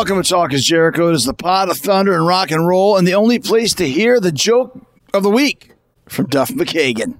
welcome 0.00 0.22
to 0.22 0.26
Talk 0.26 0.54
is 0.54 0.64
Jericho. 0.64 1.10
It 1.10 1.16
is 1.16 1.24
the 1.26 1.34
pot 1.34 1.68
of 1.68 1.76
thunder 1.76 2.14
and 2.14 2.26
rock 2.26 2.50
and 2.50 2.66
roll, 2.66 2.96
and 2.96 3.06
the 3.06 3.12
only 3.12 3.38
place 3.38 3.74
to 3.74 3.86
hear 3.86 4.18
the 4.18 4.32
joke 4.32 4.80
of 5.12 5.22
the 5.22 5.28
week 5.28 5.72
from 6.08 6.24
Duff 6.24 6.48
McKagan. 6.48 7.18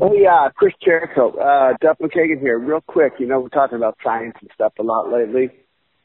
Oh 0.00 0.12
yeah, 0.14 0.48
Chris 0.56 0.74
Jericho, 0.84 1.30
uh, 1.38 1.74
Duff 1.80 1.98
McKagan 2.00 2.40
here. 2.40 2.58
Real 2.58 2.80
quick, 2.80 3.12
you 3.20 3.26
know 3.26 3.38
we're 3.38 3.50
talking 3.50 3.76
about 3.76 3.96
science 4.02 4.34
and 4.40 4.50
stuff 4.52 4.72
a 4.80 4.82
lot 4.82 5.12
lately. 5.12 5.48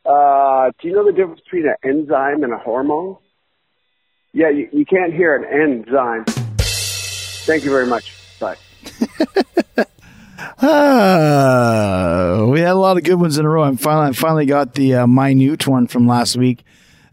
Uh, 0.05 0.69
do 0.79 0.87
you 0.87 0.93
know 0.93 1.03
the 1.03 1.13
difference 1.13 1.41
between 1.41 1.65
an 1.67 1.77
enzyme 1.83 2.43
and 2.43 2.53
a 2.53 2.59
hormone? 2.59 3.17
Yeah, 4.33 4.51
you, 4.51 4.69
you 4.71 4.85
can't 4.85 5.15
hear 5.15 5.35
an 5.35 5.45
enzyme. 5.45 6.25
Thank 6.59 7.63
you 7.63 7.71
very 7.71 7.87
much. 7.87 8.13
Bye. 8.39 8.57
Ah, 10.61 12.45
we 12.49 12.59
had 12.59 12.71
a 12.71 12.75
lot 12.75 12.97
of 12.97 13.03
good 13.03 13.15
ones 13.15 13.37
in 13.37 13.45
a 13.45 13.49
row. 13.49 13.63
I 13.63 13.75
finally, 13.75 14.09
I 14.09 14.13
finally 14.13 14.45
got 14.45 14.73
the 14.73 14.95
uh, 14.95 15.07
minute 15.07 15.67
one 15.67 15.87
from 15.87 16.07
last 16.07 16.37
week. 16.37 16.63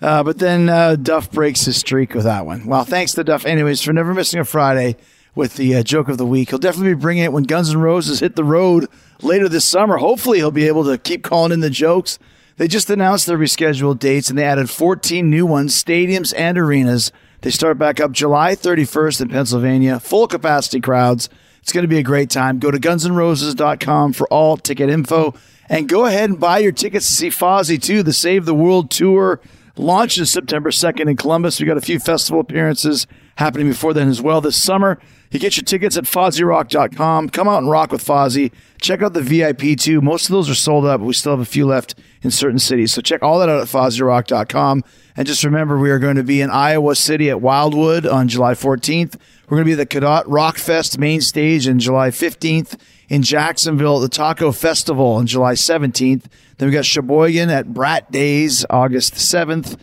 Uh, 0.00 0.22
but 0.22 0.38
then 0.38 0.68
uh, 0.68 0.96
Duff 0.96 1.30
breaks 1.30 1.64
his 1.64 1.76
streak 1.76 2.14
with 2.14 2.24
that 2.24 2.44
one. 2.46 2.66
Well, 2.66 2.84
thanks 2.84 3.12
to 3.12 3.24
Duff, 3.24 3.46
anyways, 3.46 3.82
for 3.82 3.92
never 3.92 4.12
missing 4.14 4.40
a 4.40 4.44
Friday 4.44 4.96
with 5.34 5.56
the 5.56 5.76
uh, 5.76 5.82
joke 5.82 6.08
of 6.08 6.18
the 6.18 6.26
week. 6.26 6.50
He'll 6.50 6.58
definitely 6.58 6.94
be 6.94 7.00
bringing 7.00 7.24
it 7.24 7.32
when 7.32 7.44
Guns 7.44 7.70
N' 7.70 7.80
Roses 7.80 8.20
hit 8.20 8.36
the 8.36 8.44
road 8.44 8.86
later 9.22 9.48
this 9.48 9.64
summer. 9.64 9.96
Hopefully, 9.96 10.38
he'll 10.38 10.50
be 10.50 10.66
able 10.66 10.84
to 10.84 10.98
keep 10.98 11.22
calling 11.22 11.52
in 11.52 11.60
the 11.60 11.70
jokes. 11.70 12.18
They 12.56 12.68
just 12.68 12.88
announced 12.88 13.26
their 13.26 13.38
rescheduled 13.38 13.98
dates 13.98 14.30
and 14.30 14.38
they 14.38 14.44
added 14.44 14.70
14 14.70 15.28
new 15.28 15.44
ones, 15.44 15.82
stadiums 15.82 16.32
and 16.36 16.56
arenas. 16.56 17.12
They 17.42 17.50
start 17.50 17.78
back 17.78 18.00
up 18.00 18.12
July 18.12 18.54
31st 18.54 19.20
in 19.20 19.28
Pennsylvania, 19.28 20.00
full 20.00 20.26
capacity 20.26 20.80
crowds. 20.80 21.28
It's 21.66 21.72
going 21.72 21.82
to 21.82 21.88
be 21.88 21.98
a 21.98 22.04
great 22.04 22.30
time. 22.30 22.60
Go 22.60 22.70
to 22.70 22.78
gunsandroses.com 22.78 24.12
for 24.12 24.28
all 24.28 24.56
ticket 24.56 24.88
info 24.88 25.34
and 25.68 25.88
go 25.88 26.06
ahead 26.06 26.30
and 26.30 26.38
buy 26.38 26.58
your 26.58 26.70
tickets 26.70 27.08
to 27.08 27.12
see 27.12 27.28
Fozzy 27.28 27.82
too. 27.82 28.04
The 28.04 28.12
Save 28.12 28.44
the 28.44 28.54
World 28.54 28.88
Tour 28.88 29.40
launches 29.74 30.30
September 30.30 30.70
2nd 30.70 31.10
in 31.10 31.16
Columbus. 31.16 31.58
We 31.58 31.66
got 31.66 31.76
a 31.76 31.80
few 31.80 31.98
festival 31.98 32.40
appearances 32.40 33.08
happening 33.34 33.68
before 33.68 33.94
then 33.94 34.08
as 34.08 34.22
well 34.22 34.40
this 34.40 34.54
summer. 34.54 35.00
You 35.32 35.40
get 35.40 35.56
your 35.56 35.64
tickets 35.64 35.96
at 35.96 36.04
FozzyRock.com. 36.04 37.30
Come 37.30 37.48
out 37.48 37.58
and 37.58 37.68
rock 37.68 37.90
with 37.90 38.04
Fozzy. 38.04 38.52
Check 38.80 39.02
out 39.02 39.12
the 39.12 39.20
VIP 39.20 39.76
too. 39.76 40.00
Most 40.00 40.26
of 40.26 40.30
those 40.30 40.48
are 40.48 40.54
sold 40.54 40.86
out, 40.86 41.00
but 41.00 41.06
we 41.06 41.14
still 41.14 41.32
have 41.32 41.40
a 41.40 41.44
few 41.44 41.66
left 41.66 41.96
in 42.22 42.30
certain 42.30 42.60
cities. 42.60 42.92
So 42.92 43.02
check 43.02 43.24
all 43.24 43.40
that 43.40 43.48
out 43.48 43.60
at 43.60 43.66
FozzyRock.com. 43.66 44.84
And 45.16 45.26
just 45.26 45.42
remember, 45.42 45.78
we 45.78 45.90
are 45.90 45.98
going 45.98 46.14
to 46.14 46.22
be 46.22 46.40
in 46.40 46.50
Iowa 46.50 46.94
City 46.94 47.28
at 47.28 47.40
Wildwood 47.40 48.06
on 48.06 48.28
July 48.28 48.52
14th. 48.54 49.16
We're 49.48 49.58
going 49.58 49.66
to 49.66 49.76
be 49.76 49.80
at 49.80 49.88
the 49.90 50.00
Cadott 50.00 50.24
Rock 50.26 50.58
Fest 50.58 50.98
main 50.98 51.20
stage 51.20 51.68
on 51.68 51.78
July 51.78 52.10
15th. 52.10 52.76
In 53.08 53.22
Jacksonville 53.22 54.02
at 54.02 54.10
the 54.10 54.16
Taco 54.16 54.50
Festival 54.50 55.12
on 55.12 55.28
July 55.28 55.52
17th. 55.52 56.24
Then 56.58 56.68
we 56.68 56.74
got 56.74 56.84
Sheboygan 56.84 57.48
at 57.50 57.72
Brat 57.72 58.10
Days 58.10 58.66
August 58.68 59.14
7th. 59.14 59.78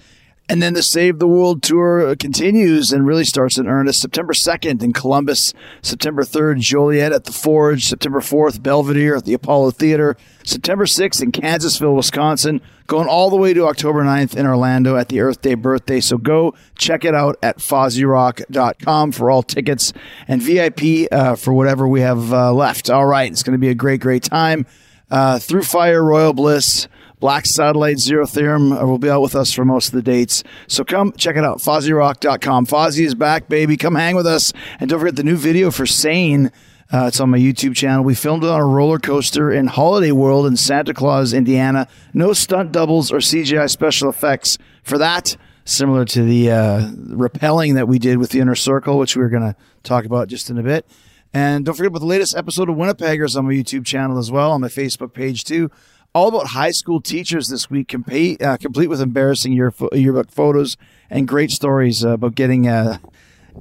And 0.50 0.62
then 0.62 0.74
the 0.74 0.84
Save 0.84 1.20
the 1.20 1.28
World 1.28 1.64
Tour 1.64 2.16
continues 2.18 2.92
and 2.92 3.08
really 3.08 3.24
starts 3.24 3.58
in 3.58 3.66
earnest 3.66 4.02
September 4.02 4.34
2nd 4.34 4.84
in 4.84 4.92
Columbus, 4.92 5.54
September 5.82 6.24
3rd, 6.24 6.60
Joliet 6.60 7.14
at 7.14 7.24
the 7.24 7.32
Forge, 7.32 7.86
September 7.86 8.20
4th, 8.20 8.60
Belvidere 8.60 9.18
at 9.18 9.24
the 9.24 9.34
Apollo 9.34 9.72
Theater, 9.72 10.18
September 10.44 10.84
6th 10.86 11.22
in 11.22 11.32
Kansasville, 11.32 11.96
Wisconsin, 11.96 12.60
going 12.88 13.08
all 13.08 13.30
the 13.30 13.38
way 13.38 13.54
to 13.54 13.66
October 13.68 14.04
9th 14.04 14.36
in 14.36 14.46
Orlando 14.46 14.98
at 14.98 15.08
the 15.08 15.22
Earth 15.22 15.42
Day 15.42 15.56
birthday. 15.56 16.02
So 16.02 16.18
go 16.18 16.54
check 16.78 17.06
it 17.06 17.16
out 17.16 17.38
at 17.42 17.60
FozzyRock.com 17.60 19.14
for 19.14 19.32
all 19.32 19.44
tickets 19.44 19.94
and 20.28 20.42
VIP 20.42 21.08
uh, 21.10 21.36
for 21.36 21.54
whatever 21.54 21.88
we 21.88 22.02
have 22.02 22.34
uh, 22.34 22.54
left. 22.54 22.90
All 22.90 23.06
right, 23.06 23.32
it's 23.32 23.44
going 23.44 23.54
to 23.54 23.60
be 23.60 23.70
a 23.70 23.76
great, 23.76 24.02
great 24.02 24.24
time. 24.24 24.66
Uh, 25.10 25.40
through 25.40 25.64
Fire, 25.64 26.04
Royal 26.04 26.34
Bliss, 26.34 26.88
Black 27.24 27.46
Satellite, 27.46 28.00
Zero 28.00 28.26
Theorem 28.26 28.72
will 28.72 28.98
be 28.98 29.10
out 29.10 29.22
with 29.22 29.34
us 29.34 29.54
for 29.54 29.64
most 29.64 29.88
of 29.88 29.94
the 29.94 30.02
dates. 30.02 30.44
So 30.68 30.84
come 30.84 31.14
check 31.14 31.38
it 31.38 31.46
out, 31.46 31.60
FozzyRock.com. 31.60 32.66
Fozzy 32.66 33.06
is 33.06 33.16
back, 33.16 33.48
baby. 33.48 33.78
Come 33.78 33.96
hang 33.96 34.18
with 34.18 34.28
us. 34.28 34.52
And 34.78 34.90
don't 34.90 35.00
forget 35.00 35.16
the 35.16 35.24
new 35.24 35.38
video 35.38 35.72
for 35.72 35.86
Sane. 35.86 36.52
Uh, 36.92 37.06
it's 37.08 37.22
on 37.22 37.30
my 37.30 37.38
YouTube 37.38 37.78
channel. 37.78 38.04
We 38.04 38.14
filmed 38.14 38.44
it 38.44 38.50
on 38.50 38.60
a 38.60 38.66
roller 38.66 39.00
coaster 39.00 39.54
in 39.54 39.68
Holiday 39.68 40.12
World 40.12 40.48
in 40.48 40.58
Santa 40.58 40.94
Claus, 40.94 41.32
Indiana. 41.32 41.88
No 42.14 42.34
stunt 42.34 42.74
doubles 42.74 43.10
or 43.10 43.20
CGI 43.20 43.70
special 43.70 44.10
effects 44.10 44.58
for 44.84 44.98
that. 44.98 45.38
Similar 45.64 46.04
to 46.04 46.24
the 46.24 46.52
uh, 46.52 46.92
repelling 46.94 47.76
that 47.76 47.88
we 47.88 48.00
did 48.00 48.18
with 48.18 48.32
the 48.32 48.42
Inner 48.42 48.54
Circle, 48.54 48.98
which 48.98 49.16
we 49.16 49.24
are 49.24 49.30
going 49.30 49.44
to 49.44 49.56
talk 49.84 50.04
about 50.04 50.28
just 50.28 50.50
in 50.50 50.58
a 50.58 50.64
bit. 50.64 50.86
And 51.34 51.66
don't 51.66 51.74
forget 51.74 51.88
about 51.88 52.00
the 52.00 52.06
latest 52.06 52.36
episode 52.36 52.70
of 52.70 52.76
Winnipeggers 52.76 53.38
on 53.38 53.46
my 53.46 53.54
YouTube 53.54 53.86
channel 53.86 54.18
as 54.18 54.30
well, 54.30 54.52
on 54.52 54.60
my 54.60 54.68
Facebook 54.68 55.14
page 55.14 55.46
too. 55.46 55.72
All 56.16 56.28
about 56.28 56.50
high 56.50 56.70
school 56.70 57.02
teachers 57.02 57.48
this 57.48 57.72
week, 57.72 57.88
complete, 57.88 58.40
uh, 58.40 58.58
complete 58.58 58.86
with 58.86 59.02
embarrassing 59.02 59.52
year, 59.52 59.74
yearbook 59.94 60.30
photos 60.30 60.78
and 61.10 61.28
great 61.28 61.50
stories 61.50 62.06
uh, 62.06 62.10
about 62.10 62.36
getting 62.36 62.68
uh, 62.68 63.00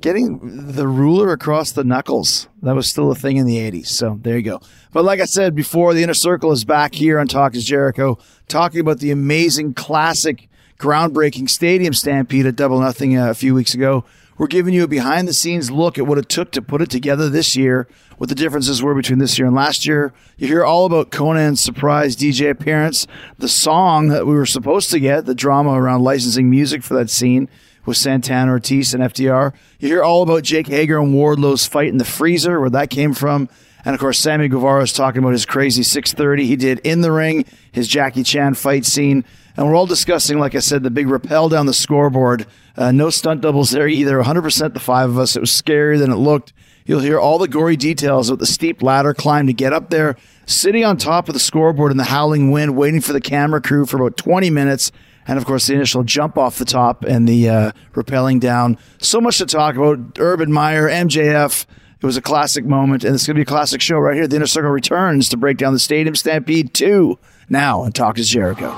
getting 0.02 0.72
the 0.72 0.86
ruler 0.86 1.32
across 1.32 1.72
the 1.72 1.82
knuckles. 1.82 2.48
That 2.60 2.74
was 2.74 2.90
still 2.90 3.10
a 3.10 3.14
thing 3.14 3.38
in 3.38 3.46
the 3.46 3.56
80s. 3.56 3.86
So 3.86 4.18
there 4.20 4.36
you 4.36 4.42
go. 4.42 4.60
But 4.92 5.04
like 5.04 5.20
I 5.20 5.24
said 5.24 5.54
before, 5.54 5.94
the 5.94 6.02
inner 6.02 6.12
circle 6.12 6.52
is 6.52 6.66
back 6.66 6.94
here 6.94 7.18
on 7.18 7.26
Talk 7.26 7.54
is 7.54 7.64
Jericho, 7.64 8.18
talking 8.48 8.80
about 8.80 8.98
the 8.98 9.12
amazing 9.12 9.72
classic 9.72 10.50
groundbreaking 10.78 11.48
stadium 11.48 11.94
stampede 11.94 12.44
at 12.44 12.56
Double 12.56 12.80
Nothing 12.80 13.16
uh, 13.16 13.30
a 13.30 13.34
few 13.34 13.54
weeks 13.54 13.72
ago. 13.72 14.04
We're 14.38 14.46
giving 14.46 14.72
you 14.72 14.84
a 14.84 14.88
behind 14.88 15.28
the 15.28 15.32
scenes 15.32 15.70
look 15.70 15.98
at 15.98 16.06
what 16.06 16.18
it 16.18 16.28
took 16.28 16.52
to 16.52 16.62
put 16.62 16.80
it 16.80 16.90
together 16.90 17.28
this 17.28 17.54
year, 17.54 17.86
what 18.16 18.28
the 18.28 18.34
differences 18.34 18.82
were 18.82 18.94
between 18.94 19.18
this 19.18 19.38
year 19.38 19.46
and 19.46 19.54
last 19.54 19.86
year. 19.86 20.12
You 20.38 20.48
hear 20.48 20.64
all 20.64 20.86
about 20.86 21.10
Konnan's 21.10 21.60
surprise 21.60 22.16
DJ 22.16 22.50
appearance, 22.50 23.06
the 23.38 23.48
song 23.48 24.08
that 24.08 24.26
we 24.26 24.34
were 24.34 24.46
supposed 24.46 24.90
to 24.90 25.00
get, 25.00 25.26
the 25.26 25.34
drama 25.34 25.72
around 25.72 26.02
licensing 26.02 26.48
music 26.48 26.82
for 26.82 26.94
that 26.94 27.10
scene 27.10 27.48
with 27.84 27.96
Santana 27.96 28.52
Ortiz 28.52 28.94
and 28.94 29.02
FTR. 29.02 29.52
You 29.78 29.88
hear 29.88 30.02
all 30.02 30.22
about 30.22 30.44
Jake 30.44 30.68
Hager 30.68 30.98
and 30.98 31.14
Wardlow's 31.14 31.66
fight 31.66 31.88
in 31.88 31.98
the 31.98 32.04
freezer, 32.04 32.60
where 32.60 32.70
that 32.70 32.90
came 32.90 33.12
from. 33.12 33.48
And 33.84 33.94
of 33.94 34.00
course, 34.00 34.18
Sammy 34.18 34.48
Guevara 34.48 34.82
is 34.82 34.92
talking 34.92 35.18
about 35.20 35.32
his 35.32 35.44
crazy 35.44 35.82
630 35.82 36.46
he 36.46 36.56
did 36.56 36.78
in 36.80 37.00
the 37.00 37.10
ring, 37.10 37.44
his 37.72 37.88
Jackie 37.88 38.22
Chan 38.22 38.54
fight 38.54 38.84
scene. 38.84 39.24
And 39.56 39.66
we're 39.66 39.74
all 39.74 39.86
discussing, 39.86 40.38
like 40.38 40.54
I 40.54 40.60
said, 40.60 40.82
the 40.82 40.90
big 40.90 41.08
rappel 41.08 41.48
down 41.48 41.66
the 41.66 41.74
scoreboard. 41.74 42.46
Uh, 42.76 42.92
no 42.92 43.10
stunt 43.10 43.40
doubles 43.40 43.70
there 43.70 43.88
either. 43.88 44.22
100% 44.22 44.74
the 44.74 44.80
five 44.80 45.10
of 45.10 45.18
us. 45.18 45.36
It 45.36 45.40
was 45.40 45.50
scarier 45.50 45.98
than 45.98 46.10
it 46.10 46.16
looked. 46.16 46.52
You'll 46.84 47.00
hear 47.00 47.18
all 47.18 47.38
the 47.38 47.48
gory 47.48 47.76
details 47.76 48.28
of 48.28 48.38
the 48.38 48.46
steep 48.46 48.82
ladder 48.82 49.14
climb 49.14 49.46
to 49.46 49.52
get 49.52 49.72
up 49.72 49.90
there, 49.90 50.16
sitting 50.46 50.84
on 50.84 50.96
top 50.96 51.28
of 51.28 51.34
the 51.34 51.40
scoreboard 51.40 51.92
in 51.92 51.96
the 51.96 52.04
howling 52.04 52.50
wind, 52.50 52.76
waiting 52.76 53.00
for 53.00 53.12
the 53.12 53.20
camera 53.20 53.60
crew 53.60 53.86
for 53.86 53.98
about 53.98 54.16
20 54.16 54.50
minutes 54.50 54.90
and 55.26 55.38
of 55.38 55.44
course 55.44 55.66
the 55.66 55.74
initial 55.74 56.02
jump 56.02 56.36
off 56.36 56.58
the 56.58 56.64
top 56.64 57.04
and 57.04 57.28
the 57.28 57.48
uh, 57.48 57.72
rappelling 57.92 58.40
down. 58.40 58.78
So 58.98 59.20
much 59.20 59.38
to 59.38 59.46
talk 59.46 59.76
about. 59.76 60.18
Urban 60.18 60.52
Meyer, 60.52 60.88
MJF. 60.88 61.66
It 62.00 62.06
was 62.06 62.16
a 62.16 62.22
classic 62.22 62.64
moment, 62.64 63.04
and 63.04 63.14
it's 63.14 63.26
going 63.26 63.36
to 63.36 63.38
be 63.38 63.42
a 63.42 63.46
classic 63.46 63.80
show 63.80 63.96
right 63.98 64.16
here. 64.16 64.26
The 64.26 64.36
Inner 64.36 64.46
Circle 64.46 64.70
returns 64.70 65.28
to 65.28 65.36
break 65.36 65.56
down 65.56 65.72
the 65.72 65.78
Stadium 65.78 66.16
Stampede 66.16 66.74
2 66.74 67.16
now 67.48 67.82
on 67.82 67.92
Talk 67.92 68.18
is 68.18 68.28
Jericho. 68.28 68.70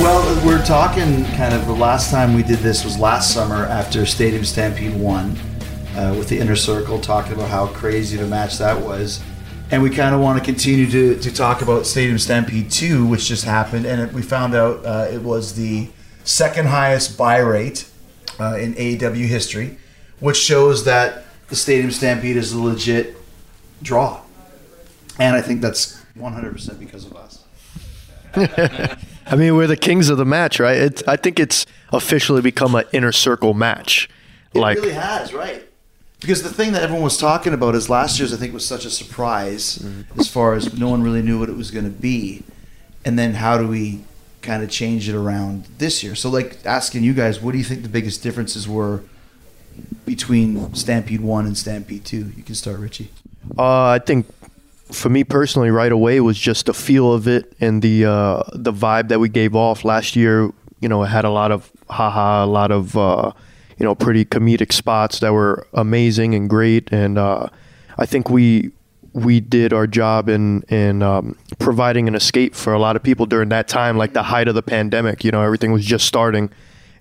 Well, 0.00 0.46
we're 0.46 0.64
talking 0.64 1.24
kind 1.36 1.54
of 1.54 1.66
the 1.66 1.74
last 1.74 2.10
time 2.10 2.34
we 2.34 2.42
did 2.42 2.58
this 2.60 2.84
was 2.84 2.98
last 2.98 3.34
summer 3.34 3.66
after 3.66 4.06
Stadium 4.06 4.44
Stampede 4.44 4.94
1 4.94 5.36
uh, 5.96 6.14
with 6.16 6.28
the 6.28 6.38
Inner 6.38 6.56
Circle, 6.56 7.00
talking 7.00 7.32
about 7.32 7.50
how 7.50 7.66
crazy 7.66 8.18
a 8.18 8.26
match 8.26 8.58
that 8.58 8.80
was 8.80 9.22
and 9.70 9.82
we 9.82 9.90
kind 9.90 10.14
of 10.14 10.20
want 10.20 10.38
to 10.38 10.44
continue 10.44 10.90
to, 10.90 11.20
to 11.20 11.32
talk 11.32 11.60
about 11.60 11.84
Stadium 11.84 12.18
Stampede 12.18 12.70
2, 12.70 13.06
which 13.06 13.26
just 13.26 13.44
happened, 13.44 13.84
and 13.84 14.00
it, 14.00 14.12
we 14.12 14.22
found 14.22 14.54
out 14.54 14.84
uh, 14.84 15.08
it 15.12 15.22
was 15.22 15.54
the 15.54 15.88
second 16.24 16.68
highest 16.68 17.18
buy 17.18 17.38
rate 17.38 17.88
uh, 18.40 18.56
in 18.56 18.74
AEW 18.74 19.26
history, 19.26 19.78
which 20.20 20.38
shows 20.38 20.84
that 20.84 21.24
the 21.48 21.56
Stadium 21.56 21.90
Stampede 21.90 22.36
is 22.36 22.52
a 22.52 22.60
legit 22.60 23.16
draw. 23.82 24.22
And 25.18 25.36
I 25.36 25.42
think 25.42 25.60
that's 25.60 26.02
100% 26.16 26.78
because 26.78 27.04
of 27.04 27.16
us. 27.16 27.44
I 29.30 29.36
mean, 29.36 29.56
we're 29.56 29.66
the 29.66 29.76
kings 29.76 30.08
of 30.08 30.16
the 30.16 30.24
match, 30.24 30.58
right? 30.58 30.78
It's, 30.78 31.02
I 31.06 31.16
think 31.16 31.38
it's 31.38 31.66
officially 31.92 32.40
become 32.40 32.74
an 32.74 32.84
inner 32.92 33.12
circle 33.12 33.52
match. 33.52 34.08
It 34.54 34.58
like, 34.58 34.78
really 34.78 34.92
has, 34.92 35.34
right? 35.34 35.64
Because 36.20 36.42
the 36.42 36.48
thing 36.48 36.72
that 36.72 36.82
everyone 36.82 37.04
was 37.04 37.18
talking 37.18 37.52
about 37.52 37.74
is 37.74 37.90
last 37.90 38.18
year's, 38.18 38.32
I 38.32 38.36
think, 38.36 38.54
was 38.54 38.66
such 38.66 38.84
a 38.84 38.90
surprise 38.90 39.78
mm-hmm. 39.78 40.18
as 40.18 40.28
far 40.28 40.54
as 40.54 40.76
no 40.78 40.88
one 40.88 41.02
really 41.02 41.22
knew 41.22 41.38
what 41.38 41.48
it 41.48 41.56
was 41.56 41.70
going 41.70 41.84
to 41.84 41.90
be. 41.90 42.42
And 43.04 43.18
then 43.18 43.34
how 43.34 43.58
do 43.58 43.68
we 43.68 44.02
kind 44.42 44.62
of 44.62 44.70
change 44.70 45.08
it 45.08 45.14
around 45.14 45.66
this 45.76 46.02
year? 46.02 46.14
So, 46.14 46.30
like, 46.30 46.64
asking 46.64 47.04
you 47.04 47.12
guys, 47.12 47.40
what 47.40 47.52
do 47.52 47.58
you 47.58 47.64
think 47.64 47.82
the 47.82 47.88
biggest 47.88 48.22
differences 48.22 48.66
were 48.66 49.02
between 50.06 50.74
Stampede 50.74 51.20
1 51.20 51.46
and 51.46 51.56
Stampede 51.56 52.04
2? 52.04 52.32
You 52.36 52.42
can 52.42 52.54
start, 52.54 52.80
Richie. 52.80 53.10
Uh, 53.56 53.84
I 53.84 53.98
think 53.98 54.26
for 54.92 55.08
me 55.08 55.24
personally, 55.24 55.70
right 55.70 55.92
away 55.92 56.20
was 56.20 56.38
just 56.38 56.66
the 56.66 56.74
feel 56.74 57.12
of 57.12 57.28
it 57.28 57.54
and 57.60 57.82
the 57.82 58.04
uh, 58.04 58.42
the 58.52 58.72
vibe 58.72 59.08
that 59.08 59.20
we 59.20 59.28
gave 59.28 59.54
off 59.54 59.84
last 59.84 60.16
year. 60.16 60.50
You 60.80 60.88
know, 60.88 61.02
it 61.02 61.08
had 61.08 61.24
a 61.24 61.30
lot 61.30 61.52
of 61.52 61.70
haha, 61.90 62.44
a 62.44 62.46
lot 62.46 62.70
of 62.70 62.96
uh, 62.96 63.32
you 63.78 63.84
know, 63.84 63.94
pretty 63.94 64.24
comedic 64.24 64.72
spots 64.72 65.20
that 65.20 65.32
were 65.32 65.66
amazing 65.72 66.34
and 66.34 66.50
great. 66.50 66.92
And 66.92 67.16
uh, 67.16 67.48
I 67.96 68.06
think 68.06 68.28
we 68.28 68.72
we 69.12 69.40
did 69.40 69.72
our 69.72 69.86
job 69.86 70.28
in 70.28 70.62
in 70.62 71.02
um, 71.02 71.36
providing 71.58 72.08
an 72.08 72.14
escape 72.14 72.54
for 72.54 72.72
a 72.72 72.78
lot 72.78 72.96
of 72.96 73.02
people 73.02 73.24
during 73.24 73.48
that 73.50 73.68
time, 73.68 73.96
like 73.96 74.12
the 74.12 74.24
height 74.24 74.48
of 74.48 74.54
the 74.54 74.62
pandemic. 74.62 75.24
You 75.24 75.30
know, 75.30 75.42
everything 75.42 75.72
was 75.72 75.84
just 75.84 76.06
starting, 76.06 76.50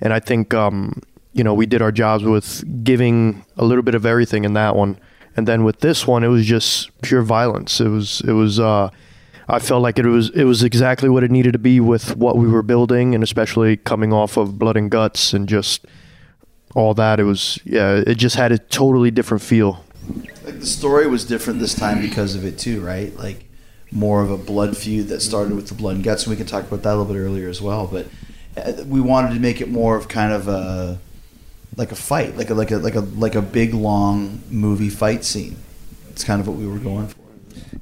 and 0.02 0.14
I 0.14 0.20
think 0.20 0.54
um, 0.54 1.02
you 1.34 1.44
know 1.44 1.54
we 1.54 1.66
did 1.66 1.82
our 1.82 1.92
jobs 1.92 2.24
with 2.24 2.84
giving 2.84 3.44
a 3.58 3.66
little 3.66 3.84
bit 3.84 3.96
of 3.96 4.06
everything 4.06 4.46
in 4.46 4.54
that 4.54 4.76
one, 4.76 5.00
and 5.38 5.48
then 5.48 5.64
with 5.64 5.80
this 5.80 6.08
one, 6.08 6.24
it 6.24 6.28
was 6.28 6.46
just 6.46 6.90
pure 7.02 7.22
violence. 7.22 7.80
It 7.80 7.90
was 7.90 8.22
it 8.22 8.34
was. 8.34 8.60
Uh, 8.60 8.90
I 9.48 9.60
felt 9.60 9.82
like 9.82 9.98
it 9.98 10.06
was 10.06 10.32
it 10.32 10.44
was 10.44 10.64
exactly 10.64 11.08
what 11.08 11.24
it 11.24 11.32
needed 11.32 11.54
to 11.54 11.60
be 11.60 11.80
with 11.80 12.18
what 12.18 12.36
we 12.36 12.48
were 12.48 12.64
building, 12.64 13.14
and 13.14 13.24
especially 13.24 13.78
coming 13.78 14.12
off 14.12 14.36
of 14.36 14.58
Blood 14.60 14.76
and 14.76 14.90
Guts 14.90 15.34
and 15.34 15.48
just 15.48 15.86
all 16.76 16.94
that. 16.96 17.20
It 17.20 17.24
was 17.24 17.60
yeah, 17.64 18.04
it 18.06 18.16
just 18.16 18.36
had 18.36 18.52
a 18.52 18.58
totally 18.58 19.12
different 19.12 19.44
feel. 19.44 19.86
Like 20.44 20.60
the 20.60 20.66
story 20.66 21.08
was 21.08 21.24
different 21.24 21.60
this 21.60 21.76
time 21.76 22.02
because 22.02 22.36
of 22.36 22.44
it 22.44 22.58
too, 22.58 22.82
right? 22.82 23.16
Like 23.16 23.46
more 23.92 24.22
of 24.22 24.32
a 24.32 24.38
blood 24.38 24.76
feud 24.76 25.08
that 25.10 25.22
started 25.22 25.56
with 25.56 25.68
the 25.68 25.76
Blood 25.76 25.96
and 25.96 26.04
Guts, 26.04 26.24
and 26.24 26.32
we 26.32 26.36
can 26.36 26.48
talk 26.48 26.66
about 26.66 26.82
that 26.82 26.96
a 26.96 26.98
little 26.98 27.14
bit 27.14 27.20
earlier 27.20 27.48
as 27.48 27.62
well. 27.62 27.88
But 27.88 28.08
uh, 28.58 28.84
we 28.86 29.00
wanted 29.00 29.36
to 29.36 29.40
make 29.40 29.62
it 29.62 29.70
more 29.70 29.96
of 29.96 30.08
kind 30.08 30.34
of 30.34 30.48
a 30.48 31.00
like 31.78 31.92
a 31.92 31.96
fight, 31.96 32.36
like 32.36 32.50
a 32.50 32.56
like 32.56 32.72
a 32.72 32.78
like 32.78 32.96
a 32.96 33.02
like 33.02 33.36
a 33.36 33.42
big 33.42 33.74
long 33.74 34.42
movie 34.50 34.90
fight 34.90 35.24
scene. 35.24 35.56
It's 36.10 36.24
kind 36.24 36.42
of 36.42 36.48
what 36.48 36.58
we 36.58 36.68
were 36.68 36.80
going 36.80 37.08
for. 37.08 37.20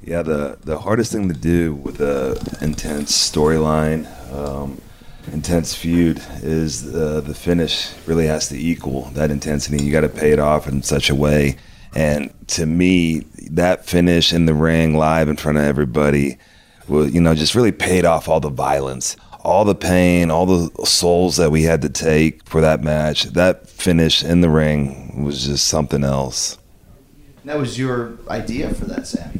Yeah, 0.04 0.22
the 0.22 0.58
the 0.62 0.78
hardest 0.78 1.10
thing 1.10 1.28
to 1.28 1.34
do 1.34 1.74
with 1.74 2.00
a 2.00 2.38
intense 2.60 3.10
storyline, 3.12 4.06
um, 4.32 4.80
intense 5.32 5.74
feud, 5.74 6.22
is 6.42 6.92
the 6.92 7.20
the 7.22 7.34
finish 7.34 7.90
really 8.06 8.26
has 8.26 8.48
to 8.50 8.56
equal 8.56 9.02
that 9.14 9.30
intensity. 9.30 9.82
You 9.82 9.90
got 9.90 10.02
to 10.02 10.08
pay 10.08 10.30
it 10.30 10.38
off 10.38 10.68
in 10.68 10.82
such 10.82 11.10
a 11.10 11.14
way. 11.14 11.56
And 11.94 12.32
to 12.48 12.66
me, 12.66 13.20
that 13.52 13.86
finish 13.86 14.34
in 14.34 14.44
the 14.44 14.52
ring, 14.52 14.94
live 14.98 15.30
in 15.30 15.36
front 15.36 15.56
of 15.56 15.64
everybody, 15.64 16.36
was 16.88 17.14
you 17.14 17.20
know 17.22 17.34
just 17.34 17.54
really 17.54 17.72
paid 17.72 18.04
off 18.04 18.28
all 18.28 18.40
the 18.40 18.50
violence, 18.50 19.16
all 19.46 19.64
the 19.64 19.76
pain, 19.76 20.28
all 20.28 20.44
the 20.44 20.84
souls 20.84 21.36
that 21.36 21.52
we 21.52 21.62
had 21.62 21.80
to 21.82 21.88
take 21.88 22.44
for 22.48 22.60
that 22.60 22.82
match. 22.82 23.24
That 23.24 23.68
finish 23.68 24.24
in 24.24 24.40
the 24.40 24.50
ring 24.50 25.22
was 25.24 25.46
just 25.46 25.68
something 25.68 26.02
else. 26.02 26.58
That 27.44 27.56
was 27.56 27.78
your 27.78 28.18
idea 28.28 28.74
for 28.74 28.86
that, 28.86 29.06
Sammy. 29.06 29.38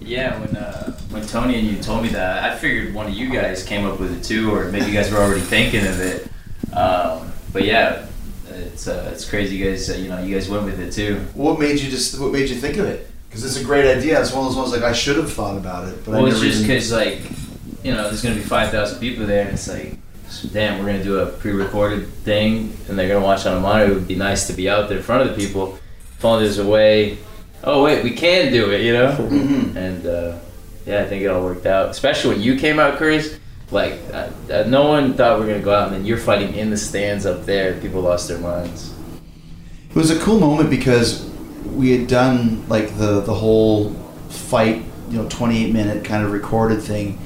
Yeah, 0.00 0.40
when 0.40 0.56
uh, 0.56 0.98
when 1.10 1.24
Tony 1.24 1.56
and 1.60 1.68
you 1.68 1.80
told 1.80 2.02
me 2.02 2.08
that, 2.08 2.42
I 2.42 2.56
figured 2.56 2.92
one 2.92 3.06
of 3.06 3.14
you 3.14 3.30
guys 3.30 3.62
came 3.62 3.86
up 3.86 4.00
with 4.00 4.12
it 4.18 4.24
too, 4.24 4.52
or 4.52 4.64
maybe 4.72 4.86
you 4.86 4.92
guys 4.92 5.12
were 5.12 5.18
already 5.18 5.40
thinking 5.40 5.86
of 5.86 6.00
it. 6.00 6.28
Um, 6.76 7.32
but 7.52 7.62
yeah, 7.62 8.06
it's 8.50 8.88
uh, 8.88 9.10
it's 9.14 9.28
crazy, 9.28 9.54
you 9.54 9.70
guys. 9.70 9.88
Uh, 9.88 9.94
you 9.94 10.08
know, 10.08 10.20
you 10.20 10.34
guys 10.34 10.48
went 10.48 10.64
with 10.64 10.80
it 10.80 10.92
too. 10.92 11.20
What 11.34 11.60
made 11.60 11.80
you 11.80 11.88
just? 11.88 12.18
What 12.20 12.32
made 12.32 12.48
you 12.48 12.56
think 12.56 12.76
of 12.76 12.86
it? 12.86 13.08
Because 13.28 13.44
it's 13.44 13.62
a 13.62 13.64
great 13.64 13.86
idea. 13.86 14.20
It's 14.20 14.32
one 14.32 14.44
of 14.44 14.52
those 14.52 14.56
ones 14.56 14.72
like 14.72 14.82
I 14.82 14.92
should 14.92 15.16
have 15.16 15.32
thought 15.32 15.56
about 15.56 15.86
it, 15.86 16.04
but 16.04 16.14
well, 16.14 16.26
I 16.26 16.30
it's 16.30 16.40
just 16.40 16.62
because 16.62 16.90
like 16.90 17.20
you 17.82 17.92
know, 17.92 18.04
there's 18.04 18.22
gonna 18.22 18.34
be 18.36 18.42
five 18.42 18.70
thousand 18.70 19.00
people 19.00 19.26
there, 19.26 19.42
and 19.42 19.50
it's 19.54 19.68
like, 19.68 19.96
damn, 20.52 20.78
we're 20.78 20.86
gonna 20.86 21.02
do 21.04 21.18
a 21.20 21.26
pre-recorded 21.26 22.08
thing, 22.24 22.76
and 22.88 22.98
they're 22.98 23.08
gonna 23.08 23.24
watch 23.24 23.46
on 23.46 23.56
a 23.56 23.60
monitor. 23.60 23.92
It 23.92 23.94
would 23.94 24.08
be 24.08 24.14
nice 24.16 24.46
to 24.48 24.52
be 24.52 24.68
out 24.68 24.88
there 24.88 24.98
in 24.98 25.04
front 25.04 25.28
of 25.28 25.34
the 25.36 25.46
people. 25.46 25.78
If 26.18 26.24
only 26.24 26.44
there's 26.44 26.58
a 26.58 26.66
way. 26.66 27.18
Oh 27.64 27.82
wait, 27.84 28.02
we 28.04 28.10
can 28.12 28.52
do 28.52 28.70
it, 28.70 28.82
you 28.82 28.92
know. 28.92 29.12
Mhm. 29.18 29.76
And 29.76 30.06
uh, 30.06 30.38
yeah, 30.86 31.02
I 31.02 31.06
think 31.06 31.22
it 31.22 31.26
all 31.28 31.42
worked 31.44 31.66
out. 31.66 31.90
Especially 31.90 32.34
when 32.34 32.42
you 32.42 32.56
came 32.58 32.78
out, 32.78 32.96
Chris. 32.96 33.38
Like, 33.70 33.94
uh, 34.12 34.28
uh, 34.52 34.64
no 34.68 34.86
one 34.86 35.14
thought 35.14 35.38
we 35.40 35.46
were 35.46 35.52
gonna 35.52 35.64
go 35.64 35.74
out, 35.74 35.88
and 35.88 35.96
then 35.96 36.04
you're 36.04 36.18
fighting 36.18 36.54
in 36.54 36.70
the 36.70 36.76
stands 36.76 37.24
up 37.24 37.46
there. 37.46 37.74
People 37.80 38.02
lost 38.02 38.28
their 38.28 38.38
minds. 38.38 38.92
It 39.90 39.96
was 39.96 40.10
a 40.10 40.18
cool 40.20 40.38
moment 40.40 40.68
because 40.70 41.24
we 41.66 41.90
had 41.96 42.06
done 42.08 42.64
like 42.68 42.96
the 42.98 43.20
the 43.20 43.32
whole 43.34 43.90
fight, 44.28 44.82
you 45.08 45.16
know, 45.22 45.28
28 45.28 45.72
minute 45.72 46.04
kind 46.04 46.24
of 46.24 46.32
recorded 46.32 46.82
thing, 46.82 47.18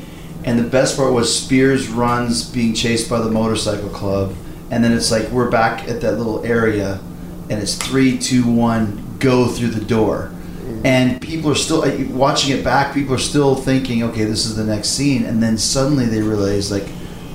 and 0.47 0.59
the 0.59 0.69
best 0.69 0.97
part 0.97 1.13
was 1.13 1.43
Spears 1.43 1.89
runs 1.89 2.49
being 2.49 2.73
chased 2.73 3.11
by 3.11 3.19
the 3.19 3.31
motorcycle 3.31 3.89
club, 3.91 4.35
and 4.71 4.83
then 4.83 4.93
it's 4.93 5.11
like 5.11 5.29
we're 5.31 5.51
back 5.51 5.89
at 5.89 6.01
that 6.01 6.13
little 6.13 6.45
area, 6.45 7.01
and 7.51 7.61
it's 7.61 7.75
three, 7.75 8.17
two, 8.17 8.49
one, 8.49 9.17
go 9.19 9.49
through 9.49 9.71
the 9.71 9.85
door. 9.85 10.31
Mm. 10.63 10.87
And 10.87 11.21
people 11.21 11.51
are 11.51 11.57
still 11.57 11.85
watching 12.11 12.57
it 12.57 12.63
back. 12.63 12.95
People 12.95 13.17
are 13.17 13.19
still 13.19 13.57
thinking, 13.57 14.05
"Okay, 14.05 14.25
this 14.25 14.47
is 14.47 14.55
the 14.55 14.65
next 14.65 14.91
scene," 14.91 15.25
and 15.25 15.43
then 15.43 15.59
suddenly 15.59 16.07
they 16.07 16.23
realize, 16.23 16.71
like, 16.71 16.87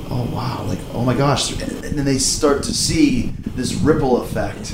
"Oh 0.10 0.24
wow!" 0.34 0.64
Like, 0.66 0.80
"Oh 0.94 1.04
my 1.04 1.14
gosh!" 1.14 1.52
And 1.62 1.98
then 1.98 2.06
they 2.06 2.18
start 2.18 2.64
to 2.64 2.74
see 2.74 3.34
this 3.56 3.74
ripple 3.74 4.22
effect 4.22 4.74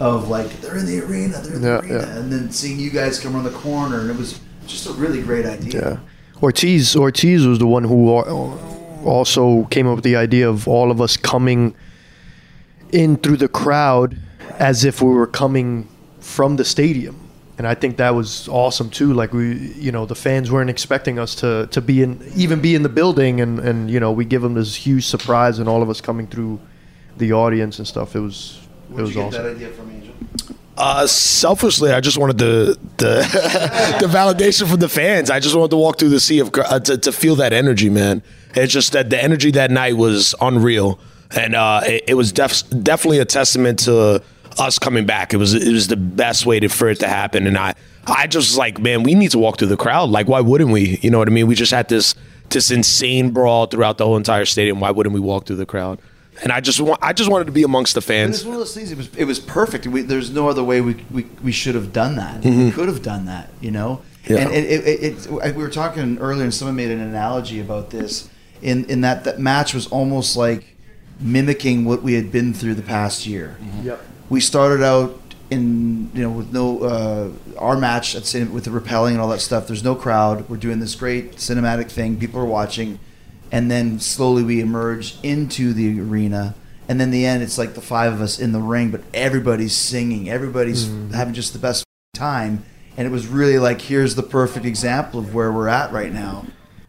of 0.00 0.28
like 0.28 0.60
they're 0.62 0.78
in 0.78 0.86
the 0.86 1.00
arena, 1.00 1.38
they're 1.42 1.56
in 1.56 1.62
the 1.62 1.80
arena, 1.80 1.94
yeah. 1.94 2.16
and 2.16 2.32
then 2.32 2.50
seeing 2.50 2.78
you 2.78 2.90
guys 2.90 3.20
come 3.20 3.34
around 3.34 3.44
the 3.44 3.50
corner, 3.50 4.00
and 4.00 4.10
it 4.10 4.16
was 4.16 4.40
just 4.66 4.86
a 4.86 4.92
really 4.92 5.20
great 5.20 5.44
idea. 5.44 5.80
Yeah. 5.82 5.96
Ortiz 6.42 6.94
Ortiz 6.96 7.46
was 7.46 7.58
the 7.58 7.66
one 7.66 7.84
who 7.84 8.08
also 9.04 9.64
came 9.64 9.86
up 9.86 9.96
with 9.96 10.04
the 10.04 10.16
idea 10.16 10.48
of 10.48 10.68
all 10.68 10.90
of 10.90 11.00
us 11.00 11.16
coming 11.16 11.74
in 12.92 13.16
through 13.16 13.36
the 13.36 13.48
crowd 13.48 14.16
as 14.58 14.84
if 14.84 15.02
we 15.02 15.08
were 15.08 15.26
coming 15.26 15.88
from 16.20 16.56
the 16.56 16.64
stadium. 16.64 17.28
And 17.58 17.66
I 17.66 17.74
think 17.74 17.96
that 17.96 18.14
was 18.14 18.48
awesome 18.48 18.88
too. 18.88 19.12
Like 19.12 19.32
we, 19.32 19.56
you 19.74 19.90
know, 19.90 20.06
the 20.06 20.14
fans 20.14 20.50
weren't 20.50 20.70
expecting 20.70 21.18
us 21.18 21.34
to, 21.36 21.66
to 21.72 21.80
be 21.80 22.02
in, 22.02 22.22
even 22.36 22.60
be 22.60 22.76
in 22.76 22.82
the 22.82 22.88
building, 22.88 23.40
and, 23.40 23.58
and 23.58 23.90
you 23.90 23.98
know, 23.98 24.12
we 24.12 24.24
give 24.24 24.42
them 24.42 24.54
this 24.54 24.76
huge 24.76 25.06
surprise, 25.06 25.58
and 25.58 25.68
all 25.68 25.82
of 25.82 25.90
us 25.90 26.00
coming 26.00 26.28
through 26.28 26.60
the 27.16 27.32
audience 27.32 27.78
and 27.78 27.88
stuff. 27.88 28.14
It 28.14 28.20
was, 28.20 28.60
it 28.90 28.92
Where'd 28.92 29.06
was 29.06 29.10
you 29.10 29.22
get 29.22 29.26
awesome. 29.26 29.42
that 29.42 29.56
idea 29.56 29.68
from, 29.70 29.90
Angel? 29.90 30.14
Uh, 30.80 31.08
selfishly, 31.08 31.90
I 31.90 32.00
just 32.00 32.18
wanted 32.18 32.38
the 32.38 32.78
the 32.98 33.96
the 34.00 34.06
validation 34.06 34.70
from 34.70 34.78
the 34.78 34.88
fans. 34.88 35.28
I 35.28 35.40
just 35.40 35.56
wanted 35.56 35.70
to 35.70 35.76
walk 35.76 35.98
through 35.98 36.10
the 36.10 36.20
sea 36.20 36.38
of 36.38 36.52
uh, 36.54 36.78
to, 36.78 36.96
to 36.98 37.10
feel 37.10 37.34
that 37.36 37.52
energy, 37.52 37.90
man. 37.90 38.22
It's 38.54 38.72
just 38.72 38.92
that 38.92 39.10
the 39.10 39.20
energy 39.20 39.50
that 39.50 39.72
night 39.72 39.96
was 39.96 40.36
unreal, 40.40 41.00
and 41.34 41.56
uh, 41.56 41.80
it, 41.84 42.04
it 42.10 42.14
was 42.14 42.30
def- 42.30 42.62
definitely 42.70 43.18
a 43.18 43.24
testament 43.24 43.80
to 43.80 44.22
us 44.56 44.78
coming 44.78 45.04
back. 45.04 45.34
It 45.34 45.38
was 45.38 45.52
it 45.52 45.72
was 45.72 45.88
the 45.88 45.96
best 45.96 46.46
way 46.46 46.60
to, 46.60 46.68
for 46.68 46.88
it 46.88 47.00
to 47.00 47.08
happen, 47.08 47.48
and 47.48 47.58
I 47.58 47.74
I 48.06 48.28
just 48.28 48.50
was 48.50 48.56
like, 48.56 48.78
man, 48.78 49.02
we 49.02 49.16
need 49.16 49.32
to 49.32 49.38
walk 49.38 49.58
through 49.58 49.68
the 49.68 49.76
crowd. 49.76 50.10
Like, 50.10 50.28
why 50.28 50.40
wouldn't 50.40 50.70
we? 50.70 51.00
You 51.02 51.10
know 51.10 51.18
what 51.18 51.26
I 51.26 51.32
mean? 51.32 51.48
We 51.48 51.56
just 51.56 51.72
had 51.72 51.88
this 51.88 52.14
this 52.50 52.70
insane 52.70 53.32
brawl 53.32 53.66
throughout 53.66 53.98
the 53.98 54.04
whole 54.04 54.16
entire 54.16 54.44
stadium. 54.44 54.78
Why 54.78 54.92
wouldn't 54.92 55.12
we 55.12 55.20
walk 55.20 55.46
through 55.46 55.56
the 55.56 55.66
crowd? 55.66 55.98
And 56.42 56.52
I 56.52 56.60
just 56.60 56.80
want 56.80 57.00
I 57.02 57.12
just 57.12 57.30
wanted 57.30 57.46
to 57.46 57.52
be 57.52 57.62
amongst 57.64 57.94
the 57.94 57.98
And 58.00 58.04
fans. 58.04 58.36
it's 58.36 58.44
one 58.44 58.54
of 58.54 58.60
those 58.60 58.74
things. 58.74 58.92
It 58.92 58.98
was 58.98 59.14
it 59.16 59.24
was 59.24 59.40
perfect. 59.40 59.86
We, 59.86 60.02
there's 60.02 60.30
no 60.30 60.48
other 60.48 60.62
way 60.64 60.80
we, 60.80 60.94
we, 61.10 61.24
we 61.42 61.52
should 61.52 61.74
have 61.74 61.92
done 61.92 62.16
that. 62.16 62.44
We 62.44 62.70
could 62.70 62.88
have 62.88 63.02
done 63.02 63.26
that, 63.26 63.50
you 63.60 63.70
know. 63.70 64.02
Mm-hmm. 64.24 64.32
Yeah. 64.34 64.40
And 64.40 64.52
it, 64.52 64.64
it, 64.70 65.02
it, 65.02 65.26
it, 65.26 65.56
we 65.56 65.62
were 65.62 65.70
talking 65.70 66.18
earlier, 66.18 66.44
and 66.44 66.52
someone 66.52 66.76
made 66.76 66.90
an 66.90 67.00
analogy 67.00 67.60
about 67.60 67.90
this. 67.90 68.28
In 68.60 68.84
in 68.86 69.00
that 69.02 69.24
that 69.24 69.38
match 69.38 69.72
was 69.74 69.86
almost 69.88 70.36
like 70.36 70.76
mimicking 71.20 71.84
what 71.84 72.02
we 72.02 72.14
had 72.14 72.30
been 72.30 72.52
through 72.54 72.74
the 72.74 72.82
past 72.82 73.26
year. 73.26 73.56
Yep. 73.82 74.00
We 74.28 74.40
started 74.40 74.82
out 74.84 75.20
in 75.50 76.10
you 76.14 76.22
know 76.22 76.30
with 76.30 76.52
no 76.52 76.80
uh, 76.82 77.30
our 77.58 77.76
match 77.76 78.14
at 78.14 78.26
cin- 78.26 78.52
with 78.52 78.64
the 78.64 78.70
repelling 78.70 79.14
and 79.14 79.22
all 79.22 79.28
that 79.30 79.40
stuff. 79.40 79.66
There's 79.66 79.84
no 79.84 79.94
crowd. 79.94 80.48
We're 80.48 80.56
doing 80.58 80.78
this 80.80 80.94
great 80.94 81.36
cinematic 81.36 81.90
thing. 81.90 82.18
People 82.18 82.40
are 82.40 82.44
watching, 82.46 82.98
and 83.50 83.70
then 83.70 84.00
slowly 84.00 84.42
we 84.42 84.60
emerge 84.60 85.16
into 85.22 85.72
the 85.72 86.00
arena. 86.00 86.54
And 86.88 87.00
then 87.00 87.10
the 87.10 87.26
end, 87.26 87.42
it's 87.42 87.58
like 87.58 87.74
the 87.74 87.80
five 87.80 88.12
of 88.12 88.20
us 88.20 88.38
in 88.38 88.52
the 88.52 88.60
ring, 88.60 88.90
but 88.90 89.02
everybody's 89.12 89.76
singing. 89.76 90.30
Everybody's 90.30 90.86
having 91.12 91.34
just 91.34 91.52
the 91.52 91.58
best 91.58 91.84
time. 92.14 92.64
And 92.96 93.06
it 93.06 93.10
was 93.10 93.26
really 93.26 93.58
like, 93.58 93.80
here's 93.80 94.14
the 94.14 94.22
perfect 94.22 94.64
example 94.64 95.20
of 95.20 95.34
where 95.34 95.52
we're 95.52 95.68
at 95.68 95.92
right 95.92 96.12
now. 96.12 96.46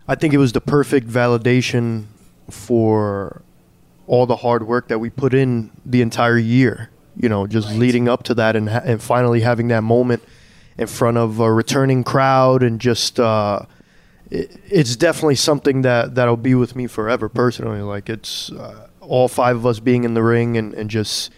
I 0.07 0.15
think 0.15 0.33
it 0.33 0.37
was 0.37 0.53
the 0.53 0.61
perfect 0.61 1.07
validation 1.07 2.05
for 2.49 3.41
all 4.07 4.25
the 4.25 4.37
hard 4.37 4.65
work 4.65 4.87
that 4.87 4.99
we 4.99 5.09
put 5.09 5.33
in 5.33 5.69
the 5.85 6.01
entire 6.01 6.37
year. 6.37 6.89
You 7.15 7.29
know, 7.29 7.45
just 7.45 7.69
leading 7.73 8.07
up 8.07 8.23
to 8.23 8.33
that 8.35 8.55
and 8.55 8.69
and 8.69 9.03
finally 9.03 9.41
having 9.41 9.67
that 9.67 9.83
moment 9.83 10.23
in 10.77 10.87
front 10.87 11.17
of 11.17 11.39
a 11.39 11.51
returning 11.51 12.03
crowd 12.05 12.63
and 12.63 12.79
just 12.79 13.19
uh, 13.19 13.59
it, 14.31 14.57
it's 14.69 14.95
definitely 14.95 15.35
something 15.35 15.81
that 15.83 16.15
that'll 16.15 16.37
be 16.37 16.55
with 16.55 16.75
me 16.75 16.87
forever 16.87 17.29
personally. 17.29 17.81
Like 17.81 18.09
it's 18.09 18.51
uh, 18.51 18.87
all 19.01 19.27
five 19.27 19.55
of 19.55 19.65
us 19.65 19.79
being 19.79 20.03
in 20.03 20.13
the 20.13 20.23
ring 20.23 20.57
and, 20.57 20.73
and 20.73 20.89
just 20.89 21.31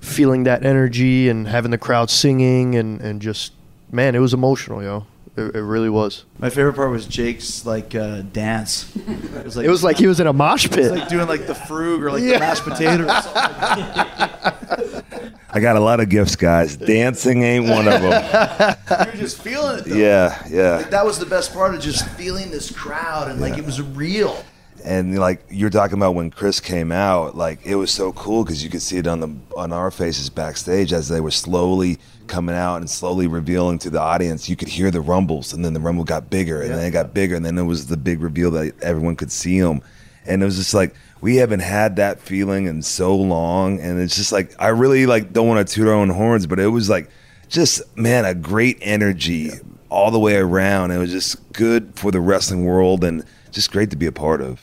feeling 0.00 0.44
that 0.44 0.64
energy 0.64 1.28
and 1.28 1.48
having 1.48 1.70
the 1.70 1.78
crowd 1.78 2.10
singing 2.10 2.74
and, 2.74 3.00
and 3.00 3.20
just 3.22 3.52
man, 3.90 4.14
it 4.14 4.18
was 4.20 4.34
emotional, 4.34 4.82
yo. 4.82 5.06
It, 5.36 5.54
it 5.54 5.62
really 5.62 5.88
was. 5.88 6.24
My 6.40 6.50
favorite 6.50 6.74
part 6.74 6.90
was 6.90 7.06
Jake's 7.06 7.64
like 7.64 7.94
uh, 7.94 8.22
dance. 8.22 8.92
It 8.96 9.44
was 9.44 9.56
like 9.56 9.66
It 9.66 9.70
was 9.70 9.84
like 9.84 9.96
he 9.96 10.08
was 10.08 10.18
in 10.18 10.26
a 10.26 10.32
mosh 10.32 10.68
pit. 10.68 10.90
like 10.90 11.08
doing 11.08 11.28
like 11.28 11.46
the 11.46 11.52
frug 11.52 12.02
or 12.02 12.10
like 12.10 12.22
the 12.22 12.38
mashed 12.38 12.64
potatoes. 12.64 13.08
I 15.50 15.60
got 15.60 15.76
a 15.76 15.80
lot 15.80 16.00
of 16.00 16.08
gifts, 16.10 16.36
guys. 16.36 16.76
Dancing 16.76 17.42
ain't 17.42 17.64
one 17.66 17.88
of 17.88 18.02
them. 18.02 18.76
You're 19.06 19.16
just 19.16 19.40
feeling 19.42 19.78
it. 19.78 19.84
Though. 19.86 19.94
yeah, 19.96 20.42
yeah. 20.50 20.76
Like, 20.76 20.90
that 20.90 21.06
was 21.06 21.18
the 21.18 21.26
best 21.26 21.54
part 21.54 21.74
of 21.74 21.80
just 21.80 22.06
feeling 22.10 22.50
this 22.50 22.70
crowd 22.70 23.30
and 23.30 23.40
like 23.40 23.56
it 23.56 23.64
was 23.64 23.80
real. 23.80 24.44
and 24.84 25.18
like 25.18 25.42
you're 25.48 25.70
talking 25.70 25.96
about 25.96 26.14
when 26.14 26.30
Chris 26.30 26.60
came 26.60 26.92
out, 26.92 27.34
like 27.34 27.64
it 27.64 27.76
was 27.76 27.90
so 27.90 28.12
cool 28.12 28.44
because 28.44 28.62
you 28.62 28.68
could 28.70 28.82
see 28.82 28.98
it 28.98 29.06
on 29.06 29.20
the 29.20 29.34
on 29.56 29.72
our 29.72 29.90
faces 29.90 30.28
backstage 30.28 30.92
as 30.92 31.08
they 31.08 31.20
were 31.20 31.30
slowly 31.30 31.98
coming 32.26 32.54
out 32.54 32.76
and 32.76 32.90
slowly 32.90 33.26
revealing 33.26 33.78
to 33.78 33.88
the 33.90 34.00
audience. 34.00 34.50
You 34.50 34.56
could 34.56 34.68
hear 34.68 34.90
the 34.90 35.00
rumbles, 35.00 35.54
and 35.54 35.64
then 35.64 35.72
the 35.72 35.80
rumble 35.80 36.04
got 36.04 36.28
bigger, 36.28 36.60
and 36.60 36.70
then 36.72 36.84
it 36.84 36.90
got 36.90 37.14
bigger, 37.14 37.34
and 37.36 37.44
then 37.44 37.56
it 37.56 37.62
was 37.62 37.86
the 37.86 37.96
big 37.96 38.20
reveal 38.20 38.50
that 38.50 38.74
everyone 38.82 39.16
could 39.16 39.32
see 39.32 39.58
them, 39.60 39.80
and 40.26 40.42
it 40.42 40.44
was 40.44 40.56
just 40.56 40.74
like 40.74 40.94
we 41.20 41.36
haven't 41.36 41.60
had 41.60 41.96
that 41.96 42.20
feeling 42.20 42.66
in 42.66 42.82
so 42.82 43.14
long, 43.16 43.80
and 43.80 44.00
it's 44.00 44.16
just 44.16 44.32
like 44.32 44.54
I 44.58 44.68
really 44.68 45.06
like 45.06 45.32
don't 45.32 45.48
want 45.48 45.66
to 45.66 45.74
toot 45.74 45.88
our 45.88 45.94
own 45.94 46.10
horns, 46.10 46.46
but 46.46 46.58
it 46.58 46.68
was 46.68 46.88
like 46.88 47.10
just 47.48 47.82
man 47.96 48.24
a 48.24 48.34
great 48.34 48.78
energy 48.80 49.50
all 49.88 50.10
the 50.10 50.18
way 50.18 50.36
around. 50.36 50.90
It 50.90 50.98
was 50.98 51.10
just 51.10 51.52
good 51.52 51.92
for 51.94 52.10
the 52.10 52.20
wrestling 52.20 52.64
world 52.64 53.02
and 53.04 53.24
just 53.50 53.72
great 53.72 53.90
to 53.90 53.96
be 53.96 54.06
a 54.06 54.12
part 54.12 54.40
of. 54.40 54.60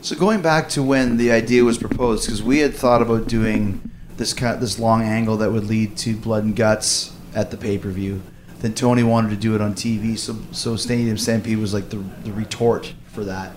So 0.00 0.14
going 0.14 0.42
back 0.42 0.68
to 0.70 0.82
when 0.82 1.16
the 1.16 1.32
idea 1.32 1.64
was 1.64 1.78
proposed, 1.78 2.26
because 2.26 2.42
we 2.42 2.58
had 2.58 2.74
thought 2.74 3.02
about 3.02 3.26
doing 3.26 3.90
this 4.16 4.32
kind, 4.32 4.60
this 4.60 4.78
long 4.78 5.02
angle 5.02 5.38
that 5.38 5.50
would 5.50 5.64
lead 5.64 5.96
to 5.98 6.14
blood 6.16 6.44
and 6.44 6.54
guts 6.54 7.12
at 7.34 7.50
the 7.50 7.56
pay 7.56 7.78
per 7.78 7.90
view. 7.90 8.22
Then 8.60 8.74
Tony 8.74 9.02
wanted 9.02 9.30
to 9.30 9.36
do 9.36 9.54
it 9.54 9.60
on 9.60 9.74
TV, 9.74 10.18
so 10.18 10.36
so 10.52 10.76
Stadium 10.76 11.16
Stampede 11.16 11.58
was 11.58 11.74
like 11.74 11.90
the 11.90 11.96
the 12.24 12.32
retort 12.32 12.94
for 13.06 13.24
that. 13.24 13.52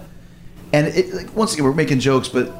And 0.73 0.87
it, 0.87 1.13
like, 1.13 1.35
once 1.35 1.53
again, 1.53 1.65
we're 1.65 1.73
making 1.73 1.99
jokes, 1.99 2.29
but 2.29 2.51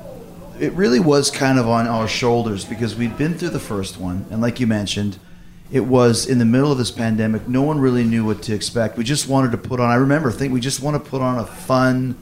it 0.60 0.74
really 0.74 1.00
was 1.00 1.32
kind 1.32 1.58
of 1.58 1.68
on 1.68 1.88
our 1.88 2.08
shoulders 2.08 2.66
because 2.66 2.96
we'd 2.96 3.18
been 3.18 3.38
through 3.38 3.50
the 3.50 3.60
first 3.60 3.98
one, 3.98 4.26
and 4.30 4.42
like 4.42 4.60
you 4.60 4.68
mentioned, 4.68 5.18
it 5.72 5.86
was 5.86 6.28
in 6.28 6.38
the 6.38 6.46
middle 6.46 6.72
of 6.72 6.78
this 6.78 6.92
pandemic. 6.92 7.48
No 7.48 7.62
one 7.62 7.80
really 7.80 8.04
knew 8.04 8.26
what 8.26 8.42
to 8.44 8.54
expect. 8.54 8.98
We 8.98 9.04
just 9.06 9.28
wanted 9.28 9.52
to 9.54 9.58
put 9.58 9.80
on. 9.80 9.90
I 9.90 9.96
remember 9.96 10.30
think 10.30 10.54
we 10.54 10.60
just 10.60 10.82
want 10.82 11.02
to 11.02 11.10
put 11.10 11.22
on 11.22 11.40
a 11.40 11.46
fun 11.46 12.18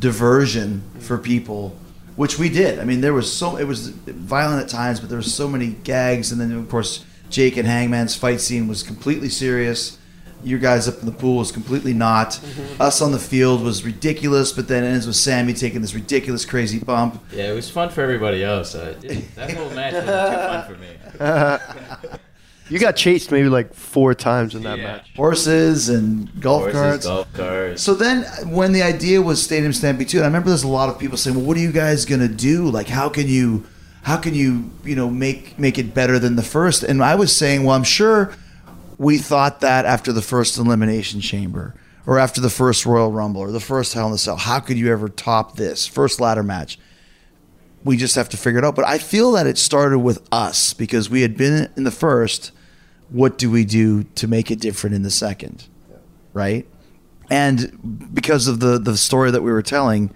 diversion 0.00 0.82
for 0.98 1.16
people, 1.16 1.76
which 2.16 2.38
we 2.38 2.48
did. 2.48 2.80
I 2.80 2.84
mean, 2.84 3.00
there 3.00 3.14
was 3.14 3.32
so 3.32 3.56
it 3.56 3.64
was 3.64 3.88
violent 3.88 4.62
at 4.62 4.68
times, 4.68 4.98
but 4.98 5.08
there 5.08 5.18
was 5.18 5.32
so 5.32 5.48
many 5.48 5.68
gags, 5.68 6.32
and 6.32 6.40
then 6.40 6.52
of 6.52 6.68
course 6.68 7.04
Jake 7.30 7.56
and 7.56 7.68
Hangman's 7.68 8.16
fight 8.16 8.40
scene 8.40 8.66
was 8.66 8.82
completely 8.82 9.28
serious. 9.28 9.96
Your 10.42 10.58
guys 10.58 10.88
up 10.88 11.00
in 11.00 11.06
the 11.06 11.12
pool 11.12 11.38
was 11.38 11.52
completely 11.52 11.92
not. 11.92 12.40
Us 12.78 13.00
on 13.02 13.12
the 13.12 13.18
field 13.18 13.62
was 13.62 13.84
ridiculous, 13.84 14.52
but 14.52 14.68
then 14.68 14.84
it 14.84 14.88
ends 14.88 15.06
with 15.06 15.16
Sammy 15.16 15.52
taking 15.52 15.80
this 15.80 15.94
ridiculous, 15.94 16.44
crazy 16.44 16.78
bump. 16.78 17.22
Yeah, 17.32 17.50
it 17.50 17.54
was 17.54 17.68
fun 17.70 17.90
for 17.90 18.00
everybody 18.02 18.42
else. 18.44 18.74
Uh, 18.74 18.94
that 19.36 19.50
whole 19.52 19.70
match 19.70 19.92
was 19.94 20.04
too 20.04 20.78
fun 20.78 21.58
for 21.58 22.08
me. 22.08 22.18
You 22.68 22.78
got 22.78 22.94
chased 22.94 23.32
maybe 23.32 23.48
like 23.48 23.74
four 23.74 24.14
times 24.14 24.54
in 24.54 24.62
that 24.62 24.78
Yeah. 24.78 24.84
match. 24.84 25.10
Horses 25.16 25.88
and 25.88 26.30
golf 26.40 26.62
Horses, 26.62 26.80
carts. 26.80 27.04
golf 27.06 27.32
carts. 27.32 27.82
So 27.82 27.94
then, 27.94 28.22
when 28.48 28.70
the 28.72 28.82
idea 28.82 29.20
was 29.20 29.42
Stadium 29.42 29.72
Stampede 29.72 30.08
2, 30.08 30.18
and 30.18 30.24
I 30.24 30.28
remember 30.28 30.50
there's 30.50 30.62
a 30.62 30.68
lot 30.68 30.88
of 30.88 30.96
people 30.96 31.16
saying, 31.18 31.34
"Well, 31.36 31.44
what 31.44 31.56
are 31.56 31.60
you 31.60 31.72
guys 31.72 32.04
gonna 32.04 32.28
do? 32.28 32.70
Like, 32.70 32.86
how 32.86 33.08
can 33.08 33.26
you, 33.26 33.66
how 34.02 34.18
can 34.18 34.34
you, 34.34 34.70
you 34.84 34.94
know, 34.94 35.10
make 35.10 35.58
make 35.58 35.78
it 35.78 35.94
better 35.94 36.20
than 36.20 36.36
the 36.36 36.44
first? 36.44 36.84
And 36.84 37.02
I 37.02 37.16
was 37.16 37.36
saying, 37.36 37.64
well, 37.64 37.74
I'm 37.74 37.82
sure 37.82 38.32
we 39.00 39.16
thought 39.16 39.60
that 39.60 39.86
after 39.86 40.12
the 40.12 40.20
first 40.20 40.58
Elimination 40.58 41.22
Chamber, 41.22 41.74
or 42.06 42.18
after 42.18 42.38
the 42.40 42.50
first 42.50 42.84
Royal 42.84 43.10
Rumble, 43.10 43.40
or 43.40 43.50
the 43.50 43.58
first 43.58 43.94
Hell 43.94 44.06
in 44.06 44.12
the 44.12 44.18
Cell. 44.18 44.36
How 44.36 44.60
could 44.60 44.76
you 44.76 44.92
ever 44.92 45.08
top 45.08 45.56
this 45.56 45.86
first 45.86 46.20
ladder 46.20 46.42
match? 46.42 46.78
We 47.82 47.96
just 47.96 48.14
have 48.14 48.28
to 48.28 48.36
figure 48.36 48.58
it 48.58 48.64
out. 48.64 48.76
But 48.76 48.86
I 48.86 48.98
feel 48.98 49.32
that 49.32 49.46
it 49.46 49.56
started 49.56 50.00
with 50.00 50.26
us 50.30 50.74
because 50.74 51.08
we 51.08 51.22
had 51.22 51.34
been 51.34 51.72
in 51.78 51.84
the 51.84 51.90
first. 51.90 52.52
What 53.08 53.38
do 53.38 53.50
we 53.50 53.64
do 53.64 54.04
to 54.04 54.28
make 54.28 54.50
it 54.50 54.60
different 54.60 54.94
in 54.94 55.02
the 55.02 55.10
second? 55.10 55.66
Right? 56.34 56.66
and 57.30 58.10
because 58.12 58.48
of 58.48 58.60
the 58.60 58.78
the 58.78 58.96
story 58.96 59.30
that 59.30 59.42
we 59.42 59.52
were 59.52 59.62
telling, 59.62 60.12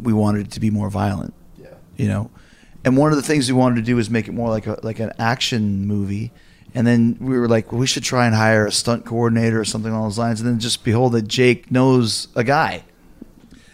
we 0.00 0.12
wanted 0.12 0.48
it 0.48 0.50
to 0.52 0.60
be 0.60 0.70
more 0.70 0.90
violent. 0.90 1.32
Yeah. 1.56 1.68
You 1.96 2.08
know, 2.08 2.30
and 2.84 2.96
one 2.96 3.12
of 3.12 3.16
the 3.16 3.22
things 3.22 3.50
we 3.50 3.56
wanted 3.56 3.76
to 3.76 3.82
do 3.82 3.96
was 3.96 4.10
make 4.10 4.28
it 4.28 4.32
more 4.32 4.50
like 4.50 4.66
a 4.66 4.78
like 4.82 4.98
an 4.98 5.12
action 5.18 5.86
movie. 5.86 6.32
And 6.74 6.86
then 6.86 7.18
we 7.20 7.38
were 7.38 7.48
like, 7.48 7.70
well, 7.70 7.80
we 7.80 7.86
should 7.86 8.04
try 8.04 8.26
and 8.26 8.34
hire 8.34 8.66
a 8.66 8.72
stunt 8.72 9.04
coordinator 9.04 9.60
or 9.60 9.64
something 9.64 9.92
along 9.92 10.04
those 10.04 10.18
lines. 10.18 10.40
And 10.40 10.48
then 10.48 10.58
just 10.58 10.84
behold 10.84 11.12
that 11.12 11.28
Jake 11.28 11.70
knows 11.70 12.28
a 12.34 12.44
guy. 12.44 12.84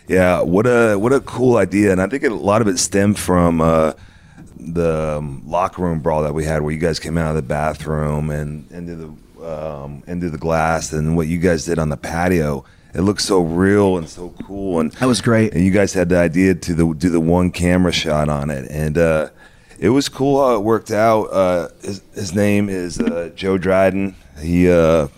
Yeah, 0.09 0.41
what 0.41 0.67
a 0.67 0.97
what 0.97 1.13
a 1.13 1.21
cool 1.21 1.59
idea, 1.59 1.93
and 1.93 2.01
I 2.01 2.07
think 2.07 2.25
a 2.25 2.31
lot 2.31 2.63
of 2.63 2.69
it 2.69 2.79
stemmed 2.79 3.19
from 3.19 3.61
uh, 3.61 3.93
the 4.59 5.19
um, 5.19 5.43
locker 5.45 5.83
room 5.83 6.01
brawl 6.01 6.23
that 6.23 6.33
we 6.33 6.45
had, 6.45 6.63
where 6.63 6.73
you 6.73 6.79
guys 6.79 6.99
came 6.99 7.19
out 7.19 7.29
of 7.29 7.37
the 7.37 7.43
bathroom 7.43 8.31
and 8.31 8.71
into 8.73 8.97
the 8.97 9.47
um, 9.47 10.03
into 10.07 10.31
the 10.31 10.39
glass, 10.39 10.95
and 10.95 11.15
what 11.15 11.27
you 11.27 11.39
guys 11.39 11.67
did 11.67 11.79
on 11.79 11.91
the 11.91 11.97
patio. 11.99 12.65
It 12.95 13.03
looked 13.03 13.21
so 13.21 13.43
real 13.43 13.99
and 13.99 14.09
so 14.09 14.35
cool, 14.45 14.81
and 14.81 14.91
That 14.93 15.07
was 15.07 15.21
great. 15.21 15.53
And 15.53 15.63
you 15.63 15.71
guys 15.71 15.93
had 15.93 16.09
the 16.09 16.17
idea 16.17 16.55
to 16.55 16.75
the, 16.75 16.95
do 16.95 17.11
the 17.11 17.21
one 17.21 17.51
camera 17.51 17.93
shot 17.93 18.31
on 18.31 18.49
it, 18.49 18.67
and 18.71 18.97
uh, 18.97 19.29
it 19.79 19.91
was 19.91 20.09
cool 20.09 20.45
how 20.45 20.57
it 20.57 20.63
worked 20.63 20.91
out. 20.91 21.25
Uh, 21.25 21.69
his, 21.83 22.03
his 22.15 22.35
name 22.35 22.69
is 22.69 22.99
uh, 22.99 23.31
Joe 23.35 23.59
Dryden. 23.59 24.15
He 24.41 24.71
uh, 24.71 25.09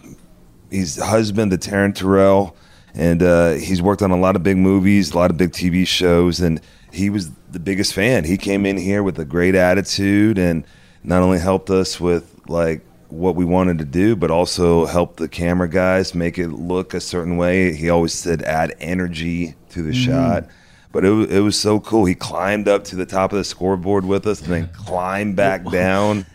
he's 0.70 1.00
husband 1.00 1.50
to 1.52 1.58
Taryn 1.58 1.94
Terrell, 1.94 2.56
and 2.94 3.22
uh, 3.22 3.52
he's 3.52 3.80
worked 3.80 4.02
on 4.02 4.10
a 4.10 4.18
lot 4.18 4.36
of 4.36 4.42
big 4.42 4.58
movies, 4.58 5.12
a 5.12 5.16
lot 5.16 5.30
of 5.30 5.36
big 5.36 5.52
TV 5.52 5.86
shows, 5.86 6.40
and 6.40 6.60
he 6.92 7.08
was 7.08 7.30
the 7.50 7.60
biggest 7.60 7.94
fan. 7.94 8.24
He 8.24 8.36
came 8.36 8.66
in 8.66 8.76
here 8.76 9.02
with 9.02 9.18
a 9.18 9.24
great 9.24 9.54
attitude, 9.54 10.38
and 10.38 10.64
not 11.02 11.22
only 11.22 11.38
helped 11.38 11.70
us 11.70 11.98
with 11.98 12.38
like 12.48 12.84
what 13.08 13.34
we 13.34 13.44
wanted 13.44 13.78
to 13.78 13.84
do, 13.84 14.14
but 14.14 14.30
also 14.30 14.86
helped 14.86 15.16
the 15.16 15.28
camera 15.28 15.68
guys 15.68 16.14
make 16.14 16.38
it 16.38 16.48
look 16.48 16.94
a 16.94 17.00
certain 17.00 17.36
way. 17.36 17.72
He 17.74 17.88
always 17.88 18.12
said 18.12 18.42
add 18.42 18.74
energy 18.78 19.54
to 19.70 19.82
the 19.82 19.94
shot. 19.94 20.44
But 20.92 21.04
it, 21.04 21.10
wa- 21.12 21.26
it 21.36 21.40
was 21.40 21.58
so 21.58 21.78
cool. 21.80 22.04
He 22.04 22.14
climbed 22.14 22.66
up 22.68 22.84
to 22.84 22.96
the 22.96 23.06
top 23.06 23.32
of 23.32 23.38
the 23.38 23.44
scoreboard 23.44 24.04
with 24.04 24.26
us 24.26 24.40
and 24.42 24.52
then 24.52 24.68
climbed 24.72 25.36
back 25.36 25.64
down. 25.70 26.26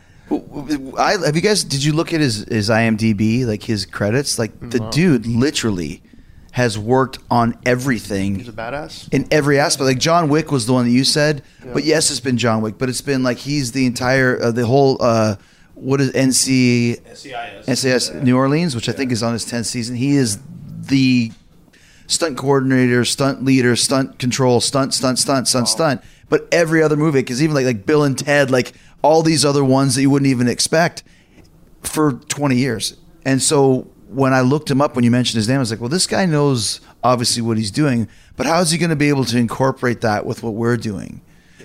I 0.98 1.18
have 1.26 1.36
you 1.36 1.42
guys? 1.42 1.64
Did 1.64 1.84
you 1.84 1.94
look 1.94 2.14
at 2.14 2.20
his 2.22 2.46
his 2.46 2.70
IMDb 2.70 3.46
like 3.46 3.64
his 3.64 3.86
credits? 3.86 4.40
Like 4.40 4.58
the 4.60 4.80
dude 4.92 5.28
literally 5.28 6.02
has 6.52 6.80
worked 6.80 7.20
on 7.30 7.58
everything. 7.66 8.36
He's 8.36 8.48
a 8.48 8.54
badass. 8.54 9.14
in 9.14 9.28
every 9.30 9.60
aspect. 9.60 9.86
Like 9.86 10.00
John 10.00 10.30
Wick 10.30 10.52
was 10.52 10.66
the 10.66 10.74
one 10.74 10.86
that 10.86 10.92
you 10.92 11.04
said, 11.04 11.44
but 11.74 11.84
yes, 11.84 12.10
it's 12.10 12.22
been 12.22 12.38
John 12.38 12.62
Wick, 12.62 12.78
but 12.78 12.88
it's 12.90 13.02
been 13.02 13.24
like 13.24 13.38
he's 13.38 13.74
the 13.74 13.86
entire 13.86 14.42
uh, 14.42 14.52
the 14.52 14.66
whole 14.66 14.98
uh, 15.02 15.36
what 15.76 16.00
is 16.02 16.12
NC 16.14 17.02
NCIS 17.68 18.24
New 18.24 18.38
Orleans, 18.38 18.74
which 18.74 18.90
I 18.90 18.94
think 18.94 19.12
is 19.12 19.22
on 19.22 19.34
his 19.34 19.46
tenth 19.46 19.68
season. 19.68 19.96
He 19.96 20.16
is 20.16 20.40
the 20.88 21.32
stunt 22.08 22.38
coordinator, 22.38 23.04
stunt 23.06 23.44
leader, 23.44 23.76
stunt 23.76 24.20
control, 24.20 24.62
stunt, 24.62 24.94
stunt, 24.94 25.20
stunt, 25.20 25.48
stunt, 25.48 25.68
stunt. 25.68 26.02
But 26.30 26.48
every 26.52 26.82
other 26.82 26.96
movie, 26.98 27.20
because 27.20 27.42
even 27.44 27.56
like 27.56 27.66
like 27.66 27.86
Bill 27.86 28.04
and 28.04 28.18
Ted, 28.18 28.50
like 28.52 28.74
all 29.02 29.22
these 29.22 29.46
other 29.46 29.64
ones 29.64 29.96
that 29.96 30.02
you 30.02 30.10
wouldn't 30.10 30.30
even 30.30 30.48
expect 30.48 31.04
for 31.84 32.14
20 32.14 32.56
years. 32.56 32.96
And 33.26 33.42
so 33.42 33.88
when 34.10 34.34
I 34.34 34.42
looked 34.42 34.70
him 34.72 34.82
up 34.82 34.96
when 34.96 35.04
you 35.04 35.12
mentioned 35.12 35.38
his 35.38 35.48
name, 35.48 35.58
I 35.58 35.60
was 35.60 35.72
like, 35.72 35.80
well, 35.80 35.90
this 35.90 36.08
guy 36.08 36.26
knows 36.26 36.82
obviously 37.04 37.42
what 37.42 37.58
he's 37.58 37.72
doing, 37.72 38.08
but 38.38 38.46
how 38.48 38.60
is 38.62 38.72
he 38.72 38.78
going 38.78 38.90
to 38.90 38.96
be 38.96 39.10
able 39.10 39.26
to 39.26 39.38
incorporate 39.38 40.02
that 40.02 40.26
with 40.26 40.42
what 40.42 40.54
we're 40.54 40.78
doing? 40.78 41.22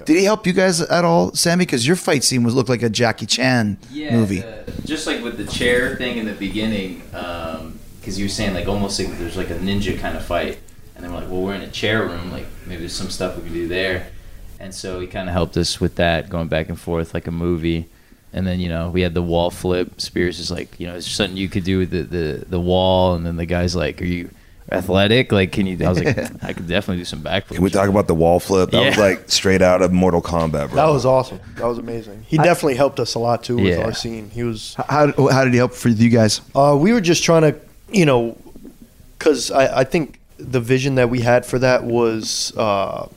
Did 0.06 0.16
he 0.16 0.24
help 0.24 0.46
you 0.46 0.54
guys 0.54 0.80
at 0.80 1.04
all, 1.04 1.34
Sammy? 1.34 1.66
Because 1.66 1.86
your 1.86 1.96
fight 1.96 2.24
scene 2.24 2.42
was 2.42 2.54
looked 2.54 2.70
like 2.70 2.82
a 2.82 2.88
Jackie 2.88 3.26
Chan 3.26 3.78
Yeah, 3.92 4.16
movie. 4.16 4.40
the- 4.40 4.72
just 4.86 5.06
like 5.06 5.22
with 5.22 5.36
the 5.36 5.44
chair 5.44 5.94
thing 5.96 6.16
in 6.16 6.24
the 6.26 6.32
beginning, 6.32 7.02
um, 7.14 7.78
because 8.10 8.18
you 8.18 8.24
were 8.24 8.28
saying 8.30 8.54
like 8.54 8.66
almost 8.66 8.98
like 8.98 9.16
there's 9.18 9.36
like 9.36 9.50
a 9.50 9.54
ninja 9.54 9.96
kind 9.98 10.16
of 10.16 10.24
fight, 10.24 10.58
and 10.96 11.04
then 11.04 11.12
we're 11.12 11.20
like, 11.20 11.30
well, 11.30 11.42
we're 11.42 11.54
in 11.54 11.62
a 11.62 11.70
chair 11.70 12.04
room, 12.06 12.32
like 12.32 12.46
maybe 12.66 12.80
there's 12.80 12.92
some 12.92 13.08
stuff 13.10 13.36
we 13.36 13.44
can 13.44 13.52
do 13.52 13.68
there, 13.68 14.08
and 14.58 14.74
so 14.74 14.98
he 14.98 15.06
kind 15.06 15.28
of 15.28 15.32
helped 15.32 15.56
us 15.56 15.80
with 15.80 15.94
that, 15.96 16.28
going 16.28 16.48
back 16.48 16.68
and 16.68 16.78
forth 16.80 17.14
like 17.14 17.28
a 17.28 17.30
movie, 17.30 17.86
and 18.32 18.46
then 18.46 18.58
you 18.58 18.68
know 18.68 18.90
we 18.90 19.02
had 19.02 19.14
the 19.14 19.22
wall 19.22 19.50
flip. 19.50 20.00
Spears 20.00 20.40
is 20.40 20.50
like, 20.50 20.78
you 20.80 20.88
know, 20.88 20.96
it's 20.96 21.06
something 21.06 21.36
you 21.36 21.48
could 21.48 21.62
do 21.64 21.78
with 21.78 21.90
the 21.90 22.02
the, 22.02 22.44
the 22.48 22.60
wall, 22.60 23.14
and 23.14 23.24
then 23.24 23.36
the 23.36 23.46
guy's 23.46 23.76
like, 23.76 24.02
are 24.02 24.06
you 24.06 24.28
athletic? 24.72 25.32
Like, 25.32 25.50
can 25.52 25.66
you? 25.66 25.76
I 25.84 25.88
was 25.88 26.02
like, 26.02 26.16
I 26.44 26.52
could 26.52 26.68
definitely 26.68 26.98
do 26.98 27.04
some 27.04 27.22
backflips. 27.22 27.54
Can 27.54 27.62
we 27.64 27.70
talk 27.70 27.88
about 27.88 28.06
the 28.08 28.14
wall 28.14 28.38
flip? 28.40 28.70
That 28.72 28.86
was 28.86 28.98
like 28.98 29.30
straight 29.30 29.62
out 29.62 29.82
of 29.82 29.92
Mortal 29.92 30.20
Kombat, 30.22 30.68
bro. 30.68 30.76
That 30.76 30.86
was 30.88 31.06
awesome. 31.06 31.38
That 31.56 31.66
was 31.66 31.78
amazing. 31.78 32.24
He 32.26 32.36
definitely 32.36 32.74
helped 32.76 32.98
us 33.00 33.14
a 33.14 33.18
lot 33.20 33.42
too 33.44 33.56
with 33.56 33.66
Yeah. 33.78 33.84
our 33.84 33.92
scene. 33.92 34.30
He 34.30 34.42
was. 34.42 34.74
How, 34.88 35.12
how 35.30 35.44
did 35.44 35.52
he 35.52 35.58
help 35.58 35.72
for 35.74 35.88
you 35.88 36.10
guys? 36.10 36.40
Uh, 36.54 36.76
we 36.80 36.92
were 36.92 37.00
just 37.00 37.22
trying 37.24 37.42
to, 37.42 37.60
you 37.92 38.06
know, 38.06 38.36
because 39.18 39.50
I, 39.50 39.80
I 39.80 39.84
think 39.84 40.18
the 40.38 40.60
vision 40.60 40.94
that 40.96 41.10
we 41.10 41.20
had 41.20 41.44
for 41.44 41.58
that 41.58 41.84
was 41.84 42.56
uh, 42.56 43.08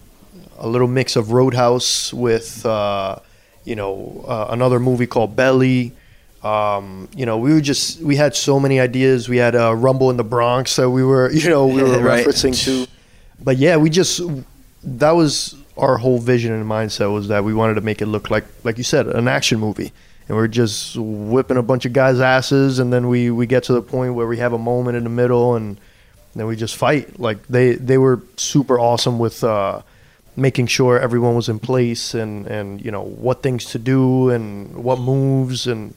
a 0.58 0.68
little 0.68 0.88
mix 0.88 1.16
of 1.16 1.32
Roadhouse 1.32 2.14
with, 2.14 2.66
uh, 2.66 3.18
you 3.64 3.76
know, 3.76 4.26
uh, 4.28 4.48
another 4.50 4.80
movie 4.80 5.08
called 5.08 5.36
Belly. 5.36 5.94
Um, 6.44 7.08
you 7.16 7.26
know, 7.26 7.38
we 7.38 7.54
were 7.54 7.62
just 7.62 8.02
we 8.02 8.18
had 8.18 8.36
so 8.36 8.60
many 8.60 8.80
ideas. 8.80 9.30
We 9.30 9.38
had 9.38 9.56
uh, 9.56 9.74
Rumble 9.76 10.10
in 10.10 10.18
the 10.18 10.26
Bronx 10.26 10.76
that 10.76 10.90
we 10.90 11.04
were, 11.04 11.32
you 11.32 11.50
know, 11.50 11.68
we 11.68 11.82
were 11.82 12.00
Right. 12.02 12.26
referencing 12.26 12.62
to. 12.66 12.86
But 13.42 13.58
yeah, 13.58 13.78
we 13.78 13.90
just 13.90 14.20
that 14.84 15.12
was 15.12 15.56
our 15.78 15.98
whole 15.98 16.20
vision 16.20 16.52
and 16.52 16.66
mindset 16.70 17.12
was 17.14 17.30
that 17.30 17.44
we 17.46 17.54
wanted 17.54 17.76
to 17.76 17.82
make 17.82 18.02
it 18.02 18.06
look 18.08 18.30
like, 18.30 18.44
like 18.66 18.78
you 18.78 18.84
said, 18.84 19.08
an 19.08 19.28
action 19.30 19.60
movie. 19.60 19.92
And 20.28 20.38
we're 20.38 20.48
just 20.48 20.96
whipping 20.98 21.58
a 21.58 21.62
bunch 21.62 21.86
of 21.86 21.94
guys' 21.94 22.20
asses, 22.22 22.80
and 22.80 22.94
then 22.94 23.08
we 23.10 23.30
we 23.30 23.46
get 23.46 23.64
to 23.64 23.74
the 23.74 23.82
point 23.82 24.14
where 24.14 24.28
we 24.28 24.38
have 24.38 24.54
a 24.54 24.58
moment 24.58 24.96
in 24.96 25.04
the 25.04 25.10
middle, 25.10 25.56
and 25.56 25.78
then 26.36 26.48
we 26.48 26.56
just 26.56 26.76
fight. 26.76 27.20
Like 27.20 27.46
they 27.48 27.74
they 27.76 27.98
were 27.98 28.22
super 28.38 28.80
awesome 28.80 29.20
with 29.20 29.44
uh, 29.44 29.82
making 30.36 30.68
sure 30.68 31.00
everyone 31.00 31.36
was 31.36 31.50
in 31.50 31.60
place 31.60 32.14
and 32.14 32.48
and 32.48 32.84
you 32.84 32.92
know 32.92 33.04
what 33.04 33.44
things 33.44 33.66
to 33.72 33.80
do 33.80 34.30
and 34.30 34.84
what 34.84 35.00
moves 35.00 35.68
and 35.68 35.94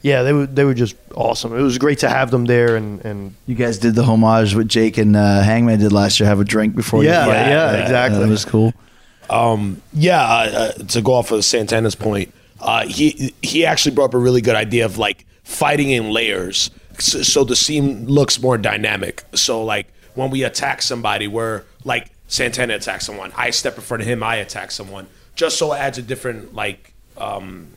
yeah, 0.00 0.22
they 0.22 0.32
were 0.32 0.46
they 0.46 0.64
were 0.64 0.74
just 0.74 0.96
awesome. 1.14 1.56
It 1.56 1.60
was 1.62 1.76
great 1.76 1.98
to 2.00 2.08
have 2.08 2.30
them 2.30 2.44
there 2.46 2.76
and 2.76 3.04
and 3.04 3.34
You 3.46 3.54
guys 3.54 3.78
did 3.78 3.94
the 3.94 4.04
homage 4.04 4.54
what 4.54 4.68
Jake 4.68 4.96
and 4.96 5.16
uh, 5.16 5.42
Hangman 5.42 5.80
did 5.80 5.92
last 5.92 6.20
year. 6.20 6.28
Have 6.28 6.40
a 6.40 6.44
drink 6.44 6.74
before. 6.76 7.02
Yeah, 7.02 7.26
you 7.26 7.32
fight. 7.32 7.48
yeah, 7.48 7.72
exactly. 7.82 8.20
That 8.20 8.28
was 8.28 8.44
cool. 8.44 8.72
Yeah, 9.92 10.22
uh, 10.22 10.24
uh, 10.24 10.72
to 10.72 11.02
go 11.02 11.14
off 11.14 11.32
of 11.32 11.44
Santana's 11.44 11.94
point, 11.96 12.32
uh, 12.60 12.86
he 12.86 13.34
he 13.42 13.64
actually 13.64 13.94
brought 13.94 14.06
up 14.06 14.14
a 14.14 14.18
really 14.18 14.40
good 14.40 14.56
idea 14.56 14.84
of 14.84 14.98
like 14.98 15.26
fighting 15.44 15.90
in 15.90 16.10
layers, 16.10 16.70
so, 16.98 17.22
so 17.22 17.44
the 17.44 17.56
scene 17.56 18.06
looks 18.06 18.40
more 18.40 18.58
dynamic. 18.58 19.24
So 19.34 19.64
like 19.64 19.92
when 20.14 20.30
we 20.30 20.42
attack 20.42 20.82
somebody, 20.82 21.28
we're 21.28 21.62
like 21.84 22.10
Santana 22.26 22.74
attacks 22.74 23.06
someone, 23.06 23.32
I 23.36 23.50
step 23.50 23.76
in 23.76 23.82
front 23.82 24.02
of 24.02 24.08
him, 24.08 24.22
I 24.22 24.36
attack 24.36 24.70
someone, 24.70 25.06
just 25.34 25.56
so 25.56 25.72
it 25.72 25.78
adds 25.78 25.98
a 25.98 26.02
different 26.02 26.54
like 26.54 26.92
um, 27.16 27.68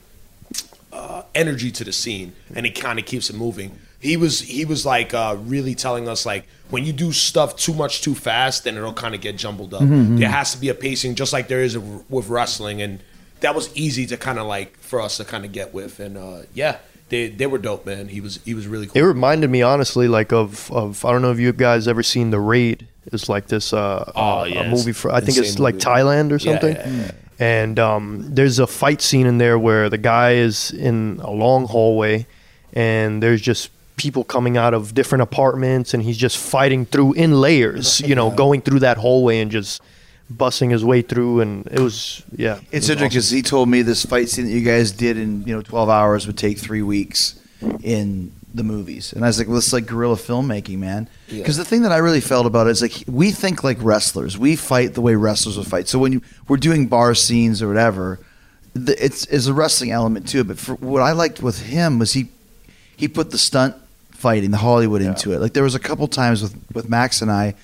uh, 0.91 1.23
energy 1.35 1.71
to 1.71 1.83
the 1.83 1.93
scene, 1.93 2.33
and 2.55 2.65
it 2.65 2.71
kind 2.79 2.99
of 2.99 3.05
keeps 3.05 3.29
it 3.29 3.35
moving. 3.35 3.77
He 3.99 4.17
was 4.17 4.41
he 4.41 4.65
was 4.65 4.85
like 4.85 5.13
uh, 5.13 5.37
really 5.39 5.75
telling 5.75 6.09
us 6.09 6.25
like 6.25 6.47
when 6.71 6.85
you 6.85 6.93
do 6.93 7.11
stuff 7.11 7.55
too 7.55 7.73
much 7.73 8.01
too 8.01 8.15
fast, 8.15 8.63
then 8.63 8.75
it'll 8.77 8.93
kind 8.93 9.13
of 9.13 9.21
get 9.21 9.35
jumbled 9.37 9.73
up. 9.75 9.81
There 10.17 10.27
has 10.29 10.53
to 10.53 10.57
be 10.57 10.69
a 10.69 10.73
pacing, 10.73 11.15
just 11.15 11.33
like 11.33 11.47
there 11.47 11.61
is 11.61 11.77
with 11.77 12.27
wrestling, 12.27 12.81
and 12.81 12.99
that 13.41 13.53
was 13.55 13.75
easy 13.75 14.05
to 14.07 14.17
kind 14.17 14.39
of 14.39 14.47
like 14.47 14.77
for 14.77 15.01
us 15.01 15.17
to 15.17 15.25
kind 15.25 15.45
of 15.45 15.51
get 15.51 15.73
with. 15.73 15.99
And 15.99 16.17
uh, 16.17 16.41
yeah, 16.53 16.77
they 17.09 17.27
they 17.29 17.45
were 17.47 17.57
dope, 17.57 17.85
man. 17.85 18.07
He 18.07 18.21
was 18.21 18.39
he 18.45 18.53
was 18.53 18.67
really 18.67 18.87
cool. 18.87 19.01
It 19.01 19.05
reminded 19.05 19.49
me 19.49 19.61
honestly 19.61 20.07
like 20.07 20.31
of 20.31 20.71
of 20.71 21.03
I 21.05 21.11
don't 21.11 21.21
know 21.21 21.31
if 21.31 21.39
you 21.39 21.51
guys 21.53 21.87
ever 21.87 22.03
seen 22.03 22.29
The 22.31 22.39
Raid. 22.39 22.87
It's 23.11 23.27
like 23.27 23.47
this 23.47 23.73
uh, 23.73 24.11
Oh, 24.15 24.39
uh, 24.41 24.43
yes. 24.45 24.65
a 24.65 24.69
movie 24.69 24.91
for 24.93 25.11
I 25.11 25.19
think 25.19 25.37
it's 25.37 25.49
Insane 25.51 25.63
like 25.63 25.73
movie. 25.75 25.85
Thailand 25.85 26.31
or 26.31 26.39
something. 26.39 26.75
yeah, 26.75 26.87
yeah. 26.89 27.11
And 27.39 27.79
um, 27.79 28.23
there's 28.35 28.59
a 28.59 28.67
fight 28.67 29.01
scene 29.01 29.25
in 29.25 29.39
there 29.39 29.57
where 29.57 29.89
the 29.89 29.97
guy 29.97 30.33
is 30.35 30.69
in 30.71 31.19
a 31.23 31.31
long 31.31 31.65
hallway, 31.65 32.27
and 32.73 33.23
there's 33.23 33.41
just 33.41 33.71
people 33.97 34.23
coming 34.23 34.57
out 34.57 34.75
of 34.75 34.93
different 34.93 35.23
apartments, 35.23 35.93
and 35.95 36.03
he's 36.03 36.17
just 36.17 36.37
fighting 36.37 36.85
through 36.85 37.13
in 37.13 37.41
layers. 37.41 37.99
You 38.01 38.13
know, 38.13 38.29
going 38.43 38.61
through 38.61 38.79
that 38.81 38.97
hallway 38.97 39.39
and 39.39 39.49
just 39.49 39.81
busting 40.37 40.69
his 40.69 40.83
way 40.83 41.01
through, 41.01 41.41
and 41.41 41.67
it 41.67 41.79
was 41.79 42.23
yeah. 42.35 42.55
it 42.55 42.63
It's 42.71 42.71
was 42.71 42.89
interesting 42.91 43.09
because 43.09 43.29
he 43.29 43.41
told 43.41 43.69
me 43.69 43.81
this 43.81 44.05
fight 44.05 44.29
scene 44.29 44.45
that 44.45 44.51
you 44.51 44.61
guys 44.61 44.91
did 44.91 45.17
in 45.17 45.43
you 45.45 45.55
know 45.55 45.61
12 45.61 45.89
hours 45.89 46.27
would 46.27 46.37
take 46.37 46.57
three 46.57 46.81
weeks 46.81 47.39
in 47.83 48.31
the 48.53 48.63
movies, 48.63 49.13
and 49.13 49.23
I 49.23 49.27
was 49.27 49.39
like, 49.39 49.47
well, 49.47 49.57
it's 49.57 49.71
like 49.71 49.85
guerrilla 49.85 50.15
filmmaking, 50.15 50.79
man. 50.79 51.07
Because 51.29 51.57
the 51.57 51.65
thing 51.65 51.83
that 51.83 51.91
I 51.91 51.97
really 51.97 52.21
felt 52.21 52.45
about 52.45 52.67
it 52.67 52.71
is 52.71 52.81
like 52.81 53.03
we 53.07 53.31
think 53.31 53.63
like 53.63 53.77
wrestlers, 53.81 54.37
we 54.37 54.55
fight 54.55 54.93
the 54.93 55.01
way 55.01 55.15
wrestlers 55.15 55.57
would 55.57 55.67
fight. 55.67 55.87
So 55.87 55.99
when 55.99 56.13
you, 56.13 56.21
we're 56.47 56.57
doing 56.57 56.87
bar 56.87 57.13
scenes 57.15 57.61
or 57.61 57.67
whatever, 57.67 58.19
the, 58.73 59.03
it's 59.03 59.25
is 59.27 59.47
a 59.47 59.53
wrestling 59.53 59.91
element 59.91 60.27
to 60.29 60.39
it. 60.39 60.47
But 60.47 60.59
for, 60.59 60.75
what 60.75 61.01
I 61.01 61.11
liked 61.11 61.41
with 61.41 61.61
him 61.61 61.99
was 61.99 62.13
he 62.13 62.29
he 62.97 63.07
put 63.07 63.31
the 63.31 63.37
stunt 63.37 63.75
fighting, 64.11 64.51
the 64.51 64.57
Hollywood 64.57 65.01
into 65.01 65.33
it. 65.33 65.39
Like 65.39 65.53
there 65.53 65.63
was 65.63 65.75
a 65.75 65.79
couple 65.79 66.07
times 66.07 66.41
with 66.41 66.55
with 66.73 66.89
Max 66.89 67.21
and 67.21 67.31
I, 67.31 67.55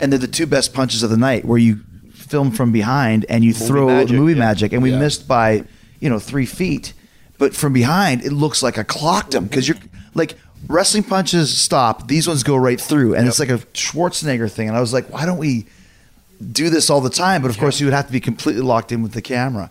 and 0.00 0.12
they're 0.12 0.18
the 0.18 0.26
two 0.26 0.46
best 0.46 0.74
punches 0.74 1.02
of 1.02 1.10
the 1.10 1.16
night 1.16 1.44
where 1.44 1.58
you 1.58 1.80
film 2.32 2.50
from 2.50 2.72
behind 2.72 3.24
and 3.28 3.44
you 3.44 3.52
throw 3.52 3.86
magic, 3.86 4.16
movie 4.16 4.32
yeah. 4.32 4.38
magic, 4.48 4.72
and 4.72 4.82
we 4.82 4.90
Yeah. 4.90 4.98
missed 5.04 5.28
by 5.28 5.48
you 6.00 6.08
know 6.10 6.18
three 6.18 6.46
feet, 6.46 6.94
but 7.38 7.54
from 7.54 7.72
behind 7.72 8.16
it 8.24 8.32
looks 8.32 8.62
like 8.62 8.76
I 8.78 8.82
clocked 8.82 9.34
him 9.34 9.44
because 9.44 9.68
you're 9.68 9.78
like 10.14 10.34
wrestling 10.68 11.04
punches 11.04 11.46
stop, 11.66 12.08
these 12.08 12.26
ones 12.26 12.42
go 12.42 12.56
right 12.56 12.80
through, 12.80 13.14
and 13.14 13.28
it's 13.28 13.38
like 13.38 13.50
a 13.50 13.58
Schwarzenegger 13.74 14.50
thing. 14.50 14.68
And 14.68 14.76
I 14.76 14.80
was 14.80 14.92
like, 14.92 15.06
why 15.12 15.26
don't 15.26 15.38
we 15.38 15.66
do 16.62 16.70
this 16.70 16.88
all 16.90 17.00
the 17.00 17.10
time? 17.10 17.42
But 17.42 17.50
of 17.50 17.58
course, 17.58 17.78
you 17.80 17.86
would 17.86 17.94
have 17.94 18.06
to 18.06 18.12
be 18.12 18.20
completely 18.20 18.62
locked 18.62 18.90
in 18.92 19.02
with 19.02 19.12
the 19.12 19.22
camera. 19.22 19.70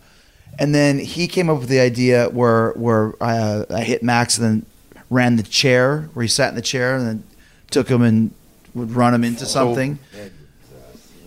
And 0.60 0.75
then 0.75 1.00
he 1.00 1.27
came 1.27 1.50
up 1.50 1.60
with 1.60 1.70
the 1.70 1.80
idea 1.80 2.30
where 2.30 2.72
where 2.74 3.13
I, 3.24 3.38
uh, 3.38 3.65
I 3.69 3.82
hit 3.84 4.04
Max 4.04 4.38
and 4.38 4.45
then 4.47 4.65
ran 5.10 5.36
the 5.38 5.43
chair 5.43 6.10
where 6.13 6.24
he 6.24 6.30
sat 6.30 6.50
in 6.50 6.56
the 6.56 6.62
chair 6.62 6.95
and 6.95 7.08
then 7.08 7.24
took 7.71 7.88
him 7.89 8.02
and 8.02 8.32
would 8.74 8.91
run 8.91 9.13
him 9.13 9.24
into 9.24 9.45
something. 9.45 9.97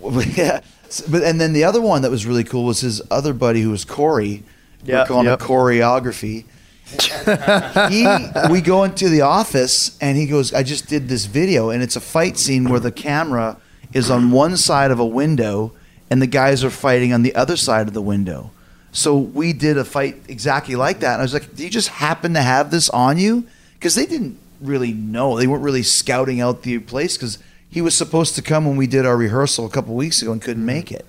yeah. 0.35 0.61
But 1.09 1.23
and 1.23 1.39
then 1.39 1.53
the 1.53 1.63
other 1.63 1.81
one 1.81 2.01
that 2.03 2.11
was 2.11 2.25
really 2.25 2.43
cool 2.43 2.65
was 2.65 2.81
his 2.81 3.01
other 3.11 3.33
buddy 3.33 3.61
who 3.61 3.71
was 3.71 3.85
Corey. 3.85 4.43
Yeah, 4.83 5.01
We're 5.01 5.05
calling 5.07 5.25
yep. 5.25 5.41
it 5.41 5.43
choreography. 5.43 6.45
he 7.89 8.05
we 8.51 8.61
go 8.61 8.83
into 8.83 9.09
the 9.09 9.21
office 9.21 9.97
and 9.99 10.17
he 10.17 10.27
goes, 10.27 10.53
I 10.53 10.61
just 10.63 10.87
did 10.87 11.09
this 11.09 11.25
video 11.25 11.71
and 11.71 11.81
it's 11.81 11.95
a 11.95 12.01
fight 12.01 12.37
scene 12.37 12.69
where 12.69 12.79
the 12.79 12.91
camera 12.91 13.57
is 13.93 14.11
on 14.11 14.29
one 14.31 14.55
side 14.55 14.91
of 14.91 14.99
a 14.99 15.05
window 15.05 15.71
and 16.11 16.21
the 16.21 16.27
guys 16.27 16.63
are 16.63 16.69
fighting 16.69 17.11
on 17.11 17.23
the 17.23 17.33
other 17.35 17.57
side 17.57 17.87
of 17.87 17.93
the 17.93 18.01
window. 18.01 18.51
So 18.91 19.17
we 19.17 19.51
did 19.51 19.77
a 19.77 19.83
fight 19.83 20.21
exactly 20.27 20.75
like 20.75 20.99
that. 20.99 21.13
And 21.13 21.21
I 21.21 21.23
was 21.23 21.33
like, 21.33 21.55
Do 21.55 21.63
you 21.63 21.69
just 21.69 21.89
happen 21.89 22.33
to 22.35 22.41
have 22.41 22.71
this 22.71 22.89
on 22.89 23.17
you? 23.17 23.45
Because 23.73 23.95
they 23.95 24.05
didn't 24.05 24.37
really 24.61 24.93
know. 24.93 25.37
They 25.37 25.47
weren't 25.47 25.63
really 25.63 25.83
scouting 25.83 26.39
out 26.39 26.61
the 26.61 26.79
place 26.79 27.17
because 27.17 27.39
he 27.75 27.81
was 27.81 27.93
supposed 27.93 28.35
to 28.35 28.41
come 28.41 28.65
when 28.65 28.77
we 28.77 28.87
did 28.87 29.05
our 29.05 29.17
rehearsal 29.17 29.65
a 29.65 29.69
couple 29.69 29.93
weeks 29.95 30.21
ago 30.21 30.31
and 30.31 30.41
couldn't 30.41 30.65
make 30.65 30.93
it. 30.93 31.05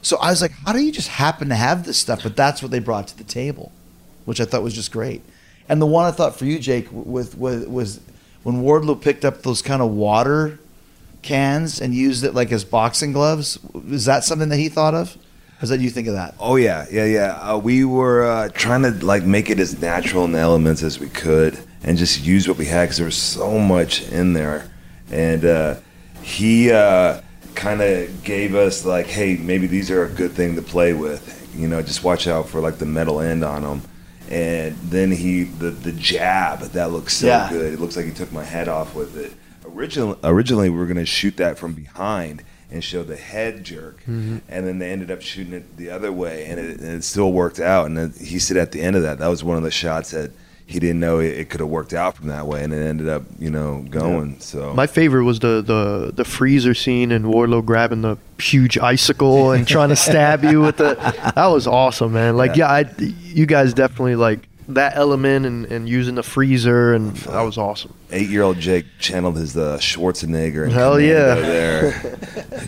So 0.00 0.16
I 0.18 0.30
was 0.30 0.40
like, 0.40 0.52
how 0.64 0.72
do 0.72 0.78
you 0.78 0.92
just 0.92 1.08
happen 1.08 1.48
to 1.48 1.56
have 1.56 1.84
this 1.84 1.98
stuff? 1.98 2.22
But 2.22 2.36
that's 2.36 2.62
what 2.62 2.70
they 2.70 2.78
brought 2.78 3.08
to 3.08 3.18
the 3.18 3.24
table, 3.24 3.72
which 4.24 4.40
I 4.40 4.44
thought 4.44 4.62
was 4.62 4.74
just 4.74 4.92
great. 4.92 5.22
And 5.68 5.82
the 5.82 5.86
one 5.86 6.04
I 6.04 6.12
thought 6.12 6.36
for 6.36 6.44
you, 6.44 6.60
Jake, 6.60 6.86
with, 6.92 7.36
with 7.36 7.66
was 7.66 8.00
when 8.44 8.62
Wardlow 8.62 9.02
picked 9.02 9.24
up 9.24 9.42
those 9.42 9.60
kind 9.60 9.82
of 9.82 9.90
water 9.90 10.60
cans 11.22 11.80
and 11.80 11.92
used 11.92 12.22
it 12.22 12.32
like 12.32 12.52
as 12.52 12.62
boxing 12.62 13.10
gloves. 13.10 13.58
Is 13.88 14.04
that 14.04 14.22
something 14.22 14.50
that 14.50 14.58
he 14.58 14.68
thought 14.68 14.94
of? 14.94 15.16
Or 15.16 15.64
is 15.64 15.68
that 15.70 15.80
you 15.80 15.90
think 15.90 16.06
of 16.06 16.14
that? 16.14 16.36
Oh 16.38 16.54
yeah, 16.54 16.86
yeah, 16.92 17.06
yeah. 17.06 17.32
Uh, 17.42 17.58
we 17.58 17.84
were 17.84 18.22
uh, 18.24 18.50
trying 18.50 18.82
to 18.82 18.92
like 19.04 19.24
make 19.24 19.50
it 19.50 19.58
as 19.58 19.80
natural 19.80 20.24
in 20.26 20.30
the 20.30 20.38
elements 20.38 20.84
as 20.84 21.00
we 21.00 21.08
could, 21.08 21.58
and 21.82 21.98
just 21.98 22.24
use 22.24 22.46
what 22.46 22.56
we 22.56 22.66
had 22.66 22.84
because 22.84 22.98
there 22.98 23.06
was 23.06 23.16
so 23.16 23.58
much 23.58 24.08
in 24.12 24.32
there. 24.32 24.70
And 25.10 25.44
uh, 25.44 25.76
he 26.24 26.70
uh, 26.72 27.20
kind 27.54 27.82
of 27.82 28.24
gave 28.24 28.54
us 28.54 28.84
like, 28.84 29.06
hey, 29.06 29.36
maybe 29.36 29.66
these 29.66 29.90
are 29.90 30.04
a 30.04 30.08
good 30.08 30.32
thing 30.32 30.56
to 30.56 30.62
play 30.62 30.94
with. 30.94 31.22
You 31.54 31.68
know, 31.68 31.82
just 31.82 32.02
watch 32.02 32.26
out 32.26 32.48
for 32.48 32.60
like 32.60 32.78
the 32.78 32.86
metal 32.86 33.20
end 33.20 33.44
on 33.44 33.62
them. 33.62 33.82
And 34.30 34.74
then 34.78 35.12
he 35.12 35.44
the 35.44 35.70
the 35.70 35.92
jab 35.92 36.60
that 36.60 36.90
looks 36.90 37.14
so 37.14 37.26
Yeah. 37.26 37.48
good. 37.50 37.74
It 37.74 37.78
looks 37.80 37.94
like 37.96 38.06
he 38.06 38.10
took 38.10 38.32
my 38.32 38.42
head 38.42 38.68
off 38.68 38.94
with 38.94 39.16
it. 39.18 39.32
Originally, 39.66 40.18
originally 40.24 40.70
we 40.70 40.78
were 40.78 40.86
gonna 40.86 41.04
shoot 41.04 41.36
that 41.36 41.58
from 41.58 41.74
behind 41.74 42.42
and 42.70 42.82
show 42.82 43.02
the 43.02 43.16
head 43.16 43.62
jerk, 43.62 44.00
and 44.06 44.40
then 44.48 44.78
they 44.78 44.90
ended 44.90 45.10
up 45.10 45.20
shooting 45.20 45.52
it 45.52 45.76
the 45.76 45.90
other 45.90 46.10
way, 46.10 46.46
and 46.46 46.58
it, 46.58 46.80
and 46.80 46.88
it 46.94 47.04
still 47.04 47.32
worked 47.32 47.60
out. 47.60 47.86
And 47.86 47.96
then 47.98 48.14
he 48.18 48.38
said 48.38 48.56
at 48.56 48.72
the 48.72 48.80
end 48.80 48.96
of 48.96 49.02
that, 49.02 49.18
that 49.18 49.28
was 49.28 49.44
one 49.44 49.56
of 49.58 49.62
the 49.62 49.70
shots 49.70 50.10
that 50.12 50.30
he 50.66 50.78
didn't 50.80 51.00
know 51.00 51.18
it, 51.18 51.36
it 51.38 51.50
could 51.50 51.60
have 51.60 51.68
worked 51.68 51.92
out 51.92 52.16
from 52.16 52.28
that 52.28 52.46
way, 52.46 52.64
and 52.64 52.72
it 52.72 52.78
ended 52.78 53.08
up, 53.08 53.22
you 53.38 53.50
know, 53.50 53.84
going. 53.90 54.40
So 54.40 54.72
My 54.72 54.86
favorite 54.86 55.24
was 55.24 55.40
the, 55.40 55.60
the, 55.62 56.10
the 56.14 56.24
freezer 56.24 56.74
scene 56.74 57.12
and 57.12 57.26
Wardlow 57.26 57.64
grabbing 57.64 58.00
the 58.02 58.16
huge 58.38 58.78
icicle 58.78 59.52
and 59.52 59.68
trying 59.68 59.90
to 59.90 59.96
stab 59.96 60.42
you 60.42 60.60
with 60.60 60.78
the. 60.78 60.94
That 61.34 61.46
was 61.48 61.66
awesome, 61.66 62.12
man. 62.14 62.36
Like, 62.36 62.56
yeah, 62.56 62.68
I, 62.68 62.90
you 62.98 63.44
guys 63.46 63.74
definitely 63.74 64.16
like 64.16 64.48
that 64.68 64.96
element 64.96 65.44
and, 65.44 65.66
and 65.66 65.86
using 65.86 66.14
the 66.14 66.22
freezer, 66.22 66.94
and 66.94 67.14
that 67.16 67.42
was 67.42 67.58
awesome. 67.58 67.92
eight-year-old 68.10 68.58
Jake 68.58 68.86
channeled 68.98 69.36
his 69.36 69.56
uh, 69.58 69.76
Schwarzenegger. 69.78 70.64
And 70.64 70.72
Hell 70.72 70.98
yeah. 70.98 71.34
There, 71.34 72.18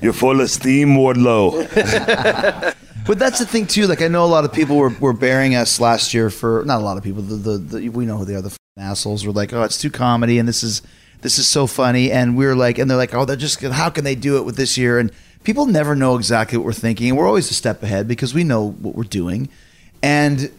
you're 0.03 0.13
full 0.13 0.43
of 0.43 0.51
steam, 0.51 0.91
Wardlow. 0.97 2.75
But 3.07 3.21
that's 3.21 3.39
the 3.39 3.47
thing 3.47 3.67
too. 3.67 3.87
Like 3.87 4.03
I 4.03 4.09
know 4.09 4.25
a 4.25 4.27
lot 4.27 4.45
of 4.45 4.53
people 4.53 4.77
were, 4.77 4.91
were 5.01 5.13
bearing 5.13 5.55
us 5.55 5.79
last 5.81 6.13
year 6.13 6.29
for 6.29 6.65
not 6.67 6.81
a 6.81 6.85
lot 6.85 6.97
of 6.97 7.05
people. 7.05 7.23
The, 7.23 7.37
the, 7.37 7.59
the 7.59 7.89
we 7.89 8.05
know 8.05 8.17
who 8.19 8.25
they 8.25 8.35
are. 8.35 8.43
The 8.43 8.57
assholes 8.77 9.25
were 9.25 9.33
like, 9.33 9.53
oh, 9.53 9.63
it's 9.63 9.79
too 9.79 9.91
comedy, 9.91 10.39
and 10.39 10.49
this 10.49 10.63
is 10.63 10.83
this 11.23 11.39
is 11.39 11.47
so 11.47 11.67
funny. 11.67 12.11
And 12.11 12.37
we 12.37 12.47
are 12.47 12.57
like, 12.57 12.79
and 12.79 12.91
they're 12.91 12.99
like, 12.99 13.15
oh, 13.15 13.25
they're 13.25 13.37
just 13.37 13.61
how 13.63 13.91
can 13.91 14.05
they 14.05 14.17
do 14.17 14.37
it 14.39 14.45
with 14.45 14.57
this 14.57 14.77
year? 14.77 14.99
And 14.99 15.13
people 15.45 15.67
never 15.67 15.95
know 15.95 16.17
exactly 16.17 16.59
what 16.59 16.65
we're 16.65 16.73
thinking, 16.73 17.09
and 17.09 17.17
we're 17.17 17.29
always 17.29 17.51
a 17.51 17.55
step 17.55 17.83
ahead 17.83 18.09
because 18.09 18.35
we 18.35 18.43
know 18.43 18.73
what 18.73 18.97
we're 18.97 19.05
doing. 19.05 19.49
And 20.03 20.51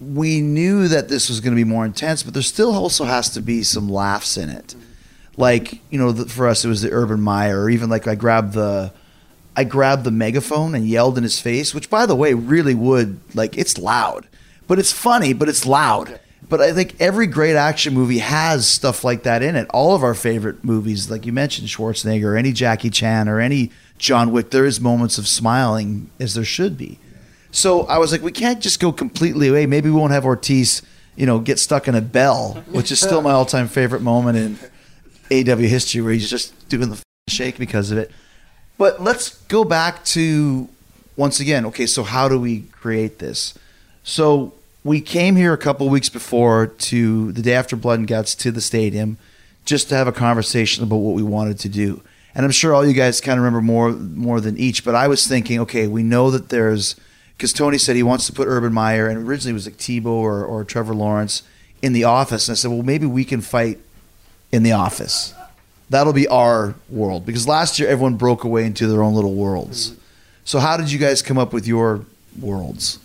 we 0.00 0.40
knew 0.40 0.86
that 0.88 1.08
this 1.08 1.28
was 1.28 1.40
going 1.40 1.52
to 1.52 1.56
be 1.56 1.64
more 1.68 1.84
intense, 1.84 2.22
but 2.22 2.34
there 2.34 2.42
still 2.42 2.72
also 2.72 3.04
has 3.04 3.30
to 3.30 3.40
be 3.40 3.62
some 3.62 3.88
laughs 3.88 4.36
in 4.36 4.48
it. 4.48 4.74
Like 5.36 5.80
you 5.90 5.98
know, 5.98 6.12
the, 6.12 6.26
for 6.26 6.46
us, 6.46 6.64
it 6.64 6.68
was 6.68 6.82
the 6.82 6.92
Urban 6.92 7.20
Meyer, 7.20 7.62
or 7.62 7.70
even 7.70 7.90
like 7.90 8.06
I 8.06 8.14
grabbed 8.14 8.52
the. 8.52 8.92
I 9.56 9.64
grabbed 9.64 10.04
the 10.04 10.10
megaphone 10.10 10.74
and 10.74 10.86
yelled 10.86 11.16
in 11.16 11.22
his 11.22 11.40
face, 11.40 11.74
which, 11.74 11.90
by 11.90 12.06
the 12.06 12.16
way, 12.16 12.34
really 12.34 12.74
would 12.74 13.20
like 13.34 13.56
it's 13.56 13.78
loud, 13.78 14.26
but 14.66 14.78
it's 14.78 14.92
funny, 14.92 15.32
but 15.32 15.48
it's 15.48 15.66
loud. 15.66 16.20
But 16.48 16.60
I 16.60 16.72
think 16.72 16.96
every 17.00 17.26
great 17.26 17.56
action 17.56 17.94
movie 17.94 18.18
has 18.18 18.66
stuff 18.68 19.02
like 19.02 19.22
that 19.22 19.42
in 19.42 19.56
it. 19.56 19.66
All 19.70 19.94
of 19.94 20.02
our 20.02 20.14
favorite 20.14 20.62
movies, 20.62 21.10
like 21.10 21.24
you 21.24 21.32
mentioned, 21.32 21.68
Schwarzenegger, 21.68 22.24
or 22.24 22.36
any 22.36 22.52
Jackie 22.52 22.90
Chan, 22.90 23.28
or 23.28 23.40
any 23.40 23.70
John 23.98 24.30
Wick, 24.30 24.50
there 24.50 24.66
is 24.66 24.80
moments 24.80 25.16
of 25.16 25.26
smiling 25.26 26.10
as 26.20 26.34
there 26.34 26.44
should 26.44 26.76
be. 26.76 26.98
So 27.50 27.82
I 27.82 27.98
was 27.98 28.12
like, 28.12 28.20
we 28.20 28.32
can't 28.32 28.60
just 28.60 28.80
go 28.80 28.92
completely 28.92 29.48
away. 29.48 29.66
Maybe 29.66 29.88
we 29.88 29.96
won't 29.96 30.12
have 30.12 30.24
Ortiz, 30.24 30.82
you 31.16 31.24
know, 31.24 31.38
get 31.38 31.58
stuck 31.58 31.88
in 31.88 31.94
a 31.94 32.00
bell, 32.00 32.64
which 32.68 32.90
is 32.90 33.00
still 33.00 33.22
my 33.22 33.30
all-time 33.32 33.68
favorite 33.68 34.02
moment 34.02 34.36
in 34.36 34.58
AEW 35.30 35.68
history, 35.68 36.02
where 36.02 36.12
he's 36.12 36.28
just 36.28 36.68
doing 36.68 36.90
the 36.90 37.00
shake 37.28 37.56
because 37.56 37.90
of 37.90 37.98
it. 37.98 38.10
But 38.76 39.00
let's 39.00 39.38
go 39.46 39.64
back 39.64 40.04
to 40.06 40.68
once 41.16 41.40
again. 41.40 41.64
Okay, 41.66 41.86
so 41.86 42.02
how 42.02 42.28
do 42.28 42.40
we 42.40 42.62
create 42.72 43.18
this? 43.18 43.54
So 44.02 44.52
we 44.82 45.00
came 45.00 45.36
here 45.36 45.52
a 45.52 45.58
couple 45.58 45.88
weeks 45.88 46.08
before 46.08 46.66
to 46.66 47.32
the 47.32 47.42
day 47.42 47.54
after 47.54 47.76
Blood 47.76 48.00
and 48.00 48.08
Guts 48.08 48.34
to 48.36 48.50
the 48.50 48.60
stadium, 48.60 49.16
just 49.64 49.88
to 49.88 49.94
have 49.94 50.08
a 50.08 50.12
conversation 50.12 50.82
about 50.84 50.96
what 50.96 51.14
we 51.14 51.22
wanted 51.22 51.58
to 51.60 51.68
do. 51.68 52.02
And 52.34 52.44
I'm 52.44 52.50
sure 52.50 52.74
all 52.74 52.84
you 52.84 52.92
guys 52.92 53.20
kind 53.20 53.38
of 53.38 53.44
remember 53.44 53.62
more 53.62 53.92
more 53.92 54.40
than 54.40 54.58
each. 54.58 54.84
But 54.84 54.94
I 54.94 55.08
was 55.08 55.26
thinking, 55.26 55.60
okay, 55.60 55.86
we 55.86 56.02
know 56.02 56.30
that 56.32 56.48
there's 56.48 56.96
because 57.36 57.52
Tony 57.52 57.78
said 57.78 57.96
he 57.96 58.02
wants 58.02 58.26
to 58.26 58.32
put 58.32 58.48
Urban 58.48 58.72
Meyer, 58.72 59.08
and 59.08 59.26
originally 59.26 59.50
it 59.50 59.54
was 59.54 59.66
like 59.66 59.76
Tebow 59.76 60.06
or, 60.06 60.44
or 60.44 60.64
Trevor 60.64 60.94
Lawrence 60.94 61.42
in 61.80 61.92
the 61.92 62.04
office. 62.04 62.48
And 62.48 62.54
I 62.54 62.56
said, 62.56 62.70
well, 62.70 62.82
maybe 62.82 63.06
we 63.06 63.24
can 63.24 63.40
fight 63.40 63.78
in 64.52 64.62
the 64.62 64.72
office. 64.72 65.34
That'll 65.90 66.12
be 66.12 66.26
our 66.28 66.74
world 66.88 67.26
because 67.26 67.46
last 67.46 67.78
year 67.78 67.88
everyone 67.88 68.16
broke 68.16 68.44
away 68.44 68.64
into 68.64 68.86
their 68.86 69.02
own 69.02 69.14
little 69.14 69.34
worlds. 69.34 69.94
So 70.44 70.58
how 70.58 70.76
did 70.76 70.90
you 70.90 70.98
guys 70.98 71.22
come 71.22 71.38
up 71.38 71.52
with 71.52 71.66
your 71.66 72.04
worlds? 72.40 72.98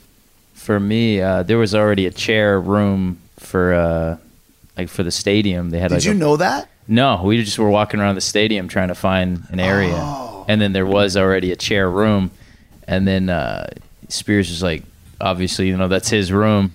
For 0.53 0.79
me, 0.79 1.21
uh, 1.21 1.43
there 1.43 1.57
was 1.57 1.73
already 1.75 2.05
a 2.05 2.11
chair 2.11 2.59
room 2.59 3.19
for 3.37 3.73
uh, 3.73 4.17
like 4.77 4.89
for 4.89 5.03
the 5.03 5.11
stadium. 5.11 5.69
They 5.71 5.79
had 5.79 5.89
Did 5.89 5.95
like 5.95 6.05
you 6.05 6.11
a- 6.11 6.15
know 6.15 6.37
that? 6.37 6.69
No, 6.87 7.21
we 7.23 7.43
just 7.43 7.59
were 7.59 7.69
walking 7.69 7.99
around 7.99 8.15
the 8.15 8.21
stadium 8.21 8.67
trying 8.67 8.87
to 8.87 8.95
find 8.95 9.43
an 9.51 9.59
area, 9.59 9.93
Oh. 9.95 10.45
and 10.47 10.59
then 10.59 10.73
there 10.73 10.85
was 10.87 11.15
already 11.15 11.51
a 11.51 11.55
chair 11.55 11.89
room, 11.89 12.31
and 12.87 13.07
then 13.07 13.29
uh, 13.29 13.67
Spears 14.07 14.49
was 14.49 14.63
like, 14.63 14.81
obviously, 15.21 15.67
you 15.67 15.77
know, 15.77 15.87
that's 15.87 16.09
his 16.09 16.31
room, 16.31 16.73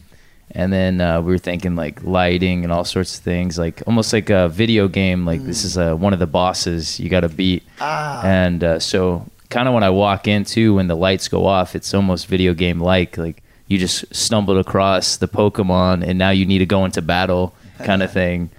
and 0.54 0.72
then 0.72 1.00
uh, 1.00 1.20
we 1.20 1.32
were 1.32 1.38
thinking 1.38 1.74
like 1.74 2.02
lighting 2.04 2.64
and 2.64 2.72
all 2.72 2.84
sorts 2.84 3.18
of 3.18 3.24
things, 3.24 3.58
like 3.58 3.82
almost 3.86 4.12
like 4.12 4.30
a 4.30 4.48
video 4.48 4.88
game. 4.88 5.26
Like 5.26 5.44
this 5.44 5.64
is 5.64 5.76
uh, 5.76 5.94
one 5.94 6.12
of 6.12 6.18
the 6.18 6.26
bosses 6.26 7.00
you 7.00 7.08
got 7.08 7.20
to 7.20 7.28
beat, 7.28 7.62
and 7.80 8.62
uh, 8.62 8.78
so 8.78 9.26
kind 9.50 9.68
of 9.68 9.74
when 9.74 9.84
I 9.84 9.90
walk 9.90 10.26
into 10.26 10.74
when 10.74 10.88
the 10.88 10.96
lights 10.96 11.28
go 11.28 11.46
off, 11.46 11.74
it's 11.74 11.94
almost 11.94 12.26
video 12.26 12.54
game 12.54 12.80
like, 12.80 13.16
like 13.16 13.42
you 13.68 13.78
just 13.78 14.14
stumbled 14.14 14.58
across 14.58 15.16
the 15.16 15.28
Pokemon, 15.28 16.06
and 16.06 16.18
now 16.18 16.30
you 16.30 16.46
need 16.46 16.58
to 16.58 16.66
go 16.66 16.84
into 16.84 17.02
battle, 17.02 17.54
kind 17.78 18.02
of 18.02 18.12
thing. 18.12 18.50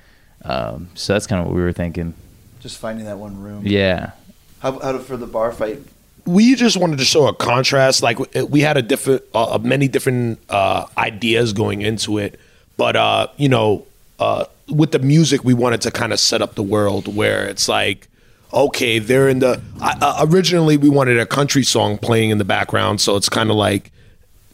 Um, 0.44 0.90
so 0.96 1.14
that's 1.14 1.28
kind 1.28 1.42
of 1.42 1.48
what 1.48 1.56
we 1.56 1.62
were 1.62 1.74
thinking. 1.74 2.14
Just 2.60 2.78
finding 2.78 3.06
that 3.06 3.18
one 3.18 3.42
room. 3.42 3.64
Yeah. 3.66 4.12
How, 4.60 4.80
how 4.80 4.98
for 5.00 5.18
the 5.18 5.28
bar 5.28 5.52
fight? 5.52 5.80
We 6.26 6.56
just 6.56 6.78
wanted 6.78 7.00
to 7.00 7.06
show 7.06 7.28
a 7.28 7.34
contrast. 7.34 8.02
Like 8.02 8.20
we 8.50 8.62
had 8.62 8.78
a 8.78 8.82
different, 8.82 9.24
uh, 9.34 9.60
many 9.62 9.88
different 9.88 10.40
uh, 10.50 10.88
ideas 10.98 11.54
going 11.54 11.82
into 11.82 12.18
it, 12.18 12.40
but 12.78 12.96
uh, 12.96 13.28
you 13.38 13.50
know, 13.50 13.86
uh, 14.20 14.46
with 14.70 14.92
the 14.92 15.00
music, 15.00 15.44
we 15.44 15.54
wanted 15.54 15.82
to 15.82 15.92
kind 15.92 16.14
of 16.14 16.20
set 16.20 16.42
up 16.42 16.56
the 16.56 16.64
world 16.64 17.14
where 17.14 17.46
it's 17.46 17.68
like, 17.68 18.08
okay, 18.54 19.00
they're 19.00 19.30
in 19.30 19.40
the. 19.40 19.62
Uh, 19.82 20.26
originally, 20.30 20.78
we 20.78 20.90
wanted 20.90 21.20
a 21.20 21.26
country 21.26 21.64
song 21.64 21.98
playing 21.98 22.30
in 22.30 22.38
the 22.38 22.46
background, 22.46 23.02
so 23.02 23.16
it's 23.16 23.30
kind 23.30 23.50
of 23.50 23.56
like 23.56 23.92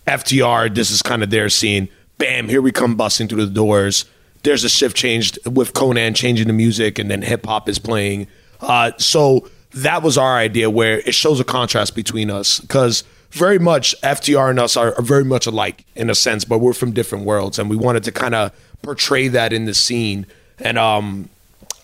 FTR. 0.07 0.73
This 0.73 0.91
is 0.91 1.01
kind 1.01 1.23
of 1.23 1.29
their 1.29 1.49
scene. 1.49 1.87
Bam! 2.17 2.49
Here 2.49 2.61
we 2.61 2.71
come 2.71 2.95
busting 2.95 3.27
through 3.27 3.45
the 3.45 3.53
doors. 3.53 4.05
There's 4.43 4.63
a 4.63 4.69
shift 4.69 4.97
changed 4.97 5.39
with 5.47 5.73
Konnan 5.73 6.15
changing 6.15 6.47
the 6.47 6.53
music, 6.53 6.99
and 6.99 7.09
then 7.09 7.21
hip 7.21 7.45
hop 7.45 7.69
is 7.69 7.79
playing. 7.79 8.27
Uh, 8.59 8.91
so 8.97 9.47
that 9.73 10.03
was 10.03 10.17
our 10.17 10.35
idea, 10.37 10.69
where 10.69 10.99
it 10.99 11.13
shows 11.15 11.39
a 11.39 11.43
contrast 11.43 11.95
between 11.95 12.29
us, 12.29 12.59
because 12.59 13.03
very 13.31 13.59
much 13.59 13.95
FTR 14.01 14.49
and 14.49 14.59
us 14.59 14.75
are, 14.75 14.93
are 14.95 15.01
very 15.01 15.23
much 15.23 15.45
alike 15.45 15.85
in 15.95 16.09
a 16.09 16.15
sense, 16.15 16.43
but 16.43 16.57
we're 16.59 16.73
from 16.73 16.91
different 16.91 17.25
worlds, 17.25 17.57
and 17.57 17.69
we 17.69 17.75
wanted 17.77 18.03
to 18.03 18.11
kind 18.11 18.35
of 18.35 18.51
portray 18.81 19.27
that 19.29 19.53
in 19.53 19.65
the 19.65 19.73
scene. 19.73 20.25
And 20.59 20.77
um, 20.77 21.29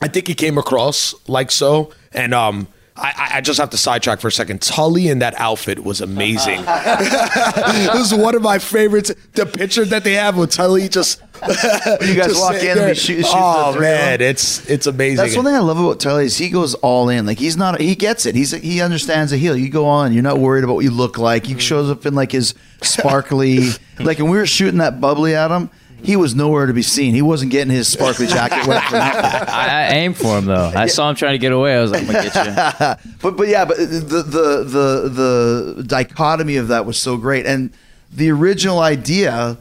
I 0.02 0.08
think 0.10 0.28
he 0.28 0.34
came 0.36 0.58
across 0.58 1.16
like 1.28 1.50
so. 1.52 1.92
And 2.12 2.34
um, 2.34 2.68
I, 2.96 3.14
I- 3.16 3.38
I 3.38 3.42
just 3.42 3.60
have 3.60 3.70
to 3.70 3.78
sidetrack 3.78 4.20
for 4.20 4.28
a 4.28 4.32
second. 4.32 4.62
Tully 4.62 5.08
in 5.08 5.20
that 5.20 5.34
outfit 5.40 5.84
was 5.84 6.02
amazing. 6.02 6.60
it 6.68 7.94
was 7.94 8.14
one 8.14 8.36
of 8.36 8.42
my 8.42 8.60
favorites. 8.60 9.14
The 9.34 9.46
picture 9.46 9.86
that 9.86 10.04
they 10.04 10.14
have 10.14 10.36
with 10.38 10.52
Tully 10.52 10.90
just. 10.90 11.22
You 11.42 12.16
guys 12.16 12.28
just 12.28 12.42
walk 12.42 12.54
sitting 12.54 12.70
in 12.70 12.72
and 12.72 12.80
there. 12.80 12.88
we 12.90 12.96
shoot, 12.96 13.26
shoot 13.26 13.34
Oh 13.34 13.72
the 13.72 13.78
three 13.78 13.88
of 13.88 13.98
them? 13.98 14.06
man, 14.06 14.22
it's 14.22 14.68
it's 14.70 14.88
amazing. 14.88 15.18
That's 15.18 15.36
one 15.36 15.46
thing 15.46 15.56
I 15.56 15.60
love 15.60 15.80
about 15.80 16.00
Tully 16.00 16.26
is 16.26 16.38
he 16.38 16.50
goes 16.50 16.74
all 16.76 17.10
in. 17.10 17.26
Like 17.26 17.40
he's 17.40 17.58
not, 17.58 17.80
he 17.80 17.96
gets 17.96 18.26
it. 18.26 18.36
He's 18.36 18.52
he 18.52 18.82
understands 18.82 19.32
the 19.32 19.38
heel. 19.38 19.56
You 19.56 19.70
go 19.70 19.86
on, 19.86 20.14
you're 20.14 20.24
not 20.24 20.40
worried 20.40 20.64
about 20.64 20.76
what 20.76 20.84
you 20.84 20.92
look 20.92 21.18
like. 21.18 21.46
He 21.46 21.54
mm-hmm. 21.54 21.60
shows 21.60 21.90
up 21.90 22.06
in 22.06 22.16
like 22.16 22.32
his 22.32 22.54
sparkly, 22.82 23.70
like 24.00 24.20
when 24.20 24.30
we 24.30 24.38
were 24.38 24.46
shooting 24.46 24.80
that 24.80 25.00
bubbly 25.00 25.36
at 25.36 25.52
him, 25.52 25.70
he 26.04 26.16
was 26.16 26.36
nowhere 26.36 26.66
to 26.66 26.74
be 26.74 26.82
seen. 26.82 27.14
He 27.14 27.22
wasn't 27.22 27.52
getting 27.52 27.74
his 27.74 27.88
sparkly 27.88 28.28
jacket 28.28 28.68
wet 28.68 28.84
for. 28.84 28.96
I, 28.98 29.46
I 29.50 29.94
aimed 29.94 30.18
for 30.18 30.38
him 30.38 30.46
though. 30.46 30.72
I 30.76 30.88
saw 30.88 31.10
him 31.10 31.16
trying 31.16 31.34
to 31.34 31.40
get 31.40 31.52
away. 31.52 31.76
I 31.76 31.82
was 31.82 31.92
like, 31.92 32.02
I'm 32.02 32.08
gonna 32.08 32.30
get 32.30 33.00
you. 33.00 33.14
But 33.22 33.36
but 33.36 33.48
yeah, 33.48 33.66
but 33.66 33.78
the 33.78 33.84
the 33.84 34.64
the 34.64 35.74
the 35.76 35.84
dichotomy 35.84 36.58
of 36.58 36.68
that 36.70 36.86
was 36.86 37.02
so 37.02 37.18
great, 37.18 37.46
and 37.46 37.72
the 38.12 38.30
original 38.32 38.80
idea 38.80 39.58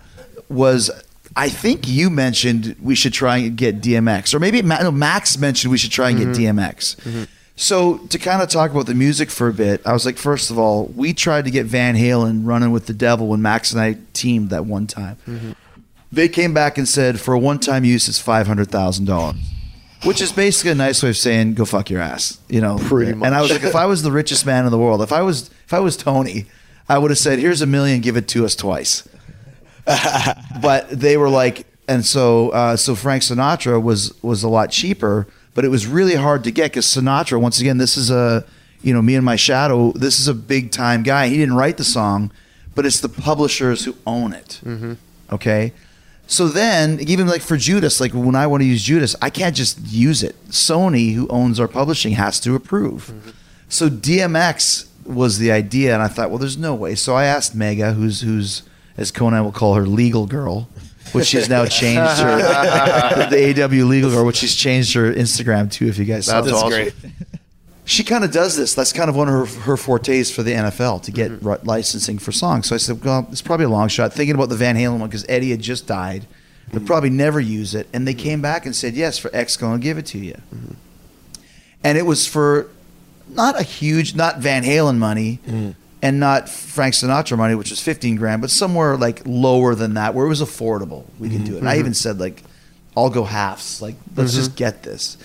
was. 0.49 0.91
I 1.37 1.51
think 1.51 1.87
you 1.87 2.09
mentioned 2.09 2.77
we 2.81 2.95
should 2.95 3.13
try 3.13 3.37
and 3.37 3.57
get 3.57 3.83
DMX, 3.83 4.35
or 4.35 4.41
maybe 4.41 4.63
no, 4.63 4.91
Max 4.91 5.37
mentioned 5.37 5.71
we 5.71 5.77
should 5.77 5.91
try 5.91 6.09
and 6.09 6.19
get 6.19 6.29
mm-hmm. 6.29 6.59
DMX. 6.59 6.97
Mm-hmm. 6.97 7.25
So 7.57 7.99
to 7.99 8.19
kind 8.19 8.43
of 8.43 8.49
talk 8.49 8.71
about 8.71 8.87
the 8.87 8.95
music 8.95 9.31
for 9.31 9.49
a 9.49 9.53
bit, 9.53 9.87
I 9.87 9.93
was 9.93 10.07
like, 10.07 10.17
first 10.17 10.51
of 10.51 10.59
all, 10.59 10.87
we 10.95 11.13
tried 11.13 11.45
to 11.45 11.51
get 11.51 11.67
Van 11.67 11.95
Halen 11.95 12.47
running 12.47 12.71
with 12.71 12.87
the 12.87 12.95
devil 12.95 13.29
when 13.29 13.43
Max 13.43 13.73
and 13.73 13.81
I 13.81 13.99
teamed 14.15 14.51
that 14.51 14.65
one 14.65 14.87
time. 14.87 15.17
Mm-hmm. 15.27 15.53
They 16.11 16.29
came 16.29 16.55
back 16.55 16.79
and 16.79 16.89
said 16.89 17.21
for 17.21 17.35
a 17.35 17.39
one-time 17.39 17.85
use, 17.85 18.09
it's 18.09 18.19
five 18.19 18.47
hundred 18.47 18.71
thousand 18.71 19.05
dollars, 19.05 19.37
which 20.05 20.23
is 20.23 20.33
basically 20.33 20.71
a 20.71 20.75
nice 20.75 21.03
way 21.03 21.11
of 21.11 21.19
saying 21.19 21.55
go 21.55 21.67
fuck 21.67 21.91
your 21.91 22.01
ass, 22.01 22.39
you 22.49 22.63
know. 22.63 22.79
Pretty 22.79 23.13
And 23.13 23.27
I 23.27 23.43
was 23.43 23.51
like, 23.51 23.63
if 23.63 23.75
I 23.75 23.85
was 23.85 24.03
the 24.03 24.13
richest 24.13 24.47
man 24.47 24.65
in 24.65 24.71
the 24.71 24.79
world, 24.79 25.03
if 25.03 25.13
I 25.13 25.21
was 25.21 25.51
if 25.67 25.75
I 25.75 25.81
was 25.81 25.99
Tony, 25.99 26.47
I 26.89 26.97
would 26.97 27.11
have 27.11 27.19
said, 27.19 27.41
here's 27.41 27.61
a 27.61 27.67
million, 27.67 28.01
give 28.01 28.17
it 28.17 28.27
to 28.29 28.47
us 28.47 28.57
twice. 28.57 29.07
but 30.61 30.89
they 30.91 31.17
were 31.17 31.29
like, 31.29 31.67
and 31.89 32.05
so 32.05 32.51
uh, 32.51 32.77
so 32.77 32.95
Frank 32.95 33.23
Sinatra 33.23 33.83
was 33.83 34.21
was 34.23 34.43
a 34.43 34.49
lot 34.49 34.71
cheaper, 34.71 35.27
but 35.55 35.65
it 35.65 35.69
was 35.69 35.87
really 35.87 36.17
hard 36.17 36.45
to 36.45 36.51
get 36.51 36.73
because 36.73 36.87
Sinatra, 36.87 37.41
once 37.41 37.61
again, 37.61 37.79
this 37.79 37.97
is 37.97 38.11
a 38.11 38.45
you 38.83 38.93
know 38.93 39.03
me 39.03 39.15
and 39.15 39.25
my 39.25 39.37
shadow. 39.37 39.93
This 39.93 40.19
is 40.19 40.29
a 40.29 40.35
big 40.35 40.71
time 40.73 41.03
guy. 41.03 41.29
He 41.29 41.37
didn't 41.37 41.55
write 41.55 41.77
the 41.77 41.85
song, 41.85 42.33
but 42.75 42.85
it's 42.85 43.01
the 43.01 43.09
publishers 43.09 43.85
who 43.85 43.97
own 44.07 44.33
it. 44.33 44.61
Okay. 45.33 45.73
So 46.29 46.49
then, 46.49 46.99
even 47.01 47.29
like 47.29 47.41
for 47.41 47.57
Judas, 47.57 48.01
like 48.01 48.13
when 48.13 48.35
I 48.35 48.49
want 48.49 48.63
to 48.63 48.67
use 48.67 48.83
Judas, 48.83 49.15
I 49.23 49.31
can't 49.31 49.55
just 49.55 49.79
use 49.87 50.25
it. 50.25 50.35
Sony, 50.49 51.15
who 51.15 51.29
owns 51.29 51.61
our 51.61 51.69
publishing, 51.69 52.15
has 52.15 52.41
to 52.41 52.57
approve. 52.57 53.13
So 53.69 53.89
DMX 53.89 54.89
was 55.05 55.39
the 55.39 55.53
idea, 55.53 55.95
and 55.95 56.03
I 56.03 56.09
thought, 56.09 56.31
well, 56.31 56.39
there's 56.39 56.59
no 56.59 56.75
way. 56.75 56.97
So 56.97 57.15
I 57.15 57.27
asked 57.27 57.57
Megha, 57.57 57.95
who's 57.95 58.23
who's 58.23 58.63
as 58.97 59.13
Konnan 59.13 59.45
will 59.45 59.53
call 59.53 59.75
her, 59.75 59.87
legal 59.87 60.27
girl, 60.27 60.69
which 61.13 61.27
she's 61.27 61.49
now 61.49 61.65
changed 61.67 62.21
her 62.21 62.37
the 63.31 63.37
AEW 63.37 63.89
legal 63.89 64.11
girl, 64.11 64.25
which 64.25 64.37
she's 64.37 64.55
changed 64.55 64.95
her 64.95 65.13
Instagram 65.13 65.71
too. 65.71 65.87
If 65.87 65.99
you 65.99 66.05
guys 66.05 66.27
saw 66.27 66.41
That's 66.41 66.53
that. 66.53 66.67
awesome. 66.67 66.71
great. 66.71 66.95
she 67.85 68.05
kind 68.05 68.25
of 68.25 68.33
does 68.33 68.57
this. 68.57 68.75
That's 68.75 68.93
kind 68.93 69.09
of 69.09 69.17
one 69.17 69.29
of 69.29 69.35
her, 69.35 69.61
her 69.63 69.77
fortes 69.77 70.31
for 70.31 70.43
the 70.43 70.53
NFL 70.53 71.03
to 71.03 71.13
get 71.13 71.31
mm-hmm. 71.31 71.49
ri- 71.49 71.59
licensing 71.65 72.19
for 72.19 72.33
songs. 72.33 72.67
So 72.67 72.75
I 72.75 72.79
said, 72.79 73.05
well, 73.05 73.27
it's 73.31 73.43
probably 73.43 73.67
a 73.67 73.71
long 73.71 73.89
shot. 73.89 74.13
Thinking 74.13 74.35
about 74.35 74.49
the 74.49 74.57
Van 74.57 74.77
Halen 74.77 74.99
one 74.99 75.09
because 75.09 75.27
Eddie 75.29 75.51
had 75.51 75.61
just 75.61 75.87
died. 75.87 76.27
They'll 76.69 76.81
mm-hmm. 76.81 76.87
probably 76.87 77.11
never 77.11 77.39
use 77.41 77.75
it. 77.75 77.89
And 77.93 78.07
they 78.07 78.13
mm-hmm. 78.13 78.23
came 78.23 78.43
back 78.43 78.67
and 78.67 78.75
said, 78.75 78.95
yes, 78.95 79.19
for 79.19 79.31
X, 79.35 79.57
going 79.57 79.81
to 79.81 79.83
give 79.83 79.99
it 79.99 80.07
to 80.07 80.19
you. 80.19 80.41
And 81.85 81.97
it 81.97 82.03
was 82.03 82.27
for 82.27 82.69
not 83.29 83.59
a 83.59 83.63
huge, 83.63 84.15
not 84.15 84.39
Van 84.39 84.65
Halen 84.65 84.97
money 84.97 85.39
and 86.03 86.21
not 86.21 86.49
Frank 86.49 86.95
Sinatra 86.95 87.37
money, 87.39 87.55
which 87.55 87.71
was 87.71 87.83
15 87.83 88.17
grand, 88.17 88.41
but 88.41 88.51
somewhere 88.51 88.97
like 88.97 89.23
lower 89.25 89.75
than 89.75 89.95
that 89.95 90.15
where 90.15 90.27
it 90.27 90.29
was 90.29 90.43
affordable. 90.43 91.05
We 91.19 91.31
could 91.31 91.45
do 91.45 91.57
it. 91.57 91.59
And 91.59 91.69
I 91.69 91.73
mm-hmm. 91.73 91.81
even 91.81 91.95
said, 91.95 92.19
like, 92.19 92.43
I'll 92.97 93.11
go 93.11 93.25
halves. 93.25 93.81
Like, 93.83 93.97
let's 94.15 94.35
just 94.35 94.51
mm-hmm. 94.51 94.59
get 94.59 94.83
this. 94.83 95.17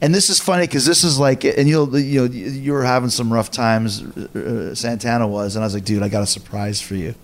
And 0.00 0.14
this 0.14 0.28
is 0.28 0.40
funny 0.40 0.66
because 0.66 0.84
this 0.84 1.04
is 1.04 1.18
like, 1.18 1.44
and 1.44 1.68
you'll, 1.68 1.98
you 1.98 2.26
know, 2.26 2.32
you 2.32 2.72
were 2.72 2.84
having 2.84 3.10
some 3.10 3.32
rough 3.32 3.50
times. 3.50 4.02
Uh, 4.02 4.38
uh, 4.38 4.74
Santana 4.74 5.26
was, 5.26 5.56
and 5.56 5.62
I 5.62 5.66
was 5.66 5.74
like, 5.74 5.84
dude, 5.84 6.02
I 6.02 6.08
got 6.08 6.22
a 6.22 6.26
surprise 6.26 6.80
for 6.80 6.94
you. 6.94 7.14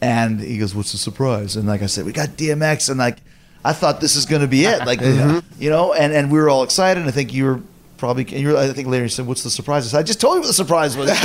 And 0.00 0.40
he 0.40 0.58
goes, 0.58 0.74
"What's 0.74 0.90
the 0.90 0.98
surprise?" 0.98 1.54
And 1.54 1.68
like 1.68 1.80
I 1.80 1.86
said, 1.86 2.04
we 2.04 2.12
got 2.12 2.30
DMX, 2.30 2.90
and 2.90 2.98
like 2.98 3.18
I 3.64 3.72
thought 3.72 4.00
this 4.00 4.16
is 4.16 4.26
going 4.26 4.42
to 4.42 4.48
be 4.48 4.64
it, 4.64 4.84
like 4.84 4.98
mm-hmm. 5.00 5.62
you 5.62 5.70
know, 5.70 5.92
and 5.92 6.12
and 6.12 6.32
we 6.32 6.40
were 6.40 6.48
all 6.48 6.64
excited. 6.64 6.98
And 6.98 7.08
I 7.08 7.12
think 7.12 7.32
you 7.32 7.44
were 7.44 7.60
probably, 8.02 8.24
and 8.24 8.40
you 8.40 8.48
were, 8.48 8.56
I 8.56 8.72
think 8.72 8.88
Larry 8.88 9.08
said, 9.08 9.28
"What's 9.28 9.44
the 9.44 9.50
surprise?" 9.50 9.86
I 9.86 9.90
said, 9.90 10.00
"I 10.00 10.02
just 10.02 10.20
told 10.20 10.34
you 10.34 10.40
what 10.40 10.48
the 10.48 10.52
surprise 10.52 10.96
was." 10.96 11.08
Sounds 11.18 11.22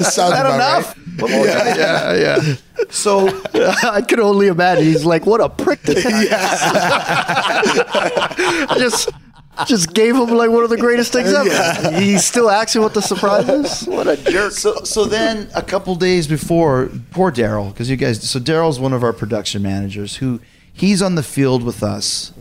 Is 0.00 0.16
that 0.16 0.46
about 0.46 0.54
enough? 0.56 0.96
right. 0.96 1.22
What 1.22 1.30
more 1.30 1.46
can 1.46 1.78
Yeah, 1.78 2.14
yeah. 2.14 2.56
So 2.90 3.28
I 3.84 4.02
could 4.02 4.18
only 4.18 4.48
imagine. 4.48 4.82
He's 4.82 5.04
like, 5.04 5.26
what 5.26 5.40
a 5.40 5.48
prick 5.48 5.80
to 5.82 5.92
I 8.68 8.74
just 8.78 9.10
just 9.64 9.94
gave 9.94 10.16
him 10.16 10.30
like 10.30 10.50
one 10.50 10.64
of 10.64 10.70
the 10.70 10.76
greatest 10.76 11.12
things 11.12 11.32
ever. 11.32 12.00
He's 12.00 12.24
still 12.24 12.50
asking 12.50 12.82
what 12.82 12.94
the 12.94 13.02
surprise 13.02 13.48
is. 13.48 13.86
What 13.86 14.08
a 14.08 14.16
jerk. 14.16 14.50
So, 14.50 14.82
so 14.82 15.04
then 15.04 15.48
a 15.54 15.62
couple 15.62 15.94
days 15.94 16.26
before, 16.26 16.90
poor 17.12 17.30
Daryl, 17.30 17.72
because 17.72 17.88
you 17.88 17.96
guys, 17.96 18.28
so 18.28 18.40
Daryl's 18.40 18.80
one 18.80 18.92
of 18.92 19.04
our 19.04 19.12
production 19.12 19.62
managers 19.62 20.16
who 20.16 20.40
he's 20.72 21.00
on 21.00 21.14
the 21.14 21.22
field 21.22 21.62
with 21.62 21.84
us 21.84 22.32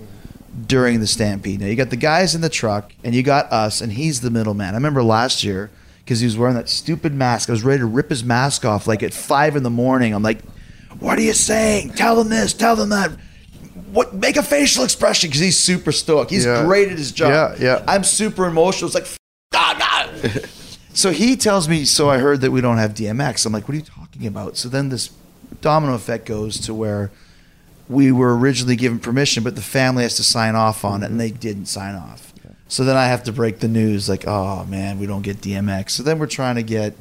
during 0.65 0.99
the 0.99 1.07
stampede. 1.07 1.59
Now 1.59 1.67
you 1.67 1.75
got 1.75 1.89
the 1.89 1.95
guys 1.97 2.33
in 2.35 2.41
the 2.41 2.49
truck, 2.49 2.91
and 3.03 3.13
you 3.13 3.23
got 3.23 3.51
us, 3.51 3.81
and 3.81 3.91
he's 3.93 4.21
the 4.21 4.29
middleman. 4.31 4.73
I 4.73 4.77
remember 4.77 5.03
last 5.03 5.43
year 5.43 5.69
because 5.99 6.19
he 6.19 6.25
was 6.25 6.37
wearing 6.37 6.55
that 6.55 6.69
stupid 6.69 7.13
mask. 7.13 7.49
I 7.49 7.51
was 7.51 7.63
ready 7.63 7.79
to 7.79 7.85
rip 7.85 8.09
his 8.09 8.23
mask 8.23 8.65
off 8.65 8.87
like 8.87 9.03
at 9.03 9.13
five 9.13 9.55
in 9.55 9.63
the 9.63 9.69
morning. 9.69 10.13
I'm 10.13 10.23
like, 10.23 10.41
"What 10.99 11.17
are 11.19 11.21
you 11.21 11.33
saying? 11.33 11.91
Tell 11.91 12.15
them 12.15 12.29
this. 12.29 12.53
Tell 12.53 12.75
them 12.75 12.89
that." 12.89 13.11
What 13.91 14.13
make 14.13 14.35
a 14.35 14.43
facial 14.43 14.83
expression 14.83 15.29
because 15.29 15.41
he's 15.41 15.57
super 15.57 15.91
stoic. 15.91 16.29
He's 16.29 16.45
Yeah. 16.45 16.63
great 16.65 16.89
at 16.89 16.97
his 16.97 17.11
job. 17.11 17.57
Yeah, 17.59 17.65
yeah. 17.77 17.83
I'm 17.87 18.03
super 18.03 18.45
emotional. 18.45 18.87
It's 18.87 18.95
like, 18.95 19.03
"F- 19.03 19.17
God, 19.53 19.79
God. 20.23 20.49
so 20.93 21.11
he 21.11 21.35
tells 21.37 21.69
me. 21.69 21.85
So 21.85 22.09
I 22.09 22.17
heard 22.17 22.41
that 22.41 22.51
we 22.51 22.59
don't 22.61 22.77
have 22.77 22.93
DMX. 22.93 23.45
I'm 23.45 23.53
like, 23.53 23.67
what 23.67 23.73
are 23.73 23.77
you 23.77 23.83
talking 23.83 24.25
about? 24.27 24.57
So 24.57 24.67
then 24.69 24.89
this 24.89 25.11
domino 25.61 25.93
effect 25.93 26.25
goes 26.25 26.59
to 26.61 26.73
where 26.73 27.11
we 27.89 28.12
were 28.12 28.38
originally 28.38 28.76
given 28.76 29.00
permission, 29.00 29.43
but 29.43 29.56
the 29.56 29.62
family 29.62 30.04
has 30.04 30.15
to 30.17 30.23
sign 30.23 30.56
off 30.56 30.84
on 30.84 31.04
it, 31.04 31.10
and 31.10 31.19
they 31.19 31.32
didn't 31.32 31.67
sign 31.67 31.95
off. 31.95 32.34
So 32.69 32.84
then 32.84 32.97
I 32.97 33.06
have 33.06 33.23
to 33.23 33.32
break 33.32 33.60
the 33.60 33.67
news, 33.67 34.10
like, 34.10 34.26
oh 34.28 34.65
man, 34.65 35.00
we 35.00 35.06
don't 35.06 35.21
get 35.21 35.38
DMX. 35.38 35.91
So 35.91 36.04
then 36.04 36.19
we're 36.19 36.28
trying 36.28 36.56
to 36.56 36.63
get. 36.63 36.95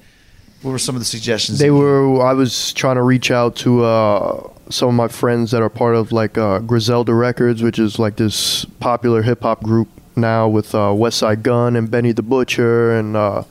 What 0.63 0.71
were 0.71 0.79
some 0.79 0.95
of 0.95 1.01
the 1.01 1.07
suggestions? 1.07 1.59
They 1.59 1.71
were. 1.71 2.25
I 2.25 2.33
was 2.33 2.73
trying 2.73 2.97
to 2.97 3.03
reach 3.03 3.31
out 3.31 3.57
to 3.57 3.85
uh, 3.85 4.51
some 4.71 4.89
of 4.89 4.95
my 4.95 5.09
friends 5.09 5.51
that 5.51 5.63
are 5.63 5.69
part 5.69 5.97
of 5.97 6.13
like 6.13 6.39
uh, 6.39 6.61
Griselda 6.61 7.15
Records, 7.15 7.63
which 7.63 7.79
is 7.79 7.99
like 7.99 8.17
this 8.17 8.65
popular 8.81 9.23
hip 9.23 9.43
hop 9.43 9.63
group 9.63 9.89
now 10.17 10.49
with 10.49 10.75
uh, 10.75 10.89
Westside 10.89 11.43
Gunn 11.43 11.77
and 11.77 11.91
Benny 11.91 12.13
the 12.13 12.23
Butcher 12.23 12.97
and 12.97 13.17
uh, 13.17 13.43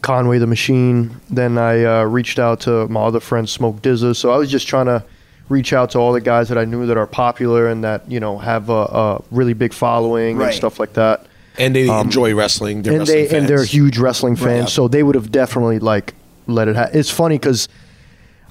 Conway 0.00 0.38
the 0.38 0.46
Machine. 0.46 1.20
Then 1.28 1.58
I 1.58 1.84
uh, 1.84 2.04
reached 2.04 2.38
out 2.38 2.60
to 2.60 2.88
my 2.88 3.02
other 3.02 3.20
friend 3.20 3.48
Smoke 3.48 3.82
DZA. 3.82 4.16
So 4.16 4.30
I 4.30 4.38
was 4.38 4.50
just 4.50 4.66
trying 4.66 4.86
to 4.86 5.04
reach 5.48 5.72
out 5.72 5.90
to 5.90 5.98
all 5.98 6.12
the 6.12 6.20
guys 6.20 6.48
that 6.48 6.58
I 6.58 6.64
knew 6.64 6.86
that 6.86 6.96
are 6.96 7.06
popular 7.06 7.68
and 7.68 7.82
that 7.84 8.10
you 8.10 8.20
know 8.20 8.38
have 8.38 8.68
a, 8.68 8.72
a 8.72 9.22
really 9.30 9.54
big 9.54 9.72
following 9.72 10.36
Right. 10.36 10.46
and 10.48 10.54
stuff 10.54 10.78
like 10.78 10.92
that. 10.94 11.26
And 11.58 11.74
they 11.74 11.88
enjoy 11.88 12.34
wrestling. 12.34 12.82
They're 12.82 12.92
and 12.92 13.00
wrestling 13.00 13.28
they 13.28 13.36
and 13.38 13.48
they're 13.48 13.64
huge 13.64 13.98
wrestling 13.98 14.36
fans, 14.36 14.64
Right. 14.64 14.68
so 14.68 14.88
they 14.88 15.02
would 15.02 15.14
have 15.14 15.32
definitely 15.32 15.78
like 15.80 16.14
let 16.46 16.68
it. 16.68 16.76
Ha- 16.76 16.90
it's 16.92 17.10
funny 17.10 17.36
because 17.38 17.68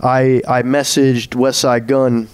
I 0.02 0.42
I 0.48 0.62
messaged 0.64 1.30
Westside 1.30 1.88
Gunn 1.88 2.28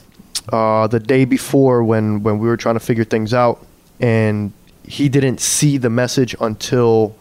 uh, 0.51 0.87
the 0.87 0.99
day 0.99 1.25
before 1.25 1.83
when 1.83 2.23
when 2.23 2.39
we 2.39 2.47
were 2.47 2.57
trying 2.57 2.75
to 2.75 2.79
figure 2.79 3.03
things 3.05 3.33
out, 3.33 3.65
and 3.99 4.51
he 4.85 5.07
didn't 5.09 5.39
see 5.39 5.77
the 5.77 5.89
message 5.89 6.35
until 6.41 7.15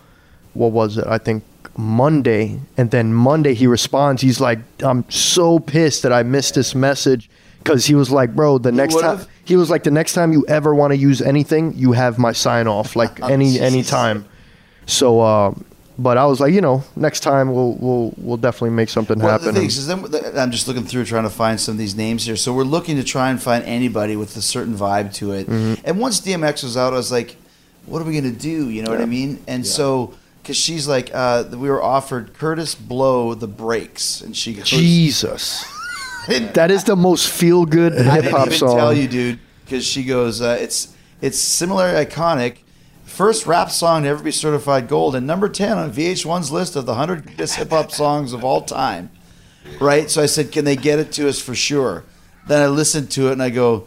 what 0.55 0.73
was 0.73 0.99
it? 0.99 1.07
I 1.07 1.19
think 1.19 1.45
Monday, 1.77 2.61
and 2.77 2.91
then 2.91 3.15
Monday 3.15 3.55
he 3.55 3.67
responds. 3.67 4.23
He's 4.23 4.41
like, 4.41 4.59
"I'm 4.81 5.09
so 5.11 5.59
pissed 5.59 6.03
that 6.03 6.13
I 6.13 6.23
missed 6.23 6.55
this 6.55 6.75
message." 6.75 7.29
Because 7.59 7.87
he 7.87 7.95
was 7.95 8.11
like, 8.11 8.35
bro, 8.35 8.59
the 8.59 8.73
next 8.73 9.01
time 9.01 9.21
he 9.45 9.55
was 9.55 9.71
like, 9.71 9.85
the 9.85 9.91
next 9.93 10.15
time 10.15 10.33
you 10.33 10.45
ever 10.49 10.75
want 10.75 10.93
to 10.93 10.97
use 10.97 11.23
anything, 11.23 11.75
you 11.77 11.93
have 11.93 12.19
my 12.19 12.33
sign 12.33 12.67
off, 12.67 12.97
like 12.97 13.23
any 13.31 13.61
any 13.61 13.85
time. 13.85 14.25
So, 14.87 15.21
uh, 15.21 15.55
but 15.99 16.19
I 16.19 16.27
was 16.27 16.41
like, 16.41 16.53
you 16.53 16.61
know, 16.61 16.83
next 16.97 17.21
time 17.21 17.53
we'll 17.53 17.75
we'll 17.75 18.15
we'll 18.17 18.37
definitely 18.37 18.71
make 18.71 18.89
something 18.89 19.21
happen. 19.21 19.55
the 19.55 19.61
is, 19.63 19.87
then 19.87 20.05
I'm 20.37 20.51
just 20.51 20.67
looking 20.67 20.85
through 20.85 21.05
trying 21.05 21.25
to 21.25 21.31
find 21.31 21.61
some 21.61 21.73
of 21.73 21.79
these 21.79 21.95
names 21.95 22.25
here. 22.25 22.37
So 22.37 22.53
we're 22.53 22.65
looking 22.65 22.97
to 22.97 23.05
try 23.05 23.31
and 23.31 23.41
find 23.41 23.65
anybody 23.65 24.17
with 24.17 24.37
a 24.37 24.43
certain 24.43 24.75
vibe 24.75 25.15
to 25.15 25.33
it. 25.33 25.47
Mm-hmm. 25.47 25.83
And 25.85 26.01
once 26.01 26.21
DMX 26.21 26.65
was 26.65 26.77
out, 26.77 26.93
I 26.93 26.97
was 26.97 27.13
like, 27.13 27.37
"What 27.87 28.01
are 28.01 28.05
we 28.05 28.15
gonna 28.15 28.31
do?" 28.33 28.71
You 28.71 28.83
know 28.83 28.91
what 28.91 29.01
I 29.01 29.07
mean? 29.07 29.43
And 29.47 29.67
so, 29.67 30.15
because 30.43 30.57
she's 30.57 30.89
like, 30.89 31.11
uh, 31.15 31.45
we 31.53 31.71
were 31.71 31.83
offered 31.83 32.35
Kurtis 32.35 32.75
Blow 32.75 33.35
the 33.35 33.47
breaks, 33.47 34.21
and 34.21 34.37
she 34.37 34.55
goes, 34.55 34.69
Jesus, 34.69 35.65
that 36.29 36.71
is 36.71 36.85
the 36.85 36.97
most 36.97 37.31
feel 37.31 37.65
good 37.65 37.93
I 37.97 38.15
hip 38.15 38.25
didn't 38.25 38.37
hop 38.37 38.47
even 38.49 38.59
song. 38.59 38.77
tell 38.77 38.93
you, 38.93 39.07
dude, 39.07 39.39
because 39.65 39.87
she 39.87 40.03
goes, 40.05 40.41
uh, 40.43 40.59
"It's 40.61 40.95
it's 41.21 41.39
similar, 41.39 41.95
iconic." 41.95 42.59
First 43.05 43.47
rap 43.47 43.71
song 43.71 44.05
to 44.05 44.09
ever 44.09 44.23
be 44.23 44.31
certified 44.31 44.89
gold, 44.89 45.15
and 45.15 45.27
number 45.27 45.49
ten 45.49 45.79
on 45.79 45.93
VH1's 45.93 46.51
list 46.51 46.77
of 46.77 46.87
the 46.87 46.95
hundred 46.95 47.25
greatest 47.27 47.57
hip 47.57 47.71
hop 47.71 47.93
songs 47.93 48.33
of 48.33 48.43
all 48.43 48.63
time. 48.63 49.11
Right. 49.81 50.11
So 50.11 50.23
I 50.23 50.27
said, 50.27 50.51
"Can 50.51 50.65
they 50.65 50.77
get 50.77 50.99
it 50.99 51.13
to 51.13 51.29
us 51.29 51.41
for 51.41 51.55
sure?" 51.55 52.05
Then 52.49 52.63
I 52.63 52.67
listened 52.67 53.11
to 53.13 53.29
it 53.29 53.33
and 53.33 53.43
I 53.43 53.51
go, 53.51 53.87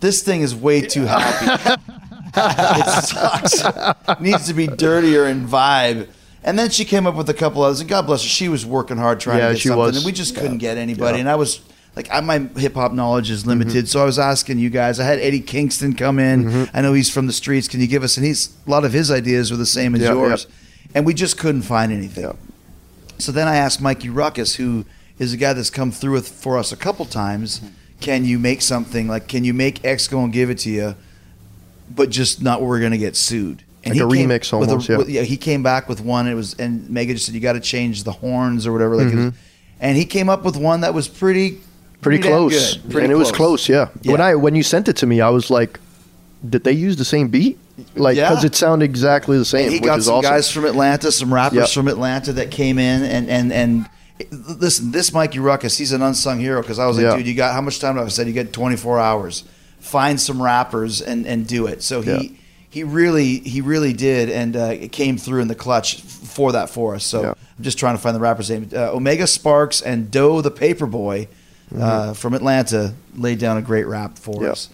"This 0.00 0.22
thing 0.22 0.40
is 0.40 0.54
way 0.54 0.80
too 0.80 1.04
happy. 1.04 1.82
it 2.34 3.04
sucks. 3.04 4.20
Needs 4.20 4.46
to 4.46 4.54
be 4.54 4.66
dirtier 4.66 5.26
in 5.26 5.46
vibe." 5.46 6.08
And 6.44 6.58
then 6.58 6.70
she 6.70 6.84
came 6.84 7.06
up 7.06 7.14
with 7.14 7.28
a 7.30 7.34
couple 7.34 7.62
others, 7.62 7.80
and 7.80 7.88
God 7.88 8.06
bless 8.06 8.22
her, 8.22 8.28
she 8.28 8.48
was 8.48 8.66
working 8.66 8.96
hard 8.96 9.20
trying 9.20 9.38
Yeah, 9.38 9.48
to 9.48 9.54
get 9.54 9.60
she 9.60 9.68
something, 9.68 9.78
was. 9.78 9.96
and 9.98 10.04
we 10.04 10.10
just 10.12 10.34
couldn't 10.36 10.58
get 10.58 10.76
anybody. 10.76 11.20
And 11.20 11.28
I 11.28 11.36
was 11.36 11.60
like, 11.94 12.08
I, 12.10 12.20
my 12.20 12.38
hip 12.56 12.74
hop 12.74 12.92
knowledge 12.92 13.30
is 13.30 13.46
limited, 13.46 13.84
mm-hmm. 13.84 13.86
so 13.86 14.02
I 14.02 14.04
was 14.04 14.18
asking 14.18 14.58
you 14.58 14.68
guys. 14.68 14.98
I 14.98 15.04
had 15.04 15.20
Eddie 15.20 15.40
Kingston 15.40 15.94
come 15.94 16.18
in. 16.18 16.44
Mm-hmm. 16.44 16.76
I 16.76 16.80
know 16.80 16.94
he's 16.94 17.10
from 17.10 17.28
the 17.28 17.32
streets. 17.32 17.68
Can 17.68 17.80
you 17.80 17.86
give 17.86 18.02
us? 18.02 18.16
And 18.16 18.26
he's 18.26 18.56
a 18.66 18.70
lot 18.70 18.84
of 18.84 18.92
his 18.92 19.10
ideas 19.10 19.52
were 19.52 19.56
the 19.56 19.66
same 19.66 19.94
as 19.94 20.00
Yeah, 20.00 20.14
yours, 20.14 20.46
yeah. 20.48 20.92
and 20.96 21.06
we 21.06 21.14
just 21.14 21.38
couldn't 21.38 21.62
find 21.62 21.92
anything. 21.92 22.36
So 23.18 23.30
then 23.30 23.46
I 23.46 23.54
asked 23.54 23.80
Mikey 23.80 24.08
Rukus, 24.08 24.56
who 24.56 24.84
is 25.20 25.32
a 25.32 25.36
guy 25.36 25.52
that's 25.52 25.70
come 25.70 25.92
through 25.92 26.14
with 26.14 26.28
for 26.28 26.58
us 26.58 26.72
a 26.72 26.76
couple 26.76 27.04
times. 27.04 27.60
Mm-hmm. 27.60 27.68
Can 28.00 28.24
you 28.24 28.40
make 28.40 28.62
something 28.62 29.06
like? 29.06 29.28
Can 29.28 29.44
you 29.44 29.54
make 29.54 29.84
X 29.84 30.08
go 30.08 30.24
and 30.24 30.32
give 30.32 30.50
it 30.50 30.58
to 30.60 30.70
you, 30.70 30.96
but 31.94 32.10
just 32.10 32.42
not 32.42 32.60
where 32.60 32.68
we're 32.68 32.80
gonna 32.80 32.98
get 32.98 33.16
sued? 33.16 33.62
Like 33.84 33.96
a 33.96 34.00
remix 34.00 34.56
with 34.58 34.68
a- 34.68 34.72
almost, 34.72 34.88
yeah. 34.88 34.96
with- 34.98 35.08
yeah, 35.08 35.22
he 35.22 35.36
came 35.36 35.62
back 35.62 35.88
with 35.88 36.00
one. 36.00 36.26
It 36.28 36.34
was 36.34 36.54
and 36.54 36.88
Megha 36.88 37.08
just 37.14 37.26
said 37.26 37.34
you 37.34 37.40
got 37.40 37.54
to 37.54 37.60
change 37.60 38.04
the 38.04 38.12
horns 38.12 38.66
or 38.66 38.72
whatever. 38.72 38.96
Like, 38.96 39.08
Mm-hmm. 39.08 39.24
was- 39.26 39.34
and 39.80 39.96
he 39.96 40.04
came 40.04 40.28
up 40.28 40.44
with 40.44 40.56
one 40.56 40.82
that 40.82 40.94
was 40.94 41.08
pretty, 41.08 41.58
pretty 42.00 42.22
damn 42.22 42.30
close. 42.32 42.76
Pretty 42.76 43.00
and 43.06 43.12
it 43.12 43.16
was 43.16 43.32
close. 43.32 43.68
Yeah. 43.68 43.88
When 44.04 44.20
I 44.20 44.36
when 44.36 44.54
you 44.54 44.62
sent 44.62 44.88
it 44.88 44.96
to 44.98 45.06
me, 45.06 45.20
I 45.20 45.30
was 45.30 45.50
like, 45.50 45.80
did 46.48 46.62
they 46.64 46.72
use 46.72 46.96
the 46.96 47.04
same 47.04 47.28
beat? 47.28 47.58
Like, 47.96 48.16
Yeah. 48.16 48.28
because 48.30 48.44
it 48.44 48.54
sounded 48.54 48.84
exactly 48.84 49.36
the 49.38 49.44
same, 49.44 49.64
And 49.64 49.72
he 49.72 49.80
which 49.80 49.86
got 49.86 49.98
is 49.98 50.04
some 50.04 50.14
awesome. 50.16 50.30
guys 50.30 50.48
from 50.50 50.64
Atlanta, 50.66 51.10
some 51.10 51.32
rappers 51.34 51.56
Yep. 51.58 51.68
from 51.70 51.88
Atlanta 51.88 52.32
that 52.34 52.50
came 52.52 52.78
in 52.78 53.02
and 53.02 53.28
and 53.28 53.52
and. 53.52 53.86
Listen, 54.30 54.92
this 54.92 55.12
Mikey 55.12 55.40
Rukus, 55.40 55.76
he's 55.78 55.90
an 55.90 56.00
unsung 56.02 56.38
hero 56.38 56.60
because 56.60 56.78
I 56.78 56.86
was 56.86 56.96
like, 56.96 57.04
Yeah. 57.04 57.16
dude, 57.16 57.26
you 57.26 57.34
got 57.34 57.54
how 57.54 57.60
much 57.60 57.80
time? 57.80 57.98
I 57.98 58.06
said 58.06 58.28
you 58.28 58.32
get 58.32 58.52
24 58.52 59.00
hours. 59.00 59.42
Find 59.82 60.18
some 60.20 60.40
rappers 60.42 61.02
and 61.02 61.26
and 61.26 61.46
do 61.46 61.66
it. 61.66 61.82
So 61.82 62.00
he 62.00 62.10
Yeah. 62.10 62.22
he 62.70 62.84
really 62.84 63.38
he 63.40 63.60
really 63.60 63.92
did, 63.92 64.30
and 64.30 64.56
uh, 64.56 64.60
it 64.80 64.92
came 64.92 65.18
through 65.18 65.42
in 65.42 65.48
the 65.48 65.54
clutch 65.54 66.00
for 66.00 66.52
that 66.52 66.70
for 66.70 66.94
us. 66.94 67.04
So 67.04 67.22
Yeah. 67.22 67.28
I'm 67.58 67.64
just 67.64 67.78
trying 67.78 67.96
to 67.96 68.00
find 68.02 68.16
the 68.16 68.20
rapper's 68.20 68.48
name. 68.48 68.68
Uh, 68.72 68.92
Omega 68.92 69.26
Sparks 69.26 69.80
and 69.82 70.10
Doe 70.10 70.40
the 70.40 70.50
Paperboy 70.50 71.28
uh, 71.78 72.12
from 72.14 72.34
Atlanta 72.34 72.94
laid 73.16 73.38
down 73.38 73.56
a 73.58 73.62
great 73.62 73.86
rap 73.86 74.18
for 74.18 74.34
Mm-hmm. 74.36 74.50
Us. 74.52 74.68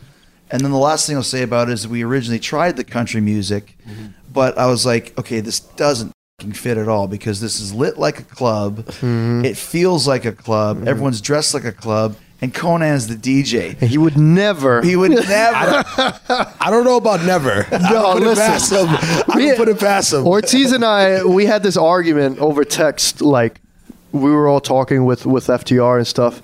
And 0.50 0.62
then 0.62 0.70
the 0.70 0.78
last 0.78 1.06
thing 1.06 1.16
I'll 1.16 1.22
say 1.22 1.42
about 1.42 1.68
it 1.68 1.72
is 1.74 1.86
we 1.86 2.02
originally 2.02 2.38
tried 2.40 2.76
the 2.76 2.84
country 2.84 3.20
music, 3.20 3.76
but 4.32 4.56
I 4.56 4.66
was 4.66 4.86
like, 4.86 5.12
okay, 5.18 5.40
this 5.40 5.60
doesn't 5.60 6.12
fit 6.54 6.78
at 6.78 6.88
all 6.88 7.06
because 7.06 7.40
this 7.40 7.60
is 7.60 7.74
lit 7.74 7.98
like 7.98 8.20
a 8.20 8.22
club. 8.22 8.78
Mm-hmm. 8.86 9.44
It 9.44 9.56
feels 9.58 10.06
like 10.08 10.24
a 10.24 10.32
club. 10.32 10.88
Everyone's 10.88 11.20
dressed 11.20 11.52
like 11.52 11.64
a 11.64 11.72
club, 11.72 12.16
and 12.40 12.54
Konnan's 12.54 13.08
the 13.08 13.14
DJ. 13.16 13.76
And 13.80 13.90
he 13.90 13.98
would 13.98 14.16
never. 14.16 14.80
He 14.82 14.94
would 14.96 15.10
never. 15.28 15.84
I 16.58 16.66
don't 16.70 16.84
know 16.84 16.96
about 16.96 17.24
never. 17.24 17.66
No, 17.72 17.78
don't 18.14 18.20
listen. 18.22 18.44
it 18.44 18.46
past 18.46 18.72
him. 18.72 18.86
I 18.88 19.32
We- 19.36 19.56
put 19.56 19.68
it 19.68 19.78
past 19.80 20.12
him. 20.12 20.26
Ortiz 20.26 20.72
and 20.72 20.84
I, 20.84 21.24
we 21.24 21.46
had 21.46 21.62
this 21.62 21.76
argument 21.76 22.38
over 22.38 22.64
text. 22.64 23.20
Like, 23.20 23.60
we 24.12 24.30
were 24.30 24.48
all 24.48 24.60
talking 24.60 25.04
with 25.04 25.26
with 25.26 25.46
FTR 25.48 25.98
and 25.98 26.06
stuff, 26.06 26.40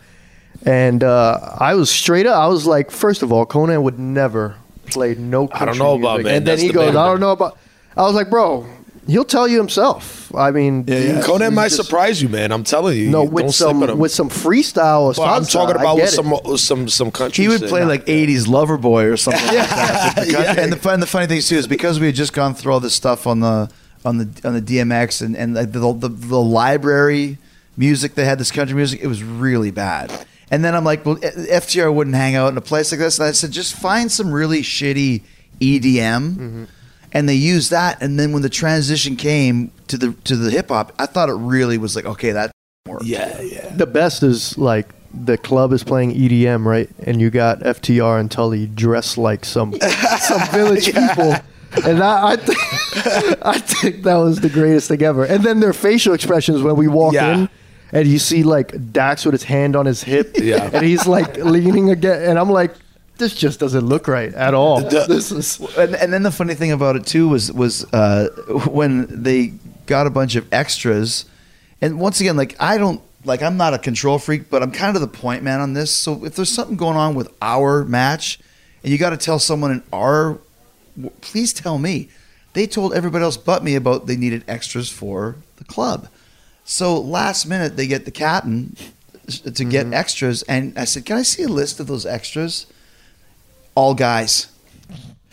and 0.67 1.03
uh, 1.03 1.39
I 1.59 1.75
was 1.75 1.91
straight 1.91 2.27
up. 2.27 2.37
I 2.37 2.47
was 2.49 2.67
like, 2.67 2.91
first 2.91 3.23
of 3.23 3.33
all, 3.33 3.47
Conan 3.47 3.83
would 3.85 3.99
never 3.99 4.57
play 4.87 5.15
no. 5.15 5.49
I 5.53 5.65
don't 5.65 5.79
know 5.79 5.95
about, 5.95 6.17
music. 6.19 6.25
man. 6.27 6.35
And 6.37 6.47
then 6.47 6.53
That's 6.53 6.63
he 6.63 6.69
goes, 6.69 6.87
debatable. 6.87 7.01
I 7.01 7.07
don't 7.07 7.21
know 7.21 7.33
about. 7.33 7.59
I 7.97 8.03
was 8.03 8.15
like, 8.15 8.29
bro, 8.29 8.67
he'll 9.07 9.25
tell 9.25 9.47
you 9.49 9.59
himself. 9.59 10.35
I 10.35 10.51
mean, 10.51 10.85
Konnan 10.85 11.55
might 11.55 11.71
just- 11.71 11.77
surprise 11.77 12.21
you, 12.23 12.29
man. 12.29 12.51
I'm 12.53 12.65
telling 12.65 12.97
you. 12.99 13.11
No, 13.11 13.25
with 13.25 13.45
don't 13.45 13.53
some 13.53 13.81
with 13.81 13.91
him. 13.91 13.99
with 13.99 14.13
some 14.13 14.29
freestyle 14.31 15.03
or 15.17 15.21
Well, 15.21 15.35
I'm 15.35 15.45
talking 15.45 15.77
about 15.77 15.97
with 15.97 16.11
some 16.11 16.33
uh, 16.33 16.57
some 16.57 16.89
some 16.89 17.11
country. 17.11 17.45
he 17.45 17.49
would 17.49 17.61
shit. 17.61 17.69
play 17.69 17.85
like 17.85 18.05
'80s 18.07 18.47
Loverboy 18.47 19.13
or 19.13 19.17
something 19.17 19.45
like 19.47 19.69
that. 19.69 20.15
The 20.17 20.21
country- 20.33 20.33
Yeah. 20.33 20.61
And 20.61 20.73
the 20.73 20.77
fun, 20.77 21.01
the 21.01 21.07
funny 21.07 21.27
thing 21.27 21.41
too 21.41 21.57
is 21.57 21.67
because 21.67 22.01
we 22.01 22.07
had 22.07 22.15
just 22.15 22.33
gone 22.33 22.55
through 22.55 22.73
all 22.73 22.81
this 22.81 22.95
stuff 22.95 23.27
on 23.27 23.41
the 23.41 23.71
on 24.05 24.19
the 24.19 24.29
on 24.45 24.55
the 24.55 24.61
DMX 24.63 25.23
and 25.23 25.37
and 25.37 25.57
the 25.57 25.65
the, 25.67 25.93
the, 25.93 26.09
the 26.09 26.41
library 26.41 27.39
music 27.77 28.15
they 28.15 28.25
had 28.25 28.39
this 28.39 28.51
country 28.51 28.77
music, 28.77 29.01
it 29.03 29.07
was 29.09 29.23
really 29.23 29.71
bad. 29.71 30.11
And 30.51 30.63
then 30.65 30.75
I'm 30.77 30.85
like, 30.85 31.05
well, 31.07 31.17
FTR 31.17 31.93
wouldn't 31.93 32.15
hang 32.15 32.37
out 32.37 32.53
in 32.53 32.57
a 32.59 32.61
place 32.61 32.93
like 32.93 33.01
this. 33.01 33.19
And 33.19 33.27
I 33.27 33.33
said, 33.33 33.51
just 33.51 33.75
find 33.75 34.13
some 34.13 34.31
really 34.31 34.61
shitty 34.63 35.23
EDM. 35.61 36.69
And 37.15 37.29
they 37.29 37.35
used 37.35 37.71
that, 37.71 38.03
and 38.03 38.19
then 38.19 38.33
when 38.33 38.43
the 38.43 38.49
transition 38.51 39.15
came 39.17 39.71
to 39.87 39.97
the 39.97 40.13
to 40.25 40.35
the 40.37 40.51
hip 40.51 40.69
hop, 40.69 40.93
I 40.99 41.07
thought 41.07 41.29
it 41.29 41.35
really 41.35 41.79
was 41.79 41.95
like, 41.95 42.05
okay, 42.05 42.33
that 42.33 42.51
worked. 42.89 43.05
Yeah, 43.05 43.41
yeah. 43.41 43.69
The 43.75 43.87
best 43.87 44.23
is 44.25 44.59
like 44.59 44.89
the 45.15 45.39
club 45.39 45.73
is 45.73 45.85
playing 45.85 46.13
EDM, 46.15 46.65
right? 46.65 46.91
And 47.07 47.21
you 47.21 47.31
got 47.31 47.61
FTR 47.61 48.19
and 48.19 48.29
Tully 48.29 48.67
dressed 48.67 49.17
like 49.17 49.45
some 49.45 49.73
some 50.21 50.41
village 50.49 50.87
people. 50.87 51.35
And 51.85 52.03
I, 52.03 52.33
I, 52.33 52.37
think, 52.37 52.59
I 53.47 53.59
think 53.59 54.03
that 54.05 54.15
was 54.17 54.41
the 54.41 54.49
greatest 54.49 54.89
thing 54.89 55.03
ever. 55.03 55.25
And 55.25 55.43
then 55.45 55.59
their 55.61 55.73
facial 55.73 56.15
expressions 56.15 56.63
when 56.63 56.77
we 56.77 56.87
walk 56.89 57.15
Yeah. 57.15 57.35
in, 57.37 57.49
and 57.93 58.09
you 58.09 58.19
see 58.19 58.43
like 58.45 58.93
Dax 58.93 59.25
with 59.25 59.33
his 59.35 59.43
hand 59.45 59.75
on 59.77 59.87
his 59.87 60.03
hip, 60.03 60.37
Yeah. 60.37 60.69
and 60.73 60.85
he's 60.85 61.07
like 61.07 61.37
leaning 61.37 61.91
again, 61.91 62.23
and 62.29 62.39
I'm 62.41 62.51
like, 62.51 62.75
this 63.19 63.35
just 63.35 63.61
doesn't 63.61 63.85
look 63.85 64.09
right 64.09 64.33
at 64.35 64.55
all. 64.55 64.81
this 64.81 65.31
is 65.31 65.61
and, 65.77 65.95
and 65.95 66.13
then 66.13 66.23
the 66.23 66.31
funny 66.31 66.55
thing 66.55 66.73
about 66.73 66.97
it 66.97 67.07
too 67.07 67.29
was 67.29 67.53
was 67.53 67.85
uh, 67.93 68.29
when 68.69 69.23
they 69.23 69.55
got 69.87 70.07
a 70.07 70.11
bunch 70.11 70.35
of 70.37 70.53
extras, 70.53 71.25
and 71.81 72.01
once 72.01 72.21
again, 72.21 72.37
like 72.37 72.57
I 72.61 72.79
don't 72.79 73.01
like 73.25 73.43
I'm 73.43 73.57
not 73.57 73.75
a 73.75 73.79
control 73.79 74.19
freak, 74.19 74.51
but 74.51 74.63
I'm 74.63 74.73
kind 74.73 74.97
of 74.97 75.01
the 75.01 75.09
point 75.09 75.43
man 75.43 75.61
on 75.61 75.75
this. 75.75 75.91
So 75.91 76.25
if 76.25 76.37
there's 76.37 76.53
something 76.53 76.77
going 76.77 76.97
on 76.97 77.15
with 77.15 77.33
our 77.41 77.85
match, 77.85 78.39
and 78.83 78.93
you 78.93 78.99
got 78.99 79.11
to 79.11 79.17
tell 79.17 79.39
someone 79.39 79.71
in 79.71 79.83
our, 79.93 80.39
please 81.21 81.53
tell 81.53 81.79
me. 81.79 82.09
They 82.53 82.69
told 82.69 82.95
everybody 82.95 83.25
else 83.25 83.37
but 83.37 83.65
me 83.65 83.75
about 83.75 84.07
they 84.07 84.17
needed 84.17 84.45
extras 84.47 84.89
for 84.89 85.37
the 85.57 85.65
club. 85.65 86.09
So 86.65 87.01
last 87.01 87.47
minute 87.47 87.77
they 87.77 87.89
get 87.89 88.05
the 88.05 88.13
captain 88.13 88.77
to 89.27 89.65
get 89.65 89.93
extras, 89.93 90.43
and 90.45 90.77
I 90.79 90.85
said, 90.85 91.05
"Can 91.05 91.17
I 91.17 91.23
see 91.23 91.45
a 91.45 91.49
list 91.49 91.81
of 91.81 91.87
those 91.87 92.07
extras?" 92.07 92.67
All 93.75 93.95
guys. 93.95 94.49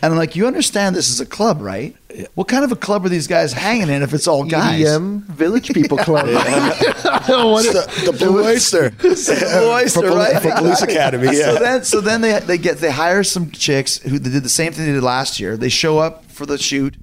And 0.04 0.12
I'm 0.12 0.18
like, 0.18 0.36
you 0.36 0.48
understand 0.48 0.96
this 0.96 1.10
is 1.10 1.20
a 1.20 1.28
club, 1.28 1.62
right? 1.62 1.96
What 2.34 2.48
kind 2.48 2.64
of 2.64 2.72
a 2.72 2.76
club 2.76 3.06
are 3.06 3.10
these 3.10 3.28
guys 3.28 3.54
hanging 3.54 3.88
in 3.90 4.02
if 4.02 4.14
it's 4.16 4.28
all 4.28 4.44
guys? 4.44 4.82
EDM 4.82 5.22
Village 5.28 5.72
People 5.74 5.98
Club. 6.10 6.26
the, 6.26 8.02
the 8.06 8.12
Blue 8.18 8.44
Oyster. 8.44 8.90
the 8.98 9.48
Blue 9.60 9.72
Oyster, 9.72 10.02
for, 10.02 10.08
Pol- 10.08 10.18
right? 10.18 10.42
for 10.42 10.52
Police 10.56 10.82
Academy. 10.82 11.26
Yeah. 11.38 11.54
So 11.54 11.56
then, 11.60 11.84
so 11.84 12.02
then 12.02 12.22
they 12.22 12.40
they 12.40 12.58
get 12.58 12.80
they 12.80 12.92
hire 12.92 13.24
some 13.24 13.52
chicks 13.52 13.98
who 14.00 14.18
they 14.20 14.32
did 14.32 14.44
the 14.44 14.50
same 14.50 14.74
thing 14.74 14.86
they 14.88 14.92
did 14.94 15.04
last 15.04 15.40
year. 15.40 15.56
They 15.56 15.70
show 15.70 16.00
up 16.00 16.26
for 16.26 16.46
the 16.48 16.58
shoot, 16.58 16.96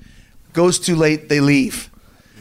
goes 0.52 0.78
too 0.78 0.96
late, 0.96 1.28
they 1.28 1.40
leave. 1.40 1.90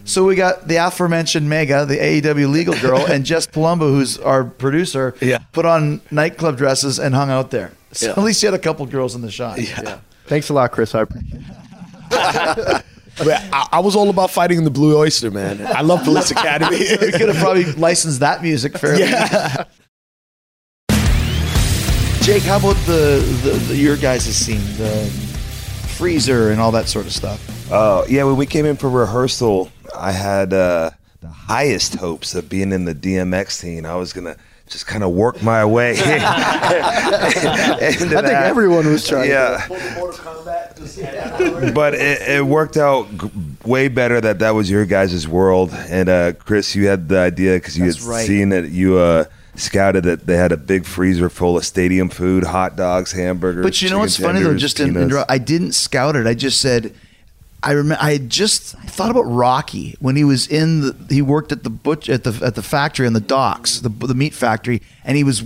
So 0.06 0.24
we 0.26 0.36
got 0.36 0.68
the 0.68 0.78
aforementioned 0.78 1.48
Megha, 1.50 1.86
the 1.88 1.98
AEW 1.98 2.50
legal 2.50 2.74
girl, 2.80 3.06
and 3.06 3.26
Jess 3.26 3.46
Palumbo, 3.46 3.90
who's 3.92 4.18
our 4.18 4.44
producer, 4.46 5.14
Yeah. 5.22 5.40
put 5.52 5.66
on 5.66 6.00
nightclub 6.12 6.58
dresses 6.58 6.98
and 6.98 7.14
hung 7.14 7.30
out 7.30 7.52
there. 7.52 7.72
So 7.92 8.08
Yeah. 8.08 8.12
at 8.14 8.18
least 8.20 8.42
you 8.44 8.48
had 8.48 8.54
a 8.60 8.62
couple 8.62 8.86
girls 8.86 9.16
in 9.16 9.22
the 9.22 9.32
shot. 9.32 9.60
Yeah. 9.62 10.00
Thanks 10.26 10.50
a 10.50 10.54
lot, 10.54 10.72
Chris. 10.72 10.94
I 10.96 11.02
appreciate 11.02 11.42
it. 11.42 11.46
I, 13.20 13.68
I 13.72 13.80
was 13.80 13.96
all 13.96 14.10
about 14.10 14.30
fighting 14.30 14.58
in 14.60 14.64
the 14.64 14.70
Blue 14.70 14.98
Oyster, 14.98 15.32
man. 15.32 15.66
I 15.66 15.82
love 15.82 16.04
Police 16.04 16.30
Academy. 16.32 16.78
We 17.02 17.12
could 17.12 17.30
have 17.30 17.38
probably 17.38 17.66
licensed 17.74 18.20
that 18.20 18.42
music 18.44 18.78
fairly. 18.78 19.04
yeah. 19.04 19.64
Jake, 22.22 22.44
how 22.44 22.58
about 22.58 22.76
the, 22.86 23.24
the, 23.44 23.52
the 23.70 23.76
your 23.78 23.96
guys' 23.96 24.24
scene, 24.36 24.60
the 24.78 25.06
freezer 25.96 26.52
and 26.52 26.60
all 26.60 26.72
that 26.72 26.88
sort 26.90 27.06
of 27.06 27.14
stuff? 27.14 27.42
Oh 27.72 28.06
yeah, 28.10 28.24
when 28.26 28.36
we 28.36 28.46
came 28.46 28.66
in 28.66 28.76
for 28.76 28.90
rehearsal, 28.90 29.72
I 29.96 30.12
had 30.12 30.52
uh, 30.54 30.92
the 31.22 31.30
highest 31.30 31.96
hopes 31.96 32.36
of 32.36 32.50
being 32.50 32.74
in 32.74 32.84
the 32.84 32.94
DMX 32.94 33.52
scene. 33.52 33.86
I 33.86 33.96
was 33.96 34.12
gonna 34.12 34.36
just 34.68 34.86
kind 34.86 35.04
of 35.04 35.12
work 35.12 35.42
my 35.42 35.66
way. 35.66 35.96
I 35.98 37.78
I 37.82 37.92
think 37.94 38.12
everyone 38.14 38.86
was 38.88 39.08
trying. 39.08 39.30
Yeah, 39.30 39.66
but 41.74 41.94
it, 41.94 42.22
it 42.22 42.46
worked 42.46 42.78
out 42.78 43.08
g- 43.18 43.32
way 43.66 43.88
better 43.88 44.20
that 44.22 44.40
that 44.40 44.52
was 44.52 44.70
your 44.70 44.86
guys' 44.86 45.28
world. 45.28 45.72
And 45.74 46.10
uh, 46.10 46.34
Chris, 46.34 46.76
you 46.76 46.88
had 46.88 47.10
the 47.10 47.20
idea 47.20 47.56
because 47.56 47.78
you 47.78 47.86
That's 47.86 48.04
had 48.04 48.10
right. 48.10 48.28
seen 48.28 48.50
that 48.50 48.70
you 48.70 48.98
uh, 48.98 49.26
scouted 49.56 50.04
that 50.04 50.28
they 50.28 50.38
had 50.38 50.52
a 50.52 50.58
big 50.58 50.86
freezer 50.86 51.30
full 51.30 51.58
of 51.58 51.66
stadium 51.66 52.10
food, 52.10 52.44
hot 52.44 52.76
dogs, 52.76 53.12
hamburgers. 53.12 53.64
But 53.64 53.82
you 53.82 53.90
know 53.90 54.00
what's 54.00 54.18
funny 54.18 54.42
though? 54.42 54.58
Just 54.58 54.80
in, 54.80 54.96
in, 54.96 55.12
I 55.30 55.38
didn't 55.38 55.74
scout 55.74 56.16
it. 56.16 56.28
I 56.28 56.34
just 56.34 56.62
said 56.62 56.94
I 57.64 57.72
remember. 57.72 58.02
I 58.02 58.14
had 58.14 58.30
just 58.30 58.76
I 58.76 58.86
thought 58.86 59.10
about 59.10 59.24
Rocky 59.24 59.96
when 60.00 60.16
he 60.16 60.24
was 60.24 60.48
in 60.48 60.82
the. 60.82 60.96
He 61.10 61.22
worked 61.22 61.52
at 61.52 61.64
the 61.64 61.70
butch 61.70 62.10
at 62.10 62.24
the 62.24 62.40
at 62.46 62.56
the 62.56 62.62
factory 62.62 63.08
on 63.08 63.14
the 63.14 63.20
docks, 63.20 63.80
the 63.80 63.90
the 63.90 64.14
meat 64.14 64.34
factory, 64.34 64.82
and 65.04 65.18
he 65.18 65.24
was 65.24 65.44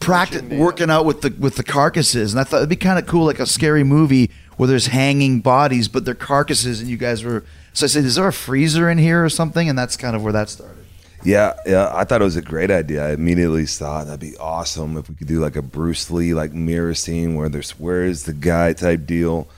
practice 0.00 0.42
working 0.42 0.90
out 0.90 1.04
with 1.04 1.22
the 1.22 1.34
with 1.38 1.56
the 1.56 1.64
carcasses. 1.64 2.32
And 2.32 2.40
I 2.40 2.44
thought 2.44 2.58
it'd 2.58 2.68
be 2.68 2.76
kind 2.76 2.98
of 2.98 3.06
cool, 3.06 3.24
like 3.26 3.40
a 3.40 3.46
scary 3.46 3.84
movie 3.84 4.30
where 4.56 4.68
there's 4.68 4.86
hanging 4.86 5.40
bodies, 5.40 5.88
but 5.88 6.04
they're 6.04 6.14
carcasses, 6.14 6.80
and 6.80 6.88
you 6.88 6.96
guys 6.96 7.24
were. 7.24 7.44
So 7.72 7.86
I 7.86 7.88
said, 7.88 8.04
"Is 8.04 8.14
there 8.14 8.28
a 8.28 8.32
freezer 8.32 8.88
in 8.88 8.98
here 8.98 9.24
or 9.24 9.28
something?" 9.28 9.68
And 9.68 9.78
that's 9.78 9.96
kind 9.96 10.14
of 10.14 10.22
where 10.22 10.32
that 10.32 10.48
started. 10.48 10.84
Yeah, 11.24 11.54
yeah, 11.66 11.90
I 11.92 12.04
thought 12.04 12.20
it 12.20 12.24
was 12.24 12.36
a 12.36 12.42
great 12.42 12.70
idea. 12.70 13.04
I 13.04 13.12
immediately 13.12 13.66
thought 13.66 14.06
that'd 14.06 14.20
be 14.20 14.36
awesome 14.36 14.96
if 14.96 15.08
we 15.08 15.16
could 15.16 15.26
do 15.26 15.40
like 15.40 15.56
a 15.56 15.62
Bruce 15.62 16.10
Lee 16.10 16.32
like 16.32 16.52
mirror 16.52 16.94
scene 16.94 17.34
where 17.34 17.48
there's 17.48 17.72
where 17.72 18.04
is 18.04 18.22
the 18.24 18.32
guy 18.32 18.72
type 18.72 19.04
deal. 19.04 19.48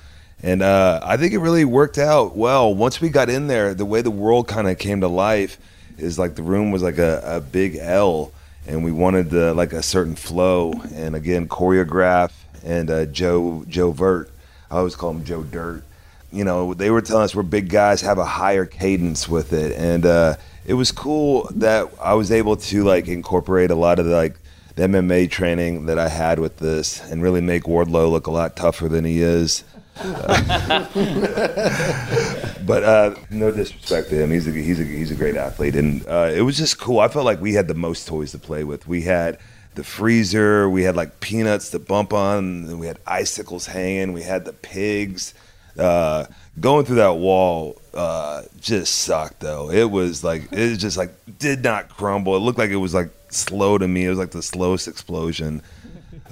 And 0.43 0.63
uh, 0.63 1.01
I 1.03 1.17
think 1.17 1.33
it 1.33 1.39
really 1.39 1.65
worked 1.65 1.99
out 1.99 2.37
well. 2.37 2.75
Once 2.75 3.01
we 3.01 3.11
got 3.11 3.29
in 3.29 3.47
there, 3.47 3.75
the 3.75 3.85
way 3.85 4.03
the 4.03 4.11
world 4.11 4.49
kind 4.49 4.69
of 4.69 4.79
came 4.79 5.01
to 5.03 5.09
life 5.09 5.59
is 5.99 6.19
like 6.19 6.35
the 6.35 6.43
room 6.43 6.71
was 6.71 6.83
like 6.83 6.99
a, 6.99 7.23
a 7.25 7.41
big 7.41 7.77
L, 7.77 8.33
and 8.67 8.85
we 8.85 8.93
wanted 8.93 9.31
the, 9.31 9.53
like 9.53 9.73
a 9.73 9.83
certain 9.83 10.17
flow. 10.17 10.73
And 10.95 11.15
again, 11.15 11.47
choreograph 11.49 12.33
and 12.65 12.91
uh, 12.91 13.07
Joe 13.07 13.65
Joe 13.69 13.93
Vert. 13.93 14.31
I 14.71 14.79
always 14.79 14.97
call 14.97 15.11
him 15.11 15.25
Joe 15.25 15.43
Dirt 15.43 15.85
you 16.33 16.45
know, 16.45 16.75
they 16.75 16.91
were 16.91 17.03
telling 17.03 17.25
us 17.25 17.35
we're 17.35 17.43
big 17.43 17.69
guys, 17.69 18.01
have 18.03 18.19
a 18.19 18.25
higher 18.25 18.65
cadence 18.65 19.29
with 19.29 19.53
it, 19.53 19.77
and 19.77 20.07
uh, 20.07 20.37
it 20.65 20.75
was 20.75 20.93
cool 20.93 21.49
that 21.55 21.89
I 22.01 22.15
was 22.15 22.31
able 22.31 22.57
to 22.57 22.85
like 22.85 23.09
incorporate 23.09 23.71
a 23.71 23.75
lot 23.75 23.99
of 23.99 24.07
the, 24.07 24.15
like 24.15 24.37
the 24.77 24.83
MMA 24.83 25.31
training 25.31 25.87
that 25.87 25.99
I 25.99 26.09
had 26.09 26.39
with 26.39 26.59
this, 26.59 27.01
and 27.11 27.23
really 27.23 27.41
make 27.41 27.65
Wardlow 27.65 28.11
look 28.11 28.27
a 28.27 28.31
lot 28.31 28.57
tougher 28.57 28.89
than 28.89 29.05
he 29.05 29.21
is. 29.21 29.65
but 32.67 32.85
uh, 32.85 33.15
no 33.31 33.51
disrespect 33.51 34.09
to 34.09 34.17
him, 34.17 34.31
he's 34.31 34.47
a, 34.47 34.53
he's 34.53 34.81
a 34.81 34.85
he's 34.85 35.11
a 35.11 35.15
great 35.15 35.37
athlete, 35.37 35.77
and 35.77 36.07
uh, 36.07 36.31
it 36.35 36.41
was 36.41 36.57
just 36.57 36.79
cool. 36.79 37.01
I 37.01 37.09
felt 37.09 37.27
like 37.27 37.41
we 37.41 37.53
had 37.53 37.69
the 37.69 37.75
most 37.75 38.09
toys 38.09 38.33
to 38.33 38.39
play 38.39 38.65
with. 38.65 38.89
We 38.89 39.03
had 39.03 39.39
the 39.75 39.85
freezer, 39.85 40.71
we 40.71 40.85
had 40.85 40.97
like 40.97 41.21
peanuts 41.21 41.69
to 41.71 41.79
bump 41.79 42.15
on, 42.15 42.79
we 42.79 42.87
had 42.87 42.99
icicles 43.07 43.67
hanging, 43.67 44.13
we 44.13 44.23
had 44.23 44.45
the 44.45 44.53
pigs. 44.53 45.35
Uh, 45.79 46.27
going 46.59 46.85
through 46.85 46.97
that 46.97 47.17
wall 47.17 47.81
uh, 47.95 48.43
just 48.61 49.01
sucked 49.01 49.41
though. 49.41 49.71
It 49.71 49.91
was 49.91 50.25
like 50.25 50.49
it 50.53 50.77
just 50.77 50.97
like 50.97 51.13
did 51.39 51.63
not 51.63 51.89
crumble. 51.89 52.37
It 52.37 52.41
looked 52.41 52.59
like 52.59 52.71
it 52.71 52.77
was 52.77 52.95
like 52.95 53.11
slow 53.29 53.79
to 53.79 53.87
me. 53.87 54.07
It 54.07 54.11
was 54.11 54.19
like 54.19 54.31
the 54.31 54.43
slowest 54.43 54.89
explosion. 54.89 55.63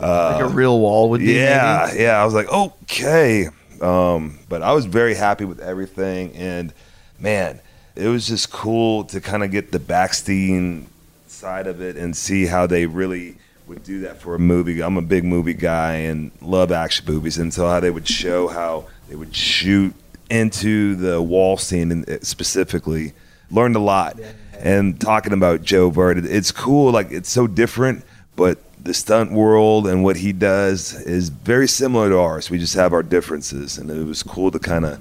Like 0.01 0.43
a 0.43 0.49
real 0.49 0.79
wall 0.79 1.11
would 1.11 1.21
be. 1.21 1.35
Yeah, 1.35 1.87
maybe? 1.89 2.05
yeah. 2.05 2.21
I 2.21 2.25
was 2.25 2.35
like, 2.35 2.51
okay. 2.53 3.49
Um, 3.81 4.39
but 4.49 4.63
I 4.63 4.73
was 4.73 4.87
very 4.87 5.15
happy 5.15 5.45
with 5.45 5.61
everything, 5.61 6.33
and 6.35 6.73
man, 7.19 7.61
it 7.95 8.09
was 8.09 8.27
just 8.27 8.51
cool 8.51 9.05
to 9.05 9.21
kind 9.21 9.43
of 9.43 9.51
get 9.51 9.73
the 9.73 9.79
Backstein 9.79 10.87
side 11.27 11.67
of 11.67 11.81
it 11.81 11.97
and 11.97 12.17
see 12.17 12.47
how 12.47 12.67
they 12.67 12.87
really 12.87 13.37
would 13.67 13.83
do 13.83 14.01
that 14.01 14.21
for 14.21 14.35
a 14.35 14.39
movie. 14.39 14.81
I'm 14.83 14.97
a 14.97 15.03
big 15.03 15.25
movie 15.25 15.55
guy 15.55 15.95
and 15.95 16.31
love 16.41 16.73
action 16.73 17.07
movies, 17.07 17.39
and 17.39 17.53
so 17.53 17.69
how 17.69 17.81
they 17.81 17.91
would 17.91 18.09
show 18.09 18.49
how 18.49 18.87
they 19.09 19.15
would 19.15 19.35
shoot 19.35 19.95
into 20.31 20.95
the 20.97 21.23
wall 21.23 21.57
scene 21.57 21.93
and 21.93 22.09
uh, 22.09 22.19
specifically 22.23 23.13
learned 23.51 23.77
a 23.77 23.81
lot. 23.81 24.19
And 24.59 25.01
talking 25.01 25.33
about 25.33 25.63
Joe 25.63 25.91
Bird, 25.91 26.25
it's 26.25 26.51
cool. 26.51 26.91
Like 26.91 27.13
it's 27.13 27.31
so 27.31 27.47
different, 27.47 28.05
but 28.35 28.59
the 28.83 28.95
stunt 28.95 29.33
world 29.33 29.87
and 29.87 30.05
what 30.05 30.17
he 30.17 30.33
does 30.33 30.95
is 30.95 31.29
very 31.29 31.69
similar 31.69 32.09
to 32.11 32.19
ours. 32.19 32.51
We 32.51 32.59
just 32.59 32.75
have 32.75 32.93
our 32.93 33.03
differences, 33.03 33.79
and 33.79 33.91
it 33.91 34.05
was 34.05 34.23
cool 34.23 34.51
to 34.51 34.59
kind 34.59 34.85
of 34.85 35.01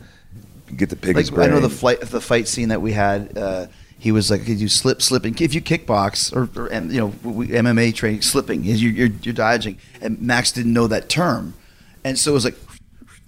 get 0.75 0.89
to 0.89 0.95
pick 0.95 1.15
his 1.17 1.31
brain. 1.31 1.49
I 1.49 1.53
know 1.53 1.59
the 1.59 1.69
flight, 1.69 2.01
the 2.01 2.21
fight 2.21 2.47
scene 2.47 2.69
that 2.69 2.81
we 2.81 2.91
had. 2.93 3.37
Uh, 3.37 3.67
he 3.99 4.11
was 4.11 4.29
like, 4.29 4.45
"Could 4.45 4.59
you 4.59 4.67
slip, 4.67 5.01
slipping? 5.01 5.35
If 5.39 5.53
you 5.55 5.61
kickbox 5.61 6.35
or, 6.35 6.49
or 6.61 6.67
and, 6.67 6.91
you 6.91 6.99
know 6.99 7.07
we, 7.23 7.47
MMA 7.47 7.95
training, 7.95 8.21
slipping 8.21 8.65
is 8.65 8.81
you, 8.81 8.89
you're 8.89 9.09
you're 9.21 9.33
dodging." 9.33 9.77
And 10.01 10.21
Max 10.21 10.51
didn't 10.51 10.73
know 10.73 10.87
that 10.87 11.09
term, 11.09 11.53
and 12.03 12.17
so 12.19 12.31
it 12.31 12.33
was 12.35 12.45
like, 12.45 12.55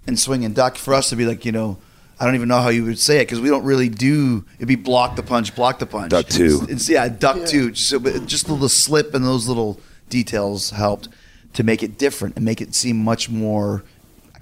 and 0.06 0.20
swing 0.20 0.46
and 0.46 0.54
duck 0.56 0.76
for 0.78 0.94
us 0.94 1.10
to 1.10 1.16
be 1.16 1.26
like, 1.26 1.46
you 1.46 1.52
know. 1.52 1.78
I 2.22 2.26
don't 2.26 2.36
even 2.36 2.50
know 2.50 2.60
how 2.60 2.68
you 2.68 2.84
would 2.84 3.00
say 3.00 3.20
it 3.20 3.28
because 3.28 3.40
we 3.40 3.48
don't 3.48 3.64
really 3.64 3.88
do. 3.88 4.44
It'd 4.58 4.68
be 4.68 4.76
block 4.76 5.16
the 5.16 5.24
punch, 5.24 5.56
block 5.56 5.80
the 5.80 5.86
punch. 5.86 6.10
Duck 6.10 6.28
two. 6.28 6.60
It's, 6.64 6.64
it's- 6.64 6.90
yeah, 6.90 7.08
duck 7.08 7.46
two. 7.46 7.74
So 7.76 7.98
but 7.98 8.26
just 8.26 8.48
the 8.48 8.52
little 8.52 8.68
slip 8.68 9.14
and 9.14 9.24
those 9.24 9.48
little 9.48 9.80
details 10.10 10.72
helped 10.72 11.08
to 11.54 11.63
make 11.63 11.82
it 11.84 11.98
different 11.98 12.36
and 12.36 12.45
make 12.45 12.62
it 12.62 12.76
seem 12.76 12.98
much 13.04 13.30
more 13.30 13.84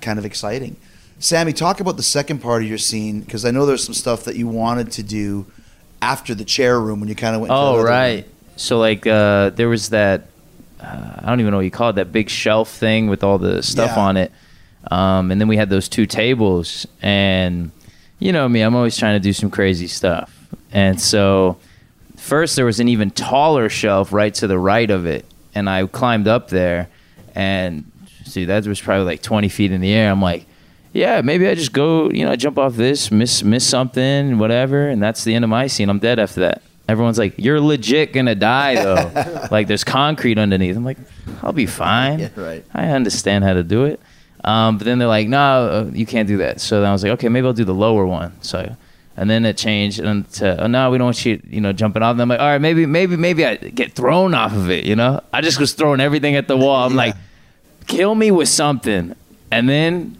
kind 0.01 0.19
of 0.19 0.25
exciting. 0.25 0.75
Sammy, 1.19 1.51
talk 1.53 1.79
about 1.79 1.97
the 1.97 2.03
second 2.03 2.39
part 2.39 2.61
of 2.61 2.69
your 2.69 2.77
scene 2.77 3.21
because 3.21 3.43
I 3.45 3.51
know 3.51 3.65
there's 3.65 3.83
some 3.83 3.95
stuff 3.95 4.23
that 4.25 4.35
you 4.35 4.47
wanted 4.47 4.91
to 4.93 5.03
do 5.03 5.45
after 6.01 6.35
the 6.35 6.45
chair 6.45 6.79
room 6.79 6.99
when 6.99 7.09
you 7.09 7.15
kind 7.15 7.33
of 7.35 7.41
went. 7.41 7.51
Oh 7.51 7.81
right. 7.81 8.23
room. 8.25 8.33
So 8.55 8.77
like 8.79 9.07
uh, 9.07 9.49
there 9.51 9.67
was 9.69 9.89
that 9.89 10.27
uh, 10.79 11.13
I 11.19 11.25
don't 11.25 11.39
even 11.39 11.51
know 11.51 11.57
what 11.57 11.63
you 11.65 11.71
call 11.71 11.89
it 11.89 11.93
that 11.93 12.11
big 12.11 12.29
shelf 12.29 12.69
thing 12.69 13.07
with 13.07 13.23
all 13.23 13.37
the 13.39 13.63
stuff 13.63 13.93
Yeah. 13.95 14.03
on 14.03 14.17
it, 14.17 14.31
um, 14.91 15.31
and 15.31 15.41
then 15.41 15.47
we 15.47 15.57
had 15.57 15.69
those 15.71 15.89
two 15.89 16.05
tables, 16.05 16.85
and 17.01 17.71
you 18.19 18.31
know 18.31 18.47
me, 18.47 18.61
I'm 18.61 18.75
always 18.75 18.95
trying 18.95 19.15
to 19.15 19.19
do 19.19 19.33
some 19.33 19.49
crazy 19.49 19.87
stuff, 19.87 20.31
and 20.71 21.01
so 21.01 21.57
first 22.15 22.55
there 22.55 22.65
was 22.65 22.79
an 22.79 22.87
even 22.89 23.09
taller 23.09 23.69
shelf 23.69 24.13
right 24.13 24.33
to 24.35 24.45
the 24.45 24.59
right 24.59 24.89
of 24.91 25.07
it, 25.07 25.25
and 25.57 25.69
I 25.69 25.85
climbed 25.87 26.27
up 26.27 26.49
there, 26.49 26.87
and 27.35 27.91
see 28.25 28.45
that 28.45 28.65
was 28.67 28.79
probably 28.79 29.05
like 29.05 29.21
20 29.21 29.49
feet 29.49 29.71
in 29.71 29.81
the 29.81 29.91
air. 29.93 30.11
I'm 30.11 30.21
like. 30.21 30.45
Yeah, 30.93 31.21
maybe 31.21 31.47
I 31.47 31.53
just 31.53 31.73
go, 31.73 32.09
you 32.09 32.25
know, 32.25 32.31
I 32.31 32.37
jump 32.37 32.57
off 32.57 32.75
this, 32.75 33.11
miss 33.11 33.43
miss 33.43 33.63
something, 33.67 34.39
whatever, 34.39 34.87
and 34.87 35.03
that's 35.03 35.23
the 35.25 35.35
end 35.35 35.43
of 35.43 35.49
my 35.49 35.67
scene. 35.67 35.89
I'm 35.89 35.99
dead 35.99 36.17
after 36.17 36.39
that. 36.39 36.63
everyone's 36.89 37.19
like, 37.19 37.35
"You're 37.37 37.61
legit 37.61 38.13
gonna 38.13 38.33
die 38.33 38.75
though. 38.81 39.47
like 39.51 39.67
there's 39.67 39.83
concrete 39.83 40.39
underneath." 40.39 40.75
I'm 40.75 40.85
like, 40.85 40.97
"I'll 41.43 41.53
be 41.53 41.67
fine. 41.67 42.19
Yeah, 42.19 42.29
right. 42.35 42.65
I 42.73 42.87
understand 42.87 43.43
how 43.43 43.53
to 43.53 43.63
do 43.63 43.85
it." 43.85 43.99
Um, 44.43 44.79
but 44.79 44.85
then 44.85 44.97
they're 44.97 45.07
like, 45.07 45.27
"No, 45.27 45.37
uh, 45.37 45.91
you 45.93 46.07
can't 46.07 46.27
do 46.27 46.37
that." 46.37 46.61
So 46.61 46.79
then 46.81 46.89
I 46.89 46.93
was 46.93 47.03
like, 47.03 47.11
"Okay, 47.11 47.29
maybe 47.29 47.45
I'll 47.45 47.53
do 47.53 47.65
the 47.65 47.75
lower 47.75 48.07
one." 48.07 48.31
So. 48.41 48.75
And 49.19 49.27
then 49.29 49.45
it 49.45 49.57
changed 49.57 49.99
and 49.99 50.29
to, 50.33 50.63
oh, 50.63 50.67
no, 50.67 50.91
we 50.91 50.99
don't 50.99 51.05
want 51.05 51.25
you, 51.25 51.41
you 51.49 51.59
know, 51.59 51.73
jumping 51.73 52.03
off. 52.03 52.11
And 52.11 52.21
I'm 52.21 52.29
like, 52.29 52.39
all 52.39 52.45
right, 52.45 52.61
maybe, 52.61 52.85
maybe, 52.85 53.17
maybe 53.17 53.45
I 53.47 53.55
get 53.55 53.93
thrown 53.93 54.35
off 54.35 54.53
of 54.53 54.69
it, 54.69 54.85
you 54.85 54.95
know? 54.95 55.21
I 55.33 55.41
just 55.41 55.59
was 55.59 55.73
throwing 55.73 55.99
everything 55.99 56.35
at 56.35 56.47
the 56.47 56.55
wall. 56.55 56.85
I'm 56.85 56.95
like, 56.95 57.15
kill 57.87 58.13
me 58.13 58.29
with 58.29 58.47
something. 58.47 59.15
And 59.51 59.67
then 59.67 60.15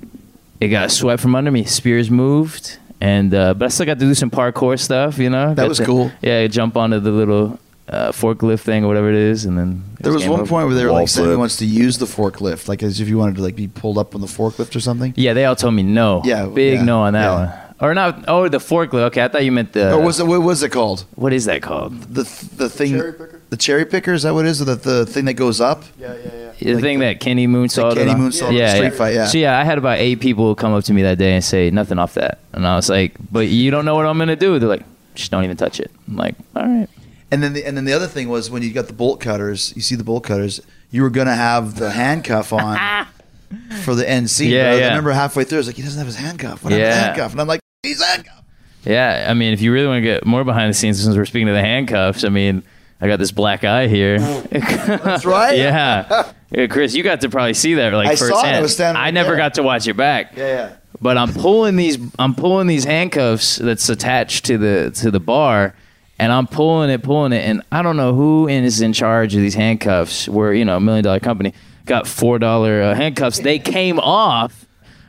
it 0.60 0.70
got 0.70 0.89
swept 0.89 1.22
from 1.22 1.36
under 1.36 1.52
me. 1.52 1.64
Spears 1.66 2.10
moved, 2.10 2.80
and 3.00 3.32
uh, 3.36 3.54
but 3.54 3.66
I 3.66 3.68
still 3.68 3.86
got 3.86 4.00
to 4.00 4.06
do 4.06 4.16
some 4.16 4.32
parkour 4.32 4.80
stuff. 4.80 5.20
You 5.20 5.30
know, 5.30 5.54
Got 5.54 5.68
was 5.70 5.78
to- 5.78 5.86
cool. 5.86 6.12
Yeah, 6.22 6.48
jump 6.48 6.76
onto 6.76 7.00
the 7.00 7.12
little 7.12 7.60
uh, 7.88 8.12
forklift 8.14 8.62
thing 8.62 8.84
or 8.84 8.88
whatever 8.88 9.10
it 9.10 9.16
is, 9.16 9.45
and 9.45 9.58
then 9.60 9.84
There 10.00 10.12
was 10.12 10.28
one 10.28 10.39
over. 10.39 10.50
point 10.50 10.66
where 10.68 10.76
they 10.76 10.84
were 10.86 10.89
Wall 10.91 11.02
like, 11.02 11.10
Sammy 11.10 11.28
flip. 11.28 11.38
wants 11.39 11.58
to 11.58 11.66
use 11.66 12.00
the 12.00 12.06
forklift, 12.08 12.68
like 12.68 12.82
as 12.82 13.00
if 13.00 13.08
you 13.10 13.18
wanted 13.20 13.36
to 13.36 13.41
like 13.43 13.56
be 13.56 13.68
pulled 13.68 13.98
up 14.00 14.16
on 14.16 14.22
the 14.22 14.28
forklift 14.28 14.76
or 14.76 14.80
something. 14.80 15.14
Yeah, 15.16 15.34
they 15.34 15.45
all 15.45 15.56
told 15.56 15.76
me 15.76 15.84
no. 15.84 16.22
Yeah, 16.26 16.48
big 16.48 16.80
yeah, 16.80 16.84
no 16.86 17.02
on 17.02 17.14
that 17.14 17.22
yeah. 17.26 17.36
one. 17.66 17.66
Or 17.80 17.93
not? 17.93 18.25
Oh, 18.28 18.47
the 18.49 18.57
forklift. 18.57 19.01
Okay, 19.09 19.23
I 19.23 19.28
thought 19.28 19.45
you 19.45 19.51
meant 19.51 19.73
the. 19.73 19.91
Oh, 19.91 19.99
or 19.99 20.05
was 20.05 20.19
it 20.19 20.25
what 20.25 20.41
was 20.41 20.63
it 20.63 20.69
called? 20.71 21.05
what 21.15 21.32
is 21.32 21.45
that 21.45 21.61
called? 21.61 21.93
The 22.13 22.23
the 22.55 22.69
thing 22.69 22.93
Cherry 22.93 23.13
picker? 23.13 23.41
the 23.49 23.57
cherry 23.57 23.86
picker 23.86 24.13
is 24.13 24.23
that 24.23 24.34
what 24.34 24.45
it 24.45 24.49
is? 24.49 24.61
Or 24.61 24.65
the 24.65 24.75
the 24.75 25.05
thing 25.05 25.25
that 25.25 25.36
goes 25.36 25.61
up? 25.61 25.84
Yeah, 25.99 26.15
yeah, 26.15 26.51
yeah. 26.59 26.73
The 26.73 26.82
thing 26.82 26.99
that 26.99 27.19
Kenny 27.19 27.47
Moonsault. 27.47 27.93
Kenny 27.93 28.11
on? 28.11 28.19
Moonsault 28.19 28.49
in 28.49 28.55
the 28.55 28.75
street 28.75 28.93
fight, 28.95 29.13
yeah. 29.13 29.28
So 29.28 29.38
yeah, 29.38 29.59
I 29.59 29.63
had 29.63 29.78
about 29.78 29.99
eight 29.99 30.19
people 30.19 30.55
come 30.55 30.73
up 30.73 30.86
to 30.86 30.93
me 30.93 31.03
that 31.03 31.19
day 31.19 31.34
and 31.36 31.43
say 31.43 31.69
nothing 31.69 31.99
off 31.99 32.15
that, 32.15 32.39
and 32.53 32.65
I 32.65 32.75
was 32.75 32.89
like, 32.89 33.13
"But 33.32 33.47
you 33.47 33.69
don't 33.69 33.86
know 33.86 33.93
what 33.95 34.07
I'm 34.07 34.17
gonna 34.17 34.36
do." 34.36 34.57
They're 34.57 34.67
like, 34.67 34.84
"Just 35.13 35.30
don't 35.30 35.43
even 35.43 35.55
touch 35.57 35.80
it." 35.80 35.91
I'm 36.07 36.15
like, 36.15 36.34
"All 36.55 36.65
right." 36.65 36.89
And 37.30 37.43
then 37.43 37.53
the, 37.53 37.63
and 37.63 37.78
then 37.78 37.86
the 37.86 37.93
other 37.93 38.07
thing 38.07 38.28
was 38.30 38.49
when 38.49 38.63
you 38.63 38.71
got 38.73 38.88
the 38.88 38.93
bolt 38.93 39.19
cutters, 39.19 39.71
you 39.75 39.84
see 39.84 39.93
the 39.95 40.03
bolt 40.03 40.23
cutters, 40.23 40.61
you 40.89 41.03
were 41.03 41.11
gonna 41.11 41.36
have 41.36 41.75
the 41.75 41.91
handcuff 41.91 42.51
on 42.53 43.05
for 43.84 43.93
the 43.93 44.03
NC. 44.03 44.49
Yeah, 44.49 44.63
but 44.71 44.73
I 44.73 44.80
yeah. 44.80 44.88
remember 44.88 45.11
halfway 45.11 45.43
through, 45.43 45.57
I 45.57 45.59
was 45.59 45.67
like, 45.67 45.75
he 45.75 45.84
doesn't 45.84 45.97
have 45.99 46.07
his 46.07 46.15
handcuff. 46.15 46.63
What 46.63 46.71
happened 46.73 46.73
to 46.73 46.75
the 46.75 46.82
Yeah. 46.82 47.03
handcuff? 47.05 47.32
And 47.34 47.41
I'm 47.41 47.47
like, 47.47 47.59
he's 47.88 48.03
handcuffed. 48.03 48.43
Yeah, 48.83 49.27
I 49.29 49.33
mean, 49.33 49.53
if 49.53 49.61
you 49.61 49.73
really 49.73 49.88
want 49.88 49.97
to 49.97 50.01
get 50.01 50.25
more 50.25 50.43
behind 50.43 50.69
the 50.69 50.73
scenes, 50.73 51.03
since 51.03 51.15
we're 51.15 51.25
speaking 51.25 51.49
of 51.49 51.55
the 51.55 51.61
handcuffs, 51.61 52.23
I 52.23 52.29
mean, 52.29 52.63
I 53.01 53.07
got 53.07 53.19
this 53.19 53.31
black 53.31 53.63
eye 53.63 53.88
here. 53.88 54.19
That's 54.19 55.25
right. 55.25 55.57
yeah. 55.57 56.31
Yeah, 56.51 56.67
Chris, 56.67 56.95
you 56.95 57.03
got 57.03 57.21
to 57.21 57.29
probably 57.29 57.53
see 57.53 57.73
that 57.73 57.93
like 57.93 58.07
I 58.07 58.15
saw 58.15 58.39
it. 58.45 58.55
I 58.55 58.61
was 58.61 58.73
standing 58.73 59.01
I 59.01 59.11
never 59.11 59.31
there. 59.31 59.38
got 59.38 59.55
to 59.55 59.63
watch 59.63 59.88
it 59.88 59.97
back. 59.97 60.38
Yeah, 60.38 60.45
yeah. 60.47 60.75
But 61.01 61.17
I'm 61.17 61.33
pulling 61.33 61.75
these 61.75 61.97
I'm 62.17 62.33
pulling 62.33 62.67
these 62.67 62.85
handcuffs 62.85 63.57
that's 63.57 63.89
attached 63.89 64.45
to 64.45 64.57
the 64.57 64.91
to 65.01 65.11
the 65.11 65.19
bar 65.19 65.75
and 66.19 66.31
I'm 66.31 66.47
pulling 66.47 66.89
it, 66.89 67.03
pulling 67.03 67.33
it, 67.33 67.47
and 67.47 67.61
I 67.71 67.81
don't 67.81 67.97
know 67.97 68.13
who 68.13 68.47
is 68.47 68.81
in 68.81 68.93
charge 68.93 69.35
of 69.35 69.41
these 69.41 69.53
handcuffs. 69.53 70.27
We're, 70.27 70.53
you 70.53 70.65
know, 70.65 70.77
a 70.77 70.79
million 70.79 71.03
dollar 71.03 71.19
company. 71.19 71.53
Got 71.85 72.07
four 72.07 72.39
dollar 72.39 72.81
uh, 72.81 72.95
handcuffs. 72.95 73.39
They 73.39 73.59
came 73.59 73.99
off, 73.99 74.65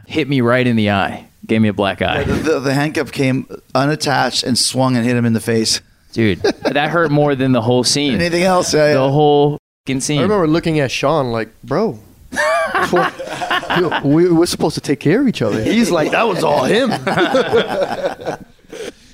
hit 0.07 0.29
me 0.29 0.41
right 0.41 0.67
in 0.67 0.77
the 0.77 0.91
eye. 0.91 1.28
Gave 1.47 1.63
me 1.63 1.69
a 1.69 1.73
black 1.73 2.03
eye. 2.03 2.25
The, 2.25 2.33
the, 2.35 2.61
the 2.61 2.75
handcuff 2.75 3.13
came 3.13 3.47
unattached 3.75 4.43
and 4.43 4.59
swung 4.59 4.97
and 4.97 5.07
hit 5.07 5.17
him 5.17 5.25
in 5.25 5.33
the 5.33 5.41
face. 5.41 5.81
Dude, 6.13 6.41
that 6.41 6.91
hurt 6.91 7.11
more 7.11 7.35
than 7.35 7.53
the 7.53 7.63
whole 7.63 7.85
scene. 7.85 8.15
Anything 8.15 8.43
else? 8.43 8.75
Yeah, 8.75 8.95
The 8.95 9.11
whole 9.11 9.59
fucking 9.87 10.01
scene. 10.01 10.19
I 10.19 10.23
remember 10.23 10.47
looking 10.47 10.81
at 10.81 10.91
Sean 10.91 11.31
like, 11.31 11.51
bro. 11.63 11.99
we, 14.05 14.31
we're 14.31 14.47
supposed 14.47 14.75
to 14.75 14.81
take 14.81 15.01
care 15.01 15.21
of 15.21 15.29
each 15.29 15.43
other. 15.43 15.63
He's 15.63 15.91
like, 15.91 16.11
that 16.11 16.25
was 16.25 16.45
all 16.45 16.65
him. 16.65 16.91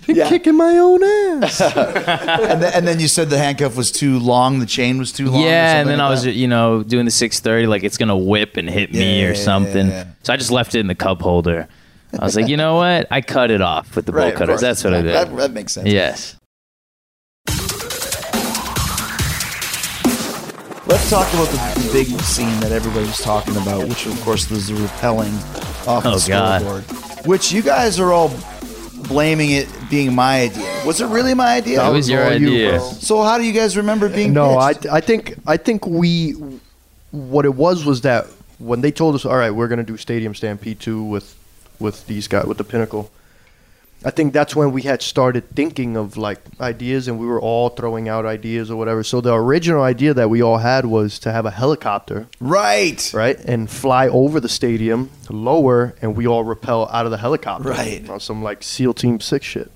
Yeah. 0.06 0.28
Kicking 0.28 0.56
my 0.56 0.76
own 0.76 1.02
ass. 1.02 1.60
and, 1.76 2.62
then, 2.62 2.72
and 2.74 2.86
then 2.86 3.00
you 3.00 3.08
said 3.08 3.30
the 3.30 3.38
handcuff 3.38 3.76
was 3.76 3.90
too 3.90 4.18
long, 4.18 4.58
the 4.58 4.66
chain 4.66 4.98
was 4.98 5.12
too 5.12 5.30
long. 5.30 5.42
yeah, 5.42 5.80
and 5.80 5.88
then 5.88 5.98
like 5.98 6.06
I 6.06 6.10
was, 6.10 6.24
that? 6.24 6.34
you 6.34 6.46
know, 6.46 6.82
doing 6.82 7.04
the 7.06 7.10
630, 7.10 7.66
like 7.66 7.84
it's 7.84 7.96
gonna 7.96 8.16
whip 8.16 8.56
and 8.56 8.68
hit 8.68 8.92
me 8.92 9.24
or 9.24 9.28
yeah, 9.28 9.34
something. 9.34 9.86
yeah, 9.88 10.04
yeah. 10.04 10.06
So 10.22 10.32
I 10.32 10.36
just 10.36 10.50
left 10.50 10.74
it 10.74 10.80
in 10.80 10.88
the 10.88 10.94
cup 10.94 11.22
holder. 11.22 11.68
I 12.20 12.24
was 12.24 12.36
like, 12.36 12.48
you 12.48 12.56
know 12.56 12.76
what? 12.76 13.06
I 13.10 13.20
cut 13.20 13.50
it 13.50 13.60
off 13.60 13.96
with 13.96 14.06
the 14.06 14.12
Right, 14.12 14.26
bolt 14.30 14.36
cutters. 14.36 14.60
That's 14.60 14.84
what 14.84 14.94
I 14.94 15.02
did. 15.02 15.14
That, 15.14 15.36
that 15.36 15.50
makes 15.52 15.72
sense. 15.72 15.88
yes. 15.88 16.36
Let's 20.86 21.08
talk 21.08 21.26
about 21.32 21.48
the, 21.48 21.80
the 21.80 21.90
big 21.92 22.06
scene 22.20 22.60
that 22.60 22.70
everybody 22.70 23.06
was 23.06 23.18
talking 23.18 23.56
about, 23.56 23.88
which 23.88 24.06
of 24.06 24.20
course 24.20 24.50
was 24.50 24.68
the 24.68 24.74
repelling 24.74 25.32
off 25.86 26.04
Oh, 26.04 26.18
the 26.18 26.28
God. 26.28 26.60
scoreboard. 26.60 27.26
Which 27.26 27.50
you 27.52 27.62
guys 27.62 27.98
are 27.98 28.12
all 28.12 28.30
blaming 29.08 29.50
it 29.50 29.66
being 29.90 30.14
my 30.14 30.42
idea. 30.42 30.82
Was 30.86 31.00
it 31.00 31.06
really 31.06 31.32
my 31.34 31.56
idea? 31.56 31.78
That 31.78 31.88
was 31.88 32.08
your 32.08 32.24
all 32.24 32.34
you, 32.36 32.48
idea. 32.48 32.80
so 32.80 33.22
how 33.22 33.38
do 33.38 33.44
you 33.44 33.52
guys 33.54 33.76
remember 33.78 34.08
being 34.10 34.34
No, 34.34 34.58
I. 34.58 34.74
I 34.92 35.00
think 35.00 35.34
I 35.46 35.56
think 35.56 35.86
we 35.86 36.32
what 37.12 37.46
it 37.46 37.54
was 37.54 37.84
was 37.86 38.02
that 38.02 38.26
when 38.58 38.82
they 38.82 38.92
told 38.92 39.14
us, 39.14 39.24
all 39.24 39.36
right, 39.36 39.50
we're 39.50 39.68
gonna 39.68 39.82
do 39.84 39.96
Stadium 39.96 40.34
Stampede 40.34 40.80
two 40.80 41.02
with 41.02 41.34
with 41.78 42.06
these 42.06 42.28
guys 42.28 42.44
with 42.46 42.58
the 42.58 42.64
Pinnacle. 42.64 43.10
I 44.06 44.10
think 44.10 44.34
that's 44.34 44.54
when 44.54 44.72
we 44.72 44.82
had 44.82 45.00
started 45.00 45.48
thinking 45.56 45.96
of 45.96 46.18
like 46.18 46.38
ideas, 46.60 47.08
and 47.08 47.18
we 47.18 47.26
were 47.26 47.40
all 47.40 47.70
throwing 47.70 48.06
out 48.06 48.26
ideas 48.26 48.70
or 48.70 48.76
whatever. 48.76 49.02
So 49.02 49.22
the 49.22 49.32
original 49.34 49.82
idea 49.82 50.12
that 50.12 50.28
we 50.28 50.42
all 50.42 50.58
had 50.58 50.84
was 50.84 51.18
to 51.20 51.32
have 51.32 51.46
a 51.46 51.50
helicopter, 51.50 52.26
right. 52.38 53.10
right, 53.14 53.38
and 53.46 53.70
fly 53.70 54.08
over 54.08 54.40
the 54.40 54.48
stadium, 54.48 55.08
lower, 55.30 55.94
and 56.02 56.14
we 56.16 56.26
all 56.26 56.44
rappel 56.44 56.86
out 56.92 57.06
of 57.06 57.12
the 57.12 57.16
helicopter, 57.18 57.70
Right. 57.70 58.06
on 58.10 58.20
some 58.20 58.42
like 58.42 58.62
SEAL 58.62 58.92
Team 58.92 59.20
Six 59.20 59.46
shit. 59.46 59.72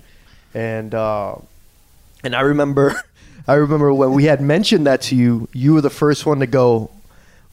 And 0.53 0.95
uh, 0.95 1.37
and 2.23 2.37
I 2.37 2.41
remember, 2.43 3.01
I 3.49 3.55
remember 3.55 3.95
when 3.95 4.13
we 4.13 4.25
had 4.25 4.43
mentioned 4.43 4.87
that 4.87 5.01
to 5.03 5.17
you, 5.17 5.49
you 5.55 5.73
were 5.73 5.81
the 5.81 5.89
first 5.91 6.27
one 6.27 6.41
to 6.41 6.47
go. 6.47 6.91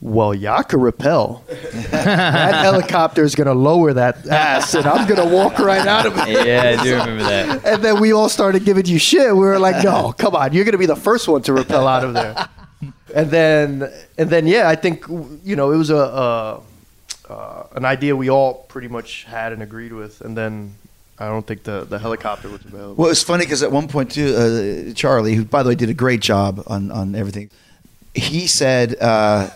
Well, 0.06 0.36
y'all 0.36 0.62
can 0.62 0.82
rappel. 0.82 1.44
that 1.90 2.54
helicopter 2.64 3.24
is 3.24 3.34
gonna 3.34 3.56
lower 3.56 3.92
that 3.92 4.28
ass, 4.28 4.76
and 4.76 4.86
I'm 4.86 5.08
gonna 5.08 5.28
walk 5.28 5.58
right 5.58 5.88
out 5.88 6.06
of 6.06 6.14
it. 6.16 6.46
Yeah, 6.46 6.78
I 6.80 6.84
do 6.84 6.92
remember 6.96 7.24
that. 7.24 7.66
And 7.66 7.84
then 7.84 8.00
we 8.00 8.14
all 8.14 8.30
started 8.30 8.66
giving 8.66 8.86
you 8.86 9.00
shit. 9.00 9.34
We 9.34 9.40
were 9.40 9.58
like, 9.58 9.84
"No, 9.84 10.14
come 10.16 10.36
on, 10.36 10.54
you're 10.54 10.64
gonna 10.64 10.78
be 10.78 10.86
the 10.86 10.96
first 10.96 11.28
one 11.28 11.42
to 11.42 11.54
rappel 11.54 11.88
out 11.88 12.04
of 12.04 12.14
there." 12.14 12.48
And 13.16 13.32
then, 13.32 13.92
and 14.20 14.30
then, 14.30 14.46
yeah, 14.46 14.70
I 14.70 14.76
think 14.76 15.08
you 15.44 15.56
know 15.56 15.72
it 15.72 15.78
was 15.78 15.90
a, 15.90 15.96
a 15.96 16.62
uh, 17.28 17.68
an 17.76 17.84
idea 17.84 18.16
we 18.16 18.30
all 18.30 18.54
pretty 18.54 18.88
much 18.88 19.24
had 19.24 19.54
and 19.54 19.64
agreed 19.64 19.92
with. 19.92 20.22
And 20.22 20.38
then 20.38 20.76
I 21.18 21.30
don't 21.30 21.48
think 21.48 21.64
the 21.64 21.84
the 21.84 21.98
helicopter 21.98 22.48
was 22.50 22.64
available. 22.64 22.94
Well, 22.94 23.08
it 23.08 23.18
was 23.18 23.24
funny 23.24 23.46
because 23.46 23.64
at 23.64 23.72
one 23.72 23.88
point 23.88 24.12
too, 24.12 24.36
uh, 24.36 24.94
Charlie, 24.94 25.34
who 25.34 25.46
by 25.46 25.64
the 25.64 25.70
way 25.70 25.76
did 25.76 25.90
a 25.90 25.96
great 25.96 26.20
job 26.20 26.62
on 26.68 26.92
on 26.92 27.16
everything, 27.16 27.50
he 28.16 28.48
said, 28.48 28.96
uh, 29.02 29.50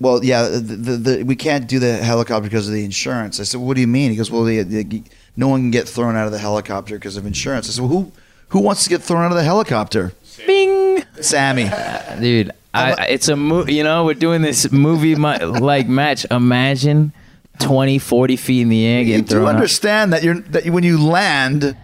"Well, 0.00 0.24
yeah, 0.24 0.48
the, 0.48 0.58
the, 0.58 0.96
the, 0.96 1.22
we 1.24 1.36
can't 1.36 1.68
do 1.68 1.78
the 1.78 1.98
helicopter 1.98 2.42
because 2.48 2.66
of 2.68 2.74
the 2.74 2.84
insurance." 2.84 3.38
I 3.40 3.44
said, 3.44 3.60
"What 3.60 3.74
do 3.74 3.80
you 3.80 3.86
mean?" 3.86 4.10
He 4.10 4.16
goes, 4.16 4.30
"Well, 4.30 4.44
the, 4.44 4.62
the, 4.62 5.02
no 5.36 5.48
one 5.48 5.60
can 5.62 5.70
get 5.70 5.88
thrown 5.88 6.16
out 6.16 6.26
of 6.26 6.32
the 6.32 6.38
helicopter 6.38 6.94
because 6.96 7.16
of 7.16 7.26
insurance." 7.26 7.68
I 7.68 7.72
said, 7.72 7.82
well, 7.82 7.90
"Who 7.90 8.12
who 8.48 8.60
wants 8.60 8.82
to 8.84 8.90
get 8.90 9.02
thrown 9.02 9.22
out 9.24 9.30
of 9.30 9.36
the 9.36 9.44
helicopter?" 9.44 10.12
Bing. 10.46 11.04
Sammy. 11.20 11.70
Dude, 12.20 12.50
I, 12.72 12.92
I- 12.94 13.04
it's 13.06 13.28
a 13.28 13.36
movie. 13.36 13.74
you 13.74 13.84
know, 13.84 14.04
we're 14.04 14.14
doing 14.14 14.42
this 14.42 14.72
movie 14.72 15.14
like 15.14 15.86
match. 15.88 16.24
Imagine 16.30 17.12
20, 17.58 17.98
40 17.98 18.36
feet 18.36 18.62
in 18.62 18.68
the 18.70 18.86
air 18.86 19.00
You 19.00 19.06
getting 19.06 19.24
do 19.24 19.34
thrown 19.34 19.48
out. 19.48 19.54
understand 19.56 20.12
that 20.14 20.22
you're 20.22 20.40
that 20.40 20.64
when 20.70 20.82
you 20.84 21.02
land, 21.04 21.76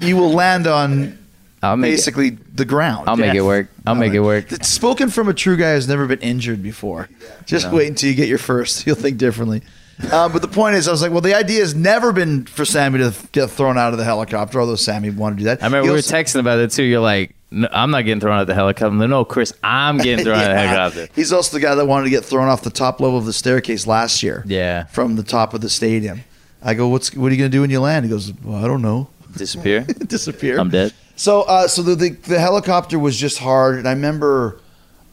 you 0.00 0.16
will 0.16 0.32
land 0.32 0.66
on 0.66 1.18
I'll 1.62 1.76
make 1.76 1.90
it, 1.90 1.96
basically 1.96 2.38
the 2.60 2.64
ground. 2.64 3.08
I'll 3.08 3.16
make 3.16 3.34
it 3.34 3.42
work. 3.42 3.66
I'll 3.86 3.94
make 3.96 4.12
it 4.12 4.20
work. 4.20 4.52
It's 4.52 4.68
spoken 4.68 5.10
from 5.10 5.28
a 5.28 5.34
true 5.34 5.56
guy 5.56 5.74
who's 5.74 5.88
never 5.88 6.06
been 6.06 6.20
injured 6.20 6.62
before. 6.62 7.08
Just 7.46 7.66
No. 7.66 7.76
wait 7.78 7.88
until 7.88 8.08
you 8.08 8.14
get 8.14 8.28
your 8.28 8.38
first. 8.38 8.86
You'll 8.86 8.96
think 8.96 9.18
differently. 9.18 9.62
Uh, 10.10 10.28
but 10.30 10.40
the 10.40 10.48
point 10.48 10.76
is, 10.76 10.88
I 10.88 10.92
was 10.92 11.02
like, 11.02 11.10
well, 11.12 11.20
the 11.20 11.34
idea 11.34 11.60
has 11.60 11.74
never 11.74 12.12
been 12.12 12.46
for 12.46 12.64
Sammy 12.64 13.00
to 13.00 13.12
get 13.32 13.50
thrown 13.50 13.76
out 13.76 13.92
of 13.92 13.98
the 13.98 14.04
helicopter, 14.04 14.58
although 14.60 14.74
Sammy 14.76 15.10
wanted 15.10 15.36
to 15.36 15.38
do 15.40 15.44
that. 15.46 15.62
I 15.62 15.66
remember 15.66 15.82
He 15.84 15.88
we 15.88 15.92
were 15.92 15.96
also- 15.98 16.14
texting 16.16 16.40
about 16.40 16.58
it 16.58 16.70
too. 16.70 16.84
You're 16.84 17.00
like, 17.00 17.34
no, 17.50 17.68
I'm 17.72 17.90
not 17.90 18.02
getting 18.02 18.20
thrown 18.20 18.36
out 18.36 18.42
of 18.42 18.46
the 18.46 18.54
helicopter. 18.54 18.96
No, 19.08 19.24
Chris, 19.26 19.52
I'm 19.62 19.98
getting 19.98 20.24
thrown 20.24 20.38
out 20.38 20.44
of 20.44 20.48
the 20.48 20.54
Yeah. 20.62 20.66
helicopter. 20.68 21.08
He's 21.14 21.32
also 21.32 21.56
the 21.56 21.60
guy 21.60 21.74
that 21.74 21.84
wanted 21.86 22.04
to 22.04 22.10
get 22.10 22.24
thrown 22.24 22.48
off 22.48 22.62
the 22.62 22.70
top 22.70 23.00
level 23.00 23.18
of 23.18 23.26
the 23.26 23.32
staircase 23.32 23.86
last 23.86 24.22
year. 24.22 24.42
Yeah. 24.46 24.84
From 24.84 25.16
the 25.16 25.22
top 25.22 25.52
of 25.52 25.60
the 25.60 25.68
stadium. 25.68 26.20
I 26.62 26.74
go, 26.74 26.88
what's 26.88 27.14
what 27.14 27.26
are 27.26 27.34
you 27.34 27.38
going 27.38 27.50
to 27.50 27.54
do 27.56 27.60
when 27.62 27.70
you 27.70 27.80
land? 27.80 28.04
He 28.06 28.10
goes, 28.10 28.32
well, 28.44 28.62
I 28.64 28.68
don't 28.68 28.82
know. 28.82 29.08
Disappear. 29.36 29.80
Disappear. 30.06 30.58
I'm 30.58 30.70
dead. 30.70 30.92
So, 31.20 31.42
uh, 31.42 31.68
so 31.68 31.82
the, 31.82 31.94
the 31.94 32.08
the 32.08 32.38
helicopter 32.38 32.98
was 32.98 33.14
just 33.14 33.40
hard, 33.40 33.76
and 33.76 33.86
I 33.86 33.92
remember, 33.92 34.58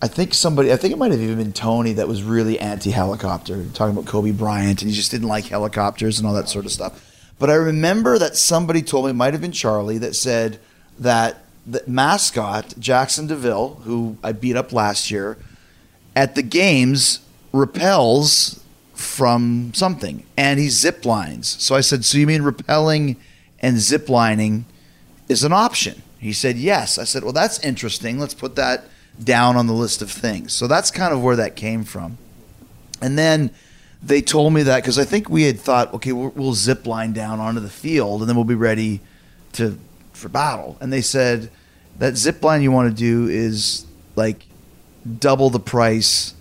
I 0.02 0.08
think 0.08 0.34
somebody, 0.34 0.72
I 0.72 0.78
think 0.78 0.94
it 0.94 0.98
might 0.98 1.12
have 1.12 1.20
even 1.20 1.36
been 1.36 1.52
Tony 1.52 1.92
that 1.92 2.08
was 2.08 2.24
really 2.24 2.58
anti-helicopter, 2.58 3.66
talking 3.74 3.92
about 3.92 4.10
Kobe 4.10 4.32
Bryant, 4.32 4.82
and 4.82 4.90
he 4.90 4.96
just 4.96 5.12
didn't 5.12 5.28
like 5.28 5.48
helicopters 5.48 6.18
and 6.18 6.26
all 6.26 6.34
that 6.36 6.48
sort 6.48 6.64
of 6.64 6.72
stuff. 6.72 7.04
But 7.40 7.50
I 7.50 7.56
remember 7.56 8.18
that 8.20 8.38
somebody 8.38 8.82
told 8.84 9.04
me, 9.04 9.12
it 9.12 9.16
might 9.16 9.34
have 9.34 9.42
been 9.42 9.52
Charlie, 9.52 9.98
that 9.98 10.16
said 10.16 10.62
that 10.98 11.44
the 11.66 11.84
mascot 11.88 12.70
Jaxson 12.80 13.28
de 13.28 13.36
Ville, 13.36 13.82
who 13.84 14.16
I 14.24 14.32
beat 14.32 14.56
up 14.56 14.72
last 14.72 15.12
year, 15.12 15.38
at 16.16 16.36
the 16.36 16.42
games 16.42 17.20
repels 17.52 18.64
from 18.94 19.74
something, 19.74 20.26
and 20.38 20.58
he 20.58 20.70
zip 20.70 21.04
lines. 21.04 21.62
So 21.62 21.76
I 21.76 21.82
said, 21.82 22.06
so 22.06 22.18
you 22.18 22.28
mean 22.28 22.44
repelling 22.44 23.18
and 23.60 23.78
zip 23.78 24.08
lining? 24.08 24.64
Is 25.28 25.44
an 25.44 25.54
option. 25.54 26.02
He 26.20 26.34
said, 26.34 26.58
Yes. 26.58 26.98
I 26.98 27.04
said, 27.04 27.24
Well, 27.24 27.34
that's 27.34 27.60
interesting. 27.60 28.20
Let's 28.20 28.34
put 28.34 28.56
that 28.56 28.86
down 29.24 29.56
on 29.56 29.68
the 29.68 29.74
list 29.74 30.02
of 30.02 30.12
things. 30.12 30.54
So 30.54 30.68
that's 30.68 30.92
kind 30.92 31.14
of 31.14 31.24
where 31.24 31.36
that 31.36 31.56
came 31.56 31.84
from. 31.84 32.18
And 33.02 33.18
then 33.18 33.52
they 34.02 34.22
told 34.22 34.54
me 34.54 34.64
that 34.64 34.82
because 34.82 35.00
I 35.00 35.06
think 35.06 35.30
we 35.30 35.44
had 35.44 35.60
thought, 35.60 35.94
okay, 35.96 36.12
we'll, 36.12 36.30
we'll 36.30 36.54
zip 36.54 36.86
line 36.86 37.14
down 37.14 37.40
onto 37.40 37.60
the 37.60 37.70
field 37.70 38.22
and 38.22 38.30
then 38.30 38.36
we'll 38.36 38.46
be 38.46 38.56
ready 38.56 39.02
to 39.54 39.78
for 40.14 40.30
battle. 40.30 40.78
And 40.80 40.92
they 40.92 41.02
said 41.02 41.50
that 42.00 42.16
zip 42.16 42.44
line 42.44 42.62
you 42.62 42.72
want 42.72 42.90
to 42.90 42.96
do 42.96 43.28
is 43.28 43.86
like 44.16 44.46
double 45.20 45.50
the 45.50 45.60
price 45.60 46.34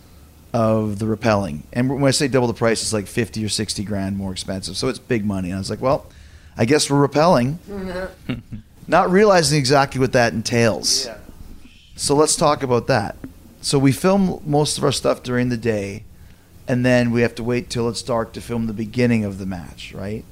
of 0.52 0.98
the 0.98 1.06
rappelling. 1.06 1.62
And 1.72 1.90
when 1.90 2.04
I 2.04 2.10
say 2.10 2.28
double 2.28 2.46
the 2.46 2.54
price, 2.54 2.82
it's 2.82 2.92
like 2.92 3.06
50 3.06 3.44
or 3.44 3.48
60 3.48 3.84
grand 3.84 4.16
more 4.16 4.32
expensive. 4.32 4.76
So 4.76 4.88
it's 4.88 4.98
big 4.98 5.24
money. 5.24 5.48
And 5.50 5.56
I 5.56 5.58
was 5.58 5.70
like, 5.70 5.80
well, 5.80 6.06
I 6.56 6.64
guess 6.64 6.88
we're 6.90 7.06
rappelling, 7.06 7.58
not 8.88 9.10
realizing 9.10 9.58
exactly 9.58 10.00
what 10.00 10.12
that 10.12 10.32
entails. 10.32 11.08
So 11.96 12.14
let's 12.14 12.36
talk 12.36 12.62
about 12.62 12.86
that. 12.86 13.16
So 13.60 13.78
we 13.78 13.90
film 13.90 14.40
most 14.44 14.78
of 14.78 14.84
our 14.84 14.92
stuff 14.92 15.22
during 15.22 15.48
the 15.48 15.56
day, 15.56 16.04
and 16.68 16.84
then 16.84 17.10
we 17.10 17.22
have 17.22 17.34
to 17.36 17.42
wait 17.42 17.70
till 17.70 17.88
it's 17.88 18.02
dark 18.02 18.32
to 18.34 18.40
film 18.40 18.66
the 18.66 18.72
beginning 18.72 19.24
of 19.24 19.38
the 19.38 19.46
match, 19.46 19.92
right? 19.92 20.24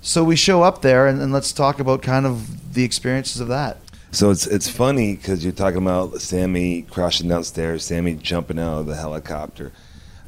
So 0.00 0.22
we 0.22 0.36
show 0.36 0.62
up 0.62 0.82
there, 0.82 1.06
and, 1.06 1.20
and 1.20 1.32
let's 1.32 1.52
talk 1.52 1.80
about 1.80 2.02
kind 2.02 2.26
of 2.26 2.74
the 2.74 2.84
experiences 2.84 3.40
of 3.40 3.48
that. 3.48 3.78
So 4.12 4.30
it's 4.30 4.46
it's 4.46 4.68
funny 4.68 5.16
because 5.16 5.42
you're 5.42 5.52
talking 5.52 5.78
about 5.78 6.20
Sammy 6.20 6.82
crashing 6.82 7.28
downstairs, 7.28 7.84
Sammy 7.84 8.14
jumping 8.14 8.60
out 8.60 8.80
of 8.80 8.86
the 8.86 8.94
helicopter, 8.94 9.72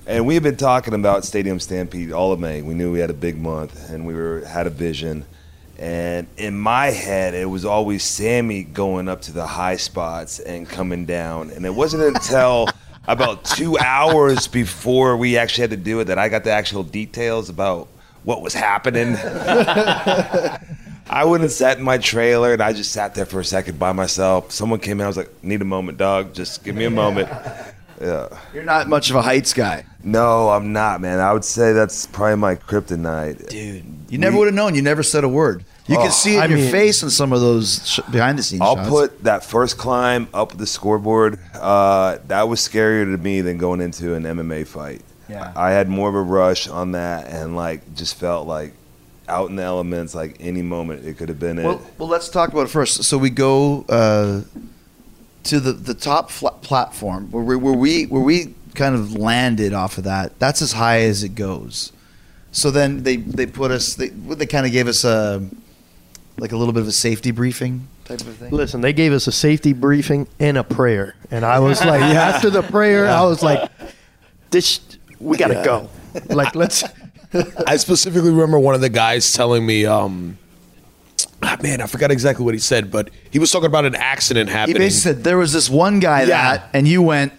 and 0.07 0.27
we've 0.27 0.43
been 0.43 0.57
talking 0.57 0.93
about 0.95 1.25
Stadium 1.25 1.61
Stampede 1.61 2.11
all 2.11 2.33
of 2.33 2.41
May. 2.41 2.63
We 2.63 2.75
knew 2.75 2.91
we 2.91 2.99
had 2.99 3.11
a 3.11 3.15
big 3.15 3.39
month, 3.39 3.91
and 3.91 4.05
we 4.05 4.15
were 4.15 4.45
had 4.45 4.67
a 4.67 4.71
vision. 4.71 5.25
And 5.79 6.27
in 6.39 6.59
my 6.59 6.87
head, 6.87 7.35
it 7.35 7.51
was 7.51 7.65
always 7.65 8.03
Sammy 8.03 8.65
going 8.65 9.09
up 9.09 9.23
to 9.23 9.33
the 9.33 9.47
high 9.47 9.77
spots 9.77 10.39
and 10.39 10.69
coming 10.69 11.05
down. 11.05 11.51
And 11.51 11.67
it 11.67 11.75
wasn't 11.75 12.17
until 12.17 12.69
about 13.09 13.45
two 13.45 13.79
hours 13.79 14.49
before 14.49 15.17
we 15.17 15.37
actually 15.37 15.63
had 15.63 15.71
to 15.71 15.77
do 15.77 16.01
it 16.01 16.05
that 16.05 16.19
I 16.19 16.29
got 16.29 16.45
the 16.45 16.51
actual 16.53 16.83
details 16.83 17.51
about 17.51 17.89
what 18.25 18.41
was 18.43 18.55
happening. 18.55 19.17
I 21.09 21.25
went 21.25 21.43
and 21.43 21.53
sat 21.53 21.79
in 21.79 21.85
my 21.85 21.99
trailer 21.99 22.53
and 22.53 22.63
I 22.63 22.73
just 22.73 22.91
sat 22.91 23.15
there 23.15 23.27
for 23.27 23.39
a 23.39 23.45
second 23.45 23.79
by 23.79 23.93
myself. 23.93 24.51
Someone 24.51 24.81
came 24.81 24.99
in, 25.01 25.05
I 25.05 25.09
was 25.09 25.17
like, 25.17 25.31
need 25.45 25.63
a 25.63 25.67
moment, 25.67 25.99
dog. 25.99 26.35
Just 26.35 26.65
give 26.65 26.75
me 26.75 26.85
a 26.85 26.91
moment. 26.91 27.29
Yeah. 28.01 28.29
You're 28.55 28.65
not 28.65 28.89
much 28.89 29.11
of 29.11 29.17
a 29.17 29.23
heights 29.23 29.53
guy. 29.55 29.85
No, 30.05 30.51
I'm 30.51 30.73
not, 30.73 31.01
man. 31.01 31.19
I 31.21 31.33
would 31.33 31.45
say 31.45 31.73
that's 31.73 32.07
probably 32.07 32.37
my 32.37 32.55
kryptonite. 32.57 33.49
Dude, 33.49 33.85
you 34.09 34.19
never 34.19 34.37
would 34.37 34.47
have 34.47 34.55
known. 34.55 34.75
You 34.75 34.83
never 34.83 35.03
said 35.03 35.25
a 35.25 35.29
word. 35.29 35.65
You 35.89 35.97
Oh, 35.99 36.03
can 36.03 36.11
see 36.11 36.35
it 36.35 36.39
in 36.39 36.43
I 36.43 36.47
your 36.47 36.59
mean- 36.59 36.71
face 36.73 37.03
in 37.03 37.11
some 37.11 37.33
of 37.33 37.41
those 37.41 37.81
sh- 37.89 38.01
behind 38.11 38.39
the 38.39 38.43
scenes 38.43 38.61
I'll 38.61 38.77
shots. 38.77 38.89
put 38.89 39.25
that 39.25 39.45
first 39.45 39.79
climb 39.79 40.29
up 40.35 40.57
the 40.59 40.67
scoreboard. 40.67 41.39
Uh, 41.55 42.19
that 42.27 42.49
was 42.49 42.61
scarier 42.61 43.05
to 43.05 43.17
me 43.23 43.41
than 43.41 43.57
going 43.57 43.81
into 43.81 44.15
an 44.15 44.25
MMA 44.25 44.67
fight. 44.67 45.03
Yeah. 45.29 45.53
I 45.57 45.71
had 45.71 45.89
more 45.89 46.09
of 46.09 46.15
a 46.15 46.23
rush 46.23 46.69
on 46.69 46.93
that 46.93 47.27
and 47.29 47.57
like 47.57 47.95
just 47.95 48.17
felt 48.17 48.47
like 48.49 48.73
out 49.29 49.49
in 49.51 49.57
the 49.57 49.63
elements. 49.63 50.15
Like 50.15 50.37
any 50.41 50.63
moment 50.63 51.05
it 51.05 51.19
could 51.19 51.29
have 51.29 51.39
been 51.41 51.57
Well, 51.63 51.77
it. 51.77 51.81
well, 51.99 52.09
let's 52.09 52.29
talk 52.29 52.51
about 52.53 52.63
it 52.67 52.71
first. 52.71 53.03
So 53.05 53.17
we 53.19 53.31
go 53.31 53.85
uh, 53.89 54.43
to 55.47 55.61
the 55.61 55.73
the 55.73 55.95
top 55.95 56.31
fla- 56.31 56.53
platform 56.53 57.31
where 57.31 57.43
we, 57.43 57.57
where 57.57 57.75
we 57.75 58.05
where 58.07 58.23
we 58.23 58.55
kind 58.75 58.95
of 58.95 59.15
landed 59.15 59.73
off 59.73 59.99
of 59.99 60.05
that. 60.05 60.39
That's 60.39 60.63
as 60.63 60.73
high 60.73 61.01
as 61.01 61.23
it 61.23 61.31
goes. 61.31 61.93
So 62.53 62.71
then 62.71 63.03
they 63.03 63.17
they 63.17 63.47
put 63.47 63.71
us. 63.71 63.95
They 63.95 64.09
they 64.09 64.47
kind 64.47 64.67
of 64.67 64.73
gave 64.73 64.89
us 64.89 65.05
a 65.05 65.47
like 66.39 66.53
a 66.53 66.57
little 66.57 66.73
bit 66.73 66.83
of 66.83 66.89
a 66.89 66.93
safety 66.93 67.31
briefing 67.31 67.89
type 68.05 68.21
of 68.21 68.37
thing. 68.37 68.51
Listen, 68.51 68.81
they 68.81 68.93
gave 68.93 69.13
us 69.13 69.27
a 69.27 69.33
safety 69.33 69.73
briefing 69.73 70.29
and 70.39 70.57
a 70.57 70.65
prayer, 70.65 71.15
and 71.31 71.45
I 71.45 71.59
was 71.59 71.85
like, 71.85 72.01
after 72.03 72.51
the 72.51 72.63
prayer, 72.63 73.09
I 73.09 73.23
was 73.25 73.43
like, 73.43 73.71
this, 74.51 74.81
we 75.19 75.37
gotta 75.37 75.63
go. 75.65 75.89
Like, 76.29 76.55
let's. 76.55 76.85
I 77.67 77.77
specifically 77.77 78.31
remember 78.31 78.59
one 78.59 78.75
of 78.75 78.81
the 78.81 78.89
guys 78.89 79.33
telling 79.33 79.67
me, 79.67 79.85
um, 79.85 80.39
ah, 81.47 81.57
man, 81.63 81.81
I 81.81 81.87
forgot 81.87 82.11
exactly 82.11 82.45
what 82.45 82.55
he 82.55 82.61
said, 82.61 82.91
but 82.91 83.11
he 83.31 83.39
was 83.39 83.51
talking 83.51 83.67
about 83.67 83.85
an 83.85 83.95
accident 83.95 84.51
happening. 84.51 84.77
He 84.83 84.87
basically 84.87 85.15
said 85.15 85.25
there 85.25 85.39
was 85.39 85.53
this 85.53 85.71
one 85.71 86.01
guy 86.01 86.21
Yeah. 86.23 86.27
that, 86.59 86.71
and 86.73 86.87
you 86.89 87.03
went. 87.03 87.33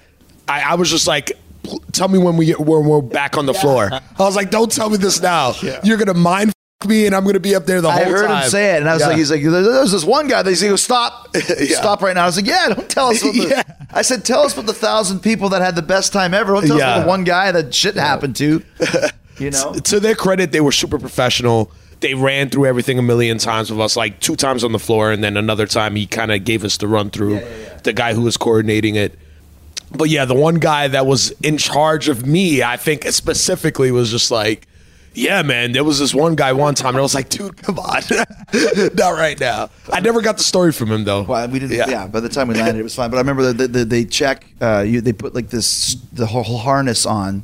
I, 0.47 0.61
I 0.61 0.75
was 0.75 0.89
just 0.89 1.07
like, 1.07 1.33
"Pl- 1.63 1.83
tell 1.91 2.07
me 2.07 2.17
when 2.17 2.37
we 2.37 2.45
get, 2.47 2.59
when 2.59 2.85
we're 2.85 3.01
back 3.01 3.37
on 3.37 3.45
the 3.45 3.53
floor. 3.53 3.89
I 3.91 4.01
was 4.19 4.35
like, 4.35 4.49
don't 4.49 4.71
tell 4.71 4.89
me 4.89 4.97
this 4.97 5.21
now. 5.21 5.53
You're 5.83 5.97
gonna 5.97 6.13
mind 6.13 6.53
f- 6.81 6.87
me, 6.87 7.05
and 7.05 7.13
I'm 7.13 7.25
gonna 7.25 7.39
be 7.41 7.53
up 7.53 7.65
there 7.65 7.81
the 7.81 7.89
I 7.89 8.03
whole 8.03 8.13
heard 8.13 8.29
him 8.29 8.49
say 8.49 8.75
it, 8.75 8.79
and 8.79 8.89
I 8.89 8.93
was 8.93 9.01
Yeah. 9.01 9.07
like, 9.09 9.17
he's 9.17 9.29
like, 9.31 9.41
there- 9.43 9.51
there's 9.61 9.91
this 9.91 10.05
one 10.05 10.27
guy. 10.29 10.41
They 10.43 10.55
say, 10.55 10.73
stop, 10.77 11.35
stop 11.35 12.01
right 12.01 12.15
now. 12.15 12.23
I 12.23 12.25
was 12.27 12.37
like, 12.37 12.47
yeah, 12.47 12.69
don't 12.69 12.89
tell 12.89 13.07
us. 13.09 13.21
What 13.21 13.33
the, 13.33 13.47
Yeah. 13.49 13.63
I 13.93 14.03
said, 14.03 14.23
tell 14.23 14.41
us 14.43 14.53
about 14.53 14.67
the 14.67 14.73
thousand 14.73 15.19
people 15.19 15.49
that 15.49 15.61
had 15.61 15.75
the 15.75 15.81
best 15.81 16.13
time 16.13 16.33
ever. 16.33 16.53
Don't 16.53 16.67
tell 16.67 16.75
us 16.77 16.79
Yeah. 16.79 16.93
about 16.95 17.01
the 17.03 17.07
one 17.09 17.23
guy 17.25 17.51
that 17.51 17.73
shit 17.75 17.95
happened 17.95 18.35
to. 18.37 18.63
You 19.39 19.51
know, 19.51 19.71
to 19.73 19.99
their 19.99 20.15
credit, 20.15 20.51
they 20.51 20.61
were 20.61 20.71
super 20.71 20.97
professional. 20.97 21.71
They 21.99 22.13
ran 22.13 22.49
through 22.49 22.67
everything 22.67 22.99
a 22.99 23.01
million 23.01 23.37
times 23.39 23.71
with 23.71 23.79
us, 23.79 23.95
like 23.95 24.19
two 24.19 24.35
times 24.35 24.63
on 24.63 24.71
the 24.71 24.79
floor, 24.79 25.11
and 25.11 25.23
then 25.23 25.35
another 25.35 25.65
time 25.65 25.95
he 25.95 26.05
kind 26.05 26.31
of 26.31 26.45
gave 26.45 26.63
us 26.63 26.77
the 26.77 26.87
run 26.87 27.09
through. 27.09 27.41
The 27.83 27.93
guy 27.93 28.13
who 28.13 28.21
was 28.21 28.37
coordinating 28.37 28.95
it. 28.95 29.17
But 29.91 30.09
yeah, 30.09 30.25
the 30.25 30.35
one 30.35 30.55
guy 30.55 30.87
that 30.89 31.05
was 31.07 31.31
in 31.41 31.57
charge 31.57 32.07
of 32.09 32.25
me, 32.27 32.61
I 32.61 32.77
think 32.77 33.03
specifically, 33.05 33.89
was 33.91 34.11
just 34.11 34.29
like, 34.29 34.67
yeah, 35.13 35.41
man, 35.41 35.71
there 35.71 35.83
was 35.83 35.97
this 35.97 36.13
one 36.13 36.35
guy 36.35 36.53
one 36.53 36.75
time, 36.75 36.89
and 36.89 36.97
I 36.97 37.01
was 37.01 37.15
like, 37.15 37.29
dude, 37.29 37.57
come 37.57 37.79
on. 37.79 38.03
Not 38.93 39.11
right 39.17 39.39
now. 39.39 39.71
I 39.91 39.99
never 39.99 40.21
got 40.21 40.37
the 40.37 40.43
story 40.43 40.71
from 40.71 40.91
him, 40.91 41.05
though. 41.05 41.23
well, 41.23 41.47
we 41.47 41.57
didn't. 41.57 41.75
Yeah. 41.75 41.89
Yeah. 41.89 42.07
by 42.07 42.19
the 42.19 42.29
time 42.29 42.49
we 42.49 42.53
landed, 42.53 42.79
it 42.79 42.83
was 42.83 42.93
fine. 42.93 43.09
But 43.09 43.17
I 43.17 43.21
remember 43.21 43.51
that 43.53 43.73
the, 43.73 43.83
they 43.83 44.05
check. 44.05 44.45
Uh, 44.61 44.83
you, 44.85 45.01
they 45.01 45.13
put 45.13 45.33
like 45.33 45.49
this 45.49 45.95
the 46.13 46.27
whole 46.27 46.59
harness 46.59 47.07
on, 47.07 47.43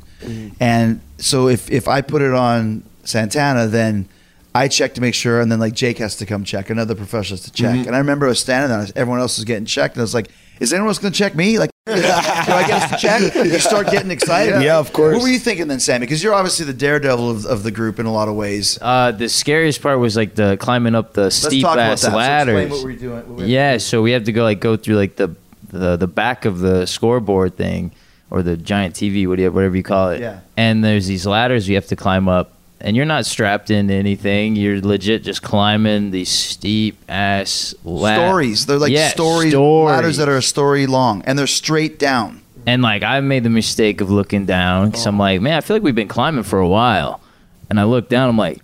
and 0.60 1.02
so 1.18 1.48
if 1.48 1.72
if 1.72 1.88
I 1.88 2.02
put 2.02 2.22
it 2.22 2.34
on 2.34 2.84
Santana, 3.04 3.66
then. 3.66 4.08
I 4.56 4.68
check 4.68 4.94
to 4.96 5.02
make 5.02 5.14
sure, 5.16 5.42
and 5.42 5.52
then 5.52 5.60
like 5.60 5.74
Jake 5.74 5.98
has 5.98 6.16
to 6.18 6.26
come 6.26 6.44
check. 6.44 6.70
Another 6.70 6.96
professional 6.96 7.38
has 7.38 7.46
to 7.46 7.52
check. 7.52 7.86
And 7.88 7.96
I 7.96 7.98
remember 8.00 8.26
I 8.28 8.30
was 8.30 8.40
standing 8.40 8.70
there, 8.78 8.88
everyone 8.96 9.20
else 9.20 9.38
was 9.38 9.46
getting 9.46 9.66
checked, 9.66 9.96
and 9.96 10.02
I 10.02 10.04
was 10.04 10.14
like, 10.14 10.30
"Is 10.60 10.72
anyone 10.74 10.90
else 10.90 11.00
going 11.00 11.12
to 11.12 11.18
check 11.18 11.34
me? 11.36 11.58
Like, 11.58 11.72
do 11.88 11.94
I 11.94 12.64
get 12.68 12.84
us 12.84 12.92
to 12.92 12.98
check?" 12.98 13.34
You 13.36 13.58
start 13.60 13.90
getting 13.90 14.12
excited. 14.12 14.62
Yeah, 14.62 14.78
of 14.78 14.94
course. 14.94 15.16
What 15.16 15.24
were 15.24 15.30
you 15.30 15.40
thinking 15.40 15.68
then, 15.68 15.80
Sammy? 15.80 16.06
Because 16.06 16.24
you're 16.24 16.36
obviously 16.36 16.66
the 16.66 16.74
daredevil 16.74 17.32
of, 17.32 17.46
of 17.48 17.64
the 17.64 17.72
group 17.72 18.00
in 18.00 18.06
a 18.06 18.12
lot 18.14 18.28
of 18.28 18.36
ways. 18.36 18.78
Uh, 18.82 19.12
the 19.12 19.28
scariest 19.28 19.82
part 19.82 19.98
was 20.00 20.16
like 20.16 20.36
the 20.36 20.56
climbing 20.58 20.94
up 20.94 21.14
the 21.14 21.24
Let's 21.24 21.36
steep 21.38 21.64
talk 21.64 21.74
about 21.76 21.92
ass 21.94 22.02
that. 22.04 22.12
So 22.12 22.18
ladders. 22.18 22.56
explain 22.56 22.70
what 22.70 22.84
were 22.84 22.92
you 22.92 23.00
doing? 23.00 23.16
What 23.28 23.28
were- 23.40 23.46
Yeah, 23.46 23.78
so 23.80 24.02
we 24.04 24.12
have 24.12 24.26
to 24.26 24.32
go 24.32 24.44
like 24.44 24.60
go 24.60 24.78
through 24.78 24.98
like 24.98 25.16
the 25.16 25.36
the, 25.70 25.98
the 25.98 26.08
back 26.08 26.46
of 26.46 26.60
the 26.60 26.86
scoreboard 26.86 27.58
thing 27.58 27.92
or 28.30 28.44
the 28.44 28.56
giant 28.56 28.94
TV, 28.94 29.28
whatever 29.28 29.56
whatever 29.56 29.76
you 29.76 29.82
call 29.84 30.12
it. 30.12 30.22
Yeah. 30.22 30.42
And 30.56 30.84
there's 30.84 31.08
these 31.08 31.26
ladders 31.26 31.68
you 31.68 31.74
have 31.76 31.88
to 31.88 31.96
climb 31.96 32.30
up, 32.30 32.52
and 32.84 32.98
you're 32.98 33.06
not 33.06 33.26
strapped 33.26 33.72
into 33.72 33.94
anything. 33.94 34.56
You're 34.58 34.82
legit 34.82 35.24
just 35.24 35.42
climbing 35.42 36.12
these 36.12 36.30
steep 36.30 36.98
ass 37.08 37.74
la- 37.84 38.16
stories. 38.16 38.66
They're 38.66 38.78
like 38.78 38.92
Yeah, 38.92 39.10
stories, 39.10 39.56
ladders 39.56 40.18
that 40.18 40.28
are 40.28 40.38
a 40.38 40.44
story 40.44 40.86
long, 40.86 41.24
and 41.26 41.40
they're 41.40 41.48
straight 41.48 41.98
down. 41.98 42.42
And 42.66 42.82
like 42.82 43.02
I 43.02 43.22
made 43.22 43.44
the 43.44 43.50
mistake 43.50 44.02
of 44.02 44.12
looking 44.12 44.46
down 44.46 44.90
because 44.90 45.06
I'm 45.08 45.20
oh. 45.20 45.24
like, 45.24 45.42
man, 45.42 45.58
I 45.58 45.62
feel 45.62 45.78
like 45.78 45.84
we've 45.84 45.96
been 45.96 46.10
climbing 46.10 46.44
for 46.44 46.60
a 46.60 46.68
while, 46.68 47.22
and 47.70 47.80
I 47.80 47.86
look 47.86 48.10
down, 48.10 48.30
I'm 48.30 48.38
like, 48.38 48.62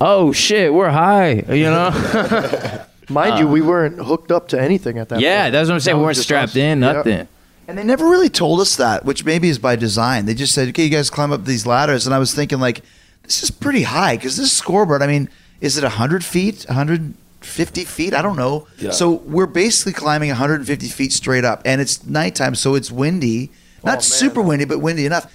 oh 0.00 0.32
shit, 0.32 0.74
we're 0.74 0.90
high, 0.90 1.44
you 1.48 1.64
know. 1.64 1.90
Mind 3.08 3.38
you, 3.38 3.46
we 3.46 3.60
um, 3.60 3.66
weren't 3.66 3.98
hooked 3.98 4.32
up 4.32 4.48
to 4.48 4.60
anything 4.60 4.98
at 4.98 5.10
that 5.10 5.20
yeah, 5.20 5.42
point. 5.44 5.52
that's 5.52 5.68
what 5.68 5.74
I'm 5.74 5.80
saying. 5.80 5.96
That 5.96 6.00
We 6.00 6.04
weren't 6.06 6.16
strapped 6.16 6.52
us. 6.52 6.56
in, 6.56 6.80
Yeah. 6.80 6.92
nothing. 6.92 7.28
And 7.68 7.78
they 7.78 7.84
never 7.84 8.08
really 8.08 8.28
told 8.28 8.60
us 8.60 8.76
that, 8.76 9.04
which 9.04 9.24
maybe 9.24 9.48
is 9.48 9.58
by 9.58 9.76
design. 9.76 10.26
They 10.26 10.34
just 10.34 10.52
said, 10.52 10.68
"Okay, 10.68 10.84
you 10.84 10.90
guys 10.90 11.08
climb 11.08 11.32
up 11.32 11.44
these 11.44 11.66
ladders," 11.66 12.04
and 12.06 12.14
I 12.14 12.18
was 12.18 12.34
thinking, 12.34 12.60
like, 12.60 12.82
this 13.24 13.42
is 13.42 13.50
pretty 13.50 13.82
high 13.82 14.16
because 14.16 14.36
this 14.36 14.52
scoreboard. 14.52 15.02
I 15.02 15.06
mean, 15.06 15.28
is 15.60 15.76
it 15.76 15.84
hundred 15.84 16.24
feet, 16.24 16.64
hundred 16.64 17.14
fifty 17.40 17.84
feet? 17.84 18.14
I 18.14 18.22
don't 18.22 18.36
know. 18.36 18.66
Yeah. 18.78 18.90
So 18.90 19.10
we're 19.10 19.46
basically 19.46 19.92
climbing 19.92 20.28
150 20.28 20.88
feet 20.88 21.12
straight 21.12 21.44
up, 21.44 21.62
and 21.64 21.80
it's 21.80 22.04
nighttime, 22.06 22.54
so 22.54 22.74
it's 22.74 22.90
windy. 22.90 23.50
Not 23.82 23.96
man. 23.96 24.00
super 24.02 24.40
windy, 24.40 24.64
but 24.64 24.78
windy 24.78 25.04
enough. 25.06 25.32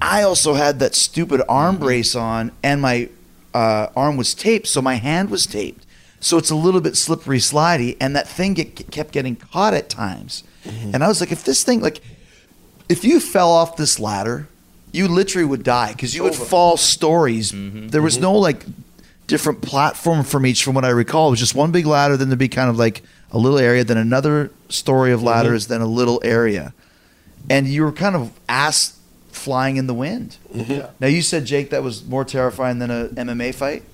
I 0.00 0.22
also 0.22 0.54
had 0.54 0.78
that 0.78 0.94
stupid 0.94 1.42
arm 1.48 1.78
brace 1.78 2.14
on, 2.14 2.52
and 2.62 2.80
my 2.80 3.08
uh, 3.52 3.88
arm 3.96 4.16
was 4.16 4.34
taped, 4.34 4.68
so 4.68 4.80
my 4.80 4.94
hand 4.94 5.30
was 5.30 5.46
taped. 5.46 5.84
So 6.20 6.38
it's 6.38 6.50
a 6.50 6.56
little 6.56 6.80
bit 6.80 6.96
slippery, 6.96 7.38
slidey, 7.38 7.96
and 8.00 8.14
that 8.16 8.26
thing 8.26 8.54
get, 8.54 8.90
kept 8.90 9.12
getting 9.12 9.36
caught 9.36 9.74
at 9.74 9.88
times. 9.88 10.42
And 10.92 11.02
I 11.02 11.08
was 11.08 11.20
like, 11.20 11.32
if 11.32 11.44
this 11.44 11.64
thing, 11.64 11.80
like, 11.80 12.00
if 12.88 13.04
you 13.04 13.20
fell 13.20 13.50
off 13.50 13.76
this 13.76 13.98
ladder, 13.98 14.48
you 14.92 15.08
literally 15.08 15.46
would 15.46 15.62
die 15.62 15.92
because 15.92 16.14
you 16.14 16.22
would 16.22 16.34
fall 16.34 16.76
stories. 16.76 17.52
Mm-hmm. 17.52 17.88
There 17.88 18.02
was 18.02 18.14
mm-hmm. 18.14 18.22
no 18.22 18.34
like 18.34 18.64
different 19.26 19.62
platform 19.62 20.24
from 20.24 20.46
each, 20.46 20.64
from 20.64 20.74
what 20.74 20.84
I 20.84 20.90
recall. 20.90 21.28
It 21.28 21.32
was 21.32 21.40
just 21.40 21.54
one 21.54 21.70
big 21.70 21.86
ladder, 21.86 22.16
then 22.16 22.28
there'd 22.28 22.38
be 22.38 22.48
kind 22.48 22.70
of 22.70 22.78
like 22.78 23.02
a 23.30 23.38
little 23.38 23.58
area, 23.58 23.84
then 23.84 23.98
another 23.98 24.50
story 24.68 25.12
of 25.12 25.22
ladders, 25.22 25.64
mm-hmm. 25.64 25.74
then 25.74 25.80
a 25.82 25.86
little 25.86 26.20
area, 26.24 26.72
and 27.50 27.66
you 27.66 27.84
were 27.84 27.92
kind 27.92 28.16
of 28.16 28.32
ass 28.48 28.98
flying 29.30 29.76
in 29.76 29.86
the 29.86 29.94
wind. 29.94 30.36
Now 30.98 31.06
you 31.06 31.22
said 31.22 31.44
Jake 31.44 31.70
that 31.70 31.82
was 31.82 32.04
more 32.04 32.24
terrifying 32.24 32.78
than 32.78 32.90
a 32.90 33.08
MMA 33.08 33.54
fight. 33.54 33.84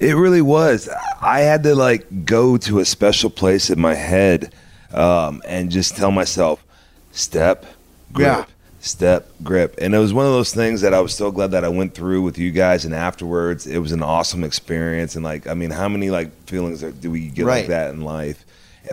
It 0.00 0.14
really 0.14 0.42
was. 0.42 0.88
I 1.20 1.40
had 1.40 1.62
to 1.64 1.74
like 1.74 2.24
go 2.24 2.56
to 2.58 2.80
a 2.80 2.84
special 2.84 3.30
place 3.30 3.70
in 3.70 3.80
my 3.80 3.94
head 3.94 4.52
um, 4.92 5.42
and 5.46 5.70
just 5.70 5.96
tell 5.96 6.10
myself, 6.10 6.64
step, 7.12 7.66
grip, 8.12 8.26
Yeah. 8.26 8.44
Step, 8.84 9.28
grip. 9.42 9.74
And 9.80 9.94
it 9.94 9.98
was 9.98 10.12
one 10.12 10.26
of 10.26 10.32
those 10.32 10.52
things 10.54 10.80
that 10.82 10.92
I 10.94 11.00
was 11.00 11.14
so 11.14 11.30
glad 11.30 11.50
that 11.52 11.64
I 11.64 11.68
went 11.68 11.94
through 11.94 12.22
with 12.22 12.38
you 12.38 12.50
guys. 12.50 12.84
And 12.84 12.94
afterwards, 12.94 13.66
it 13.66 13.78
was 13.78 13.92
an 13.92 14.02
awesome 14.02 14.44
experience. 14.44 15.16
And 15.16 15.24
like, 15.24 15.46
I 15.46 15.54
mean, 15.54 15.70
how 15.70 15.88
many 15.88 16.10
like 16.10 16.30
feelings 16.46 16.82
do 16.82 17.10
we 17.10 17.28
get 17.28 17.44
Right. 17.46 17.60
like 17.60 17.68
that 17.68 17.90
in 17.94 18.02
life? 18.02 18.44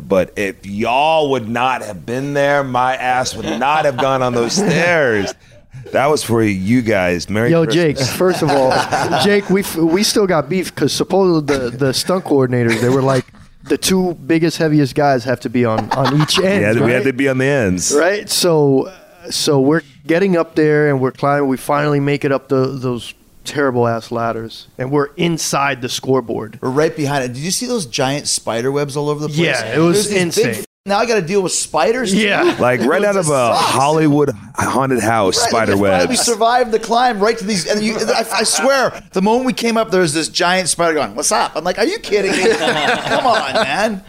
But 0.01 0.33
if 0.37 0.65
y'all 0.65 1.31
would 1.31 1.49
not 1.49 1.81
have 1.83 2.05
been 2.05 2.33
there, 2.33 2.63
my 2.63 2.95
ass 2.95 3.35
would 3.35 3.59
not 3.59 3.83
have 3.85 3.97
gone 3.97 4.21
on 4.21 4.33
those 4.33 4.53
stairs. 4.53 5.33
That 5.91 6.07
was 6.07 6.23
for 6.23 6.41
you 6.43 6.81
guys. 6.81 7.29
Merry 7.29 7.51
Yo, 7.51 7.65
Christmas. 7.65 7.99
Jake. 7.99 8.17
First 8.17 8.41
of 8.41 8.49
all, 8.49 8.71
Jake, 9.23 9.49
we 9.49 9.63
we 9.77 10.03
still 10.03 10.27
got 10.27 10.47
beef 10.47 10.73
because 10.73 10.93
supposedly 10.93 11.57
the 11.57 11.69
the 11.75 11.93
stunt 11.93 12.23
coordinators 12.23 12.79
they 12.81 12.89
were 12.89 13.01
like 13.01 13.25
the 13.63 13.77
two 13.77 14.13
biggest 14.15 14.57
heaviest 14.57 14.95
guys 14.95 15.23
have 15.23 15.39
to 15.41 15.49
be 15.49 15.65
on 15.65 15.89
on 15.91 16.21
each 16.21 16.39
end. 16.39 16.77
Yeah, 16.79 16.85
we 16.85 16.91
had 16.91 17.03
to 17.03 17.13
be 17.13 17.27
on 17.29 17.37
the 17.37 17.45
ends. 17.45 17.93
right? 17.95 18.29
So, 18.29 18.91
so 19.30 19.59
we're 19.59 19.82
getting 20.07 20.36
up 20.38 20.55
there 20.55 20.89
and 20.89 20.99
we're 21.01 21.11
climbing. 21.11 21.47
We 21.49 21.57
finally 21.57 21.99
make 21.99 22.26
it 22.26 22.32
up 22.32 22.47
the, 22.49 22.67
those 22.67 23.13
terrible 23.43 23.88
ass 23.88 24.11
ladders, 24.11 24.67
and 24.78 24.91
we're 24.91 25.07
inside 25.17 25.82
the 25.82 25.89
scoreboard. 25.89 26.59
We're 26.61 26.69
right 26.69 26.95
behind 26.95 27.24
it. 27.26 27.28
Did 27.30 27.38
you 27.43 27.51
see 27.51 27.65
those 27.65 27.86
giant 27.86 28.28
spider 28.28 28.72
webs 28.72 28.95
all 28.97 29.09
over 29.09 29.19
the 29.22 29.28
place? 29.28 29.39
Yeah, 29.39 29.76
it 29.76 29.80
was 29.80 30.09
There's 30.09 30.09
these 30.09 30.45
insane. 30.45 30.61
f- 30.61 30.65
now 30.86 30.97
I 30.97 31.05
got 31.05 31.15
to 31.15 31.21
deal 31.21 31.43
with 31.43 31.51
spiders. 31.51 32.11
too? 32.11 32.17
Yeah. 32.17 32.57
Like 32.61 32.82
right 32.82 33.03
out 33.03 33.15
of 33.15 33.25
a 33.25 33.29
Sucks. 33.29 33.59
Hollywood 33.59 34.29
haunted 34.55 34.99
house, 34.99 35.38
Right, 35.39 35.49
spider 35.67 36.07
we 36.07 36.15
survived 36.15 36.71
the 36.71 36.79
climb 36.79 37.19
right 37.19 37.38
to 37.38 37.43
these. 37.43 37.67
And 37.67 37.82
you, 37.82 37.97
I, 37.97 38.25
I 38.34 38.43
swear, 38.43 39.03
the 39.13 39.21
moment 39.21 39.45
we 39.45 39.53
came 39.53 39.77
up, 39.77 39.91
there 39.91 40.01
was 40.01 40.13
this 40.13 40.27
giant 40.29 40.69
spider 40.69 40.93
going, 40.95 41.15
"What's 41.15 41.32
up?" 41.32 41.55
I'm 41.55 41.63
like, 41.63 41.77
"Are 41.79 41.86
you 41.86 41.97
kidding 41.99 42.32
me? 42.32 42.51
Come 42.55 43.25
on, 43.25 43.53
man!" 43.53 44.03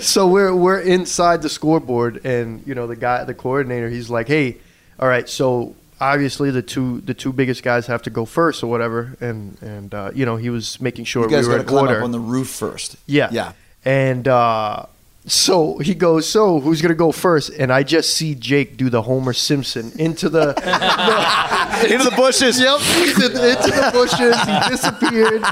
So 0.00 0.26
we're 0.28 0.54
we're 0.54 0.80
inside 0.80 1.42
the 1.42 1.48
scoreboard, 1.48 2.24
and 2.24 2.64
you 2.66 2.74
know 2.74 2.86
the 2.86 2.96
guy, 2.96 3.24
the 3.24 3.34
coordinator, 3.34 3.88
he's 3.88 4.10
like, 4.10 4.26
"Hey, 4.28 4.58
all 4.98 5.08
right, 5.08 5.28
so." 5.28 5.74
Obviously, 6.00 6.52
the 6.52 6.62
two 6.62 7.00
the 7.00 7.12
two 7.12 7.32
biggest 7.32 7.64
guys 7.64 7.88
have 7.88 8.02
to 8.02 8.10
go 8.10 8.24
first, 8.24 8.62
or 8.62 8.68
whatever, 8.68 9.16
and 9.20 9.60
and 9.60 9.92
uh, 9.92 10.12
you 10.14 10.24
know 10.24 10.36
he 10.36 10.48
was 10.48 10.80
making 10.80 11.06
sure 11.06 11.24
You 11.24 11.28
guys 11.28 11.48
we 11.48 11.54
were 11.54 11.58
got 11.58 11.62
to 11.64 11.68
in 11.68 11.68
climb 11.76 11.86
order. 11.88 11.98
up 11.98 12.04
on 12.04 12.12
the 12.12 12.20
roof 12.20 12.48
first. 12.50 12.94
Yeah. 13.06 13.28
Yeah. 13.32 13.52
And 13.84 14.28
uh, 14.28 14.86
so 15.28 15.78
he 15.78 15.94
goes, 15.94 16.28
So 16.28 16.60
who's 16.60 16.82
going 16.82 16.90
to 16.90 16.96
go 16.96 17.12
first? 17.12 17.50
And 17.50 17.72
I 17.72 17.82
just 17.82 18.14
see 18.14 18.34
Jake 18.34 18.76
do 18.76 18.88
the 18.90 19.02
Homer 19.02 19.32
Simpson 19.32 19.92
into 19.98 20.28
the. 20.28 20.48
into 21.90 22.04
the 22.04 22.16
bushes. 22.16 22.58
Yep. 22.68 22.80
Into, 22.80 23.50
into 23.50 23.70
the 23.70 23.90
bushes. 23.92 24.40
He 24.42 24.68
disappeared. 24.70 25.42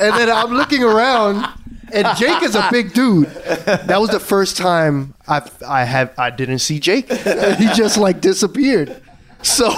And 0.00 0.16
then 0.16 0.30
I'm 0.30 0.52
looking 0.52 0.82
around. 0.82 1.46
And 1.92 2.06
Jake 2.16 2.42
is 2.42 2.54
a 2.54 2.68
big 2.70 2.92
dude. 2.92 3.26
That 3.26 4.00
was 4.00 4.10
the 4.10 4.20
first 4.20 4.56
time 4.56 5.14
I 5.26 5.48
I 5.66 5.84
have 5.84 6.12
I 6.18 6.30
didn't 6.30 6.60
see 6.60 6.78
Jake. 6.78 7.10
He 7.10 7.66
just 7.74 7.96
like 7.96 8.20
disappeared. 8.20 9.00
So 9.42 9.70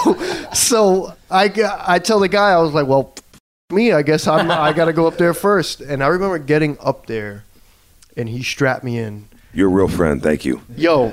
so 0.53 1.14
I 1.30 1.51
I 1.86 1.99
tell 1.99 2.20
the 2.20 2.28
guy 2.28 2.51
I 2.51 2.59
was 2.59 2.74
like, 2.74 2.86
well, 2.86 3.14
me, 3.70 3.93
I 3.93 4.03
guess 4.03 4.26
I'm 4.26 4.51
I 4.51 4.72
got 4.72 4.86
to 4.86 4.93
go 4.93 5.07
up 5.07 5.16
there 5.16 5.34
first. 5.34 5.80
And 5.80 6.03
I 6.03 6.09
remember 6.09 6.38
getting 6.38 6.76
up 6.80 7.07
there, 7.07 7.45
and 8.16 8.28
he 8.28 8.43
strapped 8.43 8.84
me 8.84 8.99
in. 8.99 9.28
You're 9.55 9.68
a 9.68 9.72
real 9.72 9.88
friend. 9.88 10.22
Thank 10.22 10.44
you. 10.44 10.62
Yo, 10.76 11.11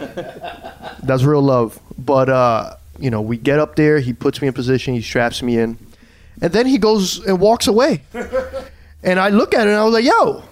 that's 1.03 1.23
real 1.23 1.41
love. 1.41 1.79
But 1.97 2.29
uh, 2.29 2.75
you 2.99 3.09
know, 3.09 3.21
we 3.21 3.37
get 3.37 3.59
up 3.59 3.75
there. 3.75 3.99
He 3.99 4.13
puts 4.13 4.41
me 4.41 4.47
in 4.47 4.53
position. 4.53 4.93
He 4.93 5.01
straps 5.01 5.41
me 5.43 5.57
in, 5.57 5.77
and 6.41 6.53
then 6.53 6.65
he 6.65 6.77
goes 6.77 7.25
and 7.25 7.39
walks 7.39 7.67
away. 7.67 8.01
And 9.03 9.19
I 9.19 9.29
look 9.29 9.53
at 9.53 9.67
it 9.67 9.71
and 9.71 9.79
I 9.79 9.83
was 9.83 9.93
like, 9.93 10.05
"Yo, 10.05 10.43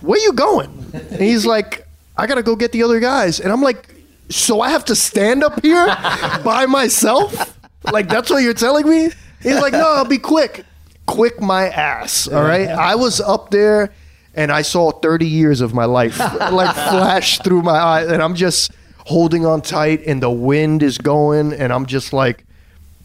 where 0.00 0.18
you 0.20 0.32
going?" 0.32 0.86
And 0.92 1.20
he's 1.20 1.46
like, 1.46 1.86
"I 2.16 2.26
gotta 2.26 2.42
go 2.42 2.56
get 2.56 2.72
the 2.72 2.82
other 2.82 3.00
guys." 3.00 3.40
And 3.40 3.52
I'm 3.52 3.62
like, 3.62 3.94
"So 4.28 4.60
I 4.60 4.70
have 4.70 4.84
to 4.86 4.94
stand 4.96 5.42
up 5.44 5.62
here 5.62 5.86
by 6.44 6.66
myself? 6.66 7.56
Like 7.92 8.08
that's 8.08 8.30
what 8.30 8.42
you're 8.42 8.54
telling 8.54 8.88
me?" 8.88 9.10
He's 9.42 9.60
like, 9.60 9.72
"No, 9.72 9.94
I'll 9.94 10.04
be 10.04 10.18
quick." 10.18 10.64
Quick 11.06 11.40
my 11.40 11.68
ass. 11.68 12.26
All 12.26 12.42
right. 12.42 12.68
I 12.68 12.96
was 12.96 13.20
up 13.20 13.50
there 13.52 13.92
and 14.36 14.52
I 14.52 14.62
saw 14.62 14.90
30 14.92 15.26
years 15.26 15.60
of 15.60 15.74
my 15.74 15.84
life 15.86 16.18
like 16.20 16.74
flash 16.74 17.38
through 17.40 17.62
my 17.62 17.72
eyes, 17.78 18.08
and 18.08 18.22
I'm 18.22 18.34
just 18.34 18.70
holding 18.98 19.46
on 19.46 19.62
tight, 19.62 20.02
and 20.06 20.22
the 20.22 20.30
wind 20.30 20.82
is 20.82 20.98
going, 20.98 21.52
and 21.52 21.72
I'm 21.72 21.86
just 21.86 22.12
like, 22.12 22.44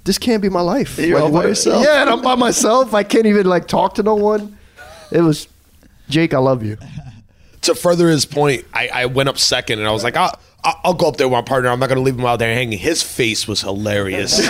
this 0.03 0.17
can't 0.17 0.41
be 0.41 0.49
my 0.49 0.61
life. 0.61 0.97
You're 0.97 1.15
Like, 1.15 1.23
all 1.23 1.29
by 1.29 1.33
what- 1.39 1.47
yourself? 1.47 1.83
Yeah, 1.85 2.01
and 2.01 2.09
I'm 2.09 2.21
by 2.21 2.35
myself. 2.35 2.93
I 2.93 3.03
can't 3.03 3.25
even 3.27 3.45
like 3.45 3.67
talk 3.67 3.95
to 3.95 4.03
no 4.03 4.15
one. 4.15 4.57
It 5.11 5.21
was 5.21 5.47
Jake. 6.09 6.33
I 6.33 6.39
love 6.39 6.63
you. 6.63 6.77
to 7.61 7.75
further 7.75 8.09
his 8.09 8.25
point, 8.25 8.65
I, 8.73 8.89
I 8.91 9.05
went 9.05 9.29
up 9.29 9.37
second 9.37 9.77
and 9.79 9.87
I 9.87 9.91
was 9.91 10.03
like, 10.03 10.15
I'll, 10.17 10.27
I'll 10.29 10.39
I'll 10.63 10.93
go 10.93 11.07
up 11.07 11.17
there 11.17 11.27
with 11.27 11.33
my 11.33 11.41
partner. 11.41 11.69
I'm 11.69 11.79
not 11.79 11.87
going 11.87 11.97
to 11.97 12.03
leave 12.03 12.19
him 12.19 12.25
out 12.25 12.37
there 12.37 12.53
hanging. 12.53 12.77
His 12.77 13.01
face 13.01 13.47
was 13.47 13.61
hilarious. 13.61 14.37
he 14.37 14.45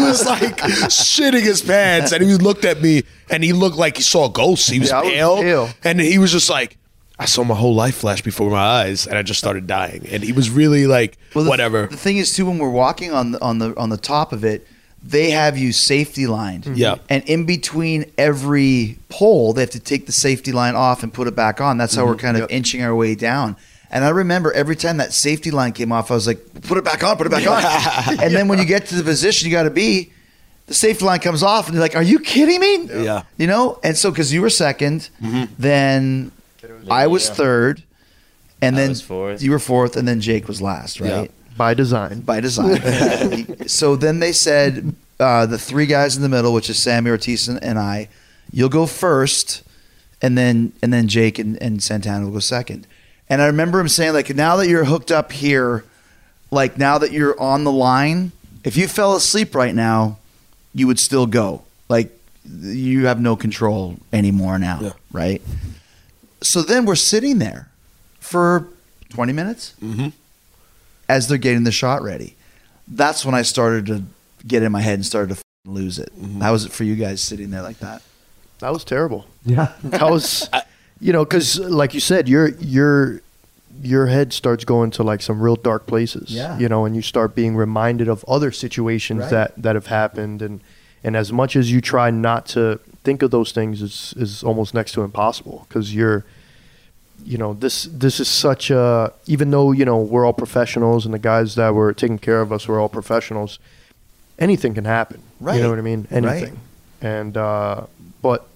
was 0.00 0.26
like 0.26 0.58
shitting 0.58 1.40
his 1.40 1.62
pants 1.62 2.12
and 2.12 2.22
he 2.22 2.34
looked 2.34 2.64
at 2.66 2.82
me 2.82 3.04
and 3.30 3.42
he 3.42 3.54
looked 3.54 3.76
like 3.76 3.96
he 3.96 4.02
saw 4.02 4.26
a 4.26 4.30
ghost. 4.30 4.70
He 4.70 4.78
was 4.78 4.90
Yeah, 4.90 5.00
was 5.00 5.10
pale. 5.10 5.36
pale. 5.38 5.68
And 5.82 5.98
he 6.00 6.18
was 6.18 6.30
just 6.30 6.50
like, 6.50 6.76
I 7.18 7.24
saw 7.24 7.44
my 7.44 7.54
whole 7.54 7.74
life 7.74 7.96
flash 7.96 8.20
before 8.20 8.50
my 8.50 8.58
eyes 8.58 9.06
and 9.06 9.16
I 9.16 9.22
just 9.22 9.38
started 9.38 9.66
dying. 9.66 10.06
And 10.10 10.22
he 10.22 10.32
was 10.32 10.50
really 10.50 10.86
like, 10.86 11.16
Well, 11.34 11.44
the, 11.44 11.50
whatever. 11.50 11.86
The 11.86 11.96
thing 11.96 12.18
is, 12.18 12.34
too, 12.34 12.44
when 12.44 12.58
we're 12.58 12.68
walking 12.68 13.12
on 13.12 13.32
the 13.32 13.42
on 13.42 13.58
the 13.58 13.74
on 13.78 13.88
the 13.88 13.96
top 13.96 14.32
of 14.32 14.44
it, 14.44 14.66
they 15.02 15.30
have 15.30 15.56
you 15.56 15.72
safety 15.72 16.26
lined. 16.26 16.64
Mm-hmm. 16.64 16.74
Yeah. 16.74 16.96
And 17.08 17.24
in 17.24 17.46
between 17.46 18.12
every 18.18 18.98
pole, 19.08 19.54
they 19.54 19.62
have 19.62 19.70
to 19.70 19.80
take 19.80 20.04
the 20.04 20.12
safety 20.12 20.52
line 20.52 20.74
off 20.74 21.02
and 21.02 21.12
put 21.12 21.26
it 21.26 21.34
back 21.34 21.60
on. 21.60 21.78
That's 21.78 21.94
how 21.94 22.02
mm-hmm. 22.02 22.10
we're 22.10 22.18
kind 22.18 22.36
of 22.36 22.50
inching 22.50 22.82
our 22.82 22.94
way 22.94 23.14
down. 23.14 23.56
And 23.90 24.04
I 24.04 24.08
remember 24.08 24.52
every 24.52 24.76
time 24.76 24.96
that 24.96 25.12
safety 25.12 25.50
line 25.50 25.72
came 25.72 25.92
off, 25.92 26.10
I 26.10 26.14
was 26.14 26.26
like, 26.26 26.40
"Put 26.62 26.78
it 26.78 26.84
back 26.84 27.04
on, 27.04 27.16
put 27.16 27.26
it 27.26 27.30
back 27.30 27.46
on." 27.46 28.18
and 28.22 28.34
then 28.34 28.48
when 28.48 28.58
you 28.58 28.64
get 28.64 28.86
to 28.86 28.96
the 28.96 29.04
position 29.04 29.48
you 29.48 29.54
got 29.54 29.62
to 29.62 29.70
be, 29.70 30.12
the 30.66 30.74
safety 30.74 31.04
line 31.04 31.20
comes 31.20 31.42
off, 31.42 31.66
and 31.66 31.74
you're 31.74 31.82
like, 31.82 31.96
"Are 31.96 32.02
you 32.02 32.18
kidding 32.18 32.60
me?" 32.60 33.04
Yeah. 33.04 33.22
You 33.36 33.46
know. 33.46 33.78
And 33.82 33.96
so 33.96 34.10
because 34.10 34.32
you 34.32 34.42
were 34.42 34.48
2nd 34.48 35.08
then 35.58 36.32
I 36.90 37.06
was 37.06 37.28
third, 37.30 37.82
and 38.60 38.76
I 38.76 38.80
then 38.80 38.94
fourth. 38.94 39.42
you 39.42 39.50
were 39.50 39.58
fourth, 39.58 39.96
and 39.96 40.06
then 40.06 40.20
Jake 40.20 40.48
was 40.48 40.60
last, 40.60 41.00
right? 41.00 41.30
By 41.56 41.74
design. 41.74 42.20
by 42.20 42.40
design. 42.40 43.66
so 43.68 43.96
then 43.96 44.18
they 44.18 44.32
said 44.32 44.94
uh, 45.18 45.46
the 45.46 45.58
three 45.58 45.86
guys 45.86 46.16
in 46.16 46.22
the 46.22 46.28
middle, 46.28 46.52
which 46.52 46.68
is 46.68 46.78
Sammy 46.78 47.10
Ortiz 47.10 47.48
and, 47.48 47.62
and 47.64 47.78
I, 47.78 48.08
you'll 48.52 48.68
go 48.68 48.86
first, 48.86 49.62
and 50.20 50.36
then 50.36 50.72
and 50.82 50.92
then 50.92 51.08
Jake 51.08 51.38
and, 51.38 51.60
and 51.62 51.82
Santana 51.82 52.24
will 52.26 52.32
go 52.32 52.38
second. 52.40 52.86
And 53.28 53.42
I 53.42 53.46
remember 53.46 53.80
him 53.80 53.88
saying 53.88 54.12
like, 54.12 54.34
now 54.34 54.56
that 54.56 54.68
you're 54.68 54.84
hooked 54.84 55.10
up 55.10 55.32
here, 55.32 55.84
like 56.50 56.78
now 56.78 56.98
that 56.98 57.12
you're 57.12 57.38
on 57.40 57.64
the 57.64 57.72
line, 57.72 58.32
if 58.64 58.76
you 58.76 58.88
fell 58.88 59.14
asleep 59.14 59.54
right 59.54 59.74
now, 59.74 60.18
you 60.74 60.86
would 60.86 60.98
still 60.98 61.26
go. 61.26 61.62
Like 61.88 62.16
you 62.44 63.06
have 63.06 63.20
no 63.20 63.36
control 63.36 63.96
anymore 64.12 64.58
now, 64.58 64.78
Yeah. 64.80 64.92
right? 65.12 65.42
So 66.42 66.62
then 66.62 66.84
we're 66.86 66.94
sitting 66.94 67.38
there 67.38 67.68
for 68.20 68.68
20 69.10 69.32
minutes 69.32 69.74
mm-hmm. 69.82 70.08
as 71.08 71.28
they're 71.28 71.38
getting 71.38 71.64
the 71.64 71.72
shot 71.72 72.02
ready. 72.02 72.36
That's 72.86 73.24
when 73.24 73.34
I 73.34 73.42
started 73.42 73.86
to 73.86 74.02
get 74.46 74.62
in 74.62 74.70
my 74.70 74.80
head 74.80 74.94
and 74.94 75.06
started 75.06 75.28
to 75.28 75.34
f***ing 75.34 75.74
lose 75.74 75.98
it. 75.98 76.12
Mm-hmm. 76.16 76.40
How 76.40 76.52
was 76.52 76.64
it 76.64 76.72
for 76.72 76.84
you 76.84 76.94
guys 76.94 77.20
sitting 77.20 77.50
there 77.50 77.62
like 77.62 77.78
that? 77.78 78.02
That 78.60 78.72
was 78.72 78.84
terrible. 78.84 79.26
Yeah, 79.44 79.72
that 79.84 80.08
was, 80.08 80.48
you 81.00 81.12
know, 81.12 81.24
because 81.24 81.58
like 81.58 81.94
you 81.94 82.00
said, 82.00 82.28
your 82.28 82.48
your 82.60 83.20
your 83.82 84.06
head 84.06 84.32
starts 84.32 84.64
going 84.64 84.90
to 84.92 85.02
like 85.02 85.20
some 85.20 85.40
real 85.40 85.56
dark 85.56 85.86
places. 85.86 86.30
Yeah. 86.30 86.58
you 86.58 86.68
know, 86.68 86.86
and 86.86 86.96
you 86.96 87.02
start 87.02 87.34
being 87.34 87.54
reminded 87.56 88.08
of 88.08 88.24
other 88.26 88.50
situations 88.50 89.20
Right. 89.22 89.30
that 89.30 89.62
that 89.62 89.74
have 89.74 89.86
happened, 89.86 90.40
and 90.42 90.60
and 91.04 91.16
as 91.16 91.32
much 91.32 91.56
as 91.56 91.70
you 91.70 91.80
try 91.80 92.10
not 92.10 92.46
to 92.46 92.80
think 93.04 93.22
of 93.22 93.30
those 93.30 93.52
things, 93.52 93.82
is 93.82 94.14
is 94.16 94.42
almost 94.42 94.74
next 94.74 94.92
to 94.92 95.02
impossible 95.02 95.66
because 95.68 95.94
you're. 95.94 96.24
You 97.24 97.38
know 97.38 97.54
this. 97.54 97.84
This 97.90 98.20
is 98.20 98.28
such 98.28 98.70
a. 98.70 99.10
Even 99.26 99.50
though 99.50 99.72
you 99.72 99.86
know 99.86 99.98
we're 99.98 100.26
all 100.26 100.34
professionals, 100.34 101.06
and 101.06 101.14
the 101.14 101.18
guys 101.18 101.54
that 101.54 101.72
were 101.74 101.94
taking 101.94 102.18
care 102.18 102.42
of 102.42 102.52
us 102.52 102.68
were 102.68 102.78
all 102.78 102.90
professionals. 102.90 103.58
Anything 104.38 104.74
can 104.74 104.84
happen. 104.84 105.22
right 105.40 105.56
You 105.56 105.62
know 105.62 105.70
what 105.70 105.78
I 105.78 105.82
mean? 105.82 106.06
Right. 106.10 106.24
Anything. 106.24 106.60
And 107.00 107.36
uh, 107.38 107.86
but 108.20 108.46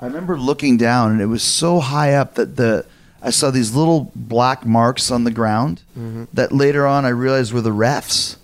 I 0.00 0.06
remember 0.06 0.38
looking 0.38 0.76
down 0.76 1.12
and 1.12 1.20
it 1.20 1.26
was 1.26 1.42
so 1.42 1.80
high 1.80 2.14
up 2.14 2.34
that 2.36 2.56
the 2.56 2.86
I 3.20 3.30
saw 3.30 3.50
these 3.50 3.74
little 3.74 4.12
black 4.14 4.64
marks 4.64 5.10
on 5.10 5.24
the 5.24 5.30
ground 5.32 5.82
that 6.34 6.52
later 6.52 6.86
on 6.86 7.04
I 7.04 7.08
realized 7.08 7.52
were 7.52 7.60
the 7.60 7.70
refs. 7.74 8.36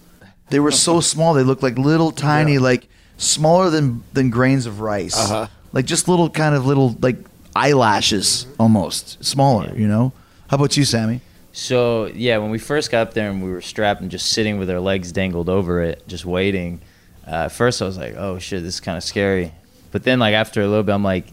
They 0.51 0.59
were 0.61 0.73
so 0.73 1.01
small; 1.13 1.33
they 1.35 1.45
looked 1.45 1.63
like 1.63 1.79
little 1.79 2.11
tiny, 2.11 2.59
like 2.59 2.89
smaller 3.17 3.71
than 3.71 4.03
than 4.13 4.31
grains 4.31 4.67
of 4.67 4.81
rice, 4.81 5.17
Uh-huh. 5.17 5.47
like 5.73 5.85
just 5.87 6.09
little 6.09 6.29
kind 6.29 6.55
of 6.57 6.67
little 6.67 6.97
like 7.01 7.19
eyelashes, 7.55 8.47
almost 8.59 9.25
smaller. 9.25 9.73
You 9.77 9.87
know? 9.89 10.13
How 10.49 10.57
about 10.57 10.77
you, 10.77 10.85
Sammy? 10.85 11.21
So 11.53 12.07
yeah, 12.07 12.39
when 12.39 12.51
we 12.51 12.59
first 12.59 12.91
got 12.91 13.07
up 13.09 13.15
there 13.15 13.31
and 13.31 13.43
we 13.43 13.51
were 13.51 13.61
strapped 13.63 14.01
and 14.01 14.11
just 14.11 14.27
sitting 14.33 14.59
with 14.59 14.69
our 14.71 14.81
legs 14.81 15.13
dangled 15.13 15.49
over 15.49 15.83
it, 15.83 16.03
just 16.09 16.25
waiting. 16.25 16.81
Uh, 17.27 17.47
at 17.47 17.53
first, 17.53 17.81
I 17.81 17.85
was 17.87 17.97
like, 17.97 18.15
"Oh 18.17 18.39
shit, 18.41 18.63
this 18.65 18.75
is 18.75 18.81
kind 18.81 18.99
of 18.99 19.05
scary." 19.05 19.53
But 19.93 20.03
then, 20.03 20.19
like 20.19 20.35
after 20.35 20.61
a 20.61 20.67
little 20.67 20.83
bit, 20.83 20.93
I'm 20.93 21.05
like, 21.05 21.27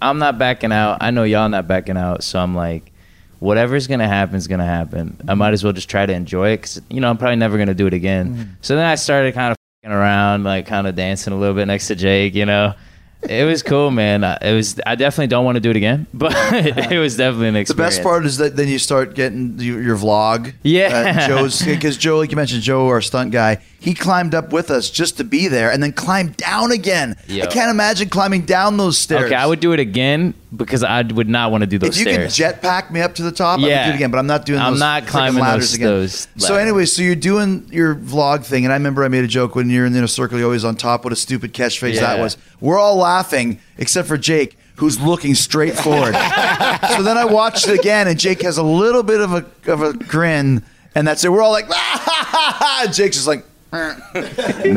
I'm 0.00 0.18
not 0.18 0.38
backing 0.38 0.72
out. 0.72 0.98
I 1.00 1.10
know 1.10 1.24
y'all 1.24 1.48
not 1.48 1.66
backing 1.66 1.96
out. 1.96 2.22
So 2.22 2.38
I'm 2.38 2.54
like, 2.54 2.92
whatever's 3.38 3.86
gonna 3.86 4.08
happen 4.08 4.36
is 4.36 4.48
gonna 4.48 4.66
happen. 4.66 5.16
I 5.28 5.34
might 5.34 5.52
as 5.52 5.62
well 5.62 5.72
just 5.72 5.88
try 5.88 6.06
to 6.06 6.12
enjoy 6.12 6.50
it 6.50 6.56
because 6.58 6.82
you 6.88 7.00
know 7.00 7.10
I'm 7.10 7.18
probably 7.18 7.36
never 7.36 7.58
gonna 7.58 7.74
do 7.74 7.86
it 7.86 7.94
again. 7.94 8.34
Mm-hmm. 8.34 8.50
So 8.62 8.76
then 8.76 8.86
I 8.86 8.94
started 8.94 9.34
kind 9.34 9.52
of 9.52 9.56
around, 9.90 10.44
like 10.44 10.66
kind 10.66 10.86
of 10.86 10.94
dancing 10.94 11.32
a 11.32 11.36
little 11.36 11.54
bit 11.54 11.66
next 11.66 11.88
to 11.88 11.94
Jake. 11.94 12.34
You 12.34 12.46
know, 12.46 12.74
it 13.22 13.44
was 13.44 13.62
cool, 13.62 13.90
man. 13.90 14.22
I- 14.24 14.38
It 14.40 14.54
was. 14.54 14.80
I 14.86 14.94
definitely 14.94 15.26
don't 15.28 15.44
want 15.44 15.56
to 15.56 15.60
do 15.60 15.70
it 15.70 15.76
again, 15.76 16.06
but 16.14 16.32
it 16.52 16.98
was 16.98 17.16
definitely 17.16 17.48
an 17.48 17.56
experience. 17.56 17.96
The 17.96 17.98
best 17.98 18.02
part 18.04 18.26
is 18.26 18.36
that 18.38 18.56
then 18.56 18.68
you 18.68 18.78
start 18.78 19.14
getting 19.14 19.58
your, 19.58 19.82
your 19.82 19.96
vlog. 19.96 20.52
Yeah. 20.62 21.14
Uh, 21.16 21.26
Joe's 21.28 21.62
because 21.64 21.96
Joe, 21.96 22.18
like 22.18 22.30
you 22.30 22.36
mentioned, 22.36 22.62
Joe, 22.62 22.86
our 22.88 23.00
stunt 23.00 23.32
guy, 23.32 23.62
he 23.80 23.94
climbed 23.94 24.34
up 24.34 24.52
with 24.52 24.70
us 24.70 24.90
just 24.90 25.16
to 25.18 25.24
be 25.24 25.48
there, 25.48 25.70
and 25.72 25.82
then 25.82 25.92
climbed 25.92 26.36
down 26.36 26.72
again. 26.72 27.16
Yo. 27.26 27.44
I 27.44 27.46
can't 27.46 27.70
imagine 27.70 28.08
climbing 28.08 28.42
down 28.42 28.76
those 28.76 28.98
stairs. 28.98 29.24
Okay, 29.24 29.34
I 29.34 29.46
would 29.46 29.60
do 29.60 29.72
it 29.72 29.80
again 29.80 30.34
because 30.54 30.84
I 30.84 31.02
would 31.02 31.28
not 31.28 31.50
want 31.50 31.62
to 31.62 31.66
do 31.66 31.78
those 31.78 31.96
things. 31.96 32.00
If 32.06 32.06
you 32.06 32.28
stairs. 32.30 32.60
can 32.60 32.60
jetpack 32.60 32.90
me 32.90 33.00
up 33.00 33.14
to 33.16 33.22
the 33.22 33.32
top, 33.32 33.58
I 33.58 33.62
would 33.62 33.68
Yeah. 33.68 33.86
do 33.86 33.92
it 33.92 33.96
again. 33.96 34.10
But 34.10 34.18
I'm 34.18 34.26
not 34.26 34.46
doing. 34.46 34.60
I'm 34.60 34.72
those 34.74 34.80
not 34.80 35.06
climbing 35.06 35.40
ladders 35.42 35.70
those- 35.70 35.74
again. 35.74 35.88
those 35.88 36.28
So 36.38 36.56
anyway, 36.56 36.84
so 36.86 37.02
you're 37.02 37.14
doing 37.16 37.66
your 37.70 37.94
vlog 37.94 38.44
thing, 38.44 38.64
and 38.64 38.72
I 38.72 38.76
remember 38.76 39.04
I 39.04 39.08
made 39.08 39.24
a 39.24 39.28
joke 39.28 39.54
when 39.56 39.70
you're 39.70 39.86
in 39.86 39.92
the 39.92 39.98
inner 39.98 40.06
circle. 40.06 40.38
You're 40.38 40.46
always 40.46 40.64
on 40.64 40.76
top. 40.76 41.04
What 41.04 41.12
a 41.12 41.16
stupid 41.16 41.52
catchphrase 41.52 41.98
that 42.00 42.18
was. 42.18 42.36
We're 42.60 42.78
all 42.78 42.96
laughing 42.96 43.58
except 43.78 44.06
for 44.08 44.16
Jake, 44.16 44.56
who's 44.76 45.00
looking 45.00 45.34
straight 45.34 45.74
forward. 45.76 46.14
so 46.94 47.02
then 47.02 47.18
I 47.18 47.24
watched 47.24 47.66
it 47.68 47.78
again, 47.78 48.06
and 48.08 48.18
Jake 48.18 48.42
has 48.42 48.56
a 48.58 48.62
little 48.62 49.02
bit 49.02 49.20
of 49.20 49.32
a 49.32 49.44
of 49.70 49.82
a 49.82 49.92
grin, 49.94 50.62
and 50.94 51.06
that's 51.08 51.24
it. 51.24 51.32
We're 51.32 51.42
all 51.42 51.50
like, 51.52 51.66
ah, 51.70 52.82
and 52.84 52.94
Jake's 52.94 53.16
just 53.16 53.26
like. 53.26 53.44
not 53.72 54.12
fing 54.12 54.74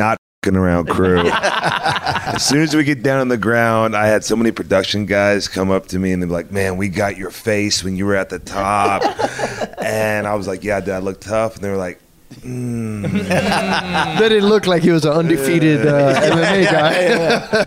around 0.48 0.88
crew. 0.88 1.18
as 1.28 2.46
soon 2.46 2.62
as 2.62 2.74
we 2.74 2.82
get 2.82 3.02
down 3.02 3.20
on 3.20 3.28
the 3.28 3.36
ground, 3.36 3.94
I 3.94 4.06
had 4.06 4.24
so 4.24 4.34
many 4.34 4.50
production 4.52 5.04
guys 5.04 5.48
come 5.48 5.70
up 5.70 5.86
to 5.88 5.98
me 5.98 6.12
and 6.12 6.22
they're 6.22 6.30
like, 6.30 6.50
"Man, 6.50 6.78
we 6.78 6.88
got 6.88 7.18
your 7.18 7.30
face 7.30 7.84
when 7.84 7.94
you 7.96 8.06
were 8.06 8.16
at 8.16 8.30
the 8.30 8.38
top," 8.38 9.02
and 9.82 10.26
I 10.26 10.34
was 10.34 10.46
like, 10.48 10.64
"Yeah, 10.64 10.80
did 10.80 10.94
I 10.94 10.98
look 10.98 11.20
tough?" 11.20 11.56
And 11.56 11.64
they 11.64 11.68
were 11.68 11.76
like. 11.76 12.00
That 12.42 14.28
didn't 14.28 14.48
look 14.48 14.66
like 14.66 14.82
he 14.82 14.90
was 14.90 15.04
an 15.04 15.12
undefeated 15.12 15.86
uh, 15.86 16.14
MMA 16.14 16.70
guy. 16.70 17.66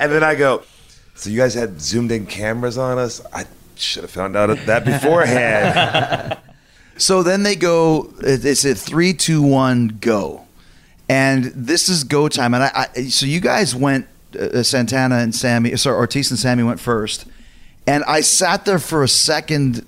And 0.00 0.10
then 0.10 0.24
I 0.24 0.34
go, 0.34 0.62
"So 1.14 1.30
you 1.30 1.38
guys 1.38 1.54
had 1.54 1.80
zoomed 1.80 2.10
in 2.10 2.26
cameras 2.26 2.76
on 2.76 2.98
us? 2.98 3.24
I 3.32 3.44
should 3.76 4.02
have 4.02 4.10
found 4.10 4.36
out 4.36 4.48
that 4.66 4.84
beforehand." 4.84 6.36
So 6.96 7.22
then 7.22 7.44
they 7.44 7.54
go. 7.56 8.12
It's 8.20 8.64
a 8.64 8.74
three, 8.74 9.14
two, 9.14 9.42
one, 9.42 9.98
go, 10.00 10.46
and 11.10 11.44
this 11.54 11.88
is 11.88 12.04
go 12.04 12.28
time. 12.28 12.54
And 12.54 12.62
I, 12.64 12.86
I 12.96 13.02
so 13.08 13.26
you 13.26 13.40
guys 13.40 13.74
went. 13.74 14.06
Uh, 14.38 14.62
Santana 14.62 15.16
and 15.16 15.34
Sammy, 15.34 15.74
sorry, 15.76 15.96
Ortiz 15.96 16.30
and 16.30 16.38
Sammy 16.38 16.62
went 16.62 16.78
first, 16.78 17.24
and 17.88 18.04
I 18.04 18.20
sat 18.20 18.64
there 18.64 18.78
for 18.78 19.02
a 19.02 19.08
second, 19.08 19.84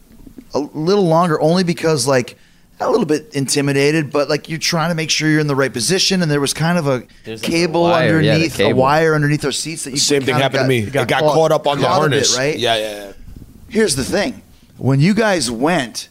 a 0.53 0.59
little 0.59 1.07
longer, 1.07 1.41
only 1.41 1.62
because 1.62 2.09
like 2.09 2.37
a 2.81 2.91
little 2.91 3.07
bit 3.07 3.33
intimidated, 3.37 4.11
but 4.11 4.29
like 4.29 4.49
you're 4.49 4.59
trying 4.59 4.89
to 4.89 4.97
make 4.97 5.11
sure 5.11 5.31
you're 5.31 5.39
in 5.39 5.47
the 5.47 5.55
right 5.55 5.73
position, 5.73 6.23
and 6.23 6.29
there 6.29 6.41
was 6.41 6.53
kind 6.53 6.77
of 6.77 6.89
a 6.89 7.05
There's 7.23 7.41
like 7.45 7.49
a 7.53 7.53
cable 7.53 7.83
wire, 7.85 8.20
yeah, 8.20 8.33
the 8.37 8.47
underneath, 8.47 8.59
a 8.61 8.73
wire 8.73 9.14
underneath 9.14 9.45
our 9.45 9.53
seats 9.53 9.85
that 9.85 9.91
you 9.91 9.95
could 9.99 10.03
Same 10.03 10.23
thing 10.23 10.35
kinda 10.35 10.43
happened 10.43 10.59
got- 10.59 10.62
to 10.64 10.68
me. 10.68 10.79
It 10.81 10.93
got, 10.93 11.09
caught, 11.09 11.53
up 11.53 11.68
on 11.68 11.79
the 11.79 11.85
caught 11.87 11.99
a 11.99 12.11
bit, 12.11 12.27
harness. 12.27 12.37
right? 12.37 12.59
Yeah, 12.59 12.77
yeah, 12.79 13.05
yeah. 13.07 13.12
Here's 13.68 13.95
the 13.95 14.03
thing. 14.05 14.43
When 14.77 14.99
you 14.99 15.14
guys 15.14 15.53
went, 15.53 16.09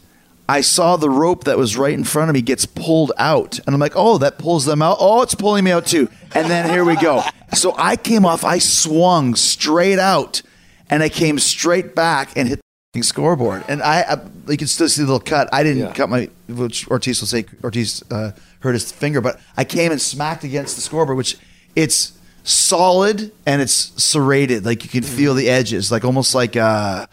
I 0.51 0.61
saw 0.61 0.97
the 0.97 1.09
rope 1.09 1.45
that 1.45 1.57
was 1.57 1.77
right 1.77 1.93
in 1.93 2.03
front 2.03 2.29
of 2.29 2.33
me 2.33 2.41
gets 2.41 2.65
pulled 2.65 3.13
out. 3.17 3.57
And 3.65 3.73
I'm 3.73 3.79
like, 3.79 3.93
oh, 3.95 4.17
that 4.17 4.37
pulls 4.37 4.65
them 4.65 4.81
out. 4.81 4.97
Oh, 4.99 5.21
it's 5.21 5.35
pulling 5.35 5.63
me 5.63 5.71
out 5.71 5.85
too. 5.85 6.09
And 6.35 6.49
then 6.49 6.69
here 6.69 6.83
we 6.83 6.95
go. 6.97 7.23
So 7.53 7.73
I 7.77 7.95
came 7.95 8.25
off, 8.25 8.43
I 8.43 8.59
swung 8.59 9.35
straight 9.35 9.97
out 9.99 10.41
and 10.89 11.01
I 11.01 11.09
came 11.09 11.39
straight 11.39 11.95
back 11.95 12.35
and 12.35 12.49
hit 12.49 12.59
the 12.93 13.01
scoreboard. 13.01 13.63
And 13.69 13.81
I, 13.81 14.01
I 14.01 14.51
you 14.51 14.57
can 14.57 14.67
still 14.67 14.89
see 14.89 15.01
the 15.03 15.07
little 15.07 15.19
cut. 15.21 15.47
I 15.53 15.63
didn't 15.63 15.83
Yeah. 15.83 15.93
cut 15.93 16.09
my, 16.09 16.29
which 16.49 16.85
Ortiz 16.89 17.21
will 17.21 17.27
say, 17.27 17.45
Ortiz 17.63 18.03
uh, 18.11 18.31
hurt 18.59 18.73
his 18.73 18.91
finger, 18.91 19.21
but 19.21 19.39
I 19.55 19.63
came 19.63 19.91
and 19.93 20.01
smacked 20.01 20.43
against 20.43 20.75
the 20.75 20.81
scoreboard, 20.81 21.17
which 21.17 21.37
it's 21.77 22.11
solid 22.43 23.31
and 23.45 23.61
it's 23.61 23.91
serrated. 24.03 24.65
Like 24.65 24.83
you 24.83 24.89
can 24.89 25.03
feel 25.03 25.33
the 25.33 25.49
edges, 25.49 25.91
like 25.93 26.03
almost 26.03 26.35
like, 26.35 26.57
uh, 26.57 27.05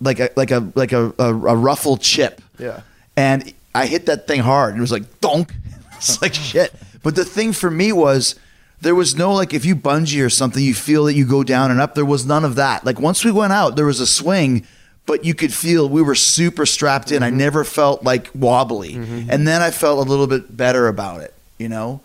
like 0.00 0.20
a 0.20 0.28
like 0.36 0.50
a 0.50 0.60
like 0.74 0.92
a, 0.92 1.14
a, 1.18 1.28
a 1.32 1.56
ruffled 1.56 2.02
chip. 2.02 2.42
Yeah. 2.58 2.80
And 3.16 3.52
I 3.74 3.86
hit 3.86 4.06
that 4.06 4.26
thing 4.26 4.40
hard, 4.40 4.70
and 4.70 4.78
it 4.78 4.80
was 4.82 4.92
like 4.92 5.20
donk. 5.20 5.52
It's 5.96 6.20
like 6.20 6.34
shit. 6.50 6.74
But 7.02 7.14
the 7.16 7.24
thing 7.24 7.52
for 7.52 7.70
me 7.70 7.90
was 7.90 8.34
there 8.82 8.94
was 8.94 9.16
no 9.16 9.32
like 9.32 9.54
if 9.54 9.64
you 9.64 9.74
bungee 9.74 10.22
or 10.24 10.28
something, 10.28 10.62
you 10.62 10.74
feel 10.74 11.04
that 11.04 11.14
you 11.14 11.24
go 11.26 11.42
down 11.42 11.70
and 11.70 11.80
up. 11.80 11.94
There 11.94 12.04
was 12.04 12.26
none 12.26 12.44
of 12.44 12.56
that. 12.56 12.84
Like 12.84 13.00
once 13.00 13.24
we 13.24 13.30
went 13.32 13.52
out, 13.54 13.76
there 13.76 13.86
was 13.86 14.00
a 14.00 14.06
swing. 14.06 14.66
But 15.06 15.24
you 15.24 15.34
could 15.34 15.54
feel 15.54 15.88
we 15.88 16.02
were 16.02 16.16
super 16.16 16.66
strapped 16.66 17.12
in. 17.12 17.22
I 17.22 17.30
never 17.30 17.62
felt 17.62 18.02
like 18.02 18.28
wobbly, 18.34 18.94
and 18.96 19.46
then 19.46 19.62
I 19.62 19.70
felt 19.70 20.04
a 20.04 20.10
little 20.10 20.26
bit 20.26 20.54
better 20.56 20.88
about 20.88 21.20
it. 21.20 21.32
You 21.58 21.68
know, 21.68 22.00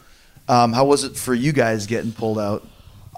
um, 0.47 0.72
how 0.72 0.86
was 0.86 1.04
it 1.04 1.18
for 1.18 1.34
you 1.34 1.52
guys 1.52 1.88
getting 1.88 2.12
pulled 2.12 2.38
out? 2.38 2.66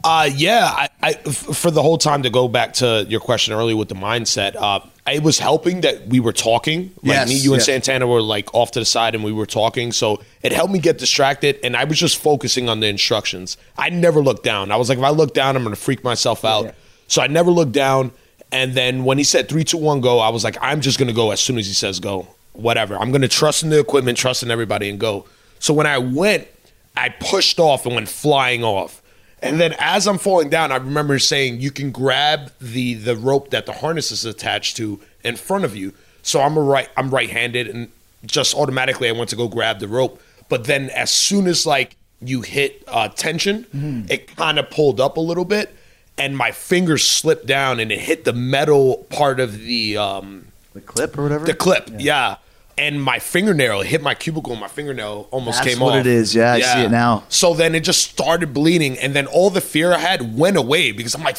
Uh, 0.06 0.30
yeah, 0.34 0.72
I, 0.74 0.90
I 1.02 1.10
f- 1.26 1.36
for 1.36 1.70
the 1.70 1.82
whole 1.82 1.98
time 1.98 2.24
to 2.24 2.30
go 2.30 2.48
back 2.48 2.74
to 2.76 3.06
your 3.10 3.20
question 3.20 3.54
earlier 3.54 3.76
with 3.76 3.90
the 3.90 3.96
mindset, 3.96 4.56
uh, 4.56 4.80
it 5.12 5.22
was 5.22 5.40
helping 5.40 5.82
that 5.82 6.08
we 6.08 6.20
were 6.20 6.32
talking. 6.32 6.92
Like 7.02 7.16
Yes, 7.16 7.30
me, 7.30 7.36
you, 7.36 7.54
and 7.54 7.62
yeah. 7.62 7.66
Santana 7.66 8.08
were 8.08 8.22
like 8.22 8.54
off 8.54 8.72
to 8.72 8.80
the 8.80 8.86
side, 8.86 9.16
and 9.16 9.24
we 9.24 9.34
were 9.34 9.46
talking. 9.46 9.92
So 9.92 10.22
it 10.42 10.52
helped 10.54 10.72
me 10.72 10.80
get 10.80 10.98
distracted, 10.98 11.60
and 11.64 11.76
I 11.76 11.84
was 11.84 12.00
just 12.00 12.18
focusing 12.18 12.70
on 12.70 12.80
the 12.80 12.88
instructions. 12.88 13.58
I 13.78 13.90
never 13.90 14.22
looked 14.22 14.44
down. 14.44 14.72
I 14.72 14.78
was 14.78 14.88
like, 14.90 14.98
if 14.98 15.04
I 15.04 15.10
look 15.10 15.34
down, 15.34 15.56
I'm 15.58 15.64
gonna 15.64 15.76
freak 15.76 16.04
myself 16.04 16.46
out. 16.46 16.74
So 17.08 17.22
I 17.22 17.28
never 17.28 17.52
looked 17.52 17.74
down. 17.74 18.12
And 18.52 18.76
then 18.76 19.04
when 19.04 19.18
he 19.18 19.24
said 19.24 19.50
three, 19.50 19.64
two, 19.64 19.78
one, 19.78 20.00
go, 20.00 20.20
I 20.20 20.30
was 20.30 20.44
like, 20.44 20.58
I'm 20.62 20.80
just 20.80 20.98
gonna 21.00 21.14
go 21.14 21.32
as 21.32 21.42
soon 21.42 21.58
as 21.58 21.68
he 21.68 21.74
says 21.74 22.00
go. 22.00 22.28
Whatever. 22.54 22.96
I'm 22.98 23.12
gonna 23.12 23.28
trust 23.28 23.64
in 23.64 23.70
the 23.72 23.80
equipment, 23.80 24.18
trust 24.18 24.42
in 24.44 24.52
everybody, 24.52 24.90
and 24.90 25.00
go. 25.00 25.26
So 25.60 25.74
when 25.74 25.88
I 25.88 25.98
went, 25.98 26.48
I 26.96 27.10
pushed 27.10 27.60
off 27.60 27.86
and 27.86 27.96
went 27.96 28.08
flying 28.08 28.64
off. 28.64 29.02
And 29.44 29.60
then 29.60 29.76
as 29.78 30.08
I'm 30.08 30.18
falling 30.18 30.50
down, 30.50 30.72
I 30.72 30.78
remember 30.78 31.20
saying 31.20 31.60
you 31.62 31.70
can 31.70 31.92
grab 31.92 32.52
the 32.60 32.94
the 32.96 33.16
rope 33.16 33.50
that 33.52 33.66
the 33.66 33.74
harness 33.74 34.12
is 34.12 34.26
attached 34.26 34.78
to 34.78 35.00
in 35.24 35.36
front 35.36 35.66
of 35.66 35.76
you. 35.76 35.94
So 36.22 36.42
I'm 36.42 36.58
a 36.58 36.62
right 36.62 36.90
I'm 36.98 37.10
right-handed 37.12 37.68
and 37.68 37.92
just 38.26 38.56
automatically 38.56 39.10
I 39.10 39.12
went 39.12 39.30
to 39.32 39.36
go 39.36 39.48
grab 39.48 39.80
the 39.80 39.88
rope. 39.88 40.22
But 40.50 40.64
then 40.66 40.90
as 40.92 41.12
soon 41.12 41.48
as 41.48 41.66
like 41.66 41.96
you 42.22 42.42
hit 42.42 42.84
uh, 42.88 43.10
tension, 43.10 44.06
it 44.10 44.34
kind 44.36 44.58
of 44.58 44.70
pulled 44.70 45.02
up 45.02 45.18
a 45.18 45.20
little 45.22 45.46
bit 45.46 45.76
and 46.18 46.38
my 46.38 46.52
fingers 46.52 47.06
slipped 47.06 47.46
down 47.46 47.80
and 47.82 47.92
it 47.92 48.00
hit 48.00 48.24
the 48.24 48.34
metal 48.34 49.06
part 49.10 49.40
of 49.42 49.60
the 49.60 49.98
um 49.98 50.48
The 50.74 50.82
clip 50.82 51.18
or 51.18 51.24
whatever. 51.24 51.46
the 51.46 51.54
clip, 51.56 51.90
yeah. 51.98 52.38
And 52.78 53.02
my 53.02 53.20
fingernail 53.20 53.82
hit 53.82 54.02
my 54.02 54.16
cubicle. 54.16 54.54
and 54.54 54.62
My 54.62 54.68
fingernail 54.68 55.28
almost 55.32 55.60
That's 55.64 55.76
came 55.76 55.80
what 55.80 55.94
off. 55.94 56.00
it 56.02 56.08
is. 56.08 56.34
Yeah, 56.34 56.54
I 56.54 56.60
see 56.62 56.82
it 56.86 56.92
now. 56.92 57.24
So 57.30 57.54
then 57.54 57.76
it 57.76 57.82
just 57.82 58.02
started 58.10 58.54
bleeding, 58.54 58.98
and 58.98 59.14
then 59.14 59.28
all 59.28 59.50
the 59.50 59.62
fear 59.62 59.94
I 59.94 60.00
had 60.00 60.38
went 60.38 60.58
away 60.58 60.92
because 60.92 61.14
I'm 61.14 61.24
like, 61.24 61.38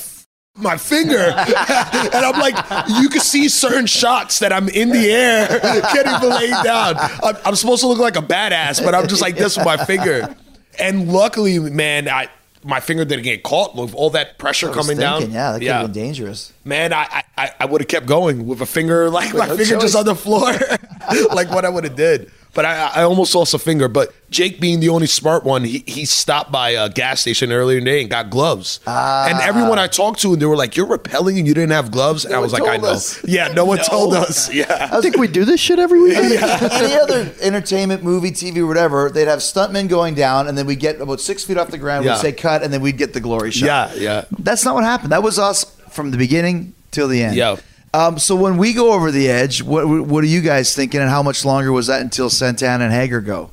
my 0.57 0.77
finger, 0.77 1.19
and 1.19 2.15
I'm 2.15 2.39
like, 2.39 2.55
you 3.01 3.09
can 3.09 3.21
see 3.21 3.49
certain 3.49 3.87
shots 3.87 4.39
that 4.39 4.53
I'm 4.53 4.69
in 4.69 4.91
the 4.91 5.11
air, 5.11 5.49
can't 5.93 6.07
even 6.07 6.31
lay 6.31 6.51
down. 6.63 6.95
I'm, 6.97 7.37
I'm 7.45 7.57
supposed 7.57 7.81
to 7.83 7.89
look 7.89 7.99
like 7.99 8.17
a 8.17 8.23
badass, 8.23 8.85
but 8.85 8.95
I'm 8.95 9.09
just 9.09 9.21
like 9.21 9.35
this 9.37 9.57
with 9.57 9.67
my 9.67 9.77
finger. 9.85 10.37
And 10.79 11.13
luckily, 11.13 11.59
man, 11.59 12.09
I 12.09 12.29
my 12.65 12.81
finger 12.81 13.05
didn't 13.05 13.25
get 13.25 13.43
caught 13.43 13.77
with 13.77 13.95
all 13.95 14.11
that 14.11 14.39
pressure 14.39 14.69
coming 14.69 14.97
thinking, 14.97 15.31
down. 15.31 15.31
Yeah, 15.31 15.53
that 15.53 15.59
could 15.59 15.69
have 15.69 15.93
been 15.93 16.03
dangerous. 16.03 16.53
Man, 16.65 16.93
I 16.93 17.23
I, 17.37 17.53
I 17.61 17.67
would 17.67 17.81
have 17.81 17.89
kept 17.89 18.07
going 18.07 18.47
with 18.47 18.61
a 18.61 18.67
finger 18.67 19.11
like 19.11 19.35
my 19.35 19.47
no 19.47 19.57
finger 19.57 19.79
just 19.79 19.95
on 19.95 20.05
the 20.05 20.15
floor, 20.15 20.51
like 21.35 21.51
what 21.51 21.65
I 21.65 21.69
would 21.69 21.85
have 21.85 21.97
did. 21.97 22.31
But 22.55 22.65
I, 22.65 22.87
I 22.95 23.03
almost 23.03 23.35
lost 23.35 23.55
a 23.55 23.59
finger. 23.59 23.89
But 23.89 24.15
Jake, 24.31 24.61
being 24.61 24.81
the 24.81 24.89
only 24.89 25.07
smart 25.07 25.45
one, 25.45 25.65
he, 25.65 25.85
he 25.87 26.05
stopped 26.05 26.51
by 26.51 26.71
a 26.71 26.89
gas 26.89 27.21
station 27.21 27.53
earlier 27.53 27.79
today 27.81 28.01
and 28.01 28.11
got 28.11 28.31
gloves. 28.31 28.81
Ah. 28.87 29.29
And 29.29 29.41
everyone 29.41 29.79
I 29.79 29.87
talked 29.87 30.21
to, 30.21 30.33
and 30.33 30.41
they 30.43 30.47
were 30.47 30.57
like, 30.57 30.77
"You're 30.77 30.87
repelling 30.87 31.39
and 31.39 31.47
you 31.47 31.55
didn't 31.55 31.73
have 31.73 31.91
gloves." 31.91 32.25
And 32.25 32.35
I 32.35 32.39
was 32.39 32.53
like, 32.53 32.67
"I 32.67 32.77
know." 32.77 32.89
us. 32.95 33.23
Yeah, 33.35 33.49
no 33.49 33.65
one 33.65 33.79
told 33.79 34.15
us. 34.15 34.53
Yeah. 34.55 34.89
I 34.93 35.01
think 35.01 35.17
we 35.17 35.27
do 35.27 35.45
this 35.45 35.59
shit 35.59 35.79
every 35.81 36.01
week. 36.01 36.17
Any 36.17 36.95
other 36.97 37.33
entertainment, 37.41 38.05
movie, 38.05 38.31
TV, 38.31 38.67
whatever, 38.67 39.11
they'd 39.11 39.27
have 39.27 39.41
stuntmen 39.41 39.89
going 39.89 40.15
down, 40.15 40.47
and 40.47 40.57
then 40.57 40.67
we'd 40.67 40.79
get 40.79 41.01
about 41.01 41.21
six 41.21 41.43
feet 41.43 41.57
off 41.57 41.71
the 41.71 41.79
ground. 41.79 42.05
Yeah. 42.05 42.13
We'd 42.13 42.21
say 42.21 42.33
cut, 42.33 42.63
and 42.63 42.73
then 42.73 42.81
we'd 42.81 42.99
get 42.99 43.15
the 43.15 43.21
glory 43.21 43.51
shot. 43.51 43.67
Yeah, 43.67 43.95
yeah. 43.95 44.25
That's 44.39 44.65
not 44.65 44.75
what 44.75 44.85
happened. 44.85 45.11
That 45.11 45.23
was 45.25 45.39
us 45.39 45.65
from 45.91 46.13
the 46.13 46.17
beginning 46.17 46.75
till 46.93 47.09
the 47.09 47.23
end. 47.23 47.35
Yeah. 47.37 47.57
Um, 47.95 48.19
so 48.19 48.35
when 48.35 48.57
we 48.57 48.73
go 48.73 48.93
over 48.93 49.13
the 49.13 49.29
edge, 49.29 49.63
what 49.63 49.87
what 49.87 50.25
are 50.25 50.27
you 50.27 50.41
guys 50.41 50.75
thinking, 50.75 51.01
and 51.01 51.09
how 51.09 51.23
much 51.23 51.45
longer 51.45 51.71
was 51.71 51.87
that 51.87 52.01
until 52.01 52.29
Santana 52.29 52.85
and 52.85 52.93
Hager 52.93 53.21
go? 53.21 53.51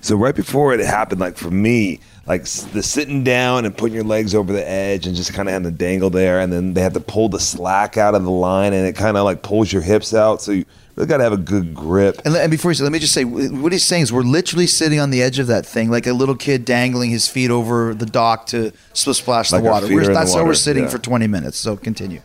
So 0.00 0.16
right 0.16 0.34
before 0.34 0.72
it 0.72 0.80
happened, 0.80 1.20
like 1.20 1.36
for 1.36 1.50
me, 1.50 2.00
like 2.26 2.44
the 2.44 2.82
sitting 2.82 3.22
down 3.22 3.66
and 3.66 3.76
putting 3.76 3.94
your 3.94 4.04
legs 4.04 4.34
over 4.34 4.50
the 4.50 4.66
edge 4.66 5.06
and 5.06 5.14
just 5.14 5.34
kind 5.34 5.46
of 5.46 5.52
having 5.52 5.70
to 5.70 5.76
dangle 5.76 6.08
there, 6.08 6.40
and 6.40 6.50
then 6.50 6.72
they 6.72 6.80
have 6.80 6.94
to 6.94 7.00
pull 7.00 7.28
the 7.28 7.38
slack 7.38 7.98
out 7.98 8.14
of 8.14 8.24
the 8.24 8.30
line, 8.30 8.72
and 8.72 8.86
it 8.86 8.96
kind 8.96 9.18
of 9.18 9.24
like 9.24 9.42
pulls 9.42 9.70
your 9.70 9.82
hips 9.82 10.14
out, 10.14 10.40
so 10.40 10.52
you 10.52 10.64
They 10.94 11.04
got 11.04 11.18
to 11.18 11.24
have 11.24 11.34
a 11.34 11.36
good 11.36 11.74
grip. 11.74 12.22
And, 12.24 12.34
and 12.34 12.50
before 12.50 12.70
he 12.70 12.76
said, 12.76 12.84
let 12.84 12.92
me 12.92 12.98
just 12.98 13.12
say, 13.12 13.24
what 13.24 13.72
he's 13.72 13.84
saying 13.84 14.04
is 14.04 14.10
we're 14.10 14.22
literally 14.22 14.66
sitting 14.66 15.00
on 15.00 15.10
the 15.10 15.20
edge 15.20 15.38
of 15.38 15.48
that 15.48 15.66
thing, 15.66 15.90
like 15.90 16.06
a 16.06 16.14
little 16.14 16.34
kid 16.34 16.64
dangling 16.64 17.10
his 17.10 17.28
feet 17.28 17.50
over 17.50 17.92
the 17.92 18.06
dock 18.06 18.46
to 18.46 18.72
splash 18.94 19.52
Like 19.52 19.62
the 19.62 19.68
water. 19.68 19.86
We're, 19.86 19.98
are 19.98 20.02
in 20.04 20.06
the 20.08 20.14
that's 20.14 20.34
how 20.34 20.46
we're 20.46 20.54
sitting 20.54 20.84
yeah. 20.84 20.88
for 20.88 20.98
20 20.98 21.26
minutes. 21.26 21.58
So 21.58 21.76
continue. 21.76 22.22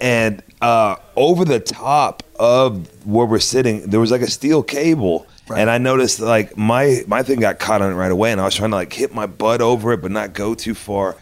and 0.00 0.42
uh, 0.60 0.96
over 1.16 1.44
the 1.44 1.60
top 1.60 2.22
of 2.38 3.06
where 3.06 3.26
we're 3.26 3.38
sitting, 3.38 3.90
there 3.90 4.00
was 4.00 4.10
like 4.10 4.20
a 4.20 4.30
steel 4.30 4.62
cable, 4.62 5.26
and 5.54 5.70
I 5.70 5.78
noticed 5.78 6.20
like 6.20 6.56
my 6.56 7.02
my 7.06 7.22
thing 7.22 7.40
got 7.40 7.58
caught 7.58 7.82
on 7.82 7.92
it 7.92 7.94
right 7.94 8.10
away, 8.10 8.32
and 8.32 8.40
I 8.40 8.44
was 8.44 8.54
trying 8.54 8.70
to 8.70 8.76
like 8.76 8.92
hit 8.92 9.14
my 9.14 9.26
butt 9.26 9.60
over 9.60 9.92
it, 9.92 10.02
but 10.02 10.10
not 10.10 10.32
go 10.32 10.54
too 10.54 10.74
far. 10.74 11.16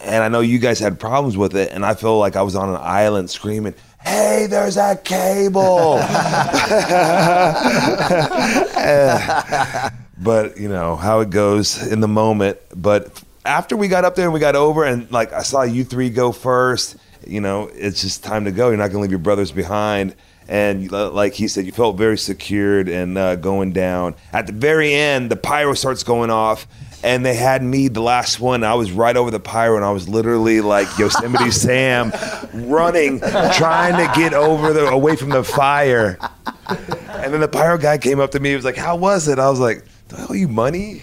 And 0.00 0.24
I 0.24 0.28
know 0.28 0.40
you 0.40 0.58
guys 0.58 0.80
had 0.80 0.98
problems 0.98 1.36
with 1.36 1.56
it, 1.56 1.70
and 1.72 1.86
I 1.86 1.94
felt 1.94 2.18
like 2.18 2.36
I 2.36 2.42
was 2.42 2.56
on 2.56 2.68
an 2.68 2.80
island 2.80 3.30
screaming, 3.30 3.74
"Hey, 4.00 4.46
there's 4.48 4.74
that 4.74 5.04
cable!" 5.04 5.98
but 10.22 10.58
you 10.58 10.68
know 10.68 10.96
how 10.96 11.20
it 11.20 11.30
goes 11.30 11.86
in 11.86 12.00
the 12.00 12.08
moment. 12.08 12.58
But 12.74 13.22
after 13.44 13.76
we 13.76 13.88
got 13.88 14.04
up 14.04 14.14
there 14.14 14.26
and 14.26 14.34
we 14.34 14.40
got 14.40 14.56
over, 14.56 14.84
and 14.84 15.10
like 15.10 15.32
I 15.32 15.42
saw 15.42 15.62
you 15.62 15.84
three 15.84 16.10
go 16.10 16.32
first, 16.32 16.96
you 17.26 17.40
know, 17.40 17.70
it's 17.74 18.00
just 18.00 18.22
time 18.24 18.44
to 18.44 18.52
go. 18.52 18.68
You're 18.68 18.78
not 18.78 18.88
going 18.88 18.96
to 18.96 19.00
leave 19.00 19.10
your 19.10 19.18
brothers 19.18 19.52
behind. 19.52 20.14
And 20.48 20.92
uh, 20.92 21.10
like 21.10 21.34
he 21.34 21.48
said, 21.48 21.66
you 21.66 21.72
felt 21.72 21.96
very 21.96 22.18
secured 22.18 22.88
and 22.88 23.16
uh, 23.16 23.36
going 23.36 23.72
down. 23.72 24.14
At 24.32 24.46
the 24.46 24.52
very 24.52 24.92
end, 24.92 25.30
the 25.30 25.36
pyro 25.36 25.74
starts 25.74 26.02
going 26.02 26.30
off, 26.30 26.66
and 27.04 27.24
they 27.24 27.34
had 27.34 27.62
me 27.62 27.88
the 27.88 28.02
last 28.02 28.40
one. 28.40 28.64
I 28.64 28.74
was 28.74 28.90
right 28.92 29.16
over 29.16 29.30
the 29.30 29.40
pyro, 29.40 29.76
and 29.76 29.84
I 29.84 29.92
was 29.92 30.08
literally 30.08 30.60
like 30.60 30.88
Yosemite 30.98 31.50
Sam, 31.52 32.12
running, 32.52 33.20
trying 33.20 33.96
to 33.96 34.12
get 34.18 34.34
over 34.34 34.72
the 34.72 34.88
away 34.88 35.16
from 35.16 35.30
the 35.30 35.44
fire. 35.44 36.18
And 36.66 37.32
then 37.32 37.40
the 37.40 37.48
pyro 37.48 37.78
guy 37.78 37.98
came 37.98 38.18
up 38.18 38.32
to 38.32 38.40
me. 38.40 38.50
He 38.50 38.56
was 38.56 38.64
like, 38.64 38.76
"How 38.76 38.96
was 38.96 39.28
it?" 39.28 39.38
I 39.38 39.48
was 39.48 39.60
like, 39.60 39.84
"Do 40.08 40.16
I 40.16 40.26
owe 40.28 40.34
you 40.34 40.48
money?" 40.48 41.00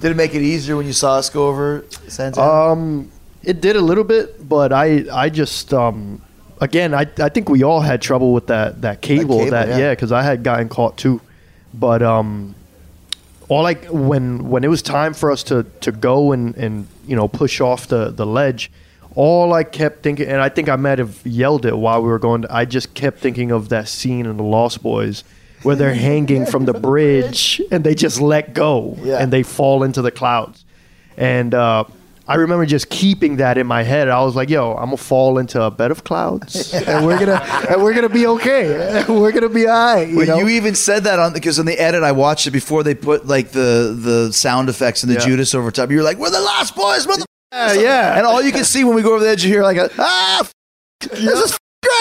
Did 0.00 0.10
it 0.10 0.16
make 0.16 0.34
it 0.34 0.42
easier 0.42 0.76
when 0.76 0.86
you 0.86 0.92
saw 0.92 1.16
us 1.16 1.30
go 1.30 1.48
over 1.48 1.84
Santana? 2.08 2.46
Um, 2.46 3.10
it 3.46 3.60
did 3.60 3.76
a 3.76 3.80
little 3.80 4.04
bit, 4.04 4.48
but 4.48 4.72
I 4.72 5.04
I 5.12 5.28
just 5.28 5.72
um 5.72 6.20
again 6.60 6.94
I 6.94 7.06
I 7.18 7.28
think 7.28 7.48
we 7.48 7.62
all 7.62 7.80
had 7.80 8.00
trouble 8.02 8.32
with 8.32 8.46
that 8.48 8.82
that 8.82 9.00
cable 9.02 9.38
cable, 9.38 9.50
that, 9.50 9.68
yeah. 9.68 9.78
yeah 9.78 9.90
because 9.92 10.12
I 10.12 10.22
had 10.22 10.42
gotten 10.42 10.68
caught 10.68 10.96
too, 10.96 11.20
but 11.72 12.02
um 12.02 12.54
all 13.48 13.62
like 13.62 13.84
when 13.86 14.48
when 14.48 14.64
it 14.64 14.68
was 14.68 14.82
time 14.82 15.14
for 15.14 15.30
us 15.30 15.42
to 15.44 15.64
to 15.80 15.92
go 15.92 16.32
and 16.32 16.56
and 16.56 16.86
you 17.06 17.16
know 17.16 17.28
push 17.28 17.60
off 17.60 17.86
the 17.88 18.10
the 18.10 18.26
ledge. 18.26 18.70
All 19.16 19.52
I 19.52 19.62
kept 19.62 20.02
thinking, 20.02 20.26
and 20.26 20.40
I 20.42 20.48
think 20.48 20.68
I 20.68 20.74
might 20.74 20.98
have 20.98 21.24
yelled 21.24 21.64
it 21.66 21.78
while 21.78 22.02
we 22.02 22.08
were 22.08 22.18
going. 22.18 22.42
To, 22.42 22.52
I 22.52 22.64
just 22.64 22.94
kept 22.94 23.20
thinking 23.20 23.52
of 23.52 23.68
that 23.68 23.86
scene 23.86 24.26
in 24.26 24.36
The 24.38 24.42
Lost 24.42 24.82
Boys, 24.82 25.22
where 25.62 25.76
they're 25.76 25.94
hanging 26.10 26.46
from 26.46 26.64
the 26.64 26.72
bridge 26.74 27.62
and 27.70 27.84
they 27.84 27.94
just 27.94 28.20
let 28.20 28.54
go 28.54 28.98
Yeah. 29.04 29.18
and 29.18 29.32
they 29.32 29.44
fall 29.44 29.84
into 29.84 30.02
the 30.02 30.10
clouds. 30.10 30.64
And 31.16 31.54
uh, 31.54 31.84
I 32.26 32.36
remember 32.36 32.64
just 32.64 32.88
keeping 32.88 33.36
that 33.36 33.58
in 33.58 33.66
my 33.66 33.82
head. 33.82 34.08
I 34.08 34.22
was 34.22 34.34
like, 34.34 34.48
"Yo, 34.48 34.72
I'm 34.74 34.86
gonna 34.86 34.96
fall 34.96 35.36
into 35.38 35.60
a 35.62 35.70
bed 35.70 35.90
of 35.90 36.04
clouds, 36.04 36.72
and 36.88 37.04
we're 37.06 37.18
gonna 37.18 37.42
and 37.70 37.82
we're 37.82 37.92
gonna 37.94 38.08
be 38.08 38.26
okay. 38.26 39.04
we're 39.08 39.32
gonna 39.32 39.48
be 39.50 39.66
alright." 39.68 40.08
You 40.08 40.16
Well, 40.16 40.38
you 40.38 40.48
even 40.48 40.74
said 40.74 41.04
that 41.04 41.18
on 41.18 41.32
because 41.34 41.58
in 41.58 41.66
the 41.66 41.78
edit 41.78 42.02
I 42.02 42.12
watched 42.12 42.46
it 42.46 42.52
before 42.52 42.82
they 42.82 42.94
put 42.94 43.26
like 43.26 43.50
the 43.50 43.94
the 43.98 44.32
sound 44.32 44.68
effects 44.70 45.02
and 45.02 45.10
the 45.10 45.16
Yeah. 45.16 45.26
Judas 45.26 45.54
over 45.54 45.70
top. 45.70 45.90
You 45.90 45.98
were 45.98 46.02
like, 46.02 46.16
"We're 46.18 46.30
the 46.30 46.40
Lost 46.40 46.74
Boys, 46.74 47.06
mother." 47.06 47.24
yeah, 47.52 47.72
yeah. 47.74 48.16
And 48.16 48.26
all 48.26 48.42
you 48.42 48.52
can 48.52 48.64
see 48.64 48.84
when 48.84 48.94
we 48.94 49.02
go 49.02 49.14
over 49.14 49.22
the 49.24 49.30
edge, 49.30 49.44
you 49.44 49.50
hear 49.50 49.62
like 49.62 49.76
a 49.76 49.90
ah, 49.98 50.40
f- 50.40 50.52
this 51.10 51.20
is 51.20 51.52
f- 51.52 51.58